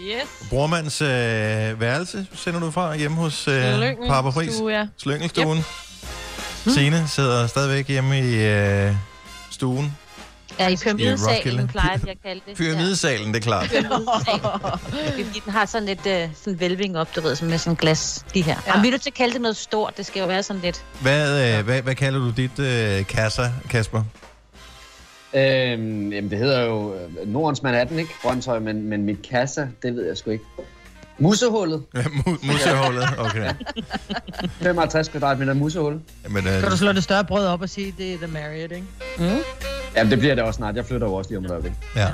Yes. 0.02 0.48
Brormands 0.50 1.02
øh, 1.02 1.08
værelse 1.82 2.28
sender 2.34 2.60
du 2.60 2.72
fra 2.72 2.96
hjemme 2.96 3.18
hos 3.18 3.48
øh, 3.48 3.96
Papa 4.08 4.30
Friis. 4.30 4.54
Slyngelstuen. 4.98 5.58
Yep. 5.58 5.66
Yep. 6.68 6.74
Signe 6.74 7.08
sidder 7.08 7.48
stadigvæk 7.48 7.88
hjemme 7.88 8.20
i 8.20 8.46
øh, 8.46 8.96
stuen. 9.52 9.98
Ja, 10.60 10.68
i 10.68 10.76
pyramidesalen 10.76 11.68
plejer 11.68 11.98
vi 11.98 12.10
at 12.10 12.18
kalde 12.26 12.42
det. 12.48 12.58
Pyramidesalen, 12.58 13.28
det 13.28 13.36
er 13.36 13.40
klart. 13.40 13.70
Pyramidesalen. 13.70 14.42
Det 14.92 15.22
er 15.22 15.26
fordi, 15.26 15.42
den 15.46 15.54
har 15.54 15.66
sådan 15.66 15.88
lidt 15.88 16.06
uh, 16.06 16.36
sådan 16.36 16.60
velving 16.60 16.98
op, 16.98 17.16
du 17.16 17.22
ved, 17.22 17.36
sådan 17.36 17.50
med 17.50 17.58
sådan 17.58 17.76
glas, 17.76 18.26
de 18.34 18.42
her. 18.42 18.56
Ja. 18.68 18.76
Og 18.76 18.82
vi 18.82 18.88
er 18.88 18.92
nødt 18.92 19.02
til 19.02 19.10
at 19.10 19.14
kalde 19.14 19.34
det 19.34 19.42
noget 19.42 19.58
stort, 19.58 19.98
det 19.98 20.06
skal 20.06 20.20
jo 20.20 20.28
være 20.28 20.44
sådan 20.44 20.62
lidt... 20.62 20.86
Hvad, 21.02 21.58
øh, 21.58 21.66
hvad, 21.66 21.82
hvad 21.82 21.96
kalder 21.96 22.20
du 22.20 22.32
dit 22.32 22.60
øh, 22.60 23.06
kasser, 23.08 23.50
Kasper? 23.70 24.04
Øhm, 25.34 26.12
jamen, 26.12 26.32
det 26.32 26.38
hedder 26.38 26.62
jo 26.66 26.94
øh, 26.94 27.28
Nordens 27.28 27.64
Manhattan, 27.64 28.00
ikke? 28.00 28.12
Brøndshøj, 28.22 28.60
men, 28.60 28.84
men 28.84 29.04
mit 29.06 29.22
kassa, 29.30 29.68
det 29.84 29.96
ved 29.96 30.08
jeg 30.08 30.18
sgu 30.18 30.30
ikke. 30.32 30.46
Musehullet. 31.20 31.84
Ja, 31.96 32.02
mu- 32.02 32.48
musehullet, 32.52 33.10
okay. 33.18 33.54
55 34.62 35.08
kvadratmeter 35.10 35.54
musehul. 35.54 36.00
Jamen, 36.24 36.48
øh, 36.48 36.62
Kan 36.62 36.70
du 36.72 36.78
slå 36.78 36.92
det 36.92 37.04
større 37.04 37.26
brød 37.26 37.48
op 37.48 37.62
og 37.62 37.70
sige, 37.70 37.96
det 37.98 38.14
er 38.14 38.18
The 38.18 38.28
Marriott, 38.28 38.72
ikke? 38.72 38.86
Mm. 39.18 39.38
Jamen, 39.96 40.12
det 40.12 40.20
bliver 40.20 40.36
det 40.36 40.44
også 40.44 40.58
snart. 40.58 40.76
Jeg 40.76 40.86
flytter 40.86 41.08
jo 41.08 41.14
også 41.14 41.30
lige 41.30 41.38
om 41.38 41.46
et 41.46 41.52
øjeblik. 41.52 41.72
Ja. 41.96 42.08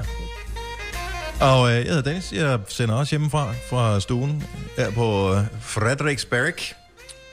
Og 1.42 1.70
øh, 1.70 1.76
jeg 1.76 1.84
hedder 1.86 2.02
Dennis, 2.02 2.34
jeg 2.34 2.60
sender 2.68 2.96
også 2.96 3.10
hjemmefra 3.12 3.54
fra 3.70 4.00
stuen 4.00 4.44
her 4.78 4.92
på 4.92 5.34
øh, 5.34 5.42
Frederiksberg. 5.62 6.54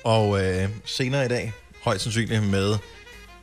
Og 0.04 0.44
øh, 0.44 0.68
senere 0.84 1.24
i 1.24 1.28
dag, 1.28 1.52
højst 1.84 2.02
sandsynligt 2.02 2.42
med 2.50 2.74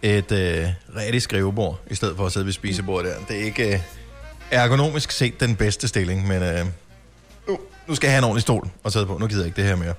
et 0.02 0.32
øh, 0.32 0.68
rigtigt 0.98 1.24
skrivebord, 1.24 1.80
i 1.92 1.96
stedet 1.96 2.18
for 2.18 2.26
at 2.26 2.32
sidde 2.32 2.46
ved 2.46 2.54
spisebordet 2.54 3.12
der. 3.12 3.26
Det 3.28 3.42
er 3.42 3.46
ikke 3.46 3.74
øh, 3.74 3.80
ergonomisk 4.52 5.12
set 5.12 5.40
den 5.40 5.56
bedste 5.56 5.88
stilling, 5.88 6.28
men 6.28 6.44
øh, 6.44 6.66
nu, 7.90 7.96
skal 7.96 8.08
jeg 8.08 8.14
have 8.14 8.18
en 8.18 8.24
ordentlig 8.24 8.42
stol 8.42 8.70
og 8.84 8.92
sidde 8.92 9.06
på. 9.06 9.18
Nu 9.18 9.28
gider 9.28 9.42
jeg 9.42 9.48
ikke 9.48 9.62
det 9.62 9.66
her 9.66 9.76
mere. 9.76 9.94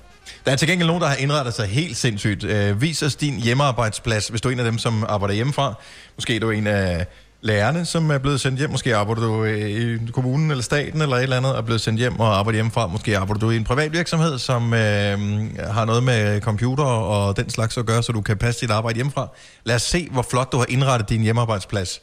Der 0.45 0.51
er 0.51 0.55
til 0.55 0.67
gengæld 0.67 0.87
nogen, 0.87 1.01
der 1.01 1.07
har 1.07 1.15
indrettet 1.15 1.53
sig 1.53 1.67
helt 1.67 1.97
sindssygt. 1.97 2.43
Øh, 2.43 2.81
vis 2.81 3.03
os 3.03 3.15
din 3.15 3.39
hjemmearbejdsplads, 3.39 4.27
hvis 4.27 4.41
du 4.41 4.49
er 4.49 4.53
en 4.53 4.59
af 4.59 4.65
dem, 4.65 4.77
som 4.77 5.05
arbejder 5.07 5.35
hjemmefra. 5.35 5.73
Måske 6.15 6.35
er 6.35 6.39
du 6.39 6.49
en 6.49 6.67
af 6.67 7.07
lærerne, 7.41 7.85
som 7.85 8.11
er 8.11 8.17
blevet 8.17 8.41
sendt 8.41 8.59
hjem. 8.59 8.69
Måske 8.69 8.95
arbejder 8.95 9.21
du 9.21 9.43
øh, 9.43 9.69
i 9.69 9.97
kommunen 10.11 10.51
eller 10.51 10.63
staten 10.63 11.01
eller 11.01 11.15
et 11.15 11.23
eller 11.23 11.37
andet, 11.37 11.51
og 11.51 11.57
er 11.57 11.61
blevet 11.61 11.81
sendt 11.81 11.99
hjem 11.99 12.19
og 12.19 12.37
arbejder 12.37 12.57
hjemmefra. 12.57 12.87
Måske 12.87 13.17
arbejder 13.17 13.39
du 13.39 13.49
i 13.49 13.55
en 13.55 13.63
privat 13.63 13.93
virksomhed, 13.93 14.39
som 14.39 14.73
øh, 14.73 15.19
har 15.59 15.85
noget 15.85 16.03
med 16.03 16.41
computer 16.41 16.83
og 16.83 17.37
den 17.37 17.49
slags 17.49 17.77
at 17.77 17.85
gøre, 17.85 18.03
så 18.03 18.11
du 18.11 18.21
kan 18.21 18.37
passe 18.37 18.61
dit 18.61 18.71
arbejde 18.71 18.95
hjemmefra. 18.95 19.27
Lad 19.63 19.75
os 19.75 19.81
se, 19.81 20.07
hvor 20.11 20.25
flot 20.29 20.51
du 20.51 20.57
har 20.57 20.65
indrettet 20.69 21.09
din 21.09 21.21
hjemmearbejdsplads. 21.21 22.01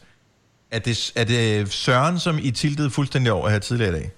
Er 0.70 0.78
det, 0.78 1.12
er 1.16 1.24
det 1.24 1.72
Søren, 1.72 2.18
som 2.18 2.38
I 2.42 2.50
tiltede 2.50 2.90
fuldstændig 2.90 3.32
over 3.32 3.48
her 3.48 3.58
tidligere 3.58 3.96
i 3.96 4.00
dag? 4.00 4.10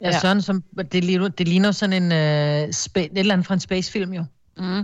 Ja, 0.00 0.06
ja. 0.08 0.20
Sådan 0.20 0.42
som, 0.42 0.62
det, 0.92 1.04
ligner, 1.04 1.28
det 1.28 1.48
ligner 1.48 1.72
sådan 1.72 2.02
en, 2.02 2.12
øh, 2.12 2.72
spa, 2.72 3.00
et 3.00 3.10
eller 3.18 3.32
andet 3.34 3.46
fra 3.46 3.54
en 3.54 3.60
spacefilm 3.60 4.12
jo. 4.12 4.24
Mm. 4.56 4.82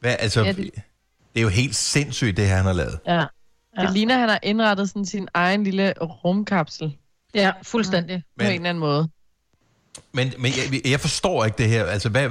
Hvad, 0.00 0.16
altså, 0.18 0.40
Ja, 0.42 0.48
det- 0.48 0.56
det... 0.56 0.70
det 1.34 1.40
er 1.40 1.42
jo 1.42 1.48
helt 1.48 1.76
sindssygt, 1.76 2.36
det 2.36 2.46
her, 2.48 2.56
han 2.56 2.64
har 2.64 2.72
lavet. 2.72 2.98
Ja. 3.06 3.14
Ja. 3.14 3.82
Det 3.82 3.92
ligner, 3.92 4.14
at 4.14 4.20
han 4.20 4.28
har 4.28 4.38
indrettet 4.42 4.88
sådan 4.88 5.06
sin 5.06 5.28
egen 5.34 5.64
lille 5.64 5.92
rumkapsel. 6.00 6.96
Ja, 7.34 7.52
fuldstændig. 7.62 8.22
På 8.38 8.44
en 8.44 8.52
eller 8.52 8.68
anden 8.68 8.80
måde. 8.80 9.08
Men, 10.12 10.32
men 10.38 10.52
jeg, 10.72 10.80
jeg 10.90 11.00
forstår 11.00 11.44
ikke 11.44 11.58
det 11.58 11.68
her. 11.68 11.84
Altså, 11.84 12.08
hvad, 12.08 12.30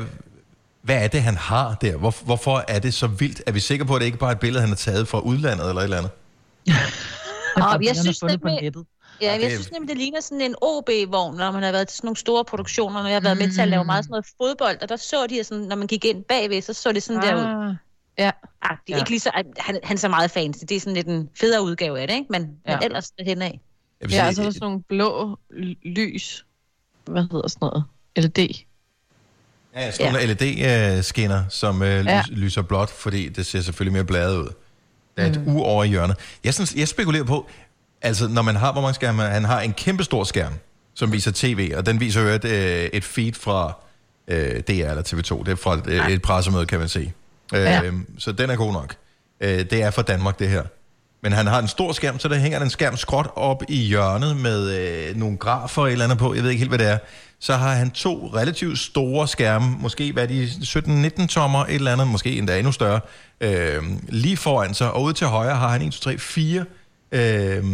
hvad 0.81 1.03
er 1.03 1.07
det, 1.07 1.21
han 1.21 1.35
har 1.37 1.75
der? 1.75 1.97
Hvor, 1.97 2.15
hvorfor 2.25 2.63
er 2.67 2.79
det 2.79 2.93
så 2.93 3.07
vildt? 3.07 3.41
Er 3.47 3.51
vi 3.51 3.59
sikre 3.59 3.85
på, 3.85 3.95
at 3.95 3.99
det 3.99 4.05
ikke 4.05 4.17
bare 4.17 4.29
er 4.31 4.35
et 4.35 4.39
billede, 4.39 4.61
han 4.61 4.69
har 4.69 4.75
taget 4.75 5.07
fra 5.07 5.19
udlandet 5.19 5.67
eller 5.69 5.79
et 5.79 5.83
eller 5.83 5.97
andet? 5.97 6.11
Og 7.55 7.83
jeg 7.85 7.95
synes 7.95 8.19
fundet 8.19 8.41
på 8.41 8.47
nemlig, 8.47 8.63
nettet. 8.63 8.85
Ja, 9.21 9.35
det 9.35 9.41
jeg 9.41 9.51
synes 9.51 9.71
nemlig, 9.71 9.89
det 9.89 9.97
ligner 9.97 10.19
sådan 10.21 10.41
en 10.41 10.55
OB-vogn, 10.61 11.37
når 11.37 11.51
man 11.51 11.63
har 11.63 11.71
været 11.71 11.87
til 11.87 11.97
sådan 11.97 12.07
nogle 12.07 12.17
store 12.17 12.45
produktioner, 12.45 13.01
når 13.01 13.09
jeg 13.09 13.15
har 13.15 13.21
været 13.21 13.37
med 13.37 13.51
til 13.51 13.61
at 13.61 13.67
lave 13.67 13.83
meget 13.83 14.05
sådan 14.05 14.11
noget 14.11 14.25
fodbold, 14.41 14.77
og 14.81 14.89
der 14.89 14.95
så 14.95 15.27
de 15.27 15.43
sådan, 15.43 15.63
når 15.63 15.75
man 15.75 15.87
gik 15.87 16.05
ind 16.05 16.23
bagved, 16.23 16.61
så 16.61 16.73
så 16.73 16.91
det 16.91 17.03
sådan 17.03 17.21
der 17.21 17.35
ud. 17.35 17.67
Ah, 17.69 17.75
Ja. 18.17 18.31
Ah, 18.61 18.77
det 18.87 18.93
er 18.93 18.97
Ja. 18.97 19.01
ikke 19.01 19.09
lige 19.09 19.19
så, 19.19 19.31
han, 19.57 19.79
han 19.83 19.95
er 19.95 19.99
så 19.99 20.07
meget 20.07 20.31
fancy. 20.31 20.59
Det 20.69 20.75
er 20.75 20.79
sådan 20.79 20.93
lidt 20.93 21.07
en 21.07 21.29
federe 21.39 21.63
udgave 21.63 21.99
af 21.99 22.07
det, 22.07 22.13
ikke? 22.15 22.25
Men, 22.29 22.41
ja. 22.41 22.71
Ja. 22.71 22.77
men 22.77 22.83
ellers. 22.85 23.11
Jeg 23.17 23.25
vil 23.27 23.37
Ja, 24.01 24.09
sige, 24.09 24.23
og 24.27 24.33
så 24.35 24.41
er 24.41 24.45
der 24.45 24.51
sådan 24.51 24.65
nogle 24.65 24.81
blå 24.89 25.39
lys. 25.83 26.45
Hvad 27.05 27.21
hedder 27.31 27.47
sådan 27.47 27.59
noget? 27.61 27.83
LED. 28.15 28.49
ja, 29.75 29.91
sådan 29.91 30.13
nogle 30.13 30.27
LED-skinner, 30.33 31.43
som 31.49 31.81
øh, 31.81 31.87
Ja. 31.87 32.11
ja. 32.11 32.23
lyser 32.29 32.61
blåt, 32.61 32.89
fordi 32.89 33.29
det 33.29 33.45
ser 33.45 33.61
selvfølgelig 33.61 33.93
mere 33.93 34.05
bladet 34.05 34.37
ud. 34.37 34.47
Der 35.17 35.23
er 35.23 35.27
et 35.29 35.41
Mm. 35.47 35.55
u 35.55 35.61
over 35.61 35.83
i 35.83 35.87
hjørnet. 35.87 36.17
Jeg, 36.43 36.53
synes, 36.53 36.75
jeg 36.75 36.87
spekulerer 36.87 37.23
på, 37.23 37.49
altså 38.01 38.27
når 38.27 38.41
man 38.41 38.55
har, 38.55 38.71
hvor 38.71 38.81
mange 38.81 38.93
skærme, 38.95 39.23
han 39.23 39.45
har 39.45 39.61
en 39.61 39.73
kæmpe 39.73 40.03
stor 40.03 40.23
skærm, 40.23 40.53
som 40.95 41.11
viser 41.11 41.31
tv, 41.35 41.73
og 41.77 41.85
den 41.85 41.99
viser 41.99 42.21
jo 42.21 42.27
et, 42.27 42.45
øh, 42.45 42.83
et 42.93 43.03
feed 43.03 43.33
fra 43.33 43.73
øh, 44.27 44.59
DR 44.59 44.71
eller 44.71 45.03
TV2. 45.03 45.43
Det 45.43 45.51
er 45.51 45.55
fra 45.55 45.73
et, 45.73 46.13
et 46.13 46.21
pressemøde, 46.21 46.65
kan 46.65 46.79
man 46.79 46.89
se. 46.89 47.11
Øh, 47.53 47.61
Ja. 47.61 47.81
Så 48.17 48.31
den 48.31 48.49
er 48.49 48.55
god 48.55 48.73
nok. 48.73 48.95
Øh, 49.41 49.59
det 49.59 49.73
er 49.83 49.91
for 49.91 50.01
Danmark, 50.01 50.39
det 50.39 50.49
her. 50.49 50.63
Men 51.23 51.31
han 51.31 51.47
har 51.47 51.59
en 51.59 51.67
stor 51.67 51.91
skærm, 51.91 52.19
så 52.19 52.27
der 52.27 52.35
hænger 52.35 52.59
en 52.59 52.69
skærm 52.69 52.97
skråt 52.97 53.27
op 53.35 53.63
i 53.69 53.77
hjørnet 53.77 54.37
med 54.37 54.77
øh, 54.79 55.15
nogle 55.17 55.37
grafer 55.37 55.87
eller 55.87 56.05
andet 56.05 56.17
på. 56.17 56.33
Jeg 56.33 56.43
ved 56.43 56.49
ikke 56.49 56.59
helt, 56.59 56.71
hvad 56.71 56.79
det 56.79 56.87
er. 56.87 56.97
Så 57.39 57.55
har 57.55 57.73
han 57.73 57.91
to 57.91 58.31
relativt 58.35 58.79
store 58.79 59.27
skærme, 59.27 59.75
måske 59.79 60.11
hvad 60.13 60.27
de 60.27 60.45
17-19 61.21 61.27
tommer, 61.27 61.65
et 61.65 61.75
eller 61.75 61.91
andet, 61.91 62.07
måske 62.07 62.37
endda 62.37 62.57
endnu 62.57 62.71
større, 62.71 62.99
øh, 63.41 63.83
lige 64.09 64.37
foran 64.37 64.73
sig. 64.73 64.91
Og 64.91 65.03
ude 65.03 65.13
til 65.13 65.27
højre 65.27 65.55
har 65.55 65.67
han 65.69 65.81
1, 65.81 65.93
2, 65.93 65.99
3, 65.99 66.17
4 66.17 66.65
øh, 67.11 67.65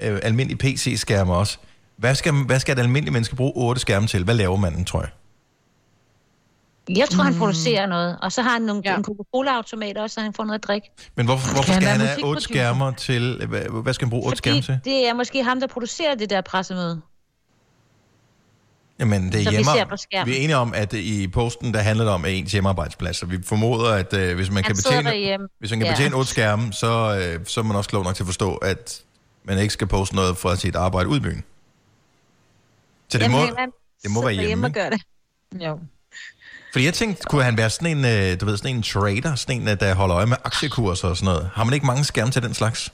øh, 0.00 0.20
almindelige 0.22 0.58
PC-skærme 0.58 1.34
også. 1.34 1.58
Hvad 1.96 2.14
skal, 2.14 2.32
hvad 2.32 2.60
skal 2.60 2.78
et 2.78 2.82
almindeligt 2.82 3.12
menneske 3.12 3.36
bruge 3.36 3.52
otte 3.56 3.80
skærme 3.80 4.06
til? 4.06 4.24
Hvad 4.24 4.34
laver 4.34 4.56
manden, 4.56 4.84
tror 4.84 5.00
jeg? 5.00 5.10
Jeg 6.88 7.08
tror, 7.08 7.22
han 7.22 7.34
producerer 7.34 7.86
noget. 7.86 8.18
Og 8.22 8.32
så 8.32 8.42
har 8.42 8.50
han 8.50 8.62
nogle, 8.62 8.82
ja. 8.84 8.96
en 8.96 9.04
Coca-Cola-automat 9.04 9.98
også, 9.98 10.14
så 10.14 10.20
han 10.20 10.32
får 10.32 10.44
noget 10.44 10.58
at 10.58 10.64
drikke. 10.64 10.90
Men 11.16 11.26
hvorfor, 11.26 11.54
hvorfor 11.54 11.72
han 11.72 11.82
skal 11.82 11.98
være 11.98 12.06
han 12.06 12.06
have 12.06 12.24
otte 12.24 12.42
skærmer 12.42 12.90
til... 12.90 13.46
Hvad, 13.48 13.82
hvad 13.82 13.94
skal 13.94 14.04
han 14.06 14.10
bruge 14.10 14.26
otte 14.26 14.38
skærme 14.38 14.60
til? 14.60 14.80
det 14.84 15.08
er 15.08 15.14
måske 15.14 15.44
ham, 15.44 15.60
der 15.60 15.66
producerer 15.66 16.14
det 16.14 16.30
der 16.30 16.40
pressemøde. 16.40 17.00
Jamen, 18.98 19.32
det 19.32 19.34
er 19.34 19.38
vi 19.38 19.50
hjemme... 19.50 19.64
ser 19.64 19.84
på 19.84 19.96
skærmen. 19.96 20.32
Vi 20.32 20.38
er 20.38 20.40
enige 20.40 20.56
om, 20.56 20.74
at 20.74 20.92
i 20.92 21.28
posten, 21.28 21.74
der 21.74 21.80
handler 21.80 22.04
det 22.04 22.14
om 22.14 22.24
ens 22.24 22.52
hjemmearbejdsplads. 22.52 23.16
Så 23.16 23.26
vi 23.26 23.38
formoder, 23.42 23.92
at 23.94 24.12
øh, 24.14 24.36
hvis 24.36 24.50
man 24.50 24.62
kan 24.62 24.76
betjene, 24.76 25.38
hvis 25.58 25.70
man 25.70 25.78
kan 25.78 25.86
Ja. 25.86 25.92
betjene 25.92 26.16
otte 26.16 26.30
skærme, 26.30 26.72
så, 26.72 27.16
øh, 27.38 27.46
så 27.46 27.60
er 27.60 27.64
man 27.64 27.76
også 27.76 27.90
klog 27.90 28.04
nok 28.04 28.14
til 28.14 28.22
at 28.22 28.26
forstå, 28.26 28.54
at 28.54 29.02
man 29.44 29.58
ikke 29.58 29.72
skal 29.72 29.86
poste 29.86 30.14
noget 30.14 30.36
fra 30.36 30.56
sit 30.56 30.76
arbejde 30.76 31.08
ud 31.08 31.16
i 31.16 31.20
byen. 31.20 31.44
Så 33.08 33.18
det 33.18 33.30
må, 33.30 33.38
Jamen, 33.38 33.56
han 33.58 33.70
det 34.02 34.10
må 34.10 34.22
være 34.22 34.32
hjemme, 34.32 34.66
og 34.66 34.72
gør 34.72 34.90
det. 34.90 35.00
Jo. 35.64 35.78
Fordi 36.72 36.84
jeg 36.84 36.94
tænkte, 36.94 37.22
kunne 37.22 37.44
han 37.44 37.56
være 37.56 37.70
sådan 37.70 37.96
en, 37.98 38.04
øh, 38.04 38.40
du 38.40 38.44
ved, 38.46 38.56
sådan 38.56 38.76
en 38.76 38.82
trader, 38.82 39.34
sådan 39.34 39.60
en, 39.62 39.68
øh, 39.68 39.80
der 39.80 39.94
holder 39.94 40.16
øje 40.16 40.26
med 40.26 40.36
aktiekurser 40.44 41.08
og 41.08 41.16
sådan 41.16 41.34
noget? 41.34 41.50
Har 41.54 41.64
man 41.64 41.74
ikke 41.74 41.86
mange 41.86 42.04
skærme 42.04 42.30
til 42.30 42.42
den 42.42 42.54
slags? 42.54 42.92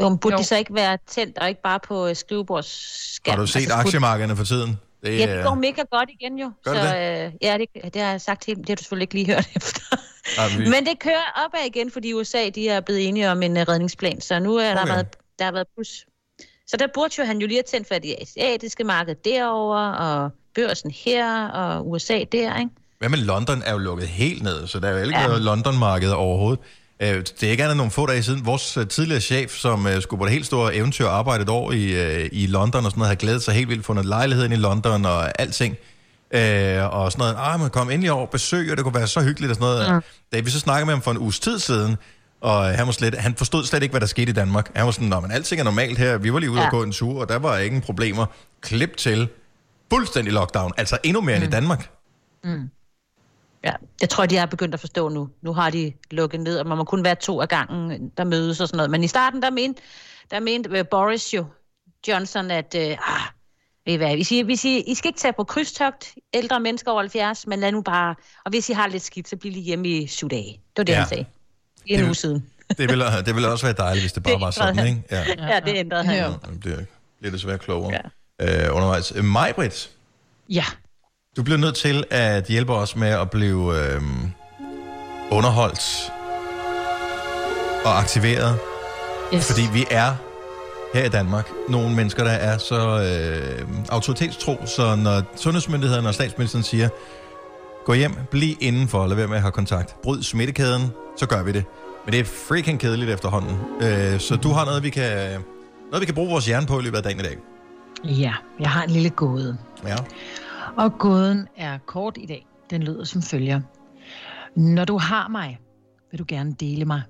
Jo, 0.00 0.08
men 0.08 0.18
burde 0.18 0.36
de 0.38 0.44
så 0.44 0.56
ikke 0.56 0.74
være 0.74 0.98
tændt, 1.08 1.38
og 1.38 1.48
ikke 1.48 1.60
bare 1.64 1.80
på 1.88 2.06
øh, 2.06 2.16
skrivebordsskærmen? 2.16 3.38
Har 3.38 3.44
du 3.44 3.46
set 3.46 3.60
Altså, 3.60 3.74
aktiemarkederne 3.74 4.36
for 4.36 4.44
tiden? 4.44 4.78
Det, 5.04 5.18
Ja, 5.18 5.36
det 5.36 5.44
går 5.44 5.54
mega 5.54 5.82
godt 5.90 6.10
igen 6.20 6.38
jo. 6.38 6.52
Gør 6.64 6.74
så, 6.74 6.80
det 6.80 7.26
øh, 7.26 7.32
ja, 7.42 7.58
det, 7.58 7.94
det 7.94 8.02
har 8.02 8.10
jeg 8.10 8.20
sagt 8.20 8.44
helt, 8.46 8.58
det 8.58 8.68
har 8.68 8.74
du 8.76 8.82
selvfølgelig 8.82 9.02
ikke 9.04 9.14
lige 9.14 9.26
hørt 9.34 9.48
efter. 9.56 9.80
Vi- 10.58 10.64
Men 10.70 10.86
det 10.86 10.98
kører 11.00 11.44
opad 11.46 11.66
igen, 11.66 11.90
fordi 11.90 12.12
USA 12.12 12.48
de 12.48 12.68
er 12.68 12.80
blevet 12.80 13.08
enige 13.08 13.30
om 13.30 13.42
en 13.42 13.56
uh, 13.56 13.62
redningsplan, 13.62 14.20
så 14.20 14.38
nu 14.38 14.56
er 14.56 14.74
der, 14.74 14.82
Okay. 14.82 14.92
været, 14.92 15.06
der 15.38 15.44
har 15.44 15.52
været 15.52 15.66
plus. 15.76 16.06
Så 16.66 16.76
der 16.76 16.86
burde 16.94 17.14
jo 17.18 17.24
han 17.24 17.38
jo 17.40 17.46
lige 17.46 17.56
have 17.56 17.62
tændt 17.62 17.88
for 17.88 17.94
det 17.94 18.14
asiatiske 18.20 18.84
marked 18.84 19.14
derover 19.24 19.78
og 19.78 20.30
børsen 20.54 20.90
her, 20.90 21.46
og 21.48 21.90
USA 21.90 22.24
der, 22.32 22.58
ikke? 22.58 22.70
Hvad 22.98 23.08
med 23.08 23.18
London 23.18 23.62
er 23.66 23.72
jo 23.72 23.78
lukket 23.78 24.08
helt 24.08 24.42
ned, 24.42 24.66
så 24.66 24.80
der 24.80 24.88
er 24.88 24.92
jo 24.92 24.98
ikke 24.98 25.10
Ja. 25.10 25.20
ja. 25.20 25.26
noget 25.26 25.42
London-marked 25.42 26.10
overhovedet. 26.12 26.60
Øh, 27.02 27.08
Det 27.08 27.42
er 27.42 27.50
ikke 27.50 27.62
andet 27.62 27.76
nogle 27.76 27.90
få 27.92 28.06
dage 28.06 28.22
siden. 28.22 28.46
Vores 28.46 28.76
øh, 28.76 28.88
tidligere 28.88 29.20
chef, 29.20 29.56
som 29.56 29.86
øh, 29.86 30.02
skulle 30.02 30.18
på 30.18 30.24
det 30.24 30.32
helt 30.32 30.46
store 30.46 30.74
eventyr 30.74 31.06
og 31.06 31.18
arbejde 31.18 31.42
et 31.42 31.48
år 31.48 31.72
i, 31.72 32.26
i 32.26 32.46
London 32.46 32.84
og 32.84 32.90
sådan 32.90 32.98
noget, 32.98 33.08
havde 33.08 33.20
glædet 33.20 33.42
sig 33.42 33.54
helt 33.54 33.68
vildt, 33.68 33.86
fundet 33.86 34.04
lejligheden 34.04 34.52
i 34.52 34.56
London 34.56 35.04
og 35.04 35.40
alting. 35.40 35.76
Øh, 36.34 36.94
og 36.94 37.12
sådan 37.12 37.22
noget, 37.22 37.36
ah, 37.38 37.60
man 37.60 37.70
kom 37.70 37.90
endelig 37.90 38.12
over 38.12 38.26
besøg, 38.26 38.70
og 38.70 38.76
det 38.76 38.84
kunne 38.84 38.94
være 38.94 39.06
så 39.06 39.20
hyggeligt 39.20 39.50
og 39.50 39.56
sådan 39.56 39.66
noget. 39.66 39.88
Mm. 39.88 39.94
Ja. 39.94 40.36
Da 40.36 40.40
vi 40.40 40.50
så 40.50 40.58
snakkede 40.58 40.86
med 40.86 40.94
ham 40.94 41.02
for 41.02 41.10
en 41.10 41.18
uges 41.18 41.40
tid 41.40 41.58
siden, 41.58 41.96
og 42.40 42.64
han, 42.64 42.86
var 42.86 42.92
slet, 42.92 43.14
han 43.14 43.34
forstod 43.34 43.64
slet 43.64 43.82
ikke, 43.82 43.92
hvad 43.92 44.00
der 44.00 44.06
skete 44.06 44.30
i 44.30 44.32
Danmark. 44.32 44.70
Han 44.74 44.84
var 44.84 44.90
sådan, 44.90 45.08
men 45.08 45.30
alting 45.30 45.60
er 45.60 45.64
normalt 45.64 45.98
her. 45.98 46.18
Vi 46.18 46.32
var 46.32 46.38
lige 46.38 46.50
ude 46.50 46.58
ja. 46.58 46.64
Ja. 46.64 46.70
og 46.70 46.72
gå 46.72 46.82
en 46.82 46.92
tur, 46.92 47.20
og 47.20 47.28
der 47.28 47.38
var 47.38 47.58
ingen 47.58 47.80
problemer. 47.80 48.26
Klip 48.60 48.96
til 48.96 49.28
fuldstændig 49.92 50.32
lockdown. 50.32 50.72
Altså 50.76 50.98
endnu 51.02 51.20
mere 51.20 51.36
mm. 51.38 51.42
end 51.42 51.52
i 51.52 51.54
Danmark. 51.54 51.90
Mm. 52.44 52.70
Ja, 53.64 53.72
jeg 54.00 54.08
tror, 54.08 54.26
de 54.26 54.36
er 54.36 54.46
begyndt 54.46 54.74
at 54.74 54.80
forstå 54.80 55.08
nu. 55.08 55.28
Nu 55.42 55.52
har 55.52 55.70
de 55.70 55.92
lukket 56.10 56.40
ned, 56.40 56.58
og 56.58 56.66
man 56.66 56.78
må 56.78 56.84
kun 56.84 57.04
være 57.04 57.14
to 57.14 57.40
af 57.40 57.48
gangen, 57.48 58.08
der 58.16 58.24
mødes 58.24 58.60
og 58.60 58.68
sådan 58.68 58.76
noget. 58.76 58.90
Men 58.90 59.04
i 59.04 59.06
starten, 59.08 59.42
der 59.42 59.50
mente, 59.50 59.82
der 60.30 60.40
mente 60.40 60.70
øh, 60.78 60.84
Boris 60.90 61.34
jo, 61.34 61.44
Johnson, 62.08 62.50
at 62.50 62.74
øh, 62.78 62.82
ah, 62.90 63.20
ved 63.86 63.94
I 63.94 63.96
hvad, 63.96 64.16
vi 64.16 64.24
siger, 64.24 64.44
vi 64.44 64.56
siger, 64.56 64.82
I 64.86 64.94
skal 64.94 65.08
ikke 65.08 65.18
tage 65.20 65.32
på 65.32 65.44
krydstogt, 65.44 66.14
ældre 66.34 66.60
mennesker 66.60 66.90
over 66.90 67.00
70, 67.00 67.46
men 67.46 67.60
lad 67.60 67.72
nu 67.72 67.82
bare, 67.82 68.14
og 68.44 68.50
hvis 68.50 68.68
I 68.68 68.72
har 68.72 68.86
lidt 68.88 69.02
skidt, 69.02 69.28
så 69.28 69.36
bliver 69.36 69.56
I 69.56 69.60
hjemme 69.60 69.88
i 69.88 70.06
syv 70.06 70.28
dage. 70.28 70.52
Det 70.52 70.78
var 70.78 70.84
det, 70.84 70.92
Ja. 70.92 70.98
han 70.98 71.08
sagde. 71.08 71.24
I 71.86 71.92
en 71.92 71.98
Det- 72.00 72.06
uge 72.06 72.14
siden. 72.14 72.46
Det 72.78 72.88
ville, 72.88 73.04
det 73.26 73.34
ville 73.34 73.48
også 73.48 73.66
være 73.66 73.74
dejligt, 73.78 74.02
hvis 74.02 74.12
det 74.12 74.22
bare 74.22 74.34
Det 74.34 74.40
var 74.40 74.50
sådan, 74.50 74.68
ændrede 74.78 74.88
ikke? 74.88 75.02
Ja. 75.10 75.54
Ja, 75.54 75.60
det 75.60 75.76
ændrede 75.76 76.04
han. 76.04 76.14
Ja, 76.16 76.26
det 76.50 76.60
bliver, 76.60 76.78
bliver 77.18 77.32
desværre 77.32 77.58
klogere 77.58 78.00
ja. 78.40 78.66
øh, 78.68 78.74
undervejs. 78.76 79.12
Øh, 79.16 79.24
Majbrit, 79.24 79.90
Ja. 80.48 80.64
Du 81.36 81.42
bliver 81.42 81.58
nødt 81.58 81.74
til 81.74 82.04
at 82.10 82.44
hjælpe 82.44 82.72
os 82.72 82.96
med 82.96 83.08
at 83.08 83.30
blive 83.30 83.78
øh, 83.78 84.02
underholdt 85.30 86.12
og 87.84 87.98
aktiveret. 87.98 88.58
Yes. 89.34 89.46
Fordi 89.46 89.62
vi 89.72 89.84
er 89.90 90.14
her 90.94 91.04
i 91.04 91.08
Danmark 91.08 91.48
nogle 91.68 91.96
mennesker, 91.96 92.24
der 92.24 92.30
er 92.30 92.58
så 92.58 93.02
øh, 93.02 93.68
autoritetstro, 93.88 94.56
så 94.66 94.96
når 94.96 95.22
sundhedsmyndighederne 95.36 96.08
og 96.08 96.14
statsministeren 96.14 96.62
siger, 96.62 96.88
gå 97.84 97.92
hjem, 97.92 98.14
bliv 98.30 98.56
indenfor, 98.60 99.06
lad 99.06 99.16
være 99.16 99.28
med 99.28 99.36
at 99.36 99.42
have 99.42 99.52
kontakt, 99.52 99.96
bryd 100.02 100.22
smittekæden, 100.22 100.90
så 101.18 101.26
gør 101.26 101.42
vi 101.42 101.52
det. 101.52 101.64
Men 102.04 102.12
det 102.12 102.20
er 102.20 102.24
freaking 102.24 102.80
kedeligt 102.80 103.10
efterhånden. 103.10 103.56
Øh, 103.80 104.20
så 104.20 104.36
du 104.36 104.48
har 104.48 104.64
noget, 104.64 104.82
vi 104.82 104.90
kan, 104.90 105.40
noget, 105.90 106.00
vi 106.00 106.06
kan 106.06 106.14
bruge 106.14 106.30
vores 106.30 106.46
hjerne 106.46 106.66
på 106.66 106.78
i 106.78 106.82
løbet 106.82 106.96
af 106.96 107.02
dagen 107.02 107.20
i 107.20 107.22
dag. 107.22 107.36
Ja, 108.04 108.32
jeg 108.60 108.70
har 108.70 108.82
en 108.82 108.90
lille 108.90 109.10
gåde. 109.10 109.58
Ja. 109.86 109.96
Og 110.76 110.98
gåden 110.98 111.48
er 111.56 111.78
kort 111.86 112.16
i 112.20 112.26
dag. 112.26 112.46
Den 112.70 112.82
lyder 112.82 113.04
som 113.04 113.22
følger. 113.22 113.60
Når 114.56 114.84
du 114.84 114.98
har 114.98 115.28
mig, 115.28 115.58
vil 116.10 116.18
du 116.18 116.24
gerne 116.28 116.52
dele 116.52 116.84
mig. 116.84 117.02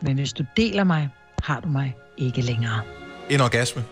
Men 0.00 0.16
hvis 0.16 0.32
du 0.32 0.44
deler 0.56 0.84
mig, 0.84 1.08
har 1.42 1.60
du 1.60 1.68
mig 1.68 1.96
ikke 2.16 2.40
længere. 2.40 2.82
En 3.30 3.40
orgasme. 3.40 3.84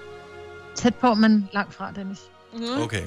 Tæt 0.75 0.95
på, 0.95 1.13
men 1.13 1.49
langt 1.53 1.73
fra, 1.73 1.91
Dennis. 1.91 2.19
Mm. 2.53 2.81
Okay. 2.83 3.03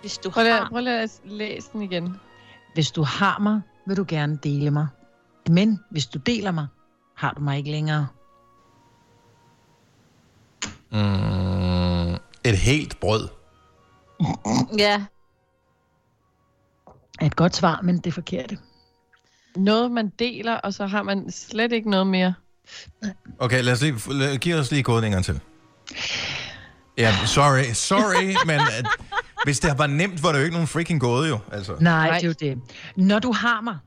Hvis 0.00 0.18
du 0.18 0.30
Prøv 0.30 0.46
har... 0.46 0.68
prøv 0.68 0.86
at 0.86 1.20
læse 1.24 1.70
den 1.72 1.82
igen. 1.82 2.16
Hvis 2.74 2.90
du 2.90 3.02
har 3.02 3.38
mig, 3.38 3.60
vil 3.86 3.96
du 3.96 4.04
gerne 4.08 4.36
dele 4.42 4.70
mig. 4.70 4.86
Men 5.50 5.80
hvis 5.90 6.06
du 6.06 6.18
deler 6.18 6.52
mig, 6.52 6.66
har 7.16 7.32
du 7.32 7.40
mig 7.40 7.58
ikke 7.58 7.70
længere. 7.70 8.06
Mm, 10.92 12.12
et 12.44 12.58
helt 12.58 13.00
brød. 13.00 13.28
Ja. 14.78 15.04
Er 17.20 17.26
et 17.26 17.36
godt 17.36 17.56
svar, 17.56 17.80
men 17.82 17.96
det 17.96 18.06
er 18.06 18.12
forkert. 18.12 18.54
Noget, 19.56 19.90
man 19.90 20.08
deler, 20.18 20.54
og 20.54 20.74
så 20.74 20.86
har 20.86 21.02
man 21.02 21.30
slet 21.30 21.72
ikke 21.72 21.90
noget 21.90 22.06
mere. 22.06 22.34
Okay, 23.38 23.62
lad 23.62 23.72
os 23.72 23.82
lige, 23.82 24.14
lad, 24.14 24.36
giv 24.38 24.54
os 24.56 24.70
lige 24.70 24.82
koden 24.82 25.04
en 25.04 25.10
gang 25.10 25.24
til. 25.24 25.40
Ja, 26.98 27.14
sorry, 27.26 27.72
sorry, 27.72 28.36
men 28.50 28.60
at, 28.60 28.86
hvis 29.44 29.60
det 29.60 29.78
var 29.78 29.86
nemt, 29.86 30.22
var 30.22 30.32
det 30.32 30.38
jo 30.38 30.44
ikke 30.44 30.54
nogen 30.54 30.68
freaking 30.68 31.00
gåde 31.00 31.28
jo. 31.28 31.38
Altså. 31.52 31.76
Nej, 31.80 32.08
Nej, 32.08 32.18
det 32.18 32.24
er 32.24 32.28
jo 32.28 32.34
det. 32.54 32.62
Når 32.96 33.18
du 33.18 33.32
har 33.32 33.60
mig, 33.60 33.78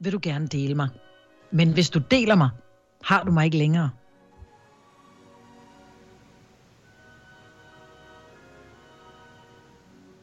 vil 0.00 0.12
du 0.12 0.18
gerne 0.22 0.46
dele 0.46 0.74
mig. 0.74 0.88
Men 1.52 1.72
hvis 1.72 1.90
du 1.90 1.98
deler 2.10 2.34
mig, 2.34 2.48
har 3.04 3.24
du 3.24 3.32
mig 3.32 3.44
ikke 3.44 3.58
længere. 3.58 3.90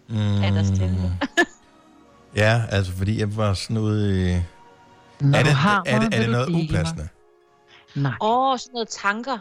Mm, 0.09 0.43
Er 0.43 0.51
der 0.51 0.63
stille? 0.63 1.19
ja, 2.35 2.61
altså 2.69 2.91
fordi 2.91 3.19
jeg 3.19 3.37
var 3.37 3.53
sådan 3.53 3.77
ude 3.77 4.31
i... 4.31 4.35
Når 5.19 5.37
er 5.39 5.43
du 5.43 5.47
det, 5.49 5.55
har 5.55 5.83
er, 5.85 5.99
det, 5.99 6.13
er 6.13 6.17
det 6.17 6.25
du 6.27 6.31
noget 6.31 6.49
upassende? 6.49 7.07
Nej. 7.95 8.11
Åh, 8.21 8.51
oh, 8.51 8.59
sådan 8.59 8.73
noget 8.73 8.87
tanker. 8.89 9.37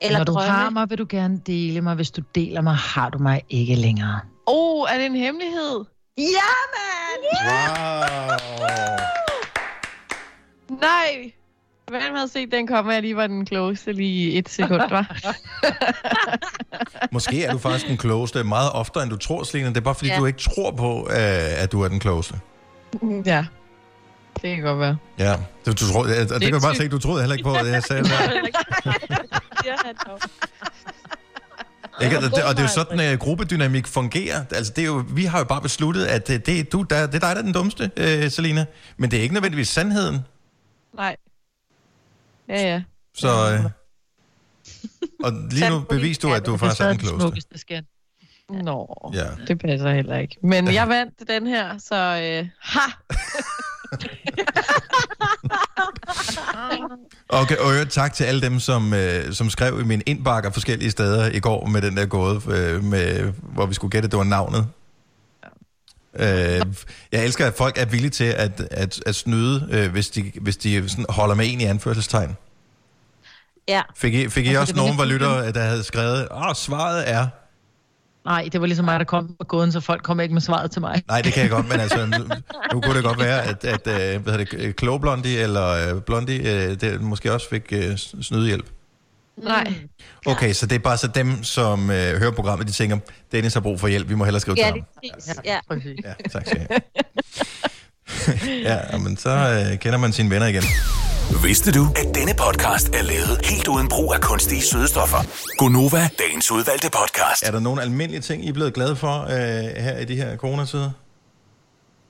Eller 0.00 0.18
Når 0.18 0.24
du 0.24 0.32
drømme. 0.32 0.50
har 0.50 0.70
mig, 0.70 0.90
vil 0.90 0.98
du 0.98 1.06
gerne 1.08 1.38
dele 1.46 1.80
mig. 1.80 1.94
Hvis 1.94 2.10
du 2.10 2.22
deler 2.34 2.60
mig, 2.60 2.74
har 2.74 3.10
du 3.10 3.18
mig 3.18 3.42
ikke 3.50 3.74
længere. 3.74 4.20
Oh, 4.46 4.90
er 4.92 4.96
det 4.98 5.06
en 5.06 5.16
hemmelighed? 5.16 5.84
Ja, 6.18 6.52
mand! 6.74 7.22
Wow. 7.48 8.66
Nej! 10.80 11.32
Hvem 11.90 12.14
havde 12.14 12.28
set 12.28 12.52
den 12.52 12.66
komme, 12.66 12.90
at 12.90 12.94
jeg 12.94 13.02
lige 13.02 13.16
var 13.16 13.26
den 13.26 13.44
klogeste 13.46 13.92
lige 13.92 14.30
i 14.30 14.38
et 14.38 14.48
sekund, 14.48 14.82
var? 14.90 15.16
Måske 17.12 17.44
er 17.44 17.52
du 17.52 17.58
faktisk 17.58 17.86
den 17.88 17.96
klogeste 17.96 18.44
meget 18.44 18.70
oftere, 18.72 19.02
end 19.02 19.10
du 19.10 19.16
tror, 19.16 19.42
Selina. 19.42 19.68
Det 19.68 19.76
er 19.76 19.80
bare 19.80 19.94
fordi, 19.94 20.10
Ja. 20.10 20.18
du 20.18 20.26
ikke 20.26 20.38
tror 20.38 20.70
på, 20.70 21.08
øh, 21.10 21.62
at 21.62 21.72
du 21.72 21.82
er 21.82 21.88
den 21.88 22.00
klogeste. 22.00 22.34
ja, 23.24 23.46
det 24.42 24.54
kan 24.56 24.60
godt 24.64 24.78
være. 24.80 24.96
Ja, 25.18 25.32
det, 25.64 25.80
du 25.80 25.92
tror, 25.92 26.02
det, 26.02 26.16
det, 26.16 26.30
det 26.30 26.40
kan 26.42 26.52
du 26.52 26.60
bare 26.60 26.74
se, 26.74 26.88
du 26.88 26.98
troede 26.98 27.20
heller 27.22 27.34
ikke 27.34 27.44
på, 27.48 27.54
at 27.54 27.66
jeg 27.66 27.82
sagde 27.82 28.02
det. 28.02 28.10
Ikke? 32.02 32.16
Og 32.16 32.22
det, 32.22 32.32
og 32.44 32.50
det 32.50 32.58
er 32.58 32.62
jo 32.62 32.68
sådan, 32.68 33.00
at 33.00 33.18
gruppedynamik 33.18 33.86
fungerer. 33.86 34.44
Altså, 34.50 34.72
det 34.76 34.82
er 34.82 34.86
jo, 34.86 35.04
vi 35.10 35.24
har 35.24 35.38
jo 35.38 35.44
bare 35.44 35.62
besluttet, 35.62 36.04
at 36.06 36.28
det, 36.28 36.46
det, 36.46 36.60
er 36.60 36.64
du, 36.64 36.82
der, 36.82 37.06
det 37.06 37.14
er 37.14 37.18
dig, 37.18 37.20
der 37.20 37.28
er 37.28 37.42
den 37.42 37.52
dummeste, 37.52 37.90
øh, 37.96 38.30
Selina. 38.30 38.64
Men 38.96 39.10
det 39.10 39.18
er 39.18 39.22
ikke 39.22 39.34
nødvendigvis 39.34 39.68
sandheden. 39.68 40.18
Nej. 40.96 41.16
Ja, 42.48 42.60
ja. 42.72 42.82
Så, 43.14 43.28
øh, 43.28 43.64
og 45.24 45.32
lige 45.50 45.70
nu 45.70 45.80
beviser 45.80 46.20
du, 46.28 46.34
at 46.34 46.46
du 46.46 46.56
faktisk 46.56 46.80
er 46.80 46.88
den 46.88 46.98
klogeste. 46.98 47.20
smukkeste 47.20 47.58
skat. 47.58 47.84
Nå, 48.50 49.10
Ja. 49.14 49.26
det 49.48 49.58
passer 49.58 49.92
heller 49.94 50.16
ikke. 50.18 50.36
Men 50.42 50.74
jeg 50.74 50.88
vandt 50.88 51.28
den 51.28 51.46
her, 51.46 51.78
så 51.78 51.94
øh, 51.94 52.48
ha! 52.60 52.80
Okay, 57.28 57.56
og 57.56 57.90
tak 57.90 58.12
til 58.12 58.24
alle 58.24 58.40
dem, 58.40 58.60
som, 58.60 58.94
øh, 58.94 59.32
som 59.32 59.50
skrev 59.50 59.80
i 59.80 59.84
min 59.84 60.02
indbakker 60.06 60.50
forskellige 60.50 60.90
steder 60.90 61.30
i 61.32 61.40
går 61.40 61.66
med 61.66 61.82
den 61.82 61.96
der 61.96 62.06
gåde, 62.06 62.40
øh, 62.48 62.84
med, 62.84 63.32
hvor 63.42 63.66
vi 63.66 63.74
skulle 63.74 63.90
gætte, 63.90 64.08
det 64.08 64.18
var 64.18 64.24
navnet. 64.24 64.66
Øh, 66.18 66.66
jeg 67.12 67.24
elsker, 67.24 67.46
at 67.46 67.54
folk 67.54 67.78
er 67.78 67.84
villige 67.84 68.10
til 68.10 68.24
at, 68.24 68.60
at, 68.70 69.00
at 69.06 69.14
snyde, 69.14 69.68
øh, 69.70 69.90
hvis 69.90 70.10
de, 70.10 70.32
hvis 70.40 70.56
de 70.56 70.88
sådan 70.88 71.06
holder 71.08 71.34
med 71.34 71.52
en 71.52 71.60
i 71.60 71.64
anførselstegn. 71.64 72.36
Ja. 73.68 73.82
Fik 73.96 74.14
I, 74.14 74.28
fik 74.28 74.44
I 74.44 74.48
Altså, 74.48 74.60
også 74.60 74.74
nogen, 74.74 74.94
hvor 74.94 75.04
helt 75.04 75.12
lytter, 75.12 75.52
der 75.52 75.62
havde 75.62 75.82
skrevet, 75.82 76.28
åh, 76.30 76.54
svaret 76.54 77.10
er... 77.10 77.26
Nej, 78.24 78.48
det 78.52 78.60
var 78.60 78.66
ligesom 78.66 78.84
mig, 78.84 78.98
der 78.98 79.04
kom 79.04 79.36
på 79.38 79.44
gåden, 79.44 79.72
så 79.72 79.80
folk 79.80 80.02
kom 80.02 80.20
ikke 80.20 80.34
med 80.34 80.42
svaret 80.42 80.70
til 80.70 80.80
mig. 80.80 81.02
Nej, 81.08 81.22
det 81.22 81.32
kan 81.32 81.42
jeg 81.42 81.50
godt, 81.50 81.68
men 81.68 81.80
altså, 81.80 82.06
nu, 82.06 82.24
nu 82.72 82.80
kunne 82.80 82.96
det 82.96 83.04
godt 83.04 83.18
være, 83.18 83.42
at, 83.42 83.64
at 83.64 83.86
øh, 83.86 84.22
hvad 84.22 84.32
hedder 84.32 84.56
det, 84.58 84.76
Kloge 84.76 85.00
Blondie 85.00 85.38
eller 85.38 85.94
øh, 85.94 86.02
Blondie 86.02 86.38
øh, 86.38 86.80
det, 86.80 87.00
måske 87.00 87.32
også 87.32 87.48
fik 87.48 87.72
øh, 87.72 87.96
snydehjælp. 87.96 88.75
Nej. 89.42 89.74
Okay, 90.26 90.52
så 90.52 90.66
det 90.66 90.74
er 90.74 90.78
bare 90.78 90.96
så 90.98 91.06
dem, 91.06 91.44
som 91.44 91.90
øh, 91.90 92.18
hører 92.18 92.30
programmet, 92.30 92.66
de 92.68 92.72
tænker, 92.72 92.98
Dennis 93.32 93.54
har 93.54 93.60
brug 93.60 93.80
for 93.80 93.88
hjælp, 93.88 94.08
vi 94.08 94.14
må 94.14 94.24
hellere 94.24 94.40
skrive 94.40 94.56
Ja, 94.58 94.66
til 94.72 94.74
det 94.74 95.12
ham. 95.28 95.36
er 95.44 95.60
præcis. 95.68 95.94
Ja. 96.04 96.08
Ja, 96.08 96.28
tak 96.30 96.46
skal 96.46 96.66
ja, 98.92 98.98
men 98.98 99.16
så 99.16 99.30
øh, 99.72 99.78
kender 99.78 99.98
man 99.98 100.12
sine 100.12 100.30
venner 100.30 100.46
igen. 100.46 100.62
Vidste 101.42 101.72
du, 101.72 101.88
at 101.96 102.14
denne 102.14 102.34
podcast 102.34 102.88
er 102.88 103.02
lavet 103.02 103.40
helt 103.44 103.68
uden 103.68 103.88
brug 103.88 104.14
af 104.14 104.20
kunstige 104.20 104.62
sødestoffer? 104.62 105.18
Gonova, 105.58 106.08
dagens 106.18 106.50
udvalgte 106.50 106.90
podcast. 106.90 107.42
Er 107.46 107.50
der 107.50 107.60
nogle 107.60 107.82
almindelige 107.82 108.20
ting, 108.20 108.44
I 108.44 108.48
er 108.48 108.52
blevet 108.52 108.74
glade 108.74 108.96
for 108.96 109.22
øh, 109.22 109.82
her 109.84 109.98
i 109.98 110.04
de 110.04 110.16
her 110.16 110.36
coronatider? 110.36 110.90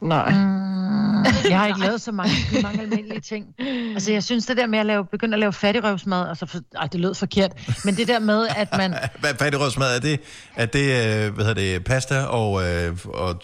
Nej. 0.07 0.31
Mm, 0.31 1.51
jeg 1.51 1.59
har 1.59 1.67
ikke 1.67 1.81
lavet 1.81 2.01
så 2.01 2.13
mange, 2.13 2.33
mange 2.63 2.83
almindelige 2.83 3.21
ting. 3.21 3.55
Altså, 3.95 4.13
jeg 4.13 4.25
synes 4.25 4.47
det 4.47 4.57
der 4.57 4.67
med 4.67 4.79
at 4.79 4.87
lave, 4.87 5.05
begynde 5.05 5.35
at 5.35 5.41
lave 5.41 5.53
fattigrøvsmad, 5.53 6.29
altså, 6.29 6.47
for, 6.47 6.59
ej, 6.77 6.87
det 6.87 7.01
lød 7.01 7.15
forkert, 7.15 7.53
men 7.85 7.97
det 7.97 8.09
der 8.09 8.19
med, 8.19 8.47
at 8.57 8.69
man... 8.77 8.95
Hvad 9.21 9.35
fattigrødsmad 9.39 9.97
er 9.97 10.01
det? 10.01 10.21
Er 10.57 10.67
det, 10.67 10.81
øh, 10.81 11.35
hvad 11.35 11.45
hedder 11.45 11.55
det, 11.55 11.85
pasta 11.85 12.23
og, 12.23 12.69
øh, 12.69 12.97
og, 13.05 13.43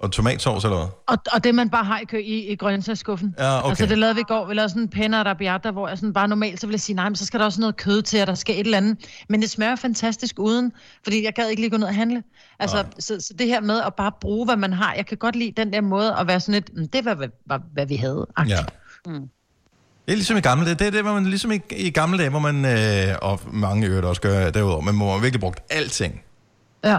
og 0.00 0.12
tomatsovs 0.12 0.64
eller 0.64 0.76
hvad? 0.76 0.86
Og, 1.06 1.16
og 1.32 1.44
det, 1.44 1.54
man 1.54 1.70
bare 1.70 1.84
har 1.84 1.98
i, 2.00 2.04
kø, 2.04 2.18
i, 2.18 2.46
i 2.52 2.56
grøntsagsskuffen. 2.56 3.34
Ja, 3.38 3.58
okay. 3.58 3.68
Altså, 3.68 3.86
det 3.86 3.98
lavede 3.98 4.14
vi 4.14 4.20
i 4.20 4.24
går. 4.28 4.46
Vi 4.46 4.54
lavede 4.54 4.68
sådan 4.68 4.82
en 4.82 4.88
penne 4.88 5.16
arabiata, 5.16 5.70
hvor 5.70 5.88
jeg 5.88 5.98
sådan 5.98 6.12
bare 6.12 6.28
normalt, 6.28 6.60
så 6.60 6.66
ville 6.66 6.74
jeg 6.74 6.80
sige, 6.80 6.96
nej, 6.96 7.08
men 7.08 7.16
så 7.16 7.26
skal 7.26 7.40
der 7.40 7.46
også 7.46 7.60
noget 7.60 7.76
kød 7.76 8.02
til, 8.02 8.20
og 8.20 8.26
der 8.26 8.34
skal 8.34 8.54
et 8.54 8.60
eller 8.60 8.76
andet. 8.76 8.96
Men 9.28 9.42
det 9.42 9.50
smager 9.50 9.76
fantastisk 9.76 10.34
uden, 10.38 10.72
fordi 11.04 11.24
jeg 11.24 11.32
gad 11.34 11.48
ikke 11.48 11.62
lige 11.62 11.70
gå 11.70 11.76
ned 11.76 11.86
og 11.86 11.94
handle. 11.94 12.22
Altså, 12.58 12.84
så, 12.98 13.20
så, 13.20 13.34
det 13.38 13.46
her 13.46 13.60
med 13.60 13.80
at 13.82 13.94
bare 13.94 14.12
bruge, 14.20 14.46
hvad 14.46 14.56
man 14.56 14.72
har. 14.72 14.94
Jeg 14.94 15.06
kan 15.06 15.16
godt 15.16 15.36
lide 15.36 15.52
den 15.56 15.72
der 15.72 15.80
måde 15.80 16.16
at 16.16 16.26
være 16.26 16.40
sådan 16.40 16.54
lidt, 16.54 16.70
"Mm, 16.76 16.88
det 16.88 17.04
var, 17.04 17.14
hvad, 17.14 17.28
hvad, 17.46 17.58
hvad 17.72 17.86
vi 17.86 17.96
havde. 17.96 18.26
Ja. 18.48 18.58
Mm. 19.06 19.28
Det 20.06 20.12
er 20.12 20.16
ligesom 20.16 20.36
i 20.36 20.40
gamle 20.40 20.64
dage. 20.66 20.74
Det 20.74 20.86
er 20.86 20.90
det, 20.90 21.02
hvor 21.02 21.14
man 21.14 21.26
ligesom 21.26 21.52
i, 21.52 21.60
i 21.70 21.90
gamle 21.90 22.18
dage, 22.18 22.30
hvor 22.30 22.38
man, 22.38 22.64
øh, 22.64 23.16
og 23.22 23.40
mange 23.52 23.86
øvrigt 23.86 24.06
også 24.06 24.20
gør 24.22 24.50
derudover, 24.50 24.80
men 24.80 24.96
hvor 24.96 25.12
man 25.14 25.22
virkelig 25.22 25.40
brugt 25.40 25.60
alting. 25.70 26.22
Ja. 26.84 26.98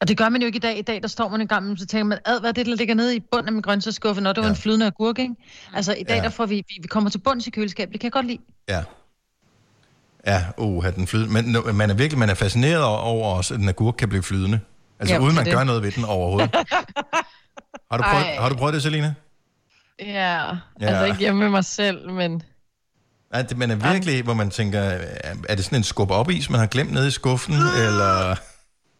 Og 0.00 0.08
det 0.08 0.16
gør 0.16 0.28
man 0.28 0.40
jo 0.40 0.46
ikke 0.46 0.56
i 0.56 0.60
dag. 0.60 0.78
I 0.78 0.82
dag, 0.82 1.02
der 1.02 1.08
står 1.08 1.28
man 1.28 1.40
en 1.40 1.48
gang, 1.48 1.78
så 1.78 1.86
tænker 1.86 2.04
man, 2.04 2.18
ad, 2.24 2.40
hvad 2.40 2.48
er 2.50 2.52
det, 2.52 2.66
der 2.66 2.74
ligger 2.76 2.94
nede 2.94 3.16
i 3.16 3.20
bunden 3.20 3.46
af 3.46 3.52
min 3.52 3.62
grøntsagsskuffe, 3.62 4.20
når 4.22 4.32
det 4.32 4.42
var 4.44 4.48
en 4.50 4.56
flydende 4.56 4.86
agurk, 4.86 5.18
ikke? 5.18 5.34
Altså, 5.74 5.92
i 5.94 6.02
dag, 6.02 6.16
Ja. 6.16 6.22
der 6.22 6.28
får 6.28 6.46
vi, 6.46 6.54
vi, 6.54 6.78
vi 6.82 6.88
kommer 6.88 7.10
til 7.10 7.18
bunds 7.18 7.46
i 7.46 7.50
køleskabet. 7.50 7.92
Det 7.92 8.00
kan 8.00 8.06
jeg 8.06 8.12
godt 8.12 8.26
lide. 8.26 8.38
Ja. 8.68 8.82
Ja, 10.26 10.44
uh, 10.58 10.86
den 10.94 11.06
flydende. 11.06 11.32
Men 11.42 11.76
man 11.76 11.90
er 11.90 11.94
virkelig 11.94 12.18
man 12.18 12.30
er 12.30 12.34
fascineret 12.34 12.84
over- 12.84 13.36
også, 13.36 13.54
at 13.54 13.60
en 13.60 13.68
agurk 13.68 13.94
kan 13.98 14.08
blive 14.08 14.22
flydende. 14.22 14.60
Altså 15.00 15.14
Ja, 15.14 15.20
uden 15.20 15.34
man 15.34 15.44
det 15.44 15.52
gør 15.54 15.64
noget 15.64 15.82
ved 15.82 15.92
den 15.92 16.04
overhovedet. 16.04 16.50
Har 17.90 17.96
du 17.96 18.02
prøvet, 18.02 18.26
Ej. 18.26 18.36
har 18.36 18.48
du 18.48 18.54
prøvet 18.54 18.74
det, 18.74 18.82
Selina? 18.82 19.14
Ja, 20.00 20.06
Ja. 20.10 20.56
altså 20.80 21.04
ikke 21.04 21.18
hjemme 21.18 21.40
med 21.40 21.48
mig 21.50 21.64
selv, 21.64 22.10
men... 22.10 22.42
Nej, 23.32 23.42
det, 23.42 23.56
man 23.58 23.70
er 23.70 23.92
virkelig, 23.92 24.22
hvor 24.22 24.34
man 24.34 24.50
tænker, 24.50 24.80
er 24.80 25.34
er 25.48 25.54
det 25.54 25.64
sådan 25.64 25.78
en 25.78 25.82
skub 25.84 26.10
op 26.10 26.30
is, 26.30 26.50
man 26.50 26.60
har 26.60 26.66
glemt 26.66 26.92
nede 26.92 27.08
i 27.08 27.10
skuffen, 27.10 27.54
eller... 27.54 28.36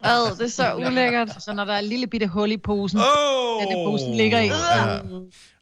Ad, 0.05 0.37
det 0.39 0.45
er 0.45 0.49
så 0.49 0.75
ulækkert. 0.75 1.29
Så 1.39 1.53
når 1.53 1.65
der 1.65 1.73
er 1.73 1.79
et 1.79 1.85
lille 1.85 2.07
bitte 2.07 2.27
hul 2.27 2.53
i 2.53 2.57
posen, 2.57 2.99
oh! 2.99 3.63
den 3.63 3.87
posen 3.87 4.17
ligger 4.17 4.41
i. 4.41 4.47
Ja. 4.47 4.99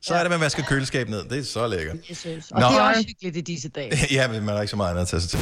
Så 0.02 0.14
er 0.14 0.22
det, 0.22 0.30
man 0.30 0.40
vasker 0.40 0.62
køleskabet 0.62 1.10
ned. 1.10 1.24
Det 1.30 1.38
er 1.38 1.44
så 1.44 1.66
lækkert. 1.66 1.96
Jesus. 2.10 2.50
Og 2.50 2.60
Nå. 2.60 2.66
det 2.68 2.76
er 2.76 2.80
også 2.80 3.04
hyggeligt 3.06 3.36
i 3.36 3.40
disse 3.40 3.68
dage. 3.68 3.90
ja, 4.18 4.28
men 4.28 4.44
man 4.44 4.54
har 4.54 4.62
ikke 4.62 4.70
så 4.70 4.76
meget 4.76 4.90
andet 4.90 5.02
at 5.02 5.08
tage 5.08 5.20
sig 5.20 5.30
til. 5.30 5.38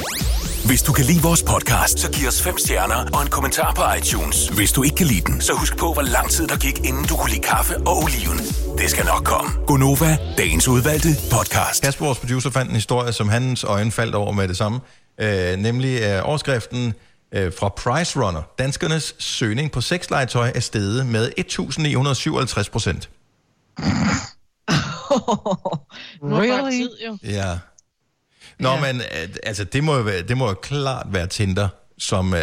Hvis 0.65 0.81
du 0.83 0.93
kan 0.93 1.05
lide 1.05 1.21
vores 1.21 1.43
podcast, 1.43 1.99
så 1.99 2.11
giv 2.11 2.27
os 2.27 2.41
fem 2.41 2.57
stjerner 2.57 2.95
og 3.13 3.21
en 3.21 3.27
kommentar 3.27 3.73
på 3.73 3.81
iTunes. 3.97 4.47
Hvis 4.47 4.71
du 4.71 4.83
ikke 4.83 4.95
kan 4.95 5.07
lide 5.07 5.21
den, 5.21 5.41
så 5.41 5.53
husk 5.53 5.77
på, 5.77 5.93
hvor 5.93 6.01
lang 6.01 6.29
tid 6.29 6.47
der 6.47 6.57
gik, 6.57 6.77
inden 6.77 7.05
du 7.05 7.15
kunne 7.15 7.31
lide 7.31 7.41
kaffe 7.41 7.77
og 7.77 7.97
oliven. 8.03 8.37
Det 8.77 8.89
skal 8.89 9.05
nok 9.05 9.23
komme. 9.23 9.51
Gonova, 9.67 10.17
dagens 10.37 10.67
udvalgte 10.67 11.09
podcast. 11.31 11.83
Kasper, 11.83 12.05
vores 12.05 12.19
producer, 12.19 12.49
fandt 12.49 12.69
en 12.69 12.75
historie, 12.75 13.13
som 13.13 13.29
hans 13.29 13.63
øjne 13.63 13.91
faldt 13.91 14.15
over 14.15 14.31
med 14.31 14.47
det 14.47 14.57
samme. 14.57 14.79
Øh, 15.21 15.55
nemlig 15.57 16.01
øh, 16.01 16.29
overskriften 16.29 16.93
øh, 17.35 17.53
fra 17.59 17.69
Price 17.69 18.19
Runner. 18.19 18.41
Danskernes 18.59 19.15
søgning 19.19 19.71
på 19.71 19.81
sexlegetøj 19.81 20.51
er 20.55 20.59
steget 20.59 21.05
med 21.05 21.31
1.957 21.39 22.71
procent. 22.71 23.09
Nu 26.21 26.35
er 26.35 26.41
Really? 26.41 26.71
tid, 26.71 26.89
jo. 27.05 27.17
Ja. 27.23 27.59
Nå, 28.59 28.69
ja. 28.69 28.81
men 28.81 29.01
øh, 29.01 29.29
altså, 29.43 29.63
det 29.63 29.83
må, 29.83 29.95
jo 29.95 30.01
være, 30.01 30.21
det 30.21 30.37
må 30.37 30.47
jo 30.47 30.53
klart 30.53 31.07
være 31.09 31.27
Tinder, 31.27 31.67
som 31.97 32.33
øh, 32.33 32.39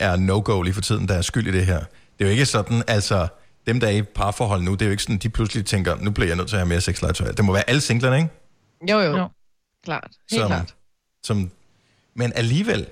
er 0.00 0.16
no-go 0.16 0.62
lige 0.62 0.74
for 0.74 0.80
tiden, 0.80 1.08
der 1.08 1.14
er 1.14 1.22
skyld 1.22 1.46
i 1.46 1.52
det 1.52 1.66
her. 1.66 1.78
Det 1.78 2.20
er 2.20 2.24
jo 2.24 2.30
ikke 2.30 2.46
sådan, 2.46 2.82
altså, 2.86 3.28
dem, 3.66 3.80
der 3.80 3.86
er 3.86 3.90
i 3.92 4.02
parforhold 4.02 4.62
nu, 4.62 4.72
det 4.72 4.82
er 4.82 4.86
jo 4.86 4.90
ikke 4.90 5.02
sådan, 5.02 5.18
de 5.18 5.28
pludselig 5.28 5.66
tænker, 5.66 5.96
nu 5.96 6.10
bliver 6.10 6.28
jeg 6.28 6.36
nødt 6.36 6.48
til 6.48 6.56
at 6.56 6.60
have 6.60 6.68
mere 6.68 6.80
sexlegetøj. 6.80 7.32
Det 7.32 7.44
må 7.44 7.52
være 7.52 7.68
alle 7.68 7.80
singlerne, 7.80 8.16
ikke? 8.16 8.28
Jo, 8.92 9.00
jo. 9.00 9.16
jo. 9.16 9.28
Klart. 9.84 10.10
Helt 10.30 10.40
som, 10.42 10.48
klart. 10.48 10.74
Som, 11.22 11.50
men 12.16 12.32
alligevel, 12.34 12.86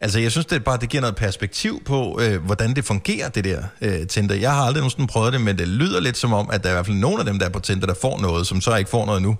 altså 0.00 0.18
jeg 0.20 0.30
synes 0.32 0.46
det 0.46 0.56
er 0.56 0.60
bare, 0.60 0.78
det 0.78 0.88
giver 0.88 1.00
noget 1.00 1.16
perspektiv 1.16 1.84
på, 1.84 2.20
øh, 2.22 2.44
hvordan 2.44 2.74
det 2.74 2.84
fungerer, 2.84 3.28
det 3.28 3.44
der 3.44 3.62
øh, 3.80 4.06
Tinder. 4.06 4.34
Jeg 4.34 4.54
har 4.54 4.62
aldrig 4.62 4.80
nogensinde 4.80 5.06
prøvet 5.06 5.32
det, 5.32 5.40
men 5.40 5.58
det 5.58 5.68
lyder 5.68 6.00
lidt 6.00 6.16
som 6.16 6.32
om, 6.32 6.50
at 6.50 6.62
der 6.62 6.68
er 6.68 6.72
i 6.72 6.76
hvert 6.76 6.86
fald 6.86 6.96
nogle 6.96 7.18
af 7.18 7.24
dem, 7.24 7.38
der 7.38 7.46
er 7.46 7.50
på 7.50 7.60
Tinder, 7.60 7.86
der 7.86 7.94
får 8.00 8.18
noget, 8.20 8.46
som 8.46 8.60
så 8.60 8.76
ikke 8.76 8.90
får 8.90 9.06
noget 9.06 9.22
nu. 9.22 9.36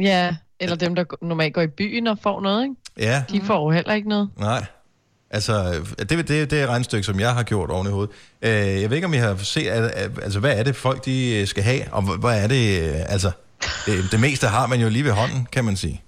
Ja, 0.00 0.36
eller 0.60 0.76
dem, 0.76 0.94
der 0.94 1.04
normalt 1.22 1.54
går 1.54 1.60
i 1.62 1.66
byen 1.66 2.06
og 2.06 2.18
får 2.22 2.40
noget, 2.40 2.62
ikke? 2.62 2.74
Ja, 2.98 3.22
De 3.30 3.40
får 3.44 3.64
jo 3.64 3.70
heller 3.70 3.94
ikke 3.94 4.08
noget. 4.08 4.30
nej. 4.38 4.64
Altså, 5.30 5.74
det, 5.98 6.10
det, 6.10 6.28
det 6.28 6.52
er 6.52 6.62
et 6.64 6.68
regnstykke, 6.68 7.04
som 7.04 7.20
jeg 7.20 7.34
har 7.34 7.42
gjort 7.42 7.70
oven 7.70 7.86
i 7.86 7.90
hovedet. 7.90 8.10
Øh, 8.42 8.50
jeg 8.82 8.90
ved 8.90 8.96
ikke, 8.96 9.06
om 9.06 9.14
I 9.14 9.16
har 9.16 9.36
set, 9.36 9.68
altså, 10.22 10.40
hvad 10.40 10.58
er 10.58 10.62
det, 10.62 10.76
folk 10.76 11.04
de 11.04 11.34
øh, 11.40 11.46
skal 11.46 11.62
have, 11.62 11.82
og 11.92 12.02
hvad- 12.02 12.16
hvad 12.18 12.42
er 12.42 12.46
det, 12.46 12.82
øh, 12.88 12.94
altså, 13.12 13.30
det, 13.86 14.04
det 14.12 14.20
meste 14.20 14.46
har 14.46 14.66
man 14.66 14.80
jo 14.80 14.88
lige 14.88 15.04
ved 15.04 15.12
hånden, 15.12 15.46
kan 15.52 15.64
man 15.64 15.76
sige. 15.76 16.02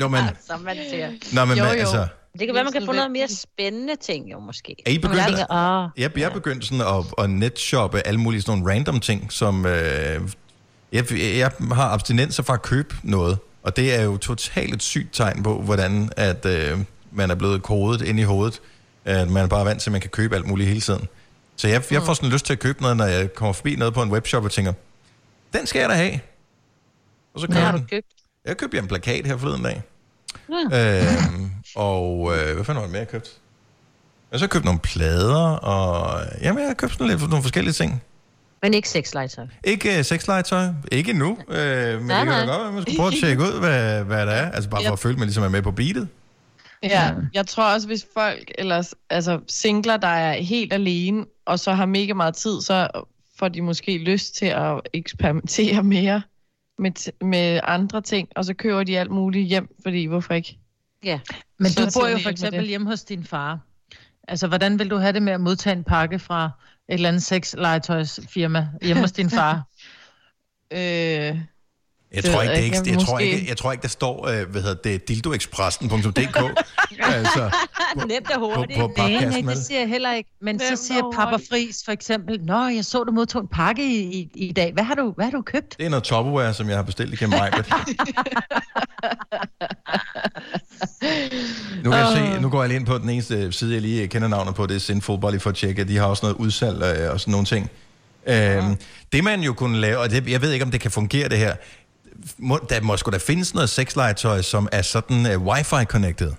Nå, 0.00 0.08
men, 0.08 0.20
Som 0.50 0.60
man 0.60 0.76
siger. 0.90 1.10
Nå, 1.32 1.44
men, 1.44 1.58
man, 1.58 1.78
altså, 1.78 2.06
Det 2.38 2.46
kan 2.46 2.54
være, 2.54 2.64
man 2.64 2.72
kan 2.72 2.86
få 2.86 2.92
noget 2.92 3.10
mere 3.10 3.28
spændende 3.28 3.96
ting, 3.96 4.32
jo 4.32 4.38
måske. 4.40 4.76
Er 4.86 4.90
I 4.90 4.98
begyndt, 4.98 5.16
Jeg 5.18 5.26
tænker, 5.26 5.90
jeg, 5.96 6.18
jeg 6.18 6.24
er 6.24 6.30
begyndt 6.30 6.64
sådan 6.64 6.80
at, 6.80 7.24
at 7.24 7.30
netshoppe 7.30 8.06
alle 8.06 8.20
mulige 8.20 8.42
sådan 8.42 8.58
nogle 8.58 8.74
random 8.74 9.00
ting, 9.00 9.32
som... 9.32 9.66
Øh, 9.66 10.20
jeg, 10.92 11.04
jeg 11.12 11.50
har 11.72 11.88
abstinenser 11.88 12.42
fra 12.42 12.54
at 12.54 12.62
købe 12.62 12.94
noget, 13.02 13.38
og 13.62 13.76
det 13.76 13.94
er 13.94 14.02
jo 14.02 14.16
totalt 14.16 14.74
et 14.74 14.82
sygt 14.82 15.14
tegn 15.14 15.42
på, 15.42 15.62
hvordan 15.62 16.10
at, 16.16 16.46
øh, 16.46 16.78
man 17.12 17.30
er 17.30 17.34
blevet 17.34 17.62
kodet 17.62 18.02
ind 18.02 18.20
i 18.20 18.22
hovedet. 18.22 18.60
At 19.04 19.30
man 19.30 19.44
er 19.44 19.48
bare 19.48 19.64
vant 19.64 19.82
til, 19.82 19.90
at 19.90 19.92
man 19.92 20.00
kan 20.00 20.10
købe 20.10 20.36
alt 20.36 20.46
muligt 20.46 20.68
hele 20.68 20.80
tiden. 20.80 21.08
Så 21.56 21.68
jeg, 21.68 21.82
jeg 21.90 22.02
får 22.02 22.14
sådan 22.14 22.28
lyst 22.30 22.46
til 22.46 22.52
at 22.52 22.58
købe 22.58 22.82
noget, 22.82 22.96
når 22.96 23.04
jeg 23.04 23.34
kommer 23.34 23.52
forbi 23.52 23.76
noget 23.76 23.94
på 23.94 24.02
en 24.02 24.10
webshop 24.10 24.44
og 24.44 24.50
tænker, 24.50 24.72
den 25.52 25.66
skal 25.66 25.80
jeg 25.80 25.88
da 25.88 25.94
have. 25.94 26.20
Og 27.34 27.40
så 27.40 27.46
køber 27.46 27.54
hvad 27.54 27.62
jeg 27.62 27.70
har 27.70 27.76
den. 27.76 27.82
du 27.82 27.88
købt? 27.90 28.06
Jeg 28.44 28.56
købte 28.56 28.78
en 28.78 28.86
plakat 28.88 29.26
her 29.26 29.36
forleden 29.36 29.62
dag. 29.62 29.82
Ja. 30.72 31.00
Øhm, 31.00 31.50
og 31.76 32.32
øh, 32.36 32.54
hvad 32.54 32.64
fanden 32.64 32.76
var 32.76 32.82
det 32.82 32.90
mere, 32.92 32.98
jeg 33.00 33.08
købt? 33.08 33.28
Jeg 34.30 34.36
har 34.36 34.38
så 34.38 34.48
købt 34.48 34.64
nogle 34.64 34.80
plader, 34.80 35.44
og 35.50 36.20
jamen, 36.42 36.58
jeg 36.60 36.68
har 36.68 36.74
købt 36.74 36.92
sådan 36.92 37.06
lidt 37.06 37.20
nogle 37.20 37.42
forskellige 37.42 37.72
ting. 37.72 38.02
Men 38.62 38.74
ikke 38.74 38.88
sexlegetøj. 38.88 39.46
Ikke 39.64 39.98
uh, 39.98 40.04
sexlegetøj, 40.04 40.66
ikke 40.92 41.12
nu, 41.12 41.38
øh, 41.48 41.98
men 41.98 42.06
Nej, 42.06 42.24
det 42.24 42.28
kan 42.28 42.38
da 42.38 42.38
godt 42.38 42.48
være, 42.48 42.68
at 42.68 42.74
man 42.74 42.82
skulle 42.82 42.96
prøve 42.98 43.08
at 43.12 43.14
tjekke 43.22 43.42
ud, 43.42 43.58
hvad, 43.60 44.04
hvad 44.04 44.26
der 44.26 44.32
er. 44.32 44.50
Altså 44.54 44.70
bare 44.70 44.80
for 44.80 44.84
Ja. 44.88 44.92
at 44.92 44.98
føle, 44.98 45.12
at 45.12 45.18
man 45.18 45.26
ligesom 45.28 45.44
er 45.44 45.48
med 45.48 45.62
på 45.62 45.70
beatet. 45.70 46.08
Ja, 46.82 47.10
jeg 47.34 47.46
tror 47.46 47.72
også, 47.74 47.86
hvis 47.86 48.06
folk, 48.14 48.50
eller 48.58 48.92
altså 49.10 49.40
singler, 49.48 49.96
der 49.96 50.08
er 50.08 50.32
helt 50.42 50.72
alene, 50.72 51.24
og 51.46 51.58
så 51.58 51.72
har 51.72 51.86
mega 51.86 52.12
meget 52.14 52.34
tid, 52.36 52.60
så 52.62 52.88
får 53.38 53.48
de 53.48 53.62
måske 53.62 53.98
lyst 53.98 54.34
til 54.34 54.46
at 54.46 54.80
eksperimentere 54.94 55.82
mere 55.82 56.22
med, 56.78 56.98
t- 56.98 57.26
med 57.26 57.60
andre 57.62 58.00
ting, 58.02 58.28
og 58.36 58.44
så 58.44 58.54
køber 58.54 58.82
de 58.82 58.98
alt 58.98 59.10
muligt 59.10 59.46
hjem, 59.46 59.68
fordi 59.82 60.04
hvorfor 60.04 60.34
ikke? 60.34 60.58
Ja. 61.04 61.20
Men 61.58 61.70
Så 61.70 61.84
du 61.84 61.90
bor 62.00 62.08
jo 62.08 62.18
for 62.22 62.30
eksempel 62.30 62.66
hjemme 62.66 62.86
hos 62.90 63.04
din 63.04 63.24
far. 63.24 63.58
Altså, 64.28 64.46
hvordan 64.46 64.78
vil 64.78 64.90
du 64.90 64.96
have 64.96 65.12
det 65.12 65.22
med 65.22 65.32
at 65.32 65.40
modtage 65.40 65.76
en 65.76 65.84
pakke 65.84 66.18
fra 66.18 66.44
et 66.88 66.94
eller 66.94 67.08
andet 67.08 67.22
sexlegetøjsfirma 67.22 68.68
hjemme 68.82 69.00
hos 69.02 69.12
din 69.12 69.30
far? 69.30 69.62
Øh, 70.72 71.38
Jeg 72.14 72.22
Det 72.22 72.30
tror, 72.30 72.42
ikke, 72.42 72.52
jeg 72.52 72.58
det 72.58 72.64
ikke, 72.64 72.76
ikke. 72.76 72.90
jeg, 72.90 73.00
tror 73.06 73.18
ikke, 73.18 73.44
jeg 73.48 73.56
tror 73.56 73.72
ikke, 73.72 73.82
der 73.82 73.88
står, 73.88 74.28
øh, 74.28 74.48
hvad 74.50 74.62
hedder 74.62 74.82
det, 74.84 75.08
dildoexpressen.dk. 75.08 76.38
altså, 77.16 77.50
Nemt 78.08 78.30
og 78.30 78.38
på, 78.40 78.52
hurtigt. 78.56 78.78
på 78.78 78.92
Nej, 78.96 79.10
nej, 79.10 79.20
papkassen. 79.20 79.46
det 79.48 79.58
siger 79.66 79.80
jeg 79.80 79.88
heller 79.88 80.14
ikke. 80.14 80.30
Men 80.42 80.58
så 80.58 80.64
Nemt 80.68 80.78
siger 80.78 81.02
og 81.02 81.12
Papa. 81.16 81.36
Fris 81.50 81.82
for 81.84 81.92
eksempel, 81.92 82.40
Nå, 82.44 82.66
jeg 82.68 82.84
så, 82.84 83.04
du 83.04 83.12
modtog 83.12 83.42
en 83.42 83.48
pakke 83.48 83.84
i, 83.86 84.00
i, 84.00 84.30
i 84.48 84.52
dag. 84.52 84.72
Hvad 84.72 84.84
har 84.84 84.94
du, 84.94 85.12
hvad 85.16 85.24
har 85.24 85.32
du 85.32 85.42
købt? 85.42 85.78
Det 85.78 85.86
er 85.86 85.90
noget 85.90 86.04
Tupperware, 86.04 86.54
som 86.54 86.68
jeg 86.68 86.76
har 86.76 86.82
bestilt 86.82 87.12
igennem 87.12 87.38
mig. 87.38 87.52
Nu, 91.84 91.90
kan 91.90 91.98
jeg 92.00 92.32
se, 92.36 92.40
nu 92.42 92.48
går 92.48 92.62
jeg 92.62 92.68
lige 92.68 92.78
ind 92.78 92.86
på 92.86 92.98
den 92.98 93.10
eneste 93.10 93.52
side, 93.52 93.72
jeg 93.72 93.82
lige 93.82 94.08
kender 94.08 94.28
navnet 94.28 94.54
på, 94.54 94.66
det 94.66 94.76
er 94.76 94.80
Sinful, 94.80 95.20
bare 95.20 95.30
lige 95.30 95.40
for 95.40 95.50
at 95.50 95.56
tjekke. 95.56 95.84
De 95.84 95.96
har 95.96 96.06
også 96.06 96.26
noget 96.26 96.36
udsalg 96.36 96.82
øh, 96.82 97.12
og 97.12 97.20
sådan 97.20 97.32
nogle 97.32 97.46
ting. 97.46 97.70
Øhm, 98.26 98.76
det 99.12 99.24
man 99.24 99.40
jo 99.40 99.52
kunne 99.52 99.78
lave, 99.80 99.98
og 99.98 100.10
det, 100.10 100.28
jeg 100.28 100.42
ved 100.42 100.52
ikke, 100.52 100.64
om 100.64 100.70
det 100.70 100.80
kan 100.80 100.90
fungere 100.90 101.28
det 101.28 101.38
her, 101.38 101.54
må, 102.38 102.60
der 102.70 102.80
må 102.80 102.96
sgu 102.96 103.10
da 103.10 103.18
findes 103.18 103.54
noget 103.54 103.70
sexlegetøj, 103.70 104.42
som 104.42 104.68
er 104.72 104.82
sådan 104.82 105.36
uh, 105.36 105.46
wifi-connected. 105.46 106.32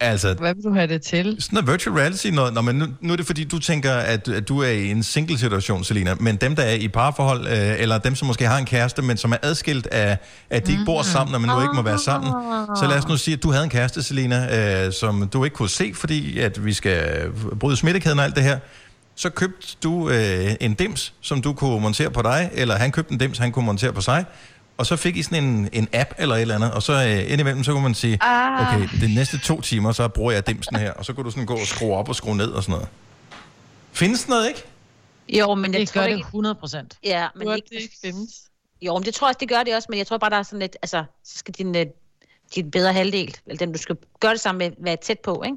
Altså, 0.00 0.34
hvad 0.34 0.54
vil 0.54 0.64
du 0.64 0.72
have 0.72 0.86
det 0.86 1.02
til? 1.02 1.36
sådan 1.40 1.56
noget 1.56 1.70
virtual 1.70 1.96
reality 1.96 2.26
noget. 2.26 2.54
Nå, 2.54 2.60
men 2.60 2.76
nu, 2.76 2.86
nu 3.00 3.12
er 3.12 3.16
det 3.16 3.26
fordi, 3.26 3.44
du 3.44 3.58
tænker, 3.58 3.92
at, 3.92 4.28
at 4.28 4.48
du 4.48 4.58
er 4.58 4.68
i 4.68 4.90
en 4.90 5.02
single-situation, 5.02 5.84
Selina. 5.84 6.14
Men 6.20 6.36
dem, 6.36 6.56
der 6.56 6.62
er 6.62 6.74
i 6.74 6.88
parforhold, 6.88 7.46
øh, 7.46 7.80
eller 7.80 7.98
dem, 7.98 8.14
som 8.14 8.26
måske 8.26 8.46
har 8.46 8.58
en 8.58 8.64
kæreste, 8.64 9.02
men 9.02 9.16
som 9.16 9.32
er 9.32 9.36
adskilt 9.42 9.86
af, 9.86 10.18
at 10.50 10.66
de 10.66 10.72
ikke 10.72 10.84
bor 10.84 11.02
sammen, 11.02 11.34
og 11.34 11.40
man 11.40 11.50
nu 11.56 11.62
ikke 11.62 11.74
må 11.74 11.82
være 11.82 11.98
sammen. 11.98 12.32
Så 12.76 12.86
lad 12.88 12.98
os 12.98 13.08
nu 13.08 13.16
sige, 13.16 13.36
at 13.36 13.42
du 13.42 13.50
havde 13.50 13.64
en 13.64 13.70
kæreste, 13.70 14.02
Selina, 14.02 14.84
øh, 14.86 14.92
som 14.92 15.28
du 15.28 15.44
ikke 15.44 15.54
kunne 15.54 15.68
se, 15.68 15.92
fordi 15.94 16.38
at 16.38 16.64
vi 16.64 16.72
skal 16.72 17.28
bryde 17.60 17.76
smittekæden 17.76 18.18
og 18.18 18.24
alt 18.24 18.34
det 18.36 18.42
her. 18.42 18.58
Så 19.14 19.30
købte 19.30 19.66
du 19.82 20.10
øh, 20.10 20.54
en 20.60 20.74
dims, 20.74 21.12
som 21.20 21.42
du 21.42 21.52
kunne 21.52 21.80
montere 21.80 22.10
på 22.10 22.22
dig, 22.22 22.50
eller 22.52 22.74
han 22.76 22.92
købte 22.92 23.12
en 23.12 23.18
dims, 23.18 23.38
han 23.38 23.52
kunne 23.52 23.66
montere 23.66 23.92
på 23.92 24.00
sig, 24.00 24.24
og 24.76 24.86
så 24.86 24.96
fik 24.96 25.16
I 25.16 25.22
sådan 25.22 25.44
en, 25.44 25.68
en 25.72 25.88
app 25.92 26.10
eller 26.18 26.34
et 26.34 26.40
eller 26.40 26.54
andet, 26.54 26.72
og 26.72 26.82
så 26.82 26.92
øh, 26.92 27.32
indimellem, 27.32 27.64
så 27.64 27.72
kunne 27.72 27.82
man 27.82 27.94
sige, 27.94 28.18
Ah. 28.20 28.74
okay, 28.76 28.88
de 29.00 29.14
næste 29.14 29.38
to 29.38 29.60
timer, 29.60 29.92
så 29.92 30.08
bruger 30.08 30.32
jeg 30.32 30.46
dimsen 30.46 30.76
her, 30.76 30.92
og 30.92 31.04
så 31.04 31.12
kunne 31.12 31.24
du 31.24 31.30
sådan 31.30 31.46
gå 31.46 31.54
og 31.54 31.66
skrue 31.66 31.94
op 31.96 32.08
og 32.08 32.16
skrue 32.16 32.36
ned 32.36 32.50
og 32.50 32.62
sådan 32.62 32.72
noget. 32.72 32.88
Findes 33.92 34.20
sådan 34.20 34.32
noget, 34.32 34.48
ikke? 34.48 34.62
Jo, 35.28 35.54
men 35.54 35.72
jeg 35.72 35.80
Det 35.80 35.88
tror 35.88 36.00
gør 36.00 36.06
det 36.08 36.16
ikke... 36.16 36.26
100 36.26 36.54
procent. 36.54 36.98
Ja, 37.04 37.28
men 37.36 37.48
ikke... 37.56 37.68
det 37.70 37.82
ikke 37.82 37.96
findes? 38.04 38.30
Jo, 38.82 38.94
men 38.98 39.02
det 39.04 39.14
tror 39.14 39.26
jeg 39.26 39.30
også, 39.30 39.38
det 39.40 39.48
gør 39.48 39.62
det 39.62 39.74
også, 39.76 39.86
men 39.90 39.98
jeg 39.98 40.06
tror 40.06 40.18
bare, 40.18 40.30
der 40.30 40.36
er 40.36 40.42
sådan 40.42 40.58
lidt, 40.60 40.76
altså, 40.82 41.04
så 41.24 41.38
skal 41.38 41.54
din, 41.54 41.76
øh, 41.76 41.86
din 42.54 42.70
bedre 42.70 42.92
halvdel, 42.92 43.36
eller 43.46 43.58
den, 43.58 43.72
du 43.72 43.78
skal 43.78 43.96
gøre 44.20 44.32
det 44.32 44.40
sammen 44.40 44.58
med, 44.58 44.84
være 44.84 44.96
tæt 45.02 45.18
på, 45.20 45.42
ikke? 45.46 45.56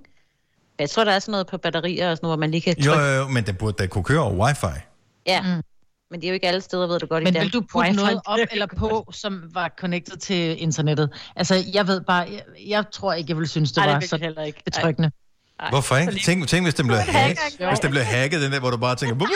Jeg 0.80 0.90
tror, 0.90 1.04
der 1.04 1.12
er 1.12 1.20
sådan 1.20 1.32
noget 1.32 1.48
på 1.48 1.58
batterier 1.58 2.12
og 2.12 2.18
sådan 2.18 2.26
noget, 2.26 2.38
hvor 2.38 2.40
man 2.40 2.52
lige 2.52 2.62
kan 2.62 2.76
Jo, 2.78 2.92
trykke. 2.92 3.06
jo, 3.08 3.14
jo, 3.16 3.28
men 3.28 3.46
det 3.46 3.58
burde 3.58 3.76
da 3.84 3.88
kunne 3.88 4.04
køre 4.04 4.20
over 4.20 4.34
wifi. 4.46 4.80
Ja, 5.28 5.42
mm. 5.42 5.48
men 6.12 6.20
det 6.22 6.24
er 6.24 6.28
jo 6.30 6.34
ikke 6.34 6.48
alle 6.48 6.62
steder, 6.62 6.88
ved 6.88 7.00
du 7.00 7.06
godt. 7.06 7.22
i 7.22 7.26
Men 7.26 7.34
vil 7.34 7.54
du 7.54 7.62
putte 7.72 7.90
Wi-Fi. 7.90 7.96
noget 7.96 8.20
op 8.26 8.40
eller 8.52 8.68
på, 8.78 9.10
som 9.14 9.44
var 9.54 9.72
connected 9.80 10.18
til 10.18 10.62
internettet? 10.62 11.10
Altså, 11.36 11.64
jeg 11.74 11.88
ved 11.88 12.02
bare, 12.02 12.28
jeg, 12.32 12.42
jeg 12.68 12.84
tror 12.92 13.14
ikke, 13.14 13.30
jeg 13.30 13.38
ville 13.38 13.48
synes, 13.48 13.72
det 13.72 13.78
Ej, 13.78 13.86
det 13.86 13.94
var 13.94 14.00
så 14.02 14.16
jeg 14.16 14.26
heller 14.26 14.42
ikke. 14.44 14.62
betryggende. 14.66 15.12
Ej. 15.60 15.70
Hvorfor 15.70 15.96
ikke? 15.98 16.20
Tænk, 16.26 16.48
tænk 16.48 16.66
hvis 16.66 16.74
den 16.76 16.88
blev 16.88 17.00
hacket, 17.00 17.40
hvis 17.70 17.80
den 17.80 17.92
blev 17.92 18.04
hacket, 18.04 18.42
den 18.42 18.52
der, 18.52 18.60
hvor 18.60 18.70
du 18.70 18.78
bare 18.78 18.96
tænker... 18.96 19.16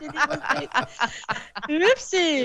"Buh, 0.00 0.08
buh, 0.12 0.36
buh, 1.68 1.74
Upsi! 1.92 2.44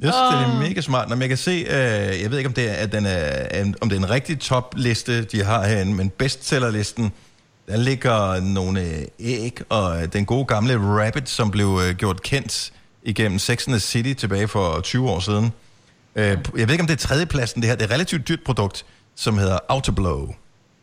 Jeg 0.00 0.12
synes, 0.12 0.30
det 0.32 0.54
er 0.54 0.58
mega 0.68 0.80
smart. 0.80 1.08
Når 1.08 1.16
man 1.16 1.28
kan 1.28 1.36
se, 1.38 1.50
øh, 1.50 2.22
jeg 2.22 2.30
ved 2.30 2.38
ikke, 2.38 2.48
om 2.48 2.54
det 2.54 2.70
er, 2.70 2.74
at 2.74 2.92
den 2.92 3.06
er, 3.06 3.60
en- 3.60 3.74
om 3.80 3.88
det 3.88 3.96
er 3.96 4.00
en 4.00 4.10
rigtig 4.10 4.40
topliste, 4.40 5.24
de 5.24 5.44
har 5.44 5.66
herinde, 5.66 5.94
men 5.94 6.10
bestsellerlisten, 6.10 7.12
der 7.68 7.76
ligger 7.76 8.40
nogle 8.40 8.80
øh, 8.80 9.02
æg, 9.20 9.60
og 9.68 10.02
øh, 10.02 10.12
den 10.12 10.26
gode 10.26 10.44
gamle 10.44 10.76
Rabbit, 10.78 11.28
som 11.28 11.50
blev 11.50 11.80
øh, 11.88 11.94
gjort 11.94 12.22
kendt 12.22 12.72
igennem 13.02 13.38
Sex 13.38 13.66
and 13.66 13.72
the 13.74 13.80
City 13.80 14.12
tilbage 14.20 14.48
for 14.48 14.80
20 14.80 15.10
år 15.10 15.20
siden. 15.20 15.52
Øh, 16.16 16.24
jeg 16.26 16.38
ved 16.54 16.70
ikke, 16.70 16.80
om 16.82 16.86
det 16.86 16.92
er 16.94 17.06
tredjepladsen, 17.08 17.62
det 17.62 17.68
her. 17.68 17.76
Det 17.76 17.82
er 17.82 17.86
et 17.88 17.92
relativt 17.94 18.28
dyrt 18.28 18.40
produkt, 18.46 18.84
som 19.14 19.38
hedder 19.38 19.58
Autoblow. 19.68 20.34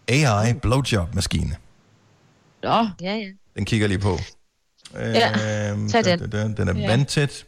AI 0.08 0.54
blowjob-maskine. 0.54 1.56
Nå. 2.64 2.88
Ja, 3.02 3.14
ja. 3.16 3.26
Den 3.56 3.66
kigger 3.66 3.84
jeg 3.84 3.90
lige 3.90 4.00
på. 4.00 4.18
Ja, 4.94 5.70
Øhm, 5.72 5.90
tag 5.90 6.06
den. 6.06 6.20
Den, 6.20 6.32
den, 6.32 6.58
den 6.58 6.68
er 6.68 6.74
Ja. 6.82 6.88
vandtæt. 6.88 7.46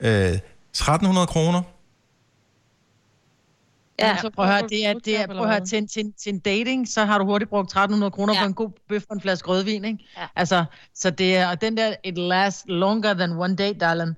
Øh, 0.00 0.10
1300 0.72 1.26
kroner. 1.26 1.62
Ja, 3.98 4.16
så 4.20 4.30
prøv 4.30 4.44
at 4.44 4.50
høre, 4.52 4.68
det 4.68 4.86
er, 4.86 4.92
det 4.94 5.20
er, 5.20 5.26
prøv 5.26 5.42
at 5.42 5.48
høre 5.48 5.66
til, 5.66 5.78
en, 5.78 5.88
til, 5.88 6.04
en, 6.04 6.12
til 6.12 6.32
en 6.34 6.38
dating, 6.38 6.88
så 6.88 7.04
har 7.04 7.18
du 7.18 7.24
hurtigt 7.24 7.48
brugt 7.50 7.66
1300 7.66 8.10
kroner 8.10 8.34
ja. 8.34 8.40
på 8.40 8.46
en 8.46 8.54
god 8.54 8.70
bøf 8.88 9.02
og 9.08 9.14
en 9.14 9.20
flaske 9.20 9.48
rødvin, 9.48 9.84
ikke? 9.84 9.98
Ja. 10.18 10.26
Altså, 10.36 10.64
så 10.94 11.10
det 11.10 11.36
er, 11.36 11.48
og 11.48 11.60
den 11.60 11.76
der, 11.76 11.94
it 12.04 12.18
lasts 12.18 12.64
longer 12.68 13.14
than 13.14 13.32
one 13.32 13.56
day, 13.56 13.72
darling. 13.80 14.16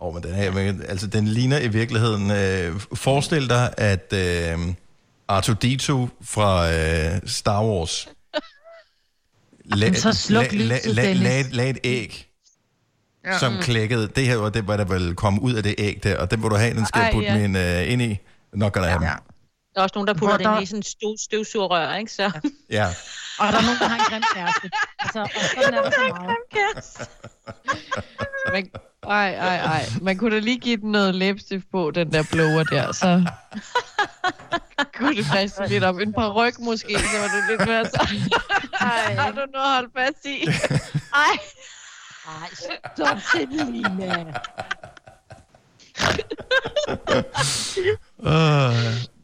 Åh, 0.00 0.08
oh, 0.08 0.14
men 0.14 0.22
den, 0.22 0.34
her, 0.34 0.52
men, 0.52 0.82
altså, 0.88 1.06
den 1.06 1.28
ligner 1.28 1.58
i 1.58 1.68
virkeligheden... 1.68 2.30
Øh, 2.30 2.80
forestil 2.94 3.48
dig, 3.48 3.74
at 3.78 4.12
øh, 4.12 4.58
R2-D2 5.32 6.08
fra 6.22 6.72
øh, 6.72 7.20
Star 7.26 7.64
Wars... 7.64 8.08
La, 9.74 9.92
så 9.92 10.12
sluk 10.12 10.52
lyset, 10.52 10.96
Dennis. 10.96 11.22
lag 11.22 11.44
lag 11.52 11.70
et 11.70 11.78
æg, 11.84 12.22
Ja. 13.24 13.32
ja. 13.32 13.38
som 13.38 13.52
Mm. 13.52 13.58
klækkede. 13.62 14.08
Det 14.16 14.26
her 14.26 14.36
var 14.36 14.48
det, 14.48 14.62
hvad 14.64 14.78
der 14.78 14.84
vil 14.84 15.14
komme 15.14 15.42
ud 15.42 15.54
af 15.54 15.62
det 15.62 15.74
æg 15.78 16.00
der, 16.02 16.18
og 16.18 16.30
den 16.30 16.42
vil 16.42 16.50
du 16.50 16.56
have, 16.56 16.74
den 16.74 16.86
skal 16.86 17.00
jeg 17.00 17.10
putte 17.12 17.28
ja. 17.28 17.38
min 17.38 17.56
øh, 17.56 17.92
ind 17.92 18.02
i. 18.02 18.18
Nok 18.54 18.72
gonna 18.72 18.88
have 18.88 19.04
ja. 19.04 19.10
Der 19.74 19.80
er 19.80 19.82
også 19.82 19.92
nogen, 19.94 20.06
der 20.08 20.14
putter 20.14 20.36
Hvor 20.36 20.44
der- 20.44 20.54
ind 20.56 20.62
i 20.62 20.66
sådan 20.66 20.78
en 20.78 20.82
støv, 20.82 21.14
støvsugerrør, 21.20 21.94
ikke? 21.94 22.12
Så. 22.12 22.22
ja. 22.70 22.86
Og 23.38 23.52
der 23.52 23.58
er 23.58 23.62
nogen, 23.62 23.78
der 23.78 23.88
har 23.88 23.96
en 23.98 24.04
grim 24.10 24.22
kæreste. 24.34 24.70
Altså, 24.98 25.20
og 25.20 25.30
sådan 25.54 25.74
er 25.74 25.82
der 25.82 25.90
så 25.90 26.00
meget. 26.08 26.36
Man, 28.52 28.70
ej, 29.02 29.34
ej, 29.34 29.56
ej. 29.56 29.84
Man 30.02 30.18
kunne 30.18 30.34
da 30.34 30.40
lige 30.40 30.58
give 30.58 30.76
den 30.76 30.92
noget 30.92 31.14
læbestift 31.14 31.66
på, 31.72 31.90
den 31.90 32.12
der 32.12 32.24
blower 32.32 32.62
der, 32.62 32.92
så 32.92 33.24
kunne 34.94 35.16
det 35.16 35.26
friste 35.26 35.66
lidt 35.68 35.84
op. 35.84 35.98
En 35.98 36.12
par 36.12 36.30
ryg 36.32 36.54
måske, 36.60 36.98
så 36.98 37.18
var 37.18 37.28
det 37.28 37.44
lidt 37.58 37.68
mere 37.68 37.84
så. 37.84 38.16
Ej, 38.80 39.14
har 39.14 39.30
du 39.30 39.36
noget 39.52 39.66
at 39.66 39.74
holde 39.74 39.90
fast 39.96 40.24
i? 40.26 40.48
Ej. 41.14 41.38
Ej, 42.26 42.48
stop, 42.94 43.18
Selina. 43.32 44.24
Uh, 48.18 49.15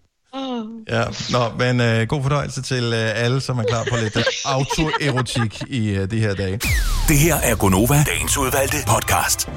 ja, 0.89 1.05
nå, 1.33 1.43
men 1.59 1.81
uh, 1.81 2.09
god 2.09 2.23
fornøjelse 2.23 2.63
til 2.63 2.85
uh, 2.89 3.25
alle, 3.25 3.41
som 3.41 3.59
er 3.59 3.63
klar 3.63 3.85
på 3.91 3.97
lidt 3.97 4.17
uh, 4.17 4.23
autoerotik 4.55 5.63
i 5.69 5.99
uh, 5.99 6.05
de 6.11 6.21
her 6.21 6.35
dage. 6.35 6.61
Det 7.09 7.19
her 7.19 7.37
er 7.43 7.57
Gonova, 7.57 8.05
dagens 8.07 8.39
udvalgte 8.39 8.77
podcast. 8.89 9.51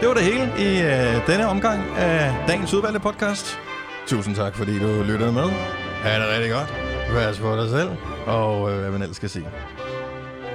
Det 0.00 0.08
var 0.08 0.14
det 0.14 0.22
hele 0.22 0.52
i 0.58 0.70
uh, 0.82 1.26
denne 1.26 1.48
omgang 1.48 1.82
af 1.96 2.34
dagens 2.48 2.74
udvalgte 2.74 3.00
podcast. 3.00 3.58
Tusind 4.06 4.36
tak, 4.36 4.56
fordi 4.56 4.78
du 4.78 5.02
lyttede 5.02 5.32
med. 5.32 5.48
Ha' 6.02 6.18
det 6.20 6.28
rigtig 6.34 6.50
godt. 6.52 6.74
Pas 7.12 7.38
på 7.38 7.56
dig 7.56 7.70
selv, 7.70 7.90
og 8.26 8.62
uh, 8.62 8.70
hvad 8.72 8.90
man 8.90 9.02
ellers 9.02 9.16
skal 9.16 9.30
sige. 9.30 9.46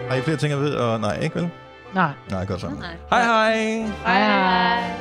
Har 0.09 0.15
I 0.15 0.21
flere 0.21 0.37
ting 0.37 0.53
at 0.53 0.59
vide? 0.59 0.79
Og, 0.79 0.99
nej, 0.99 1.19
ikke 1.19 1.35
vel? 1.35 1.49
Nej. 1.95 2.11
Nej, 2.29 2.45
godt 2.45 2.61
så. 2.61 2.67
Nej. 2.67 2.95
Hej 3.09 3.23
hej! 3.23 3.55
Hej 4.05 4.19
hej. 4.23 4.93